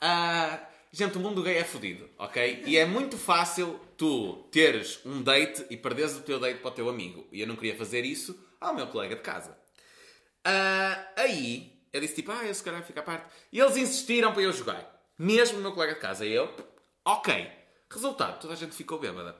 ah, 0.00 0.58
gente, 0.92 1.16
o 1.16 1.20
mundo 1.20 1.42
gay 1.42 1.56
é 1.56 1.64
fodido, 1.64 2.08
ok? 2.18 2.62
E 2.66 2.76
é 2.76 2.84
muito 2.84 3.16
fácil 3.16 3.78
tu 3.96 4.44
teres 4.50 5.00
um 5.04 5.22
date 5.22 5.66
e 5.70 5.76
perderes 5.76 6.16
o 6.16 6.22
teu 6.22 6.38
date 6.38 6.60
para 6.60 6.70
o 6.70 6.74
teu 6.74 6.88
amigo. 6.88 7.26
E 7.32 7.40
eu 7.40 7.46
não 7.46 7.56
queria 7.56 7.76
fazer 7.76 8.04
isso 8.04 8.38
ao 8.60 8.74
meu 8.74 8.86
colega 8.86 9.16
de 9.16 9.22
casa. 9.22 9.56
Ah, 10.44 11.06
aí, 11.16 11.78
eu 11.92 12.00
disse 12.00 12.14
tipo, 12.14 12.32
ah, 12.32 12.44
eu 12.44 12.54
se 12.54 12.62
calhar 12.62 12.84
à 12.96 13.02
parte. 13.02 13.26
E 13.52 13.58
eles 13.60 13.76
insistiram 13.76 14.32
para 14.32 14.42
eu 14.42 14.52
jogar. 14.52 14.98
Mesmo 15.18 15.58
o 15.58 15.60
meu 15.62 15.72
colega 15.72 15.94
de 15.94 16.00
casa. 16.00 16.24
E 16.24 16.32
eu, 16.32 16.54
ok. 17.04 17.50
Resultado, 17.90 18.40
toda 18.40 18.54
a 18.54 18.56
gente 18.56 18.74
ficou 18.74 18.98
bêbada. 18.98 19.36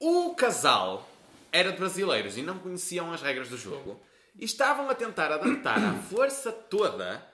O 0.00 0.34
casal 0.34 1.08
era 1.50 1.72
de 1.72 1.78
brasileiros 1.78 2.36
e 2.36 2.42
não 2.42 2.58
conheciam 2.58 3.12
as 3.12 3.22
regras 3.22 3.48
do 3.48 3.56
jogo. 3.56 4.00
E 4.36 4.44
estavam 4.44 4.88
a 4.88 4.94
tentar 4.94 5.32
adaptar 5.32 5.82
à 5.82 5.94
força 5.94 6.52
toda 6.52 7.26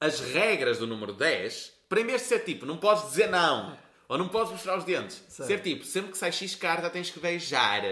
as 0.00 0.20
regras 0.20 0.78
do 0.78 0.86
número 0.86 1.12
10 1.12 1.75
para 1.88 2.00
em 2.00 2.06
vez 2.06 2.22
de 2.22 2.28
ser 2.28 2.40
tipo, 2.40 2.66
não 2.66 2.76
podes 2.76 3.04
dizer 3.10 3.28
não. 3.28 3.76
Ou 4.08 4.16
não 4.16 4.28
podes 4.28 4.52
mostrar 4.52 4.78
os 4.78 4.84
dentes. 4.84 5.24
Certo. 5.28 5.48
Ser 5.48 5.60
tipo, 5.60 5.84
sempre 5.84 6.12
que 6.12 6.18
sai 6.18 6.30
X 6.30 6.54
carta 6.54 6.90
tens 6.90 7.10
que 7.10 7.18
beijar. 7.18 7.82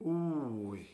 Ui. 0.00 0.88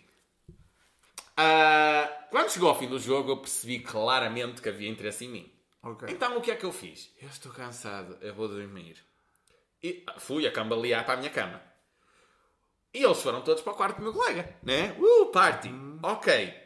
Ah, 1.37 2.27
quando 2.31 2.51
chegou 2.51 2.69
ao 2.69 2.79
fim 2.79 2.89
do 2.89 2.99
jogo, 2.99 3.33
eu 3.33 3.37
percebi 3.39 3.81
claramente 3.81 4.61
que 4.61 4.69
havia 4.69 4.89
interesse 4.89 5.25
em 5.25 5.29
mim. 5.29 5.53
Ok. 5.83 6.09
Então 6.11 6.37
o 6.37 6.41
que 6.41 6.51
é 6.51 6.57
que 6.57 6.65
eu 6.65 6.73
fiz? 6.73 7.11
Eu 7.21 7.29
estou 7.29 7.53
cansado, 7.53 8.19
eu 8.21 8.35
vou 8.35 8.49
dormir. 8.49 9.03
E 9.83 10.05
fui 10.19 10.47
a 10.47 10.53
cambalear 10.53 11.05
para 11.05 11.15
a 11.15 11.17
minha 11.17 11.31
cama. 11.31 11.63
E 12.93 13.03
eles 13.05 13.23
foram 13.23 13.43
todos 13.43 13.63
para 13.63 13.73
o 13.73 13.77
quarto 13.77 13.99
do 13.99 14.03
meu 14.03 14.13
colega, 14.13 14.57
né? 14.63 14.97
Uh, 14.99 15.27
party! 15.27 15.71
Ok. 16.03 16.66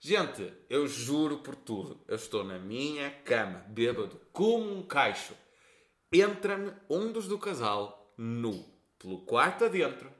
Gente, 0.00 0.52
eu 0.70 0.86
juro 0.86 1.38
por 1.38 1.56
tudo, 1.56 2.00
eu 2.06 2.14
estou 2.16 2.44
na 2.44 2.58
minha 2.58 3.10
cama, 3.24 3.64
bêbado, 3.68 4.20
como 4.32 4.72
um 4.78 4.82
caixo. 4.86 5.34
Entra-me 6.12 6.72
um 6.88 7.10
dos 7.10 7.26
do 7.26 7.36
casal, 7.38 8.14
nu, 8.16 8.64
pelo 8.98 9.20
quarto 9.22 9.64
adentro, 9.64 10.10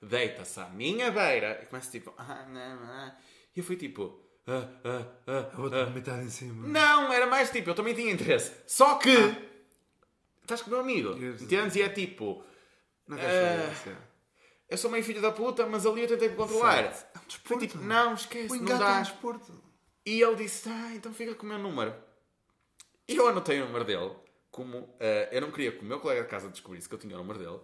deita-se 0.00 0.60
à 0.60 0.68
minha 0.68 1.10
beira 1.10 1.60
e 1.62 1.66
começa 1.66 1.90
tipo. 1.90 2.14
Ah, 2.16 2.46
não, 2.48 2.60
ah. 2.84 3.16
E 3.54 3.58
eu 3.60 3.64
fui 3.64 3.76
tipo. 3.76 4.22
Ah, 4.46 4.68
ah, 4.84 5.04
ah, 5.26 5.50
Eu 5.52 5.56
vou-te 5.58 5.74
ah. 5.76 5.84
vomitar 5.86 6.22
em 6.22 6.30
cima. 6.30 6.66
Não, 6.68 7.12
era 7.12 7.26
mais 7.26 7.50
tipo, 7.50 7.68
eu 7.70 7.74
também 7.74 7.94
tinha 7.94 8.12
interesse. 8.12 8.52
Só 8.66 8.96
que. 8.96 9.10
Estás 10.42 10.62
com 10.62 10.68
o 10.68 10.70
meu 10.70 10.80
amigo. 10.80 11.10
Entendes? 11.42 11.74
E 11.74 11.82
é 11.82 11.88
tipo. 11.88 12.44
Não 13.08 13.16
Ah. 13.16 13.20
quero 13.20 13.32
saber 13.32 13.72
isso. 13.72 13.88
é. 13.88 14.05
Eu 14.68 14.76
sou 14.76 14.90
meio 14.90 15.04
filho 15.04 15.22
da 15.22 15.30
puta, 15.30 15.66
mas 15.66 15.86
ali 15.86 16.02
eu 16.02 16.08
tentei 16.08 16.28
me 16.28 16.36
controlar. 16.36 16.84
É 16.84 16.88
um 16.88 16.92
Foi 16.92 17.26
desporto. 17.26 17.66
tipo, 17.66 17.78
não, 17.78 18.14
esquece, 18.14 18.52
O 18.52 18.56
não 18.56 18.62
engate 18.62 18.82
é 18.82 18.84
um 18.84 18.88
dá. 18.88 19.00
desporto. 19.00 19.62
E 20.04 20.20
ele 20.22 20.36
disse, 20.36 20.68
ah, 20.68 20.94
então 20.94 21.12
fica 21.12 21.34
com 21.34 21.46
o 21.46 21.48
meu 21.48 21.58
número. 21.58 21.94
E 23.08 23.16
eu 23.16 23.28
anotei 23.28 23.60
o 23.60 23.66
número 23.66 23.84
dele. 23.84 24.14
Como 24.50 24.96
eh, 24.98 25.28
eu 25.32 25.40
não 25.40 25.50
queria 25.50 25.70
que 25.72 25.80
o 25.82 25.84
meu 25.84 26.00
colega 26.00 26.22
de 26.22 26.28
casa 26.28 26.48
descobrisse 26.48 26.88
que 26.88 26.94
eu 26.94 26.98
tinha 26.98 27.14
o 27.14 27.18
número 27.18 27.38
dele. 27.38 27.60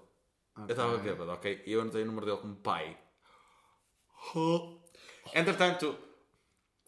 Eu 0.59 0.67
estava 0.69 0.99
bêbado, 0.99 1.31
ok? 1.31 1.63
E 1.67 1.73
eu 1.73 1.81
anotei 1.81 2.03
o 2.03 2.07
número 2.07 2.27
dele 2.27 2.39
como 2.39 2.55
pai. 2.57 2.99
Entretanto, 5.35 5.97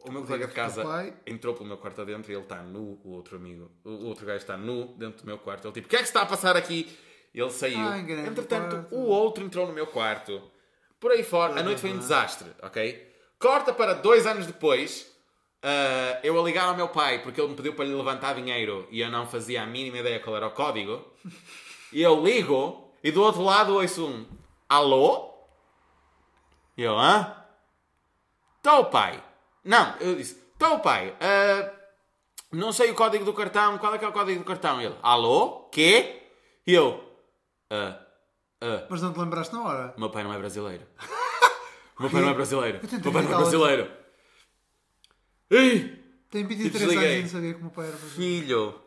o 0.00 0.12
meu 0.12 0.22
colega 0.24 0.46
de 0.46 0.52
do 0.52 0.54
casa 0.54 0.84
entrou 1.26 1.54
pelo 1.54 1.66
meu 1.66 1.78
quarto 1.78 2.02
adentro 2.02 2.30
e 2.30 2.34
ele 2.34 2.42
está 2.42 2.62
nu, 2.62 3.00
o 3.02 3.10
outro 3.12 3.36
amigo, 3.36 3.70
o 3.84 4.06
outro 4.06 4.26
gajo 4.26 4.38
está 4.38 4.56
nu 4.56 4.94
dentro 4.98 5.22
do 5.22 5.26
meu 5.26 5.38
quarto. 5.38 5.66
Ele 5.66 5.74
tipo, 5.74 5.86
o 5.86 5.90
que 5.90 5.96
é 5.96 6.00
que 6.00 6.04
está 6.04 6.22
a 6.22 6.26
passar 6.26 6.56
aqui? 6.56 6.96
Ele 7.34 7.50
saiu. 7.50 7.78
Ai, 7.78 8.00
Entretanto, 8.00 8.76
quarto. 8.76 8.94
o 8.94 9.06
outro 9.08 9.44
entrou 9.44 9.66
no 9.66 9.72
meu 9.72 9.86
quarto. 9.86 10.40
Por 11.00 11.10
aí 11.10 11.22
fora, 11.24 11.58
a 11.58 11.62
noite 11.62 11.80
foi 11.80 11.92
um 11.92 11.98
desastre, 11.98 12.48
ok? 12.62 13.12
Corta 13.38 13.72
para 13.74 13.92
dois 13.94 14.26
anos 14.26 14.46
depois, 14.46 15.12
ah, 15.62 16.20
eu 16.22 16.38
a 16.38 16.42
ligar 16.44 16.64
ao 16.66 16.76
meu 16.76 16.88
pai 16.88 17.22
porque 17.22 17.40
ele 17.40 17.48
me 17.48 17.56
pediu 17.56 17.74
para 17.74 17.84
lhe 17.84 17.94
levantar 17.94 18.34
dinheiro 18.34 18.86
e 18.90 19.00
eu 19.00 19.10
não 19.10 19.26
fazia 19.26 19.62
a 19.62 19.66
mínima 19.66 19.98
ideia 19.98 20.20
qual 20.20 20.36
era 20.36 20.46
o 20.46 20.50
código. 20.52 21.04
E 21.92 22.02
eu 22.02 22.24
ligo 22.24 22.90
e 23.04 23.12
do 23.12 23.22
outro 23.22 23.40
lado 23.42 23.74
ouço 23.76 24.04
um 24.04 24.26
alô? 24.68 25.32
E 26.76 26.82
eu, 26.82 26.98
hã? 26.98 27.36
Tô, 28.60 28.86
pai. 28.86 29.22
Não, 29.62 29.94
eu 30.00 30.16
disse, 30.16 30.34
tô, 30.58 30.80
pai. 30.80 31.14
ah, 31.20 31.70
não 32.50 32.72
sei 32.72 32.90
o 32.90 32.94
código 32.96 33.24
do 33.24 33.32
cartão. 33.32 33.78
Qual 33.78 33.94
é 33.94 33.98
que 33.98 34.04
é 34.04 34.08
o 34.08 34.12
código 34.12 34.40
do 34.40 34.44
cartão? 34.44 34.80
E 34.82 34.86
ele, 34.86 34.96
alô? 35.02 35.68
Quê? 35.70 36.22
E 36.66 36.74
eu, 36.74 37.03
ah, 37.74 38.06
ah, 38.60 38.86
Mas 38.90 39.02
não 39.02 39.12
te 39.12 39.18
lembraste 39.18 39.54
na 39.54 39.62
hora? 39.62 39.94
o 39.96 40.00
meu 40.00 40.10
pai 40.10 40.22
não 40.24 40.32
é 40.32 40.38
brasileiro. 40.38 40.86
O 41.98 42.02
meu 42.02 42.10
pai 42.10 42.22
não 42.22 42.28
é 42.30 42.34
brasileiro. 42.40 42.78
Eu 42.78 42.84
O 42.84 42.88
tentei 42.88 43.00
meu 43.02 43.12
pai 43.12 43.22
não 43.22 43.32
é 43.32 43.36
brasileiro. 43.36 43.90
Ei! 45.50 46.02
Tem 46.30 46.44
23 46.46 46.72
desliguei. 46.72 47.18
anos 47.18 47.18
e 47.18 47.22
não 47.22 47.28
sabia 47.40 47.54
que 47.54 47.58
o 47.60 47.62
meu 47.62 47.70
pai 47.70 47.86
era 47.88 47.96
brasileiro. 47.96 48.42
Filho! 48.46 48.80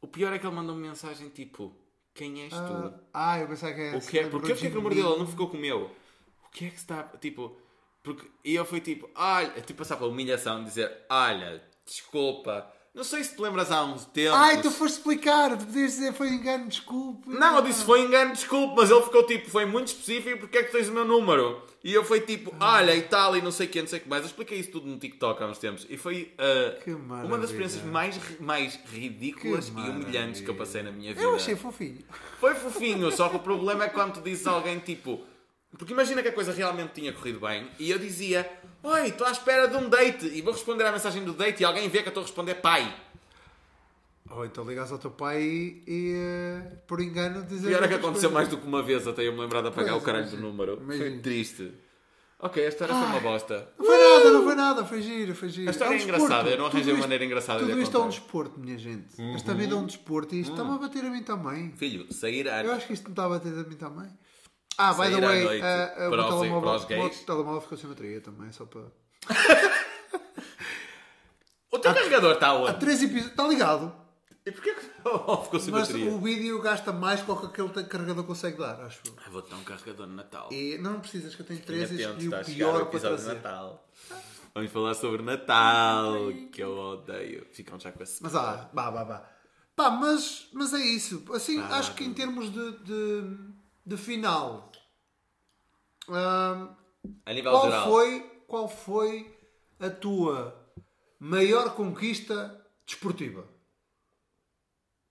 O 0.00 0.06
pior 0.06 0.32
é 0.32 0.38
que 0.38 0.46
ele 0.46 0.54
mandou-me 0.54 0.86
mensagem 0.88 1.28
tipo: 1.30 1.74
Quem 2.14 2.42
és 2.42 2.52
Ah, 2.52 2.66
tu? 2.66 3.00
ah, 3.12 3.38
eu 3.40 3.48
pensava 3.48 3.72
que 3.74 3.80
era. 3.80 3.96
O 3.98 4.00
que 4.00 4.18
é? 4.18 4.28
Porquê 4.28 4.52
eu 4.52 4.56
fiquei 4.56 4.70
com 4.70 4.78
o 4.78 4.82
número 4.82 4.94
dele? 4.94 5.08
Ele 5.08 5.18
não 5.18 5.26
ficou 5.26 5.48
com 5.48 5.56
o 5.56 5.60
meu. 5.60 5.90
O 6.46 6.50
que 6.50 6.66
é 6.66 6.70
que 6.70 6.76
está. 6.76 7.02
Tipo. 7.20 7.56
Porque, 8.02 8.30
e 8.44 8.54
eu 8.54 8.64
fui 8.64 8.80
tipo: 8.80 9.08
Olha. 9.14 9.60
Tipo, 9.62 9.78
passar 9.78 9.96
pela 9.96 10.08
humilhação 10.10 10.60
de 10.60 10.66
dizer: 10.66 10.90
Olha, 11.10 11.62
desculpa. 11.86 12.70
Não 12.94 13.02
sei 13.02 13.24
se 13.24 13.34
te 13.34 13.42
lembras 13.42 13.72
há 13.72 13.82
uns 13.82 14.04
tempos. 14.04 14.38
Ai, 14.38 14.62
tu 14.62 14.70
foste 14.70 14.98
explicar. 14.98 15.56
Tu 15.58 15.66
podias 15.66 15.92
dizer 15.94 16.12
foi 16.12 16.28
engano, 16.28 16.68
desculpe. 16.68 17.28
Não, 17.28 17.56
eu 17.56 17.62
disse 17.62 17.84
foi 17.84 18.02
engano, 18.02 18.32
desculpe, 18.32 18.76
mas 18.76 18.88
ele 18.88 19.02
ficou 19.02 19.26
tipo, 19.26 19.50
foi 19.50 19.66
muito 19.66 19.88
específico, 19.88 20.38
porque 20.38 20.58
é 20.58 20.62
que 20.62 20.70
tens 20.70 20.88
o 20.88 20.92
meu 20.92 21.04
número? 21.04 21.60
E 21.82 21.92
eu 21.92 22.04
fui 22.04 22.20
tipo, 22.20 22.54
olha, 22.60 22.94
e 22.94 23.02
tal, 23.02 23.36
e 23.36 23.42
não 23.42 23.50
sei 23.50 23.66
o 23.66 23.70
que, 23.70 23.80
não 23.80 23.88
sei 23.88 23.98
o 23.98 24.02
que 24.02 24.08
mais. 24.08 24.22
Eu 24.22 24.28
expliquei 24.28 24.58
isso 24.60 24.70
tudo 24.70 24.86
no 24.86 24.96
TikTok 24.96 25.42
há 25.42 25.46
uns 25.46 25.58
tempos. 25.58 25.86
E 25.90 25.96
foi 25.96 26.32
ah, 26.38 26.80
Que 26.84 26.92
uma 26.92 27.36
das 27.36 27.50
experiências 27.50 27.84
mais, 27.84 28.16
mais 28.38 28.78
ridículas 28.86 29.68
e 29.68 29.72
humilhantes 29.72 30.40
que 30.40 30.48
eu 30.48 30.54
passei 30.54 30.82
na 30.84 30.92
minha 30.92 31.12
vida. 31.12 31.26
Eu 31.26 31.34
achei 31.34 31.56
fofinho. 31.56 31.98
Foi 32.38 32.54
fofinho, 32.54 33.10
só 33.10 33.28
que 33.28 33.36
o 33.36 33.40
problema 33.40 33.84
é 33.84 33.88
quando 33.88 34.14
tu 34.14 34.20
dizes 34.20 34.46
a 34.46 34.52
alguém 34.52 34.78
tipo. 34.78 35.20
Porque 35.78 35.92
imagina 35.92 36.22
que 36.22 36.28
a 36.28 36.32
coisa 36.32 36.52
realmente 36.52 36.92
tinha 36.94 37.12
corrido 37.12 37.40
bem 37.40 37.68
e 37.78 37.90
eu 37.90 37.98
dizia: 37.98 38.48
Oi, 38.82 39.08
estou 39.08 39.26
à 39.26 39.30
espera 39.30 39.66
de 39.66 39.76
um 39.76 39.88
date 39.88 40.26
e 40.26 40.40
vou 40.40 40.52
responder 40.52 40.84
à 40.84 40.92
mensagem 40.92 41.24
do 41.24 41.32
date 41.32 41.62
e 41.62 41.64
alguém 41.64 41.88
vê 41.88 42.02
que 42.02 42.08
eu 42.08 42.10
estou 42.10 42.22
a 42.22 42.26
responder 42.26 42.54
pai. 42.56 42.94
Ou 44.30 44.44
então 44.44 44.64
ligas 44.64 44.90
ao 44.90 44.98
teu 44.98 45.10
pai 45.10 45.42
e, 45.42 45.82
e, 45.86 46.14
eh, 46.16 46.76
por 46.86 47.00
engano 47.00 47.44
dizer. 47.44 47.68
Pior 47.68 47.84
é 47.84 47.88
que 47.88 47.94
aconteceu 47.94 48.30
mais 48.30 48.48
do 48.48 48.56
que 48.56 48.66
uma 48.66 48.82
vez 48.82 49.06
até 49.06 49.26
eu 49.26 49.32
me 49.32 49.40
lembrar 49.40 49.60
de 49.60 49.68
apagar 49.68 49.96
o 49.96 50.00
caralho 50.00 50.30
do 50.30 50.36
número. 50.38 50.82
Foi 50.86 51.18
triste. 51.18 51.72
Ok, 52.38 52.62
esta 52.62 52.84
história 52.84 52.94
foi 52.94 53.12
uma 53.12 53.20
bosta. 53.20 53.68
Não 53.78 53.86
foi 53.86 53.96
nada, 53.96 54.30
não 54.30 54.44
foi 54.44 54.54
nada, 54.54 54.84
foi 54.84 55.02
giro, 55.02 55.34
foi 55.34 55.48
giro. 55.48 55.68
A 55.68 55.70
história 55.70 55.96
é 55.96 56.02
engraçada, 56.02 56.50
eu 56.50 56.58
não 56.58 56.66
arranjei 56.66 56.92
uma 56.92 57.00
maneira 57.00 57.24
engraçada 57.24 57.60
de 57.60 57.70
Tudo 57.70 57.80
isto 57.80 57.96
é 57.96 58.00
um 58.00 58.08
desporto, 58.08 58.60
minha 58.60 58.76
gente. 58.76 59.06
Esta 59.34 59.54
vida 59.54 59.74
é 59.74 59.76
um 59.76 59.86
desporto 59.86 60.34
e 60.34 60.40
isto 60.40 60.52
está-me 60.52 60.74
a 60.74 60.78
bater 60.78 61.04
a 61.04 61.10
mim 61.10 61.22
também. 61.22 61.72
Filho, 61.72 62.12
sair 62.12 62.48
à... 62.48 62.62
Eu 62.62 62.72
acho 62.72 62.86
que 62.86 62.92
isto 62.92 63.04
me 63.04 63.12
está 63.12 63.24
a 63.24 63.28
bater 63.30 63.52
a 63.52 63.62
mim 63.64 63.76
também. 63.76 64.10
Ah, 64.76 64.92
by 64.94 65.10
the 65.10 65.20
way, 65.20 65.62
ah, 65.62 66.06
o 66.06 66.10
para 66.10 66.22
os- 66.22 66.34
telemóvel, 66.34 66.60
para 66.62 66.76
os 66.76 66.84
o 66.84 66.86
gays. 66.86 67.20
telemóvel 67.24 67.60
ficou 67.60 67.78
sem 67.78 67.88
bateria 67.88 68.20
também, 68.20 68.52
só 68.52 68.64
para. 68.66 68.82
O 71.70 71.78
teu 71.78 71.92
carregador 71.92 72.34
está 72.34 72.48
Há 72.48 72.54
onde? 72.54 72.78
três 72.78 73.02
episódios. 73.02 73.30
Está 73.32 73.48
ligado? 73.48 73.92
E 74.46 74.52
porquê 74.52 74.74
que 74.74 74.86
oh, 75.08 75.38
ficou 75.38 75.58
sem 75.58 75.72
Mas 75.72 75.88
bateria? 75.88 76.12
o 76.12 76.20
vídeo 76.20 76.60
gasta 76.62 76.92
mais 76.92 77.20
do 77.22 77.36
que 77.36 77.46
aquele 77.46 77.84
carregador 77.84 78.24
consegue 78.24 78.58
dar, 78.58 78.80
acho 78.82 79.00
eu. 79.06 79.12
Ah, 79.16 79.28
Vou 79.30 79.42
dar 79.42 79.56
um 79.56 79.64
carregador 79.64 80.06
de 80.06 80.12
Natal. 80.12 80.48
E 80.52 80.78
não 80.78 81.00
precisas 81.00 81.34
que 81.34 81.42
eu 81.42 81.46
tenho 81.46 81.60
três 81.62 81.90
e 81.90 81.94
o 81.94 81.98
chegar 81.98 82.12
o 82.12 82.44
pior 82.44 82.72
para 82.80 82.82
episódio 82.88 83.16
de 83.16 83.22
trazer. 83.24 83.34
Natal. 83.42 83.88
Vamos 84.54 84.70
falar 84.70 84.94
sobre 84.94 85.22
Natal, 85.22 86.14
que 86.52 86.62
eu 86.62 86.76
odeio. 86.78 87.44
Ficam 87.52 87.80
já 87.80 87.90
com 87.90 88.02
esse... 88.02 88.22
Mas 88.22 88.36
ah, 88.36 88.70
vá, 88.72 88.90
vá, 88.90 89.02
vá. 89.02 89.30
Pá, 89.74 89.90
mas, 89.90 90.46
mas 90.52 90.72
é 90.74 90.78
isso. 90.78 91.24
Assim, 91.32 91.60
acho 91.60 91.94
que 91.94 92.04
em 92.04 92.14
termos 92.14 92.52
de, 92.52 92.78
de, 92.84 93.36
de 93.84 93.96
final, 93.96 94.70
hum, 96.08 96.74
A 97.26 97.32
nível 97.32 97.52
qual, 97.52 97.64
geral. 97.70 97.88
foi, 97.88 98.20
qual 98.46 98.68
foi 98.68 99.36
a 99.80 99.90
tua 99.90 100.54
maior 101.18 101.74
conquista 101.74 102.64
desportiva? 102.86 103.46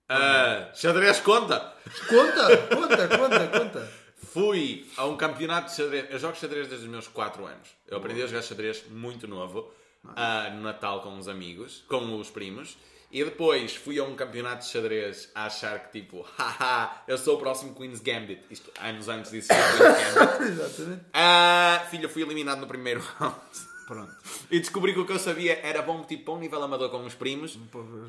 Ah, 0.08 0.70
xadrez 0.74 1.20
conta. 1.20 1.74
Conta, 2.08 2.56
conta, 2.68 3.08
conta, 3.18 3.48
conta. 3.58 3.92
Fui 4.16 4.90
a 4.96 5.04
um 5.06 5.16
campeonato 5.16 5.70
de 5.70 5.76
xadrez. 5.76 6.10
Eu 6.10 6.18
jogo 6.18 6.36
xadrez 6.36 6.68
desde 6.68 6.86
os 6.86 6.90
meus 6.90 7.08
4 7.08 7.46
anos. 7.46 7.68
Eu 7.86 7.98
aprendi 7.98 8.22
a 8.22 8.26
jogar 8.26 8.42
xadrez 8.42 8.84
muito 8.90 9.26
novo, 9.28 9.72
ah, 10.16 10.50
no 10.50 10.62
Natal 10.62 11.00
com 11.02 11.16
os 11.18 11.28
amigos, 11.28 11.84
com 11.88 12.18
os 12.18 12.30
primos. 12.30 12.76
E 13.10 13.24
depois 13.24 13.76
fui 13.76 13.98
a 13.98 14.04
um 14.04 14.14
campeonato 14.16 14.64
de 14.64 14.70
xadrez 14.72 15.30
a 15.34 15.46
achar 15.46 15.78
que 15.84 16.00
tipo, 16.00 16.22
haha, 16.36 17.02
eu 17.06 17.16
sou 17.16 17.36
o 17.36 17.38
próximo 17.38 17.74
Queen's 17.74 18.00
Gambit. 18.00 18.42
Isto 18.50 18.70
anos 18.80 19.08
antes 19.08 19.30
disso, 19.30 19.48
Queen's 19.54 20.14
Gambit. 20.14 20.50
Exatamente. 20.50 21.02
Ah, 21.12 21.86
filho, 21.90 22.04
eu 22.04 22.08
fui 22.08 22.22
eliminado 22.22 22.60
no 22.60 22.66
primeiro 22.66 23.00
round. 23.18 23.36
Pronto. 23.86 24.14
E 24.50 24.58
descobri 24.58 24.94
que 24.94 25.00
o 25.00 25.04
que 25.04 25.12
eu 25.12 25.18
sabia 25.18 25.60
era 25.62 25.82
bom 25.82 26.02
tipo 26.04 26.24
para 26.24 26.34
um 26.34 26.38
nível 26.38 26.62
amador 26.62 26.88
com 26.88 27.04
os 27.04 27.14
primos, 27.14 27.58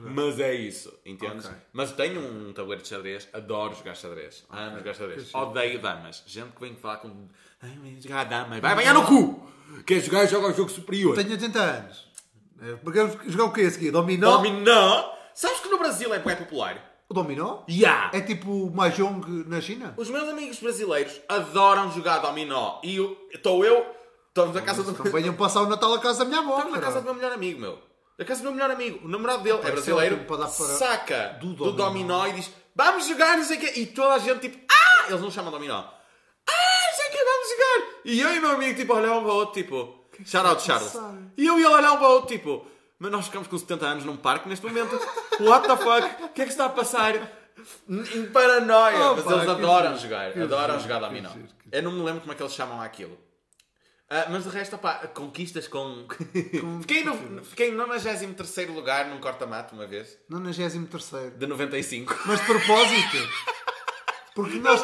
mas 0.06 0.40
é 0.40 0.54
isso, 0.54 0.94
entendes? 1.06 1.46
Ok. 1.46 1.58
Mas 1.74 1.92
tenho 1.92 2.22
um 2.22 2.54
tabuleiro 2.54 2.82
de 2.82 2.88
xadrez, 2.88 3.28
adoro 3.34 3.76
jogar 3.76 3.94
xadrez, 3.94 4.46
amo 4.50 4.78
jogar 4.78 4.94
xadrez, 4.94 5.36
odeio 5.36 5.80
damas. 5.82 6.24
Gente 6.26 6.54
que 6.54 6.62
vem 6.62 6.76
falar 6.76 6.98
com. 6.98 7.28
Ai, 7.62 7.98
jogar 8.00 8.24
damas, 8.24 8.62
vai 8.62 8.74
banhar 8.74 8.94
no 8.94 9.06
cu! 9.06 9.52
Quer 9.86 10.00
jogar, 10.00 10.26
joga 10.28 10.48
o 10.48 10.54
jogo 10.54 10.70
superior. 10.72 11.14
Tenho 11.16 11.32
80 11.32 11.60
anos. 11.60 12.08
É, 12.62 12.78
jogar 13.30 13.46
o 13.46 13.52
quê 13.54 13.62
a 13.62 13.72
seguir? 13.72 13.92
Dominó? 13.92 14.38
Dominó! 14.38 15.12
Sabes 15.34 15.60
que 15.60 15.68
no 15.70 15.78
Brasil 15.78 16.14
é 16.14 16.20
bué 16.20 16.36
popular? 16.36 16.94
O 17.10 17.14
dominó? 17.14 17.60
Ya! 17.70 18.10
É 18.14 18.22
tipo 18.22 18.50
o 18.50 18.74
Mahjong 18.76 19.22
na 19.48 19.62
China? 19.62 19.94
Os 19.98 20.10
meus 20.10 20.28
amigos 20.30 20.60
brasileiros 20.60 21.22
adoram 21.30 21.92
jogar 21.92 22.20
dominó 22.20 22.80
e 22.84 22.98
estou 23.32 23.64
eu, 23.66 23.86
estamos 24.30 24.56
na 24.56 24.62
casa 24.62 24.82
do 24.84 24.92
Não 24.92 25.12
venham 25.12 25.34
passar 25.36 25.62
o 25.62 25.68
Natal 25.68 25.94
a 25.94 26.00
casa 26.00 26.20
da 26.20 26.26
minha 26.26 26.40
avó. 26.40 26.56
Estamos 26.58 26.74
na 26.76 26.82
casa 26.82 27.02
do 27.02 27.06
meu 27.06 27.14
melhor 27.14 27.34
amigo, 27.34 27.60
meu. 27.60 27.80
Na 28.18 28.24
casa 28.26 28.40
do 28.42 28.44
meu 28.46 28.54
melhor 28.54 28.72
amigo. 28.72 29.06
O 29.06 29.10
namorado 29.10 29.44
dele 29.44 29.58
é 29.58 29.62
Pá, 29.62 29.68
isso 29.68 29.70
é 29.70 29.74
brasileiro. 29.94 30.18
para 30.26 30.38
dar 30.38 30.48
para- 30.48 30.66
Saca 30.66 31.38
do 31.42 31.54
do, 31.54 31.72
dominó. 31.74 31.86
dominó. 31.90 32.28
e 32.28 32.34
diz: 32.34 32.50
Vamos 32.74 33.06
jogar, 33.08 33.38
não 33.38 33.44
sei 33.44 33.58
o 33.58 33.60
quê. 33.60 33.74
E 33.76 33.86
toda 33.88 34.14
a 34.14 34.20
gente 34.20 34.40
tipo: 34.40 34.58
Ah! 34.72 35.06
Eles 35.10 35.22
não 35.22 35.30
chamam 35.30 35.52
dominó. 35.52 35.84
Ah, 36.48 36.88
não 36.88 36.96
sei 36.96 37.08
o 37.08 37.12
quê, 37.12 37.18
vamos 37.26 37.50
jogar. 37.50 38.02
E 38.06 38.22
eu 38.22 38.34
e 38.36 38.40
o 38.40 38.42
meu 38.42 38.52
amigo 38.52 38.76
tipo 38.80 38.94
olhar 38.94 39.12
um 39.18 39.22
para 39.24 39.32
o 39.32 39.36
outro, 39.36 39.62
tipo: 39.62 40.05
Shout 40.24 40.48
out, 40.48 40.62
Charles. 40.62 40.94
E 41.38 41.46
eu 41.46 41.60
e 41.60 41.64
ele 41.64 41.74
olhar 41.74 41.92
um 41.94 41.98
para 41.98 42.08
o 42.08 42.12
outro, 42.12 42.36
tipo: 42.36 42.66
Mas 43.00 43.12
nós 43.12 43.26
ficamos 43.26 43.48
com 43.48 43.58
70 43.58 43.86
anos 43.86 44.06
num 44.06 44.18
parque 44.18 44.48
neste 44.48 44.66
momento. 44.66 44.96
What 45.40 45.68
the 45.68 45.78
fuck? 45.78 46.24
O 46.24 46.30
que 46.30 46.42
é 46.42 46.46
que 46.46 46.52
se 46.52 46.58
está 46.58 46.66
a 46.66 46.70
passar? 46.70 47.16
Em 47.90 48.26
paranoia. 48.28 49.12
Oh, 49.12 49.16
Mas 49.16 49.26
pá, 49.26 49.34
eles 49.34 49.50
adoram 49.50 49.90
giro, 49.98 50.02
jogar. 50.02 50.38
Adoram 50.38 50.80
giro, 50.80 50.84
jogar 50.84 51.00
dominó. 51.08 51.30
giro, 51.30 51.48
Eu 51.72 51.84
não 51.84 51.92
me 51.92 52.04
lembro 52.04 52.22
como 52.22 52.34
é 52.34 52.36
que 52.36 52.44
eles 52.44 52.54
chamam 52.54 52.82
aquilo. 52.82 53.18
Ah, 54.08 54.28
mas 54.30 54.44
de 54.44 54.50
resto, 54.50 54.76
opá, 54.76 55.08
conquistas 55.08 55.68
com. 55.68 56.06
fiquei, 56.82 57.04
no, 57.04 57.44
fiquei 57.44 57.70
em 57.70 57.74
93 57.74 58.70
lugar 58.70 59.08
num 59.08 59.20
corta-mato 59.20 59.74
uma 59.74 59.88
vez, 59.88 60.18
93 60.30 61.34
de 61.38 61.48
95. 61.48 62.16
Mas 62.26 62.40
de 62.40 62.46
propósito. 62.46 63.18
Porque 64.36 64.60
nós, 64.60 64.82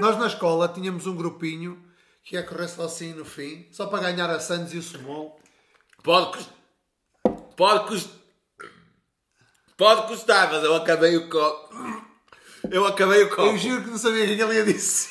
nós 0.00 0.16
na 0.18 0.28
escola 0.28 0.68
tínhamos 0.68 1.06
um 1.06 1.16
grupinho 1.16 1.82
que 2.24 2.36
ia 2.36 2.42
correr 2.42 2.64
assim 2.64 3.14
no 3.14 3.24
fim, 3.24 3.66
só 3.72 3.86
para 3.86 4.10
ganhar 4.10 4.30
a 4.30 4.38
Santos 4.38 4.72
e 4.72 4.78
o 4.78 4.82
Small. 4.82 5.38
Pode 6.02 6.32
custar. 6.32 6.54
Pode 7.56 7.88
custar. 7.88 8.22
Pode 9.76 10.06
custar, 10.06 10.52
mas 10.52 10.62
eu 10.62 10.74
acabei 10.74 11.16
o 11.16 11.28
copo. 11.28 11.74
Eu 12.70 12.86
acabei 12.86 13.24
o 13.24 13.28
copo. 13.28 13.42
Eu 13.42 13.58
juro 13.58 13.82
que 13.82 13.90
não 13.90 13.98
sabia 13.98 14.22
o 14.22 14.26
que 14.26 14.32
é 14.32 14.36
que 14.36 14.42
ele 14.42 14.54
ia 14.54 14.64
dizer. 14.64 15.10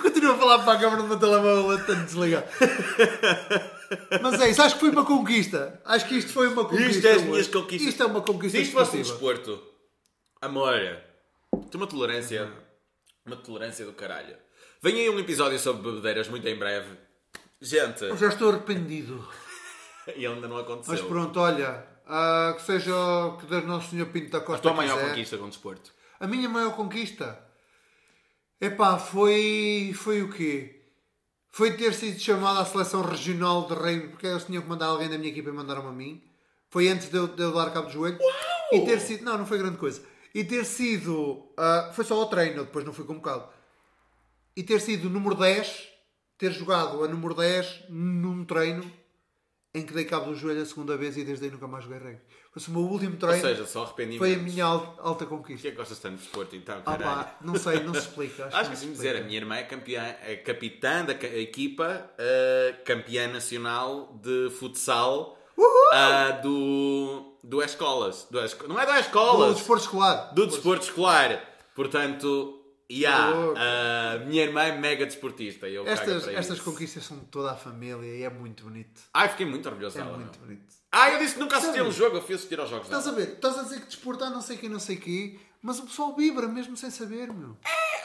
Continuo 0.00 0.34
a 0.34 0.38
falar 0.38 0.58
para 0.64 0.72
a 0.72 0.80
câmara 0.80 1.02
do 1.02 1.08
meu 1.08 1.18
telemóvel 1.18 1.70
até 1.72 1.94
desligar. 1.94 2.44
Mas 4.22 4.40
é 4.40 4.50
isso, 4.50 4.62
acho 4.62 4.74
que 4.76 4.80
foi 4.80 4.90
uma 4.90 5.04
conquista. 5.04 5.80
Acho 5.84 6.06
que 6.08 6.16
isto 6.16 6.32
foi 6.32 6.48
uma 6.48 6.64
conquista. 6.64 6.90
Isto 6.90 7.06
é 7.06 7.12
as 7.12 7.22
minhas 7.22 7.48
conquistas. 7.48 7.88
Isto 7.88 8.02
é 8.02 8.06
uma 8.06 8.20
conquista 8.22 8.58
Se 8.58 8.64
isto 8.64 8.72
fosse 8.72 8.96
um 8.96 9.02
desporto, 9.02 9.62
amor, 10.40 10.78
tem 11.70 11.80
uma 11.80 11.86
tolerância. 11.86 12.50
Uma 13.26 13.36
tolerância 13.36 13.84
do 13.84 13.92
caralho. 13.92 14.36
Vem 14.84 14.96
aí 14.96 15.08
um 15.08 15.18
episódio 15.18 15.58
sobre 15.58 15.90
bebedeiras 15.90 16.28
muito 16.28 16.46
em 16.46 16.58
breve. 16.58 16.94
Gente, 17.58 18.04
Eu 18.04 18.18
já 18.18 18.28
estou 18.28 18.50
arrependido. 18.50 19.26
e 20.14 20.26
ainda 20.26 20.46
não 20.46 20.58
aconteceu. 20.58 20.92
Mas 20.92 21.00
pronto, 21.00 21.40
olha, 21.40 21.82
ah, 22.06 22.52
que 22.54 22.60
seja 22.64 22.94
o 22.94 23.38
que 23.38 23.46
Deus 23.46 23.64
Nosso 23.64 23.88
Senhor 23.88 24.04
Pinto 24.08 24.30
da 24.30 24.36
A 24.36 24.40
Costa 24.42 24.60
tua 24.60 24.74
maior 24.74 24.96
quiser. 24.98 25.08
conquista 25.08 25.38
com 25.38 25.44
o 25.44 25.48
desporto. 25.48 25.90
A 26.20 26.26
minha 26.26 26.50
maior 26.50 26.76
conquista? 26.76 27.42
Epá, 28.60 28.98
foi. 28.98 29.94
Foi 29.96 30.20
o 30.20 30.30
quê? 30.30 30.82
Foi 31.50 31.72
ter 31.72 31.94
sido 31.94 32.20
chamado 32.20 32.60
à 32.60 32.66
seleção 32.66 33.00
regional 33.00 33.66
de 33.66 33.72
Reino, 33.72 34.10
porque 34.10 34.26
eles 34.26 34.44
tinham 34.44 34.60
que 34.60 34.68
mandar 34.68 34.88
alguém 34.88 35.08
da 35.08 35.16
minha 35.16 35.30
equipa 35.30 35.48
e 35.48 35.52
mandaram-me 35.54 35.88
a 35.88 35.92
mim. 35.92 36.22
Foi 36.68 36.88
antes 36.88 37.08
de 37.08 37.16
eu, 37.16 37.26
de 37.26 37.42
eu 37.42 37.54
dar 37.54 37.72
cabo 37.72 37.86
do 37.86 37.92
joelho. 37.94 38.18
E 38.70 38.80
ter 38.84 39.00
sido. 39.00 39.24
Não, 39.24 39.38
não 39.38 39.46
foi 39.46 39.56
grande 39.56 39.78
coisa. 39.78 40.02
E 40.34 40.44
ter 40.44 40.66
sido. 40.66 41.54
ah, 41.56 41.90
foi 41.94 42.04
só 42.04 42.20
ao 42.20 42.28
treino, 42.28 42.66
depois 42.66 42.84
não 42.84 42.92
fui 42.92 43.06
convocado. 43.06 43.48
E 44.56 44.62
ter 44.62 44.80
sido 44.80 45.10
número 45.10 45.34
10, 45.34 45.88
ter 46.38 46.52
jogado 46.52 47.02
a 47.04 47.08
número 47.08 47.34
10 47.34 47.84
num 47.88 48.44
treino 48.44 48.90
em 49.76 49.84
que 49.84 49.92
dei 49.92 50.04
cabo 50.04 50.26
do 50.26 50.36
joelho 50.36 50.62
a 50.62 50.66
segunda 50.66 50.96
vez 50.96 51.16
e 51.16 51.24
desde 51.24 51.46
aí 51.46 51.50
nunca 51.50 51.66
mais 51.66 51.82
joguei 51.82 51.98
reggae. 51.98 52.20
Foi 52.52 52.62
o 52.72 52.78
meu 52.78 52.88
último 52.88 53.14
Ou 53.14 53.18
treino. 53.18 53.40
seja, 53.42 53.66
só 53.66 53.84
foi 53.92 54.04
a 54.34 54.36
minha 54.38 54.64
al- 54.64 54.96
alta 55.00 55.26
conquista. 55.26 55.62
que 55.62 55.68
é 55.68 55.70
que 55.72 55.76
gostas 55.76 55.98
tanto 55.98 56.18
de 56.18 56.22
desporto 56.22 56.54
então, 56.54 56.78
Ah, 56.86 56.96
caralho? 56.96 57.02
pá, 57.24 57.36
não 57.40 57.56
sei, 57.56 57.80
não 57.80 57.92
se 57.92 58.00
explica. 58.02 58.46
Acho 58.46 58.52
que 58.60 58.64
não 58.66 58.72
assim 58.72 58.86
se 58.86 58.92
dizer, 58.92 59.16
a 59.16 59.22
minha 59.24 59.36
irmã 59.38 59.56
é, 59.56 59.64
campeã, 59.64 60.14
é 60.22 60.36
capitã 60.36 61.04
da 61.04 61.12
equipa, 61.14 62.08
eh, 62.16 62.76
campeã 62.84 63.26
nacional 63.26 64.16
de 64.22 64.50
futsal 64.60 65.36
ah, 65.92 66.30
do, 66.40 67.36
do 67.42 67.60
Escolas. 67.60 68.28
Do 68.30 68.38
Esco- 68.44 68.68
não 68.68 68.78
é 68.78 68.86
do 68.86 68.92
Escolas, 68.92 69.48
Do 69.48 69.54
desporto 69.56 69.82
escolar. 69.82 70.32
do 70.34 70.46
desporto 70.46 70.84
escolar. 70.84 71.54
Portanto, 71.74 72.63
yeah, 72.90 73.30
louco. 73.30 73.58
a 73.58 74.18
minha 74.26 74.42
irmã 74.44 74.62
é 74.62 74.78
mega 74.78 75.06
desportista. 75.06 75.68
E 75.68 75.74
eu 75.74 75.86
Estas, 75.86 76.28
estas 76.28 76.56
isso. 76.58 76.64
conquistas 76.64 77.04
são 77.04 77.18
de 77.18 77.26
toda 77.26 77.52
a 77.52 77.56
família 77.56 78.04
e 78.16 78.22
é 78.22 78.30
muito 78.30 78.64
bonito. 78.64 79.00
Ai, 79.12 79.28
fiquei 79.28 79.46
muito 79.46 79.68
orgulhoso 79.68 79.98
É 79.98 80.02
dela. 80.02 80.16
muito 80.16 80.38
meu. 80.38 80.48
bonito. 80.48 80.74
Ah, 80.92 81.10
eu 81.10 81.18
disse 81.18 81.34
que 81.34 81.40
nunca 81.40 81.56
assisti 81.56 81.78
a 81.80 81.82
um 81.84 81.90
jogo, 81.90 82.16
eu 82.16 82.22
fui 82.22 82.34
assistir 82.36 82.58
aos 82.60 82.70
jogos 82.70 82.86
Estás 82.86 83.04
dela. 83.04 83.16
a 83.16 83.20
ver? 83.20 83.32
Estás 83.32 83.58
a 83.58 83.62
dizer 83.64 83.80
que 83.80 83.86
desportar 83.86 84.30
não 84.30 84.40
sei 84.40 84.56
quem, 84.56 84.68
não 84.68 84.78
sei 84.78 84.96
quê, 84.96 85.38
mas 85.60 85.78
o 85.80 85.82
pessoal 85.86 86.14
vibra 86.14 86.46
mesmo 86.46 86.76
sem 86.76 86.90
saber, 86.90 87.32
meu. 87.32 87.56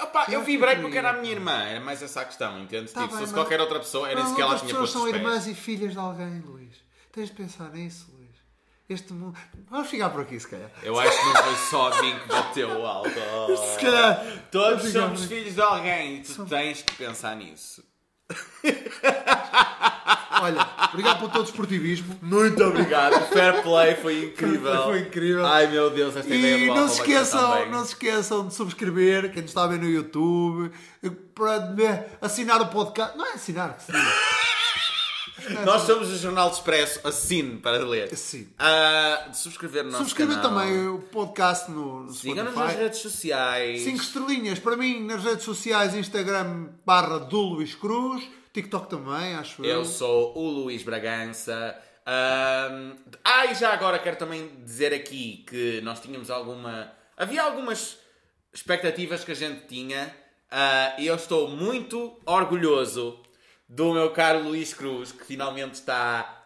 Opa, 0.01 0.25
eu 0.29 0.39
Eu 0.39 0.43
vibrei 0.43 0.77
porque 0.77 0.97
era 0.97 1.11
a 1.11 1.13
minha 1.13 1.33
irmã, 1.33 1.51
era 1.65 1.79
mais 1.81 2.01
essa 2.01 2.21
a 2.21 2.25
questão, 2.25 2.57
entende? 2.63 2.89
Tá 2.91 3.01
tipo, 3.01 3.11
se 3.13 3.17
bem, 3.17 3.19
fosse 3.19 3.21
mas- 3.21 3.31
qualquer 3.33 3.59
outra 3.61 3.79
pessoa, 3.79 4.09
era 4.09 4.19
Não, 4.19 4.25
isso 4.25 4.35
que 4.35 4.41
ela 4.41 4.55
tinha 4.55 4.65
pessoas 4.69 4.79
posto 4.81 4.93
são 4.93 5.03
os 5.03 5.11
pés. 5.11 5.21
irmãs 5.23 5.47
e 5.47 5.53
filhas 5.53 5.91
de 5.91 5.99
alguém, 5.99 6.39
Luís. 6.39 6.77
Tens 7.11 7.29
de 7.29 7.35
pensar 7.35 7.69
nisso, 7.71 8.07
Luís. 8.13 8.18
Este 8.89 9.13
mundo... 9.13 9.37
Vamos 9.69 9.87
ficar 9.87 10.09
por 10.09 10.21
aqui, 10.21 10.39
se 10.39 10.47
calhar. 10.47 10.71
Eu 10.81 10.99
acho 10.99 11.15
que 11.15 11.25
não 11.25 11.35
foi 11.35 11.55
só 11.69 11.93
a 11.93 12.01
mim 12.01 12.17
que 12.17 12.27
bateu 12.27 12.69
o 12.69 12.85
alto. 12.87 13.09
Se 13.55 13.85
calhar. 13.85 14.25
Todos 14.49 14.91
Vamos 14.91 14.91
somos 14.91 15.25
filhos 15.25 15.53
de 15.53 15.61
alguém 15.61 16.15
e 16.15 16.23
tu 16.23 16.43
tens 16.45 16.81
que 16.81 16.95
pensar 16.95 17.35
nisso. 17.35 17.83
Olha, 20.41 20.67
obrigado 20.91 21.19
pelo 21.19 21.29
teu 21.29 21.43
desportivismo. 21.43 22.17
Muito 22.21 22.63
obrigado, 22.63 23.15
o 23.15 23.27
fair 23.27 23.61
play 23.61 23.95
foi 23.95 24.25
incrível. 24.25 24.83
Foi 24.83 24.99
incrível. 25.01 25.45
Ai 25.45 25.67
meu 25.67 25.89
Deus, 25.91 26.15
esta 26.15 26.33
ideia 26.33 26.57
E 26.57 26.67
do 26.67 26.73
não 26.73 26.87
se, 26.87 26.97
vai 26.97 27.07
esqueçam, 27.07 27.69
não 27.69 27.85
se 27.85 27.93
esqueçam 27.93 28.47
de 28.47 28.53
subscrever, 28.55 29.31
quem 29.31 29.41
nos 29.41 29.51
está 29.51 29.65
a 29.65 29.67
ver 29.67 29.79
no 29.79 29.89
YouTube, 29.89 30.71
para 31.35 32.07
assinar 32.21 32.61
o 32.61 32.67
podcast. 32.67 33.17
Não 33.17 33.25
é 33.25 33.33
assinar 33.33 33.75
que 33.75 33.83
se 33.83 33.91
diz. 33.91 34.48
Nós 35.65 35.83
somos 35.83 36.09
o 36.09 36.17
Jornal 36.17 36.49
de 36.49 36.55
Expresso, 36.55 36.99
assine 37.07 37.57
para 37.57 37.79
ler. 37.79 38.09
Ah, 38.57 39.27
de 39.29 39.37
subscrever 39.37 39.83
o 39.83 39.87
nosso 39.87 39.97
Subscrever 39.99 40.35
canal. 40.35 40.51
também 40.51 40.87
o 40.87 40.99
podcast 40.99 41.71
no, 41.71 42.03
no 42.03 42.13
Siga-nos 42.13 42.55
nas 42.55 42.73
redes 42.73 42.99
sociais. 42.99 43.81
5 43.81 43.97
estrelinhas 43.97 44.59
para 44.59 44.75
mim 44.75 45.03
nas 45.05 45.23
redes 45.23 45.43
sociais, 45.43 45.95
Instagram 45.95 46.69
barra 46.85 47.19
do 47.19 47.39
Luís 47.39 47.75
Cruz, 47.75 48.23
TikTok 48.53 48.89
também, 48.89 49.35
acho 49.35 49.63
eu. 49.63 49.79
Eu 49.79 49.85
sou 49.85 50.37
o 50.37 50.49
Luís 50.49 50.83
Bragança. 50.83 51.75
Ahm, 52.05 52.95
ah, 53.23 53.45
e 53.45 53.55
já 53.55 53.71
agora 53.73 53.99
quero 53.99 54.17
também 54.17 54.49
dizer 54.63 54.93
aqui 54.93 55.43
que 55.47 55.81
nós 55.81 55.99
tínhamos 55.99 56.29
alguma. 56.29 56.91
Havia 57.15 57.43
algumas 57.43 57.97
expectativas 58.53 59.23
que 59.23 59.31
a 59.31 59.35
gente 59.35 59.67
tinha 59.67 60.13
e 60.97 61.05
eu 61.05 61.15
estou 61.15 61.47
muito 61.49 62.19
orgulhoso 62.25 63.19
do 63.69 63.93
meu 63.93 64.09
caro 64.09 64.39
Luís 64.39 64.73
Cruz 64.73 65.11
que 65.11 65.23
finalmente 65.23 65.75
está 65.75 66.37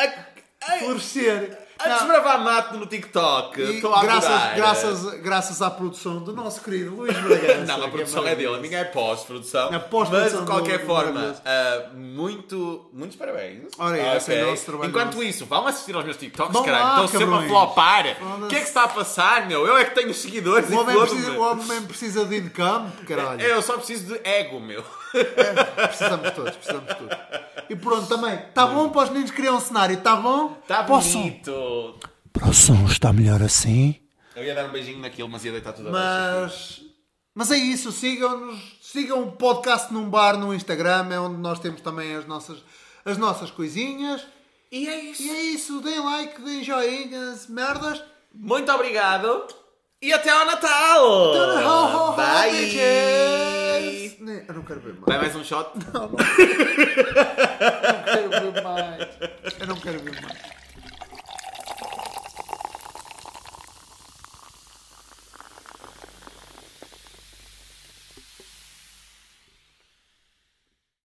a, 0.00 0.04
a, 0.04 0.78
Florescer. 0.78 1.58
a 1.78 1.88
Não, 1.88 1.96
desbravar 1.98 2.40
mato 2.42 2.76
no 2.78 2.86
TikTok. 2.86 3.60
e 3.60 3.74
Estou 3.76 3.94
a 3.94 4.00
graças, 4.02 4.24
adorar. 4.30 4.56
graças, 4.56 5.04
graças 5.20 5.62
à 5.62 5.70
produção 5.70 6.22
do 6.24 6.32
nosso 6.34 6.62
querido 6.62 6.94
Luís 6.94 7.14
Bragança. 7.20 7.64
Não, 7.66 7.84
a 7.84 7.88
produção 7.88 8.26
é 8.26 8.34
dele, 8.34 8.46
a 8.46 8.50
maravilhoso. 8.52 8.60
minha 8.60 8.78
é 8.78 8.84
pós-produção. 8.84 9.74
A 9.74 9.80
pós-produção 9.80 10.40
Mas 10.40 10.40
de 10.40 10.46
qualquer 10.50 10.78
do- 10.78 10.80
do 10.80 10.86
forma, 10.86 11.12
maravilhoso. 11.12 11.42
ah, 11.44 11.90
muito, 11.94 12.90
muitos 12.92 13.16
parabéns. 13.18 13.64
Ora, 13.78 14.16
esse 14.16 14.32
é 14.34 14.44
o 14.44 14.50
nosso 14.50 14.64
trabalho 14.64 14.88
Enquanto 14.90 15.14
nosso. 15.14 15.22
isso, 15.26 15.46
vão 15.46 15.66
assistir 15.66 15.94
aos 15.94 16.04
meus 16.04 16.16
TikToks, 16.16 16.52
Vão 16.52 16.64
caralho. 16.64 16.84
lá, 16.84 17.04
Estão 17.04 17.20
sempre 17.20 17.34
a 17.44 17.48
flopar. 17.48 18.04
O 18.44 18.48
que 18.48 18.56
é 18.56 18.60
que 18.60 18.66
está 18.66 18.84
a 18.84 18.88
passar, 18.88 19.46
meu? 19.46 19.66
Eu 19.66 19.76
é 19.76 19.84
que 19.84 19.94
tenho 19.94 20.12
seguidores 20.14 20.68
O 20.70 20.72
e 20.72 20.76
homem, 20.76 20.98
precisa, 20.98 21.32
o 21.32 21.40
homem 21.40 21.82
precisa 21.82 22.24
de 22.24 22.36
income, 22.38 22.90
caralho. 23.06 23.40
Eu 23.42 23.60
só 23.62 23.74
preciso 23.76 24.06
de 24.14 24.20
ego, 24.26 24.58
meu. 24.60 24.82
Precisamos 25.10 26.30
todos, 26.30 26.56
precisamos 26.56 26.94
todos. 26.94 27.18
E 27.68 27.76
pronto, 27.76 28.06
também. 28.08 28.34
Está 28.34 28.66
bom 28.66 28.90
para 28.90 29.02
os 29.02 29.10
meninos 29.10 29.30
criar 29.30 29.52
um 29.52 29.60
cenário? 29.60 29.96
Está 29.98 30.16
bom? 30.16 30.56
Está 30.62 30.82
bonito. 30.82 31.98
Para 32.32 32.48
o 32.48 32.54
som 32.54 32.86
está 32.86 33.12
melhor 33.12 33.42
assim? 33.42 33.96
Eu 34.34 34.44
ia 34.44 34.54
dar 34.54 34.66
um 34.66 34.72
beijinho 34.72 35.00
naquilo, 35.00 35.28
mas 35.28 35.44
ia 35.44 35.52
deitar 35.52 35.72
tudo 35.72 35.88
abaixo. 35.88 36.82
Mas, 37.34 37.48
mas 37.48 37.50
é 37.50 37.56
isso, 37.56 37.92
sigam-nos, 37.92 38.78
sigam 38.80 39.22
o 39.22 39.32
podcast 39.32 39.92
num 39.92 40.08
bar 40.08 40.38
no 40.38 40.54
Instagram, 40.54 41.08
é 41.12 41.20
onde 41.20 41.36
nós 41.36 41.58
temos 41.58 41.80
também 41.80 42.14
as 42.14 42.26
nossas, 42.26 42.62
as 43.04 43.18
nossas 43.18 43.50
coisinhas. 43.50 44.24
E 44.70 44.88
é 44.88 45.00
isso. 45.04 45.22
E 45.22 45.30
é 45.30 45.42
isso, 45.42 45.80
deem 45.80 46.00
like, 46.00 46.40
deem 46.40 46.64
joinhas, 46.64 47.48
merdas. 47.48 48.02
Muito 48.32 48.70
obrigado 48.70 49.46
e 50.02 50.12
até 50.12 50.30
ao 50.30 50.46
Natal! 50.46 52.16
Bye! 52.16 52.50
bitches. 52.52 54.16
Eu 54.48 54.54
não 54.54 54.62
quero 54.62 54.80
ver 54.80 54.94
mais. 54.94 55.04
Vai 55.06 55.18
mais 55.18 55.36
um 55.36 55.44
shot? 55.44 55.70
Não 55.92 56.10
quero 58.04 58.52
ver 58.52 58.62
mais. 58.62 59.08
Eu 59.60 59.66
não 59.66 59.76
quero 59.76 59.98
ver 60.00 60.22
mais. 60.22 60.59